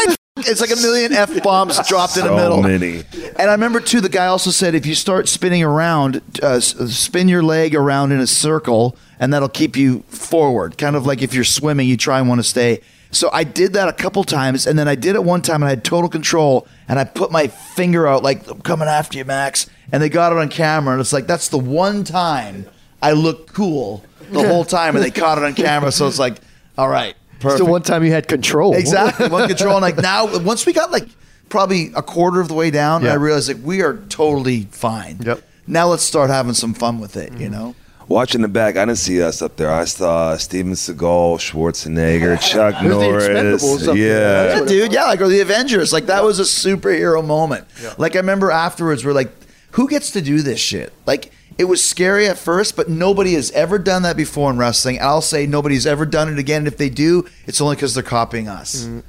great. 0.07 0.17
It's 0.37 0.61
like 0.61 0.71
a 0.71 0.75
million 0.81 1.13
f 1.13 1.43
bombs 1.43 1.79
dropped 1.87 2.17
in 2.17 2.25
the 2.25 2.35
middle. 2.35 2.61
many. 2.63 3.03
And 3.37 3.49
I 3.49 3.53
remember 3.53 3.79
too, 3.79 4.01
the 4.01 4.09
guy 4.09 4.25
also 4.25 4.49
said 4.49 4.73
if 4.73 4.83
you 4.83 4.95
start 4.95 5.29
spinning 5.29 5.61
around, 5.63 6.21
uh, 6.41 6.53
s- 6.55 6.73
spin 6.95 7.27
your 7.29 7.43
leg 7.43 7.75
around 7.75 8.11
in 8.11 8.19
a 8.19 8.25
circle, 8.25 8.95
and 9.19 9.31
that'll 9.31 9.47
keep 9.47 9.77
you 9.77 9.99
forward. 10.07 10.79
Kind 10.79 10.95
of 10.95 11.05
like 11.05 11.21
if 11.21 11.35
you're 11.35 11.43
swimming, 11.43 11.87
you 11.87 11.97
try 11.97 12.17
and 12.19 12.27
want 12.27 12.39
to 12.39 12.43
stay. 12.43 12.81
So 13.11 13.29
I 13.31 13.43
did 13.43 13.73
that 13.73 13.87
a 13.89 13.93
couple 13.93 14.23
times, 14.23 14.65
and 14.65 14.77
then 14.79 14.87
I 14.87 14.95
did 14.95 15.13
it 15.15 15.23
one 15.23 15.43
time, 15.43 15.57
and 15.61 15.65
I 15.65 15.69
had 15.69 15.83
total 15.83 16.09
control, 16.09 16.67
and 16.87 16.97
I 16.97 17.03
put 17.03 17.31
my 17.31 17.45
finger 17.47 18.07
out 18.07 18.23
like 18.23 18.49
I'm 18.49 18.59
coming 18.61 18.87
after 18.87 19.19
you, 19.19 19.25
Max. 19.25 19.69
And 19.91 20.01
they 20.01 20.09
got 20.09 20.31
it 20.31 20.39
on 20.39 20.49
camera, 20.49 20.93
and 20.93 20.99
it's 21.01 21.13
like 21.13 21.27
that's 21.27 21.49
the 21.49 21.59
one 21.59 22.03
time 22.03 22.65
I 23.03 23.11
looked 23.11 23.53
cool 23.53 24.03
the 24.31 24.47
whole 24.47 24.65
time, 24.65 24.95
and 24.95 25.05
they 25.05 25.11
caught 25.11 25.37
it 25.37 25.43
on 25.43 25.53
camera. 25.53 25.91
So 25.91 26.07
it's 26.07 26.17
like, 26.17 26.37
all 26.75 26.89
right, 26.89 27.15
perfect. 27.43 27.63
the 27.63 27.71
one 27.71 27.81
time 27.81 28.03
you 28.03 28.11
had 28.11 28.27
control. 28.27 28.75
Exactly. 28.75 29.27
One 29.29 29.47
control. 29.47 29.75
And 29.75 29.81
like 29.81 29.97
now, 29.97 30.39
once 30.39 30.65
we 30.65 30.73
got 30.73 30.91
like 30.91 31.07
probably 31.49 31.91
a 31.95 32.01
quarter 32.01 32.41
of 32.41 32.47
the 32.47 32.53
way 32.55 32.71
down, 32.71 33.03
Yeah. 33.03 33.11
I 33.11 33.15
realized 33.15 33.47
like 33.47 33.63
we 33.63 33.81
are 33.81 33.97
totally 34.09 34.63
fine. 34.71 35.19
Yep. 35.21 35.41
Now 35.67 35.87
let's 35.87 36.03
start 36.03 36.29
having 36.29 36.53
some 36.53 36.73
fun 36.73 36.99
with 36.99 37.15
it, 37.15 37.31
you 37.33 37.47
mm-hmm. 37.47 37.51
know? 37.51 37.75
Watching 38.07 38.41
the 38.41 38.49
back, 38.49 38.75
I 38.75 38.85
didn't 38.85 38.97
see 38.97 39.21
us 39.21 39.41
up 39.41 39.55
there. 39.55 39.71
I 39.71 39.85
saw 39.85 40.35
Steven 40.35 40.73
Seagal, 40.73 41.39
Schwarzenegger, 41.39 42.39
Chuck 42.41 42.75
It 42.83 42.89
was 42.89 42.97
the 42.97 43.01
Norris. 43.01 43.63
Expendables 43.63 43.87
up 43.87 43.95
there. 43.95 44.49
Yeah. 44.49 44.59
Yeah, 44.59 44.65
dude. 44.65 44.93
Yeah, 44.93 45.05
like 45.05 45.21
or 45.21 45.29
the 45.29 45.39
Avengers. 45.39 45.93
Like 45.93 46.07
that 46.07 46.23
was 46.23 46.39
a 46.39 46.43
superhero 46.43 47.25
moment. 47.25 47.65
Like 47.97 48.15
I 48.15 48.19
remember 48.19 48.51
afterwards, 48.51 49.05
we're 49.05 49.13
like, 49.13 49.31
who 49.71 49.87
gets 49.87 50.11
to 50.11 50.21
do 50.21 50.41
this 50.41 50.59
shit? 50.59 50.91
Like 51.05 51.31
it 51.57 51.65
was 51.65 51.83
scary 51.83 52.27
at 52.27 52.37
first, 52.37 52.75
but 52.75 52.89
nobody 52.89 53.33
has 53.33 53.51
ever 53.51 53.77
done 53.77 54.03
that 54.03 54.17
before 54.17 54.49
in 54.49 54.57
wrestling. 54.57 54.99
I'll 55.01 55.21
say 55.21 55.45
nobody's 55.45 55.85
ever 55.85 56.05
done 56.05 56.31
it 56.31 56.39
again. 56.39 56.59
And 56.59 56.67
if 56.67 56.77
they 56.77 56.89
do, 56.89 57.27
it's 57.45 57.61
only 57.61 57.75
because 57.75 57.93
they're 57.93 58.03
copying 58.03 58.47
us. 58.47 58.85
Mm. 58.85 59.03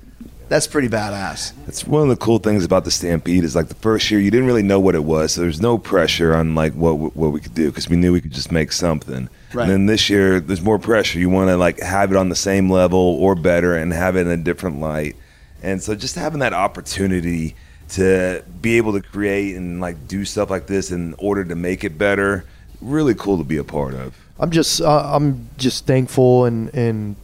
That's 0.48 0.66
pretty 0.66 0.88
badass. 0.88 1.52
It's 1.66 1.86
one 1.86 2.02
of 2.02 2.08
the 2.08 2.16
cool 2.16 2.38
things 2.38 2.64
about 2.64 2.84
the 2.84 2.90
Stampede 2.90 3.44
is 3.44 3.56
like 3.56 3.68
the 3.68 3.74
first 3.74 4.10
year 4.10 4.20
you 4.20 4.30
didn't 4.30 4.46
really 4.46 4.62
know 4.62 4.78
what 4.78 4.94
it 4.94 5.02
was, 5.02 5.32
so 5.32 5.40
there's 5.40 5.60
no 5.60 5.78
pressure 5.78 6.34
on 6.34 6.54
like 6.54 6.74
what 6.74 7.16
what 7.16 7.32
we 7.32 7.40
could 7.40 7.54
do 7.54 7.70
because 7.70 7.88
we 7.88 7.96
knew 7.96 8.12
we 8.12 8.20
could 8.20 8.32
just 8.32 8.52
make 8.52 8.70
something. 8.70 9.30
Right. 9.54 9.62
And 9.62 9.70
then 9.70 9.86
this 9.86 10.10
year 10.10 10.40
there's 10.40 10.60
more 10.60 10.78
pressure. 10.78 11.18
You 11.18 11.30
want 11.30 11.48
to 11.48 11.56
like 11.56 11.80
have 11.80 12.10
it 12.10 12.16
on 12.16 12.28
the 12.28 12.36
same 12.36 12.70
level 12.70 12.98
or 12.98 13.34
better 13.34 13.74
and 13.74 13.92
have 13.92 14.16
it 14.16 14.26
in 14.26 14.28
a 14.28 14.36
different 14.36 14.80
light. 14.80 15.16
And 15.62 15.82
so 15.82 15.94
just 15.94 16.14
having 16.14 16.40
that 16.40 16.52
opportunity 16.52 17.56
to 17.94 18.42
be 18.60 18.76
able 18.76 18.92
to 18.92 19.00
create 19.00 19.54
and 19.56 19.80
like 19.80 20.08
do 20.08 20.24
stuff 20.24 20.50
like 20.50 20.66
this 20.66 20.90
in 20.90 21.14
order 21.18 21.44
to 21.44 21.54
make 21.54 21.84
it 21.84 21.96
better, 21.96 22.44
really 22.80 23.14
cool 23.14 23.38
to 23.38 23.44
be 23.44 23.56
a 23.56 23.64
part 23.64 23.94
of. 23.94 24.16
I'm 24.38 24.50
just 24.50 24.80
uh, 24.80 25.14
I'm 25.14 25.48
just 25.56 25.86
thankful 25.86 26.44
and 26.44 26.74
and 26.74 27.14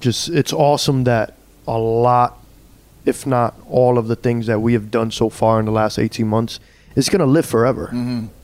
just 0.00 0.28
it's 0.28 0.52
awesome 0.52 1.04
that 1.04 1.34
a 1.68 1.78
lot, 1.78 2.38
if 3.04 3.26
not 3.26 3.54
all 3.68 3.96
of 3.96 4.08
the 4.08 4.16
things 4.16 4.46
that 4.46 4.58
we 4.60 4.72
have 4.72 4.90
done 4.90 5.12
so 5.12 5.30
far 5.30 5.60
in 5.60 5.66
the 5.66 5.72
last 5.72 5.98
18 5.98 6.26
months 6.26 6.58
is 6.96 7.08
going 7.08 7.20
to 7.20 7.26
live 7.26 7.46
forever. 7.46 7.90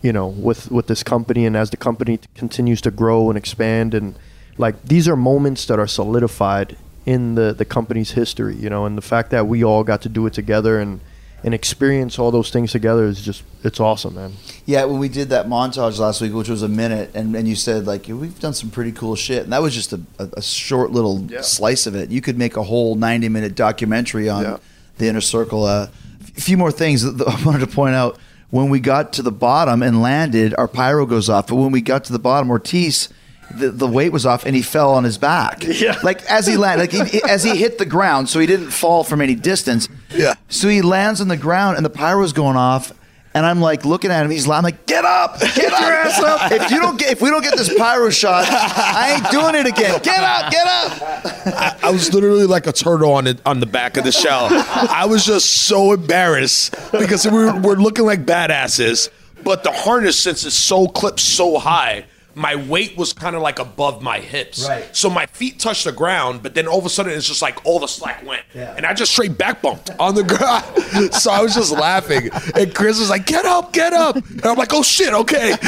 You 0.01 0.13
know, 0.13 0.29
with 0.29 0.71
with 0.71 0.87
this 0.87 1.03
company 1.03 1.45
and 1.45 1.57
as 1.57 1.71
the 1.71 1.77
company 1.77 2.21
continues 2.37 2.81
to 2.83 2.93
grow 2.93 3.31
and 3.31 3.37
expand 3.37 3.95
and 3.95 4.15
like 4.59 4.81
these 4.85 5.09
are 5.09 5.17
moments 5.17 5.67
that 5.67 5.81
are 5.81 5.89
solidified 5.89 6.77
in 7.05 7.35
the 7.35 7.53
the 7.53 7.65
company's 7.65 8.13
history. 8.13 8.55
You 8.55 8.71
know, 8.71 8.87
and 8.87 8.97
the 8.97 9.03
fact 9.03 9.31
that 9.31 9.49
we 9.49 9.65
all 9.65 9.83
got 9.83 10.03
to 10.03 10.09
do 10.09 10.25
it 10.27 10.35
together 10.35 10.79
and 10.79 11.01
and 11.45 11.55
experience 11.55 12.19
all 12.19 12.31
those 12.31 12.51
things 12.51 12.73
together 12.73 13.05
is 13.05 13.21
just 13.23 13.43
it's 13.63 13.79
awesome, 13.81 14.15
man. 14.17 14.33
Yeah, 14.67 14.85
when 14.85 14.99
we 14.99 15.09
did 15.09 15.29
that 15.31 15.47
montage 15.47 15.99
last 15.99 16.21
week, 16.21 16.33
which 16.33 16.49
was 16.49 16.63
a 16.63 16.69
minute, 16.69 17.11
and, 17.15 17.35
and 17.37 17.47
you 17.49 17.55
said 17.55 17.87
like 17.87 18.07
we've 18.09 18.39
done 18.41 18.55
some 18.55 18.71
pretty 18.71 18.93
cool 18.93 19.15
shit, 19.17 19.45
and 19.45 19.53
that 19.53 19.63
was 19.63 19.75
just 19.75 19.93
a, 19.93 20.01
a, 20.19 20.29
a 20.39 20.43
short 20.43 20.91
little 20.91 21.21
Yeah. 21.29 21.41
slice 21.43 21.87
of 21.87 21.95
it. 21.95 22.11
You 22.11 22.21
could 22.21 22.37
make 22.39 22.57
a 22.57 22.63
whole 22.63 22.95
ninety 22.97 23.29
minute 23.29 23.55
documentary 23.55 24.29
on 24.29 24.43
Yeah. 24.43 24.57
the 24.99 25.09
inner 25.09 25.21
circle. 25.21 25.65
Uh, 25.65 25.89
a 26.37 26.41
few 26.41 26.57
more 26.57 26.71
things 26.73 27.03
that 27.03 27.27
I 27.27 27.45
wanted 27.45 27.61
to 27.61 27.67
point 27.67 27.95
out. 27.95 28.19
When 28.51 28.71
we 28.71 28.81
got 28.81 29.13
to 29.15 29.23
the 29.23 29.31
bottom 29.33 29.83
and 29.83 30.01
landed, 30.01 30.55
our 30.57 30.69
pyro 30.69 31.05
goes 31.05 31.29
off. 31.29 31.49
But 31.49 31.57
when 31.57 31.71
we 31.71 31.83
got 31.83 32.05
to 32.05 32.13
the 32.15 32.19
bottom, 32.19 32.51
Ortiz, 32.51 33.11
the, 33.55 33.71
the 33.71 33.87
weight 33.87 34.11
was 34.11 34.25
off 34.25 34.47
and 34.47 34.57
he 34.57 34.63
fell 34.63 34.93
on 34.95 35.05
his 35.05 35.19
back. 35.19 35.63
Yeah. 35.65 35.99
Like 36.03 36.23
as 36.25 36.47
he 36.47 36.57
landed, 36.57 36.91
like 36.93 37.11
he, 37.11 37.23
as 37.29 37.45
he 37.45 37.57
hit 37.57 37.77
the 37.77 37.85
ground, 37.85 38.29
so 38.31 38.39
he 38.41 38.47
didn't 38.47 38.71
fall 38.71 39.05
from 39.05 39.21
any 39.21 39.35
distance. 39.35 39.87
Yeah. 40.11 40.35
So 40.49 40.69
he 40.69 40.83
lands 40.83 41.21
on 41.21 41.29
the 41.29 41.37
ground 41.37 41.77
and 41.77 41.85
the 41.85 41.91
pyro's 41.91 42.33
going 42.33 42.57
off. 42.57 42.93
And 43.35 43.45
I'm 43.47 43.61
like 43.61 43.85
looking 43.85 44.11
at 44.11 44.25
him. 44.25 44.31
He's 44.31 44.47
like, 44.47 44.59
I'm 44.59 44.65
like, 44.65 44.87
get 44.87 45.05
up, 45.05 45.39
get 45.39 45.57
your 45.57 45.71
ass 45.71 46.19
up. 46.21 46.51
If 46.51 46.71
you 46.71 46.81
don't 46.81 46.99
get, 46.99 47.13
if 47.13 47.21
we 47.21 47.29
don't 47.31 47.43
get 47.43 47.57
this 47.57 47.73
pyro 47.73 48.11
shot, 48.11 48.47
I 48.49 49.15
ain't 49.17 49.31
doing 49.31 49.55
it 49.55 49.67
again. 49.67 50.01
Get 50.03 50.25
up, 50.25 50.51
get 50.51 50.67
up. 50.67 51.03
I, 51.47 51.77
I 51.85 51.91
was 51.91 52.13
literally 52.13 52.47
like 52.47 52.67
a 52.67 52.73
turtle 52.73 53.13
on 53.13 53.27
it 53.27 53.41
on 53.47 53.61
the 53.61 53.67
back 53.67 53.97
of 53.97 54.05
the 54.05 54.11
shell. 54.13 54.49
I 54.51 55.07
was 55.07 55.25
just 55.25 55.67
so 55.67 55.93
embarrassed 55.93 56.75
because 56.91 57.27
we 57.27 57.33
were, 57.33 57.61
we're 57.61 57.75
looking 57.77 58.07
like 58.07 58.25
badasses, 58.25 59.11
but 59.45 59.63
the 59.63 59.73
harness, 59.73 60.19
since 60.19 60.45
it's 60.45 60.57
so 60.57 60.89
clipped 60.89 61.21
so 61.21 61.59
high, 61.59 62.07
my 62.39 62.55
weight 62.55 62.97
was 62.97 63.13
kind 63.13 63.35
of 63.35 63.43
like 63.43 63.59
above 63.59 64.01
my 64.01 64.21
hips. 64.21 64.67
Right. 64.67 64.85
So 64.97 65.11
my 65.11 65.27
feet 65.27 65.59
touched 65.59 65.85
the 65.85 65.93
ground, 65.93 66.43
but 66.43 66.55
then 66.55 66.69
all 66.69 66.79
of 66.79 66.87
a 66.87 66.89
sudden 66.89 67.13
it's 67.13 67.27
just 67.27 67.43
like 67.43 67.65
all 67.67 67.81
the 67.81 67.89
slack 67.89 68.25
went. 68.25 68.43
Yeah. 68.55 68.75
And 68.77 68.87
I 68.87 68.95
just 68.95 69.13
straight 69.13 69.37
back 69.37 69.61
bumped 69.61 69.91
on 69.99 70.15
the 70.15 70.23
ground. 70.23 71.13
so 71.15 71.31
I 71.31 71.43
was 71.43 71.55
just 71.55 71.73
laughing. 71.73 72.31
And 72.55 72.75
Chris 72.75 72.99
was 73.01 73.11
like, 73.11 73.27
get 73.27 73.45
up, 73.45 73.73
get 73.73 73.93
up. 73.93 74.17
And 74.17 74.47
I'm 74.47 74.57
like, 74.57 74.73
oh 74.73 74.83
shit, 74.83 75.13
okay. 75.13 75.55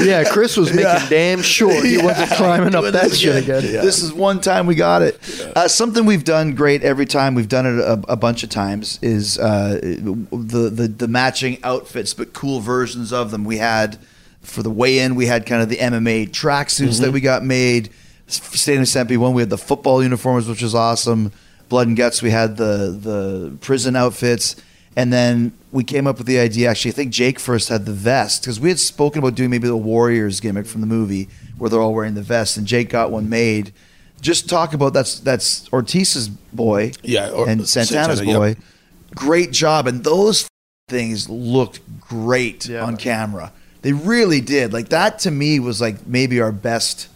Yeah, 0.00 0.24
Chris 0.24 0.56
was 0.56 0.72
making 0.72 1.08
damn 1.10 1.42
sure 1.42 1.84
he 1.84 1.98
wasn't 1.98 2.30
climbing 2.30 2.74
up 2.74 2.90
that 2.92 3.12
shit 3.12 3.42
again. 3.42 3.62
This 3.62 4.02
is 4.02 4.10
one 4.10 4.40
time 4.40 4.66
we 4.66 4.74
got 4.74 5.02
it. 5.02 5.20
Uh, 5.54 5.68
something 5.68 6.06
we've 6.06 6.24
done 6.24 6.54
great 6.54 6.82
every 6.82 7.04
time. 7.04 7.34
We've 7.34 7.48
done 7.48 7.66
it 7.66 7.78
a, 7.78 8.02
a 8.08 8.16
bunch 8.16 8.42
of 8.42 8.48
times. 8.48 8.98
Is 9.02 9.38
uh, 9.38 9.78
the, 9.82 10.70
the 10.70 10.88
the 10.88 11.08
matching 11.08 11.58
outfits, 11.62 12.14
but 12.14 12.32
cool 12.32 12.60
versions 12.60 13.12
of 13.12 13.30
them. 13.32 13.44
We 13.44 13.58
had 13.58 13.98
for 14.42 14.62
the 14.62 14.70
weigh-in. 14.70 15.14
We 15.14 15.26
had 15.26 15.46
kind 15.46 15.62
of 15.62 15.68
the 15.68 15.76
MMA 15.76 16.30
tracksuits 16.30 16.98
that 17.00 17.06
mm-hmm. 17.06 17.14
we 17.14 17.20
got 17.20 17.44
made. 17.44 17.90
Stadium 18.26 18.84
Stampede 18.86 19.18
one. 19.18 19.34
We 19.34 19.42
had 19.42 19.50
the 19.50 19.58
football 19.58 20.02
uniforms, 20.02 20.48
which 20.48 20.62
was 20.62 20.74
awesome. 20.74 21.32
Blood 21.68 21.88
and 21.88 21.96
guts. 21.96 22.22
We 22.22 22.30
had 22.30 22.56
the 22.56 22.96
the 22.98 23.56
prison 23.60 23.96
outfits. 23.96 24.56
And 24.94 25.12
then 25.12 25.52
we 25.70 25.84
came 25.84 26.06
up 26.06 26.18
with 26.18 26.26
the 26.26 26.38
idea. 26.38 26.68
Actually, 26.68 26.90
I 26.90 26.94
think 26.94 27.12
Jake 27.12 27.38
first 27.38 27.70
had 27.70 27.86
the 27.86 27.92
vest 27.92 28.42
because 28.42 28.60
we 28.60 28.68
had 28.68 28.78
spoken 28.78 29.20
about 29.20 29.34
doing 29.34 29.48
maybe 29.48 29.66
the 29.66 29.76
Warriors 29.76 30.38
gimmick 30.40 30.66
from 30.66 30.82
the 30.82 30.86
movie 30.86 31.28
where 31.56 31.70
they're 31.70 31.80
all 31.80 31.94
wearing 31.94 32.14
the 32.14 32.22
vest, 32.22 32.56
and 32.56 32.66
Jake 32.66 32.90
got 32.90 33.10
one 33.10 33.28
made. 33.28 33.72
Just 34.20 34.48
talk 34.48 34.74
about 34.74 34.92
that's 34.92 35.18
that's 35.20 35.68
Ortiz's 35.70 36.28
boy, 36.28 36.92
Yeah, 37.02 37.30
or- 37.30 37.48
and 37.48 37.66
Santana's 37.66 38.18
Santana, 38.18 38.38
boy. 38.38 38.48
yep. 38.48 38.58
Great 39.14 39.50
job, 39.50 39.86
and 39.86 40.04
those 40.04 40.46
things 40.88 41.28
looked 41.28 41.80
great 42.00 42.66
Yeah. 42.66 42.84
on 42.84 42.96
camera. 42.96 43.52
They 43.82 43.92
really 43.92 44.40
did. 44.40 44.72
Like 44.72 44.88
that 44.90 45.18
to 45.20 45.30
me 45.30 45.60
was 45.60 45.80
like 45.80 46.06
maybe 46.06 46.40
our 46.40 46.52
best 46.52 47.08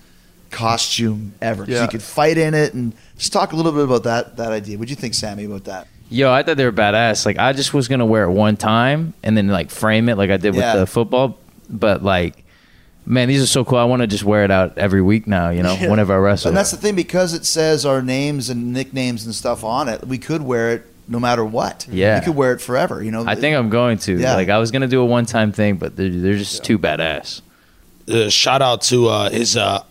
costume 0.51 1.35
ever. 1.41 1.65
Yeah. 1.67 1.83
You 1.83 1.89
could 1.89 2.03
fight 2.03 2.39
in 2.39 2.55
it, 2.55 2.75
and 2.75 2.93
just 3.17 3.33
talk 3.33 3.53
a 3.53 3.57
little 3.57 3.73
bit 3.73 3.85
about 3.85 4.05
that 4.05 4.37
that 4.37 4.53
idea. 4.53 4.79
What 4.79 4.89
do 4.89 4.91
you 4.91 4.97
think, 4.97 5.15
Sammy, 5.15 5.45
about 5.45 5.65
that? 5.65 5.89
Yo, 6.09 6.31
I 6.33 6.43
thought 6.43 6.57
they 6.57 6.65
were 6.65 6.73
badass. 6.73 7.27
Like 7.27 7.39
I 7.39 7.53
just 7.53 7.75
was 7.75 7.89
gonna 7.89 8.07
wear 8.07 8.25
it 8.25 8.31
one 8.31 8.57
time 8.57 9.15
and 9.23 9.37
then 9.37 9.49
like 9.49 9.71
frame 9.71 10.09
it 10.09 10.17
like 10.17 10.31
I 10.31 10.37
did 10.37 10.55
with 10.55 10.75
the 10.75 10.87
football. 10.87 11.39
But 11.69 12.03
like, 12.05 12.45
man, 13.05 13.27
these 13.29 13.43
are 13.43 13.47
so 13.47 13.65
cool. 13.65 13.79
I 13.79 13.85
want 13.85 14.03
to 14.03 14.07
just 14.07 14.23
wear 14.25 14.45
it 14.45 14.51
out 14.53 14.79
every 14.79 15.03
week 15.03 15.27
now. 15.27 15.51
You 15.51 15.63
know, 15.65 15.75
Yeah. 15.75 15.91
whenever 15.91 16.15
I 16.15 16.19
wrestle. 16.19 16.49
And 16.49 16.57
that's 16.57 16.71
the 16.71 16.77
thing 16.77 16.95
because 16.95 17.35
it 17.35 17.45
says 17.45 17.85
our 17.85 18.03
names 18.03 18.51
and 18.51 18.73
nicknames 18.73 19.25
and 19.25 19.35
stuff 19.35 19.65
on 19.65 19.89
it. 19.89 20.07
We 20.07 20.19
could 20.19 20.43
wear 20.43 20.71
it 20.71 20.87
no 21.09 21.21
matter 21.21 21.45
what. 21.45 21.87
Yeah. 21.91 22.17
you 22.19 22.23
could 22.25 22.37
wear 22.37 22.53
it 22.53 22.61
forever. 22.61 23.03
You 23.03 23.11
know, 23.11 23.25
I 23.27 23.35
think 23.35 23.57
I'm 23.57 23.71
going 23.71 23.99
to. 23.99 24.19
Yeah. 24.19 24.35
Like 24.35 24.49
I 24.49 24.59
was 24.59 24.71
gonna 24.71 24.89
do 24.89 25.01
a 25.01 25.05
one 25.07 25.27
time 25.27 25.53
thing, 25.53 25.77
but 25.77 25.97
they're, 25.97 26.11
they're 26.11 26.37
just 26.37 26.65
too 26.65 26.79
badass. 26.79 27.43
uh, 28.09 28.29
shout 28.29 28.63
out 28.63 28.83
to 28.83 29.09
uh, 29.09 29.31
his 29.31 29.57
uh, 29.57 29.83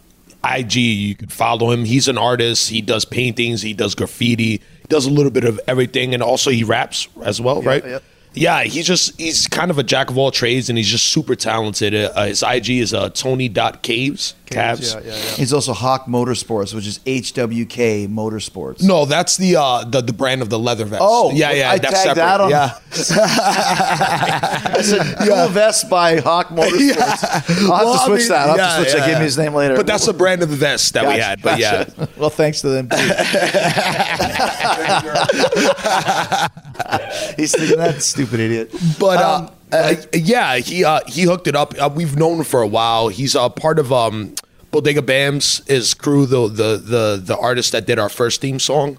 IG. 0.43 0.76
You 0.76 1.16
can 1.16 1.28
follow 1.30 1.72
him. 1.72 1.86
He's 1.86 2.07
an 2.07 2.18
artist. 2.18 2.70
He 2.70 2.82
does 2.82 3.05
paintings. 3.05 3.61
He 3.61 3.74
does 3.74 3.95
graffiti. 3.95 4.43
He 4.82 4.88
does 4.89 5.05
a 5.05 5.09
little 5.11 5.32
bit 5.32 5.43
of 5.45 5.59
everything, 5.68 6.13
and 6.13 6.22
also 6.22 6.51
he 6.51 6.63
raps 6.63 7.07
as 7.24 7.41
well, 7.41 7.61
right? 7.61 7.84
Yeah. 8.36 8.62
Yeah, 8.62 8.64
he's 8.70 8.86
just 8.86 9.20
he's 9.20 9.48
kind 9.48 9.72
of 9.72 9.78
a 9.80 9.84
jack 9.84 10.10
of 10.10 10.18
all 10.18 10.30
trades, 10.32 10.70
and 10.70 10.78
he's 10.78 10.88
just 10.90 11.06
super 11.08 11.36
talented. 11.36 11.94
Uh, 11.96 12.26
his 12.26 12.44
IG 12.44 12.70
is 12.72 12.94
uh, 12.94 13.10
Tony.caves. 13.10 14.36
Caves. 14.46 14.94
Yeah, 14.94 15.00
yeah, 15.00 15.08
yeah. 15.08 15.14
He's 15.36 15.52
also 15.54 15.74
Hawk 15.74 16.06
Motorsports, 16.06 16.74
which 16.76 16.86
is 16.86 17.00
HWK 17.00 18.08
Motorsports. 18.08 18.84
No, 18.84 19.06
that's 19.06 19.38
the 19.38 19.56
uh 19.56 19.84
the, 19.86 20.02
the 20.02 20.14
brand 20.14 20.44
of 20.44 20.50
the 20.52 20.60
leather 20.60 20.86
vest. 20.86 21.02
Oh, 21.04 21.32
yeah, 21.32 21.52
yeah, 21.52 21.72
I 21.72 21.80
that's 21.80 22.04
tagged 22.04 22.16
separate. 22.16 22.22
that 22.22 22.42
on- 22.42 22.50
Yeah, 22.52 22.78
I 24.76 24.82
said 24.84 25.18
cool 25.28 25.48
vest 25.48 25.90
by 25.90 26.18
Hawk 26.20 26.50
Motorsports. 26.52 26.96
I'll 26.98 27.78
have 27.78 27.86
Well, 27.86 27.94
to 27.96 28.00
I 28.02 28.06
switch 28.06 28.20
mean, 28.20 28.28
that. 28.30 28.50
I'll 28.50 28.58
have 28.58 28.70
to 28.70 28.76
switch 28.84 28.94
that. 28.94 29.00
yeah. 29.00 29.08
Give 29.10 29.18
me 29.20 29.24
his 29.26 29.38
name 29.40 29.54
later. 29.56 29.76
But 29.76 29.88
that's 29.88 30.06
the 30.06 30.14
brand 30.14 30.44
of 30.44 30.50
the 30.52 30.56
vest 30.58 30.94
that 30.94 31.08
we 31.08 31.14
had. 31.20 31.42
But 31.42 31.58
yeah. 31.60 31.86
Well, 32.16 32.30
thanks 32.30 32.62
to 32.62 32.70
them 32.70 32.88
too. 32.90 32.96
He's 37.38 37.52
thinking 37.56 37.78
that 37.78 37.96
stupid 38.02 38.25
idiot. 38.34 38.74
But 39.00 39.18
uh, 39.18 39.38
Um, 39.38 39.52
uh, 39.72 39.96
yeah, 40.14 40.58
he 40.58 40.84
uh, 40.84 41.02
he 41.08 41.24
hooked 41.24 41.48
it 41.48 41.56
up. 41.56 41.74
Uh, 41.80 41.90
we've 41.94 42.16
known 42.16 42.38
him 42.40 42.44
for 42.44 42.62
a 42.62 42.68
while. 42.68 43.10
He's 43.10 43.36
uh, 43.36 43.50
part 43.50 43.80
of 43.80 43.92
um, 43.92 44.36
Bodega 44.72 45.02
Bamz, 45.02 45.68
his 45.68 45.94
crew, 45.94 46.26
the 46.26 46.48
the 46.48 46.78
the 46.78 47.22
the 47.24 47.38
artist 47.38 47.72
that 47.72 47.86
did 47.86 48.00
our 48.00 48.10
first 48.10 48.42
theme 48.42 48.60
song. 48.60 48.98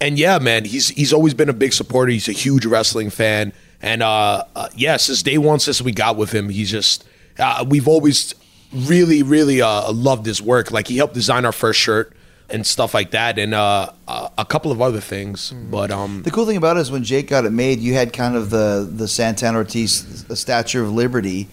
And 0.00 0.18
yeah, 0.18 0.38
man, 0.38 0.64
he's 0.64 0.88
he's 0.88 1.12
always 1.12 1.34
been 1.34 1.48
a 1.48 1.54
big 1.54 1.72
supporter. 1.72 2.10
He's 2.12 2.28
a 2.28 2.32
huge 2.32 2.66
wrestling 2.66 3.10
fan, 3.10 3.52
and 3.82 4.02
uh, 4.02 4.44
uh, 4.54 4.68
yeah, 4.74 4.96
since 4.96 5.22
day 5.22 5.38
one, 5.38 5.58
since 5.60 5.80
we 5.82 5.92
got 5.92 6.16
with 6.16 6.32
him, 6.32 6.48
he's 6.48 6.70
just 6.70 7.04
uh, 7.38 7.64
we've 7.68 7.88
always 7.88 8.34
really 8.72 9.22
really 9.22 9.60
uh, 9.62 9.92
loved 9.92 10.26
his 10.26 10.42
work. 10.42 10.70
Like 10.70 10.88
he 10.88 10.96
helped 10.96 11.14
design 11.14 11.44
our 11.44 11.52
first 11.52 11.78
shirt 11.78 12.15
and 12.48 12.64
stuff 12.66 12.94
like 12.94 13.10
that, 13.10 13.38
and 13.38 13.52
uh, 13.54 13.90
a 14.38 14.44
couple 14.44 14.70
of 14.70 14.80
other 14.80 15.00
things. 15.00 15.52
But 15.52 15.90
um, 15.90 16.22
The 16.22 16.30
cool 16.30 16.46
thing 16.46 16.56
about 16.56 16.76
it 16.76 16.80
is 16.80 16.90
when 16.90 17.02
Jake 17.02 17.28
got 17.28 17.44
it 17.44 17.50
made, 17.50 17.80
you 17.80 17.94
had 17.94 18.12
kind 18.12 18.36
of 18.36 18.50
the 18.50 18.88
the 18.90 19.08
Santana 19.08 19.58
Ortiz 19.58 20.24
the 20.24 20.36
Statue 20.36 20.82
of 20.84 20.92
Liberty, 20.92 21.48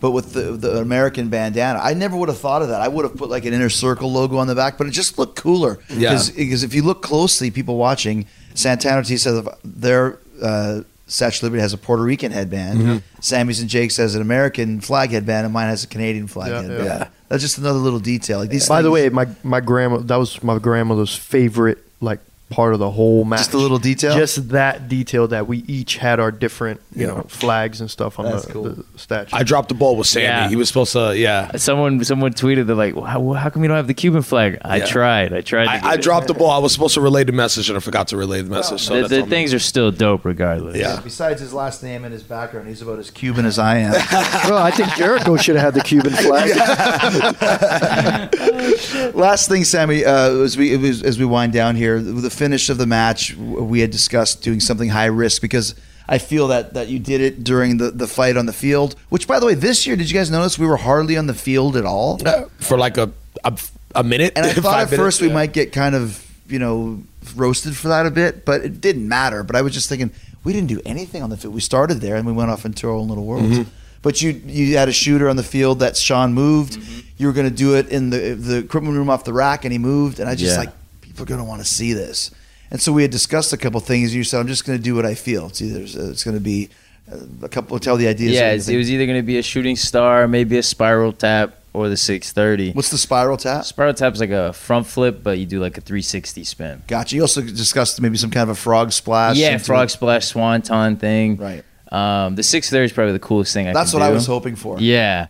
but 0.00 0.12
with 0.12 0.32
the 0.34 0.52
the 0.52 0.78
American 0.78 1.28
bandana. 1.28 1.80
I 1.82 1.94
never 1.94 2.16
would 2.16 2.28
have 2.28 2.38
thought 2.38 2.62
of 2.62 2.68
that. 2.68 2.80
I 2.80 2.88
would 2.88 3.04
have 3.04 3.16
put 3.16 3.30
like 3.30 3.44
an 3.44 3.52
inner 3.52 3.68
circle 3.70 4.12
logo 4.12 4.36
on 4.38 4.46
the 4.46 4.54
back, 4.54 4.78
but 4.78 4.86
it 4.86 4.90
just 4.90 5.18
looked 5.18 5.36
cooler. 5.36 5.78
Yeah. 5.88 6.10
Because 6.36 6.62
if 6.62 6.72
you 6.74 6.82
look 6.82 7.02
closely, 7.02 7.50
people 7.50 7.76
watching, 7.76 8.26
Santana 8.54 8.96
Ortiz 8.98 9.22
says 9.22 9.46
their 9.64 10.18
uh, 10.42 10.82
Statue 11.08 11.38
of 11.38 11.42
Liberty 11.44 11.62
has 11.62 11.72
a 11.72 11.78
Puerto 11.78 12.02
Rican 12.02 12.30
headband. 12.32 12.78
Mm-hmm. 12.78 12.96
Sammy's 13.20 13.60
and 13.60 13.68
Jake's 13.68 13.96
has 13.96 14.14
an 14.14 14.22
American 14.22 14.80
flag 14.80 15.10
headband, 15.10 15.44
and 15.46 15.52
mine 15.52 15.68
has 15.68 15.82
a 15.82 15.86
Canadian 15.88 16.26
flag 16.28 16.50
Yeah, 16.52 16.60
headband. 16.62 16.84
yeah. 16.84 17.08
That's 17.28 17.42
just 17.42 17.58
another 17.58 17.78
little 17.78 17.98
detail. 17.98 18.38
Like 18.38 18.50
these. 18.50 18.68
By 18.68 18.82
the 18.82 18.90
way, 18.90 19.08
my 19.08 19.26
my 19.42 19.60
grandma 19.60 19.98
that 19.98 20.16
was 20.16 20.42
my 20.42 20.58
grandmother's 20.58 21.14
favorite 21.16 21.78
like 22.00 22.20
part 22.50 22.72
of 22.72 22.78
the 22.80 22.90
whole 22.90 23.24
match. 23.24 23.40
Just 23.40 23.52
a 23.54 23.58
little 23.58 23.78
detail? 23.78 24.16
Just 24.16 24.48
that 24.50 24.88
detail 24.88 25.28
that 25.28 25.46
we 25.46 25.58
each 25.66 25.96
had 25.98 26.18
our 26.18 26.30
different 26.30 26.80
you 26.94 27.02
Yeah. 27.02 27.14
know 27.14 27.22
flags 27.28 27.80
and 27.80 27.90
stuff 27.90 28.18
on 28.18 28.24
the, 28.24 28.40
cool. 28.50 28.62
the 28.70 28.84
statue. 28.96 29.36
I 29.36 29.42
dropped 29.42 29.68
the 29.68 29.74
ball 29.74 29.96
with 29.96 30.06
Sandy. 30.06 30.26
Yeah. 30.26 30.48
He 30.48 30.56
was 30.56 30.68
supposed 30.68 30.92
to, 30.94 31.16
yeah. 31.16 31.56
Someone 31.56 32.02
someone 32.04 32.32
tweeted 32.32 32.66
they're 32.66 32.74
like, 32.76 32.94
how, 32.94 33.32
how 33.34 33.50
come 33.50 33.62
you 33.62 33.68
don't 33.68 33.76
have 33.76 33.86
the 33.86 33.94
Cuban 33.94 34.22
flag? 34.22 34.58
I 34.64 34.76
Yeah. 34.78 34.86
tried. 34.86 35.32
I 35.34 35.40
tried. 35.42 35.64
To 35.66 35.86
I, 35.86 35.90
I 35.92 35.96
dropped 35.98 36.26
the 36.28 36.34
ball. 36.34 36.50
I 36.50 36.58
was 36.58 36.72
supposed 36.72 36.94
to 36.94 37.00
relay 37.02 37.24
the 37.24 37.32
message 37.32 37.68
and 37.68 37.76
I 37.76 37.80
forgot 37.80 38.08
to 38.08 38.16
relay 38.16 38.40
the 38.42 38.50
message. 38.50 38.80
So 38.82 38.94
The, 38.94 39.00
that's 39.00 39.10
the 39.10 39.22
on 39.22 39.28
me. 39.28 39.30
things 39.30 39.52
are 39.52 39.58
still 39.58 39.90
dope 39.90 40.24
regardless. 40.24 40.76
Yeah. 40.76 41.00
Besides 41.04 41.40
his 41.40 41.52
last 41.52 41.82
name 41.82 42.04
and 42.04 42.12
his 42.12 42.22
background, 42.22 42.68
he's 42.68 42.80
about 42.82 42.98
as 42.98 43.10
Cuban 43.10 43.44
as 43.44 43.58
I 43.58 43.78
am. 43.78 43.92
well, 44.48 44.58
I 44.58 44.70
think 44.70 44.88
Jericho 44.94 45.36
should 45.36 45.56
have 45.56 45.74
had 45.74 45.74
the 45.74 45.82
Cuban 45.86 46.12
flag. 46.12 46.48
Last 49.14 49.48
thing, 49.48 49.64
Sammy, 49.64 50.04
uh, 50.04 50.30
as 50.42 50.56
we 50.56 50.74
as 51.04 51.18
we 51.18 51.24
wind 51.24 51.52
down 51.52 51.76
here, 51.76 52.00
the 52.00 52.30
finish 52.38 52.70
of 52.70 52.78
the 52.78 52.86
match, 52.86 53.34
we 53.36 53.80
had 53.80 53.90
discussed 53.90 54.42
doing 54.42 54.60
something 54.60 54.88
high 54.90 55.06
risk 55.24 55.42
because 55.42 55.74
I 56.08 56.18
feel 56.18 56.48
that 56.48 56.72
that 56.74 56.88
you 56.88 56.98
did 56.98 57.20
it 57.20 57.44
during 57.44 57.76
the, 57.78 57.90
the 57.90 58.06
fight 58.06 58.36
on 58.36 58.46
the 58.46 58.52
field. 58.52 58.94
Which, 59.10 59.26
by 59.26 59.38
the 59.40 59.46
way, 59.46 59.54
this 59.54 59.86
year, 59.86 59.96
did 59.96 60.10
you 60.10 60.16
guys 60.18 60.30
notice 60.30 60.58
we 60.58 60.66
were 60.66 60.78
hardly 60.78 61.16
on 61.18 61.26
the 61.26 61.34
field 61.34 61.76
at 61.76 61.84
all? 61.84 62.18
Uh, 62.26 62.44
for 62.60 62.78
like 62.78 62.96
a 62.96 63.10
a, 63.44 63.52
a 63.94 64.02
minute. 64.02 64.32
And 64.36 64.46
I 64.46 64.52
thought 64.64 64.80
at 64.80 64.90
minutes, 64.90 64.96
first 64.96 65.20
we 65.20 65.28
yeah. 65.28 65.34
might 65.34 65.52
get 65.52 65.72
kind 65.72 65.94
of 65.94 66.24
you 66.48 66.58
know 66.58 67.02
roasted 67.36 67.76
for 67.76 67.88
that 67.88 68.06
a 68.06 68.10
bit, 68.10 68.44
but 68.44 68.62
it 68.62 68.80
didn't 68.80 69.06
matter. 69.08 69.42
But 69.42 69.56
I 69.56 69.62
was 69.62 69.74
just 69.74 69.88
thinking 69.88 70.10
we 70.44 70.52
didn't 70.52 70.68
do 70.68 70.80
anything 70.86 71.22
on 71.22 71.30
the 71.30 71.36
field. 71.36 71.54
We 71.54 71.60
started 71.60 72.00
there 72.00 72.16
and 72.16 72.26
we 72.26 72.32
went 72.32 72.50
off 72.50 72.64
into 72.64 72.88
our 72.88 72.94
own 72.94 73.08
little 73.08 73.24
worlds. 73.26 73.58
Mm-hmm. 73.58 73.70
But 74.00 74.22
you 74.22 74.30
you 74.46 74.76
had 74.78 74.88
a 74.88 74.92
shooter 74.92 75.28
on 75.28 75.36
the 75.36 75.42
field 75.42 75.80
that 75.80 75.96
Shawn 75.96 76.32
moved. 76.32 76.78
You 77.18 77.26
were 77.26 77.32
going 77.32 77.48
to 77.50 77.54
do 77.54 77.76
it 77.76 77.88
in 77.88 78.10
the 78.10 78.34
the 78.34 78.58
equipment 78.58 78.96
room 78.96 79.10
off 79.10 79.24
the 79.24 79.32
rack, 79.32 79.64
and 79.64 79.72
he 79.72 79.78
moved. 79.78 80.20
And 80.20 80.28
I 80.30 80.34
just 80.36 80.52
Yeah. 80.54 80.60
like 80.60 80.72
people 81.18 81.34
are 81.34 81.36
going 81.36 81.44
to 81.44 81.48
want 81.48 81.60
to 81.60 81.66
see 81.68 81.92
this. 81.92 82.30
And 82.70 82.80
so 82.80 82.92
we 82.92 83.02
had 83.02 83.10
discussed 83.10 83.52
a 83.52 83.56
couple 83.56 83.80
things. 83.80 84.14
You 84.14 84.24
said 84.24 84.40
I'm 84.40 84.46
just 84.46 84.64
going 84.64 84.78
to 84.78 84.82
do 84.82 84.94
what 84.94 85.06
I 85.06 85.14
feel. 85.14 85.46
It's 85.46 85.60
either 85.62 85.80
it's 86.10 86.22
going 86.22 86.36
to 86.36 86.42
be 86.42 86.68
uh, 87.10 87.16
a 87.42 87.48
couple. 87.48 87.78
Tell 87.78 87.96
the 87.96 88.06
ideas. 88.06 88.34
Yeah, 88.34 88.52
it 88.52 88.76
was 88.76 88.90
either 88.90 89.06
going 89.06 89.18
to 89.18 89.26
be 89.26 89.38
a 89.38 89.42
shooting 89.42 89.76
star, 89.76 90.28
maybe 90.28 90.58
a 90.58 90.62
spiral 90.62 91.12
tap, 91.12 91.54
or 91.72 91.88
the 91.88 91.96
630. 91.96 92.72
What's 92.72 92.90
the 92.90 92.98
spiral 92.98 93.36
tap? 93.36 93.64
Spiral 93.64 93.94
tap 93.94 94.12
is 94.12 94.20
like 94.20 94.30
a 94.30 94.52
front 94.52 94.86
flip, 94.86 95.22
but 95.22 95.38
you 95.38 95.46
do 95.46 95.60
like 95.60 95.78
a 95.78 95.80
360 95.80 96.44
spin. 96.44 96.82
Gotcha. 96.86 97.16
You 97.16 97.22
also 97.22 97.40
discussed 97.40 98.00
maybe 98.00 98.18
some 98.18 98.30
kind 98.30 98.42
of 98.42 98.50
a 98.50 98.60
frog 98.60 98.92
splash. 98.92 99.36
yeah, 99.36 99.56
frog 99.58 99.88
splash, 99.90 100.26
swanton 100.26 100.96
thing. 100.98 101.36
Right. 101.36 101.64
Um, 101.90 102.36
the 102.36 102.42
630 102.42 102.84
is 102.84 102.92
probably 102.92 103.14
the 103.14 103.18
coolest 103.18 103.54
thing 103.54 103.66
I 103.66 103.72
That's 103.72 103.94
what 103.94 104.02
I 104.02 104.10
was 104.10 104.26
hoping 104.26 104.56
for. 104.56 104.78
Yeah. 104.78 105.28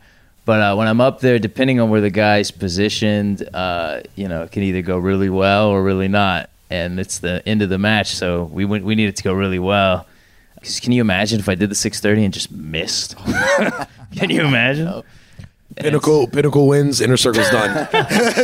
But 0.49 0.63
uh, 0.63 0.75
when 0.77 0.89
I'm 0.89 0.99
up 1.03 1.21
there, 1.21 1.39
depending 1.39 1.79
on 1.79 1.91
where 1.91 2.01
the 2.01 2.09
guy's 2.09 2.51
positioned, 2.51 3.47
uh, 3.53 4.01
you 4.15 4.29
know, 4.29 4.45
it 4.45 4.51
can 4.51 4.63
either 4.63 4.81
go 4.81 4.97
really 4.97 5.29
well 5.29 5.69
or 5.69 5.83
really 5.83 6.09
not. 6.09 6.49
And 6.71 6.99
it's 6.99 7.19
the 7.19 7.47
end 7.47 7.61
of 7.61 7.69
the 7.69 7.77
match, 7.77 8.15
so 8.15 8.45
we 8.45 8.65
went, 8.65 8.83
we 8.83 8.95
needed 8.95 9.15
to 9.17 9.23
go 9.23 9.35
really 9.35 9.59
well. 9.59 10.07
'Cause 10.63 10.81
can 10.81 10.93
you 10.93 11.03
imagine 11.03 11.39
if 11.39 11.51
I 11.51 11.55
did 11.55 11.71
the 11.71 11.75
630 11.75 12.25
and 12.25 12.33
just 12.33 12.51
missed? 12.51 13.15
can 14.17 14.31
you 14.31 14.41
imagine? 14.41 15.03
Pinnacle 15.77 16.27
Pinnacle 16.29 16.67
wins. 16.67 17.03
Inner 17.03 17.19
circle's 17.19 17.51
done. 17.51 17.87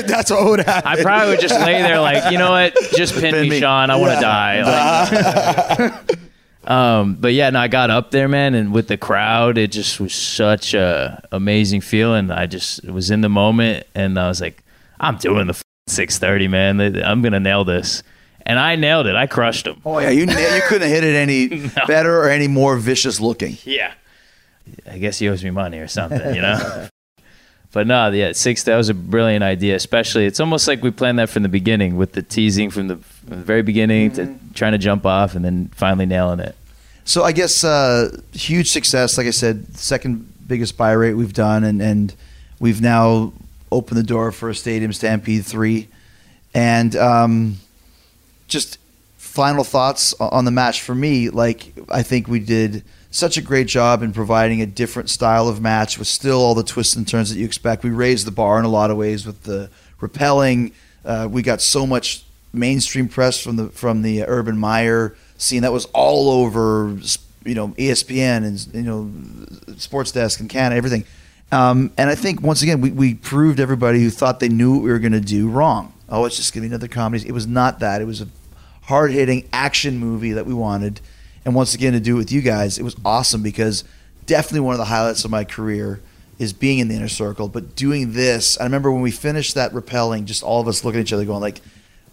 That's 0.06 0.30
what 0.30 0.44
would 0.44 0.60
happen. 0.60 0.86
I 0.98 1.00
probably 1.02 1.28
would 1.30 1.40
just 1.40 1.58
lay 1.58 1.80
there 1.80 2.00
like, 2.00 2.30
you 2.30 2.36
know 2.36 2.50
what? 2.50 2.76
Just 2.94 3.14
pin, 3.18 3.34
me, 3.34 3.48
me. 3.48 3.60
Shawn. 3.60 3.90
I 3.90 3.96
want 3.96 4.12
to 4.12 4.20
die. 4.20 5.96
Like- 6.10 6.18
um, 6.66 7.16
but 7.20 7.32
yeah, 7.32 7.50
no, 7.50 7.60
I 7.60 7.68
got 7.68 7.90
up 7.90 8.10
there, 8.10 8.28
man, 8.28 8.54
and 8.54 8.72
with 8.72 8.88
the 8.88 8.96
crowd, 8.96 9.58
it 9.58 9.72
just 9.72 10.00
was 10.00 10.14
such 10.14 10.74
a 10.74 11.26
amazing 11.32 11.80
feeling. 11.80 12.30
I 12.30 12.46
just 12.46 12.84
was 12.84 13.10
in 13.10 13.20
the 13.20 13.28
moment, 13.28 13.86
and 13.94 14.18
I 14.18 14.28
was 14.28 14.40
like, 14.40 14.62
I'm 15.00 15.16
doing 15.16 15.46
the 15.46 15.60
six 15.86 16.18
thirty, 16.18 16.48
man. 16.48 16.80
I'm 16.80 17.22
gonna 17.22 17.40
nail 17.40 17.64
this, 17.64 18.02
and 18.46 18.58
I 18.58 18.76
nailed 18.76 19.06
it. 19.06 19.16
I 19.16 19.26
crushed 19.26 19.66
him. 19.66 19.80
Oh 19.84 19.98
yeah, 19.98 20.10
you 20.10 20.22
you 20.22 20.62
couldn't 20.68 20.88
have 20.88 20.90
hit 20.90 21.04
it 21.04 21.14
any 21.14 21.68
better 21.86 22.18
or 22.18 22.28
any 22.28 22.48
more 22.48 22.76
vicious 22.76 23.20
looking. 23.20 23.58
Yeah. 23.64 23.92
I 24.90 24.98
guess 24.98 25.18
he 25.18 25.28
owes 25.28 25.44
me 25.44 25.50
money 25.50 25.78
or 25.78 25.88
something, 25.88 26.34
you 26.34 26.40
know. 26.40 26.88
but 27.72 27.86
no, 27.86 28.10
yeah, 28.10 28.32
six. 28.32 28.62
That 28.64 28.76
was 28.76 28.88
a 28.88 28.94
brilliant 28.94 29.44
idea. 29.44 29.76
Especially, 29.76 30.26
it's 30.26 30.40
almost 30.40 30.66
like 30.68 30.82
we 30.82 30.90
planned 30.90 31.18
that 31.18 31.28
from 31.28 31.42
the 31.42 31.48
beginning 31.48 31.96
with 31.96 32.12
the 32.12 32.22
teasing 32.22 32.70
from 32.70 32.88
the, 32.88 32.98
from 33.26 33.38
the 33.38 33.44
very 33.44 33.62
beginning 33.62 34.12
to 34.12 34.34
trying 34.54 34.72
to 34.72 34.78
jump 34.78 35.06
off 35.06 35.34
and 35.34 35.44
then 35.44 35.70
finally 35.74 36.06
nailing 36.06 36.40
it. 36.40 36.54
So 37.04 37.22
I 37.22 37.32
guess 37.32 37.64
uh, 37.64 38.16
huge 38.32 38.70
success. 38.70 39.18
Like 39.18 39.26
I 39.26 39.30
said, 39.30 39.76
second 39.76 40.32
biggest 40.46 40.76
buy 40.76 40.92
rate 40.92 41.14
we've 41.14 41.32
done, 41.32 41.64
and 41.64 41.82
and 41.82 42.14
we've 42.60 42.80
now 42.80 43.32
opened 43.70 43.98
the 43.98 44.04
door 44.04 44.32
for 44.32 44.48
a 44.48 44.54
Stadium 44.54 44.92
Stampede 44.92 45.44
three, 45.44 45.88
and 46.54 46.96
um, 46.96 47.56
just 48.48 48.78
final 49.18 49.64
thoughts 49.64 50.14
on 50.20 50.44
the 50.44 50.50
match 50.50 50.80
for 50.80 50.94
me. 50.94 51.28
Like 51.28 51.72
I 51.90 52.02
think 52.02 52.28
we 52.28 52.40
did 52.40 52.84
such 53.10 53.36
a 53.36 53.42
great 53.42 53.68
job 53.68 54.02
in 54.02 54.12
providing 54.12 54.60
a 54.60 54.66
different 54.66 55.08
style 55.08 55.46
of 55.46 55.60
match 55.60 55.98
with 55.98 56.08
still 56.08 56.40
all 56.40 56.54
the 56.54 56.64
twists 56.64 56.96
and 56.96 57.06
turns 57.06 57.30
that 57.30 57.38
you 57.38 57.44
expect. 57.44 57.84
We 57.84 57.90
raised 57.90 58.26
the 58.26 58.32
bar 58.32 58.58
in 58.58 58.64
a 58.64 58.68
lot 58.68 58.90
of 58.90 58.96
ways 58.96 59.26
with 59.26 59.42
the 59.44 59.70
rappelling. 60.00 60.72
Uh, 61.04 61.28
we 61.30 61.42
got 61.42 61.60
so 61.60 61.86
much 61.86 62.24
mainstream 62.54 63.08
press 63.08 63.40
from 63.40 63.56
the 63.56 63.68
from 63.68 64.02
the 64.02 64.24
Urban 64.24 64.58
Meyer 64.58 65.16
scene 65.36 65.62
that 65.62 65.72
was 65.72 65.86
all 65.86 66.30
over, 66.30 66.96
you 67.44 67.54
know, 67.54 67.68
ESPN 67.68 68.44
and 68.44 68.74
you 68.74 68.82
know, 68.82 69.76
Sports 69.76 70.12
Desk 70.12 70.40
and 70.40 70.48
Canada, 70.48 70.76
everything. 70.76 71.04
Um, 71.52 71.92
and 71.96 72.10
I 72.10 72.14
think 72.14 72.42
once 72.42 72.62
again 72.62 72.80
we, 72.80 72.90
we 72.90 73.14
proved 73.14 73.60
everybody 73.60 74.00
who 74.02 74.10
thought 74.10 74.40
they 74.40 74.48
knew 74.48 74.74
what 74.74 74.82
we 74.82 74.90
were 74.90 74.98
going 74.98 75.12
to 75.12 75.20
do 75.20 75.48
wrong. 75.48 75.92
Oh, 76.08 76.24
it's 76.24 76.36
just 76.36 76.52
going 76.52 76.62
to 76.62 76.68
be 76.68 76.74
another 76.74 76.88
comedy. 76.88 77.26
It 77.26 77.32
was 77.32 77.46
not 77.46 77.80
that. 77.80 78.00
It 78.00 78.06
was 78.06 78.20
a 78.20 78.28
hard 78.82 79.10
hitting 79.12 79.48
action 79.52 79.98
movie 79.98 80.32
that 80.32 80.46
we 80.46 80.54
wanted. 80.54 81.00
And 81.44 81.54
once 81.54 81.74
again, 81.74 81.92
to 81.92 82.00
do 82.00 82.14
it 82.14 82.18
with 82.18 82.32
you 82.32 82.40
guys, 82.40 82.78
it 82.78 82.82
was 82.82 82.96
awesome 83.04 83.42
because 83.42 83.84
definitely 84.26 84.60
one 84.60 84.74
of 84.74 84.78
the 84.78 84.86
highlights 84.86 85.24
of 85.24 85.30
my 85.30 85.44
career 85.44 86.00
is 86.38 86.52
being 86.52 86.78
in 86.78 86.88
the 86.88 86.94
inner 86.94 87.08
circle. 87.08 87.48
But 87.48 87.76
doing 87.76 88.12
this, 88.12 88.58
I 88.58 88.64
remember 88.64 88.90
when 88.90 89.02
we 89.02 89.10
finished 89.10 89.54
that 89.54 89.72
rappelling, 89.72 90.24
just 90.24 90.42
all 90.42 90.60
of 90.60 90.68
us 90.68 90.84
looking 90.84 91.00
at 91.00 91.06
each 91.06 91.12
other, 91.12 91.24
going 91.24 91.40
like, 91.40 91.60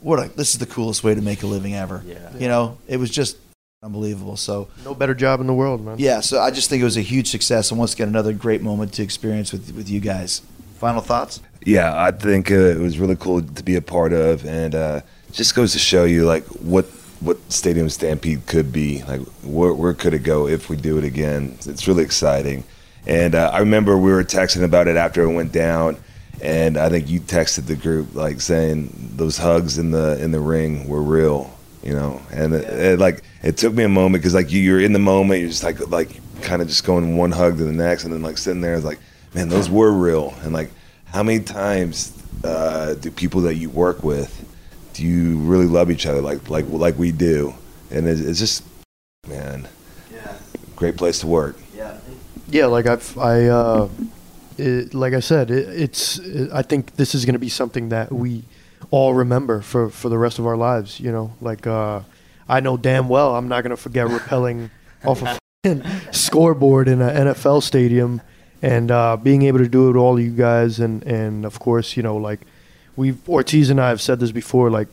"What? 0.01 0.19
A, 0.19 0.29
this 0.29 0.51
is 0.53 0.59
the 0.59 0.65
coolest 0.65 1.03
way 1.03 1.15
to 1.15 1.21
make 1.21 1.43
a 1.43 1.47
living 1.47 1.73
ever." 1.75 2.03
Yeah. 2.05 2.17
You 2.37 2.47
know, 2.47 2.77
it 2.87 2.97
was 2.97 3.09
just 3.09 3.37
unbelievable. 3.83 4.37
So 4.37 4.67
No 4.85 4.93
better 4.93 5.15
job 5.15 5.41
in 5.41 5.47
the 5.47 5.53
world, 5.53 5.83
man. 5.83 5.95
yeah, 5.97 6.19
so 6.19 6.39
I 6.39 6.51
just 6.51 6.69
think 6.69 6.81
it 6.81 6.85
was 6.85 6.97
a 6.97 7.01
huge 7.01 7.29
success, 7.29 7.71
and 7.71 7.79
once 7.79 7.93
again, 7.93 8.07
another 8.09 8.33
great 8.33 8.61
moment 8.61 8.93
to 8.93 9.03
experience 9.03 9.51
with 9.51 9.73
with 9.75 9.89
you 9.89 9.99
guys. 9.99 10.41
Final 10.77 11.01
thoughts? 11.01 11.41
Yeah, 11.63 11.93
I 11.95 12.11
think 12.11 12.49
uh, 12.51 12.55
it 12.55 12.79
was 12.79 12.97
really 12.97 13.15
cool 13.15 13.41
to 13.43 13.63
be 13.63 13.75
a 13.75 13.81
part 13.81 14.13
of, 14.13 14.45
and 14.45 14.73
uh, 14.73 15.01
just 15.31 15.53
goes 15.55 15.73
to 15.73 15.79
show 15.79 16.05
you 16.05 16.25
like 16.25 16.43
what 16.59 16.85
what 17.19 17.37
Stadium 17.51 17.87
Stampede 17.89 18.47
could 18.47 18.71
be, 18.71 19.03
like 19.03 19.21
where, 19.43 19.73
where 19.73 19.93
could 19.93 20.15
it 20.15 20.23
go 20.23 20.47
if 20.47 20.69
we 20.69 20.75
do 20.75 20.97
it 20.97 21.03
again. 21.03 21.55
It's 21.67 21.87
really 21.87 22.03
exciting, 22.03 22.63
and 23.05 23.35
uh, 23.35 23.51
I 23.53 23.59
remember 23.59 23.95
we 23.97 24.11
were 24.11 24.23
texting 24.23 24.63
about 24.63 24.87
it 24.87 24.95
after 24.95 25.21
it 25.23 25.31
went 25.33 25.51
down, 25.51 25.97
and 26.41 26.77
I 26.77 26.89
think 26.89 27.09
you 27.09 27.19
texted 27.19 27.67
the 27.67 27.75
group 27.75 28.15
like 28.15 28.41
saying 28.41 29.11
those 29.15 29.37
hugs 29.37 29.77
in 29.77 29.91
the 29.91 30.21
in 30.21 30.31
the 30.31 30.39
ring 30.39 30.87
were 30.87 31.01
real, 31.01 31.53
you 31.83 31.93
know, 31.93 32.21
and 32.31 32.53
it, 32.53 32.63
it, 32.65 32.99
like 32.99 33.23
it 33.43 33.57
took 33.57 33.73
me 33.73 33.83
a 33.83 33.89
moment 33.89 34.21
because 34.21 34.33
like 34.33 34.51
you, 34.51 34.59
you're 34.59 34.81
in 34.81 34.93
the 34.93 34.99
moment, 34.99 35.39
you're 35.39 35.49
just 35.49 35.63
like 35.63 35.79
like 35.89 36.19
kind 36.41 36.61
of 36.61 36.67
just 36.67 36.83
going 36.83 37.15
one 37.15 37.31
hug 37.31 37.57
to 37.57 37.63
the 37.63 37.71
next, 37.71 38.03
and 38.03 38.13
then 38.13 38.23
like 38.23 38.37
sitting 38.37 38.61
there, 38.61 38.79
like, 38.79 38.99
man, 39.35 39.49
those 39.49 39.69
were 39.69 39.91
real, 39.91 40.33
and 40.41 40.53
like 40.53 40.71
how 41.05 41.21
many 41.23 41.43
times 41.43 42.17
uh, 42.43 42.95
do 42.95 43.11
people 43.11 43.41
that 43.41 43.55
you 43.55 43.69
work 43.69 44.03
with 44.03 44.47
do 44.93 45.05
you 45.05 45.37
really 45.39 45.65
love 45.65 45.89
each 45.89 46.05
other 46.05 46.21
like 46.21 46.49
like 46.49 46.65
like 46.67 46.97
we 46.97 47.11
do? 47.11 47.53
And 47.91 48.07
it's, 48.07 48.21
it's 48.21 48.39
just 48.39 48.63
man 49.27 49.67
Yeah, 50.11 50.33
great 50.75 50.97
place 50.97 51.19
to 51.19 51.27
work. 51.27 51.57
Yeah. 51.75 51.97
Yeah, 52.49 52.65
like 52.65 52.85
I've, 52.85 53.17
I, 53.17 53.45
uh, 53.45 53.87
it, 54.61 54.93
like 54.93 55.13
I 55.13 55.19
said, 55.19 55.51
it, 55.51 55.67
it's. 55.69 56.19
It, 56.19 56.51
I 56.51 56.61
think 56.61 56.95
this 56.95 57.15
is 57.15 57.25
going 57.25 57.33
to 57.33 57.39
be 57.39 57.49
something 57.49 57.89
that 57.89 58.11
we 58.11 58.43
all 58.89 59.13
remember 59.13 59.61
for 59.61 59.89
for 59.89 60.09
the 60.09 60.17
rest 60.17 60.39
of 60.39 60.45
our 60.45 60.57
lives. 60.57 60.99
You 60.99 61.11
know, 61.11 61.33
like 61.41 61.67
uh, 61.67 62.01
I 62.47 62.59
know 62.59 62.77
damn 62.77 63.09
well 63.09 63.35
I'm 63.35 63.47
not 63.47 63.63
going 63.63 63.71
to 63.71 63.77
forget 63.77 64.07
rappelling 64.07 64.69
off 65.05 65.21
a 65.23 65.39
scoreboard 66.11 66.87
in 66.87 67.01
an 67.01 67.27
NFL 67.27 67.63
stadium, 67.63 68.21
and 68.61 68.91
uh, 68.91 69.17
being 69.17 69.43
able 69.43 69.59
to 69.59 69.67
do 69.67 69.85
it 69.85 69.87
with 69.87 69.97
all 69.97 70.19
you 70.19 70.31
guys, 70.31 70.79
and 70.79 71.03
and 71.03 71.45
of 71.45 71.59
course, 71.59 71.97
you 71.97 72.03
know, 72.03 72.17
like 72.17 72.41
we've 72.95 73.27
Ortiz 73.27 73.69
and 73.69 73.81
I 73.81 73.89
have 73.89 74.01
said 74.01 74.19
this 74.19 74.31
before, 74.31 74.69
like. 74.69 74.87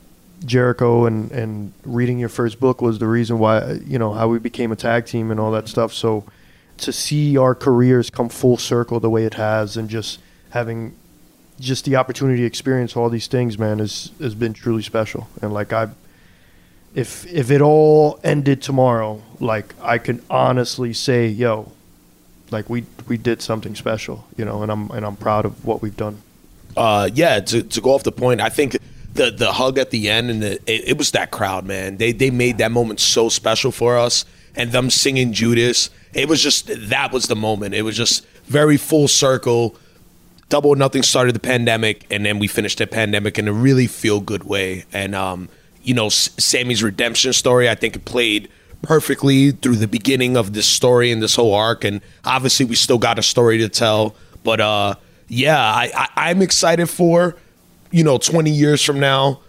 Jericho 0.44 1.04
and, 1.04 1.32
and 1.32 1.72
reading 1.84 2.20
your 2.20 2.28
first 2.28 2.60
book 2.60 2.80
was 2.80 3.00
the 3.00 3.08
reason 3.08 3.40
why 3.40 3.72
you 3.84 3.98
know 3.98 4.12
how 4.12 4.28
we 4.28 4.38
became 4.38 4.70
a 4.70 4.76
tag 4.76 5.04
team 5.04 5.32
and 5.32 5.40
all 5.40 5.50
that 5.50 5.66
stuff. 5.66 5.92
So 5.92 6.22
to 6.78 6.92
see 6.92 7.36
our 7.36 7.54
careers 7.54 8.10
come 8.10 8.28
full 8.28 8.56
circle 8.56 9.00
the 9.00 9.10
way 9.10 9.24
it 9.24 9.34
has 9.34 9.76
and 9.76 9.88
just 9.88 10.20
having 10.50 10.94
just 11.60 11.84
the 11.84 11.96
opportunity 11.96 12.42
to 12.42 12.46
experience 12.46 12.96
all 12.96 13.08
these 13.08 13.26
things 13.26 13.58
man 13.58 13.80
is 13.80 14.12
has 14.20 14.34
been 14.34 14.52
truly 14.52 14.82
special 14.82 15.28
and 15.42 15.52
like 15.52 15.72
i 15.72 15.88
if 16.94 17.26
if 17.32 17.50
it 17.50 17.60
all 17.60 18.18
ended 18.22 18.62
tomorrow 18.62 19.20
like 19.40 19.74
i 19.82 19.98
can 19.98 20.22
honestly 20.30 20.92
say 20.92 21.26
yo 21.26 21.70
like 22.50 22.70
we 22.70 22.84
we 23.08 23.16
did 23.18 23.42
something 23.42 23.74
special 23.74 24.26
you 24.36 24.44
know 24.44 24.62
and 24.62 24.70
i'm 24.70 24.90
and 24.92 25.04
i'm 25.04 25.16
proud 25.16 25.44
of 25.44 25.64
what 25.64 25.82
we've 25.82 25.96
done 25.96 26.22
uh, 26.78 27.10
yeah, 27.12 27.40
to, 27.40 27.62
to 27.62 27.80
go 27.80 27.94
off 27.94 28.04
the 28.04 28.12
point, 28.12 28.40
I 28.40 28.48
think 28.48 28.76
the 29.14 29.30
the 29.30 29.52
hug 29.52 29.78
at 29.78 29.90
the 29.90 30.08
end 30.08 30.30
and 30.30 30.42
the, 30.42 30.52
it, 30.66 30.90
it 30.90 30.98
was 30.98 31.10
that 31.10 31.30
crowd, 31.30 31.66
man. 31.66 31.96
They 31.96 32.12
they 32.12 32.30
made 32.30 32.58
that 32.58 32.70
moment 32.70 33.00
so 33.00 33.28
special 33.28 33.72
for 33.72 33.98
us, 33.98 34.24
and 34.54 34.70
them 34.70 34.88
singing 34.90 35.32
Judas. 35.32 35.90
It 36.18 36.28
was 36.28 36.42
just 36.42 36.68
that 36.90 37.12
was 37.12 37.26
the 37.26 37.36
moment. 37.36 37.74
It 37.74 37.82
was 37.82 37.96
just 37.96 38.26
very 38.44 38.76
full 38.76 39.08
circle. 39.08 39.76
Double 40.48 40.74
Nothing 40.74 41.02
started 41.02 41.34
the 41.34 41.40
pandemic, 41.40 42.06
and 42.10 42.24
then 42.24 42.38
we 42.38 42.48
finished 42.48 42.78
the 42.78 42.86
pandemic 42.86 43.38
in 43.38 43.46
a 43.46 43.52
really 43.52 43.86
feel 43.86 44.20
good 44.20 44.44
way. 44.44 44.84
And 44.92 45.14
um, 45.14 45.48
you 45.82 45.94
know, 45.94 46.06
S- 46.06 46.30
Sammy's 46.38 46.82
redemption 46.82 47.32
story, 47.32 47.68
I 47.68 47.74
think 47.74 47.96
it 47.96 48.04
played 48.04 48.48
perfectly 48.82 49.52
through 49.52 49.76
the 49.76 49.88
beginning 49.88 50.36
of 50.36 50.54
this 50.54 50.66
story 50.66 51.12
and 51.12 51.22
this 51.22 51.36
whole 51.36 51.54
arc. 51.54 51.84
And 51.84 52.00
obviously, 52.24 52.66
we 52.66 52.74
still 52.74 52.98
got 52.98 53.18
a 53.18 53.22
story 53.22 53.58
to 53.58 53.68
tell. 53.68 54.16
But 54.42 54.60
uh, 54.60 54.94
yeah, 55.28 55.60
I, 55.60 55.90
I 55.94 56.30
I'm 56.30 56.42
excited 56.42 56.88
for 56.88 57.36
you 57.90 58.02
know 58.02 58.18
20 58.18 58.50
years 58.50 58.82
from 58.82 58.98
now, 58.98 59.40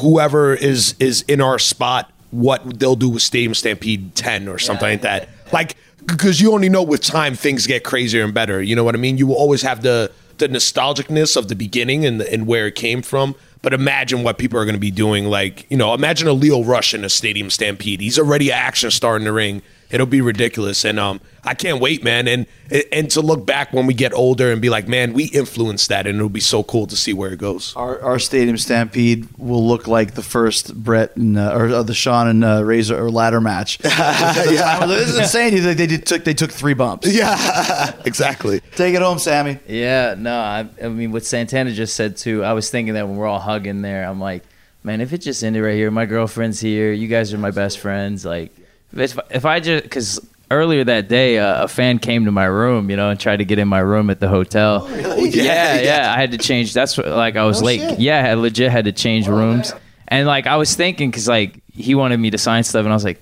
whoever 0.00 0.54
is 0.54 0.94
is 0.98 1.22
in 1.22 1.40
our 1.40 1.58
spot, 1.58 2.10
what 2.32 2.78
they'll 2.78 2.96
do 2.96 3.08
with 3.08 3.22
Stadium 3.22 3.54
Stampede 3.54 4.14
10 4.14 4.48
or 4.48 4.58
something 4.58 4.88
like 4.88 5.02
that. 5.02 5.28
Like 5.52 5.76
because 6.06 6.40
you 6.40 6.52
only 6.52 6.68
know 6.68 6.82
with 6.82 7.00
time 7.00 7.34
things 7.34 7.66
get 7.66 7.84
crazier 7.84 8.24
and 8.24 8.32
better. 8.32 8.62
You 8.62 8.76
know 8.76 8.84
what 8.84 8.94
I 8.94 8.98
mean? 8.98 9.18
You 9.18 9.26
will 9.26 9.36
always 9.36 9.62
have 9.62 9.82
the 9.82 10.10
the 10.38 10.48
nostalgicness 10.48 11.36
of 11.36 11.48
the 11.48 11.56
beginning 11.56 12.04
and 12.04 12.22
and 12.22 12.46
where 12.46 12.66
it 12.66 12.74
came 12.74 13.02
from. 13.02 13.34
But 13.62 13.72
imagine 13.74 14.22
what 14.22 14.38
people 14.38 14.60
are 14.60 14.64
going 14.64 14.76
to 14.76 14.80
be 14.80 14.90
doing. 14.90 15.26
Like 15.26 15.66
you 15.70 15.76
know, 15.76 15.92
imagine 15.94 16.28
a 16.28 16.32
Lio 16.32 16.62
Rush 16.62 16.94
in 16.94 17.04
a 17.04 17.08
Stadium 17.08 17.50
Stampede. 17.50 18.00
He's 18.00 18.18
already 18.18 18.50
an 18.50 18.58
action 18.58 18.90
star 18.90 19.16
in 19.16 19.24
the 19.24 19.32
ring. 19.32 19.62
It'll 19.90 20.06
be 20.06 20.20
ridiculous, 20.20 20.84
and 20.84 20.98
um, 20.98 21.20
I 21.44 21.54
can't 21.54 21.80
wait, 21.80 22.02
man. 22.02 22.26
And 22.26 22.46
and 22.92 23.08
to 23.12 23.20
look 23.20 23.46
back 23.46 23.72
when 23.72 23.86
we 23.86 23.94
get 23.94 24.12
older 24.12 24.50
and 24.50 24.60
be 24.60 24.68
like, 24.68 24.88
man, 24.88 25.12
we 25.12 25.26
influenced 25.26 25.88
that, 25.90 26.06
and 26.06 26.16
it'll 26.16 26.28
be 26.28 26.40
so 26.40 26.64
cool 26.64 26.86
to 26.88 26.96
see 26.96 27.12
where 27.12 27.32
it 27.32 27.38
goes. 27.38 27.74
Our, 27.76 28.00
our 28.02 28.18
stadium 28.18 28.58
stampede 28.58 29.28
will 29.38 29.64
look 29.64 29.86
like 29.86 30.14
the 30.14 30.22
first 30.22 30.74
Bret 30.74 31.16
and 31.16 31.38
uh, 31.38 31.54
or 31.54 31.68
uh, 31.68 31.82
the 31.84 31.94
Shawn 31.94 32.26
and 32.26 32.44
uh, 32.44 32.64
Razor 32.64 32.98
or 32.98 33.10
ladder 33.10 33.40
match. 33.40 33.78
yeah, 33.84 34.84
this 34.86 35.10
is 35.10 35.18
insane. 35.18 35.54
They, 35.54 35.74
they 35.74 35.86
did, 35.86 36.04
took 36.04 36.24
they 36.24 36.34
took 36.34 36.50
three 36.50 36.74
bumps. 36.74 37.06
Yeah, 37.06 37.92
exactly. 38.04 38.60
Take 38.74 38.94
it 38.96 39.02
home, 39.02 39.20
Sammy. 39.20 39.60
Yeah, 39.68 40.16
no, 40.18 40.36
I, 40.36 40.68
I 40.82 40.88
mean 40.88 41.12
what 41.12 41.24
Santana 41.24 41.72
just 41.72 41.94
said 41.94 42.16
too. 42.16 42.42
I 42.42 42.54
was 42.54 42.70
thinking 42.70 42.94
that 42.94 43.06
when 43.06 43.16
we're 43.16 43.28
all 43.28 43.38
hugging 43.38 43.82
there, 43.82 44.04
I'm 44.04 44.18
like, 44.18 44.42
man, 44.82 45.00
if 45.00 45.12
it 45.12 45.18
just 45.18 45.44
ended 45.44 45.62
right 45.62 45.74
here, 45.74 45.92
my 45.92 46.06
girlfriend's 46.06 46.58
here, 46.58 46.92
you 46.92 47.06
guys 47.06 47.32
are 47.32 47.38
my 47.38 47.52
best 47.52 47.78
friends. 47.78 48.24
Like, 48.24 48.52
if, 48.94 49.18
if 49.30 49.44
I 49.44 49.60
just 49.60 49.82
because 49.84 50.20
earlier 50.50 50.84
that 50.84 51.08
day, 51.08 51.38
uh, 51.38 51.64
a 51.64 51.68
fan 51.68 51.98
came 51.98 52.24
to 52.24 52.30
my 52.30 52.44
room, 52.44 52.90
you 52.90 52.96
know, 52.96 53.10
and 53.10 53.18
tried 53.18 53.38
to 53.38 53.44
get 53.44 53.58
in 53.58 53.68
my 53.68 53.80
room 53.80 54.10
at 54.10 54.20
the 54.20 54.28
hotel. 54.28 54.88
Yeah, 55.26 55.80
yeah, 55.80 56.14
I 56.14 56.20
had 56.20 56.32
to 56.32 56.38
change. 56.38 56.72
That's 56.72 56.96
what, 56.96 57.08
like 57.08 57.36
I 57.36 57.44
was 57.44 57.60
late. 57.60 57.98
Yeah, 57.98 58.30
I 58.30 58.34
legit 58.34 58.70
had 58.70 58.84
to 58.84 58.92
change 58.92 59.26
rooms, 59.26 59.72
and 60.08 60.26
like 60.26 60.46
I 60.46 60.56
was 60.56 60.74
thinking 60.76 61.10
because 61.10 61.26
like 61.26 61.60
he 61.72 61.94
wanted 61.94 62.18
me 62.18 62.30
to 62.30 62.38
sign 62.38 62.62
stuff, 62.64 62.84
and 62.84 62.92
I 62.92 62.94
was 62.94 63.04
like. 63.04 63.20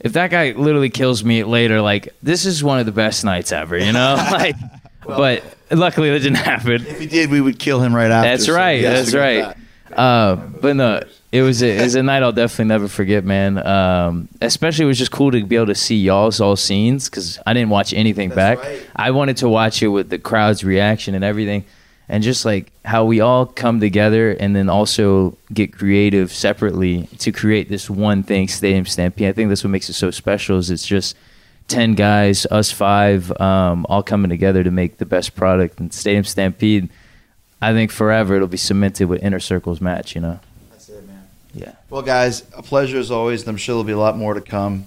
If 0.00 0.12
that 0.14 0.30
guy 0.30 0.50
literally 0.50 0.90
kills 0.90 1.24
me 1.24 1.44
later, 1.44 1.80
like 1.80 2.10
this 2.22 2.44
is 2.44 2.62
one 2.62 2.78
of 2.78 2.84
the 2.84 2.92
best 2.92 3.24
nights 3.24 3.52
ever, 3.52 3.78
you 3.78 3.92
know. 3.92 4.16
like, 4.30 4.54
but 5.06 5.42
luckily 5.70 6.10
that 6.10 6.18
didn't 6.18 6.36
happen. 6.36 6.86
If 6.86 7.00
he 7.00 7.06
did, 7.06 7.30
we 7.30 7.40
would 7.40 7.58
kill 7.58 7.80
him 7.80 7.94
right 7.94 8.10
after. 8.10 8.28
That's 8.28 8.48
right. 8.50 8.84
has 8.84 9.12
That's 9.12 9.14
right. 9.14 9.56
back. 9.88 9.98
Uh, 9.98 10.36
but 10.36 10.76
no, 10.76 11.02
it 11.34 11.42
was 11.42 11.64
a, 11.64 11.78
it 11.78 11.82
was 11.82 11.96
a 11.96 12.02
night 12.04 12.22
I'll 12.22 12.30
definitely 12.30 12.66
never 12.66 12.86
forget, 12.86 13.24
man. 13.24 13.58
Um, 13.66 14.28
especially 14.40 14.84
it 14.84 14.86
was 14.86 14.98
just 14.98 15.10
cool 15.10 15.32
to 15.32 15.44
be 15.44 15.56
able 15.56 15.66
to 15.66 15.74
see 15.74 15.96
y'all's 15.96 16.40
all 16.40 16.54
scenes 16.54 17.10
because 17.10 17.40
I 17.44 17.52
didn't 17.52 17.70
watch 17.70 17.92
anything 17.92 18.28
back. 18.28 18.58
right. 18.62 18.88
I 18.94 19.10
wanted 19.10 19.38
to 19.38 19.48
watch 19.48 19.82
it 19.82 19.88
with 19.88 20.10
the 20.10 20.18
crowd's 20.18 20.62
reaction 20.62 21.16
and 21.16 21.24
everything, 21.24 21.64
and 22.08 22.22
just 22.22 22.44
like 22.44 22.70
how 22.84 23.04
we 23.04 23.18
all 23.18 23.46
come 23.46 23.80
together 23.80 24.30
and 24.30 24.54
then 24.54 24.68
also 24.68 25.36
get 25.52 25.72
creative 25.72 26.32
separately 26.32 27.08
to 27.18 27.32
create 27.32 27.68
this 27.68 27.90
one 27.90 28.22
thing, 28.22 28.46
Stadium 28.46 28.86
Stampede. 28.86 29.26
I 29.26 29.32
think 29.32 29.48
that's 29.48 29.64
what 29.64 29.70
makes 29.70 29.88
it 29.88 29.94
so 29.94 30.12
special. 30.12 30.58
Is 30.58 30.70
it's 30.70 30.86
just 30.86 31.16
ten 31.66 31.96
guys, 31.96 32.46
us 32.46 32.70
five, 32.70 33.32
um, 33.40 33.86
all 33.88 34.04
coming 34.04 34.28
together 34.28 34.62
to 34.62 34.70
make 34.70 34.98
the 34.98 35.06
best 35.06 35.34
product. 35.34 35.80
And 35.80 35.92
Stadium 35.92 36.22
Stampede, 36.22 36.90
I 37.60 37.72
think 37.72 37.90
forever 37.90 38.36
it'll 38.36 38.46
be 38.46 38.56
cemented 38.56 39.06
with 39.06 39.20
Inner 39.20 39.40
Circles 39.40 39.80
match. 39.80 40.14
You 40.14 40.20
know. 40.20 40.40
That's 41.54 41.62
it, 41.62 41.64
man. 41.66 41.74
Yeah. 41.74 41.74
Well, 41.90 42.02
guys, 42.02 42.44
a 42.56 42.62
pleasure 42.62 42.98
as 42.98 43.10
always. 43.10 43.46
I'm 43.46 43.56
sure 43.56 43.74
there'll 43.74 43.84
be 43.84 43.92
a 43.92 43.98
lot 43.98 44.16
more 44.16 44.34
to 44.34 44.40
come. 44.40 44.86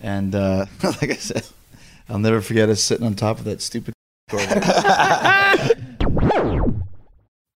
And 0.00 0.34
uh, 0.34 0.66
like 0.82 1.10
I 1.10 1.14
said, 1.14 1.46
I'll 2.08 2.18
never 2.18 2.40
forget 2.40 2.68
us 2.68 2.82
sitting 2.82 3.06
on 3.06 3.14
top 3.14 3.38
of 3.38 3.44
that 3.44 3.60
stupid. 3.62 3.94
Corvette. 4.30 5.72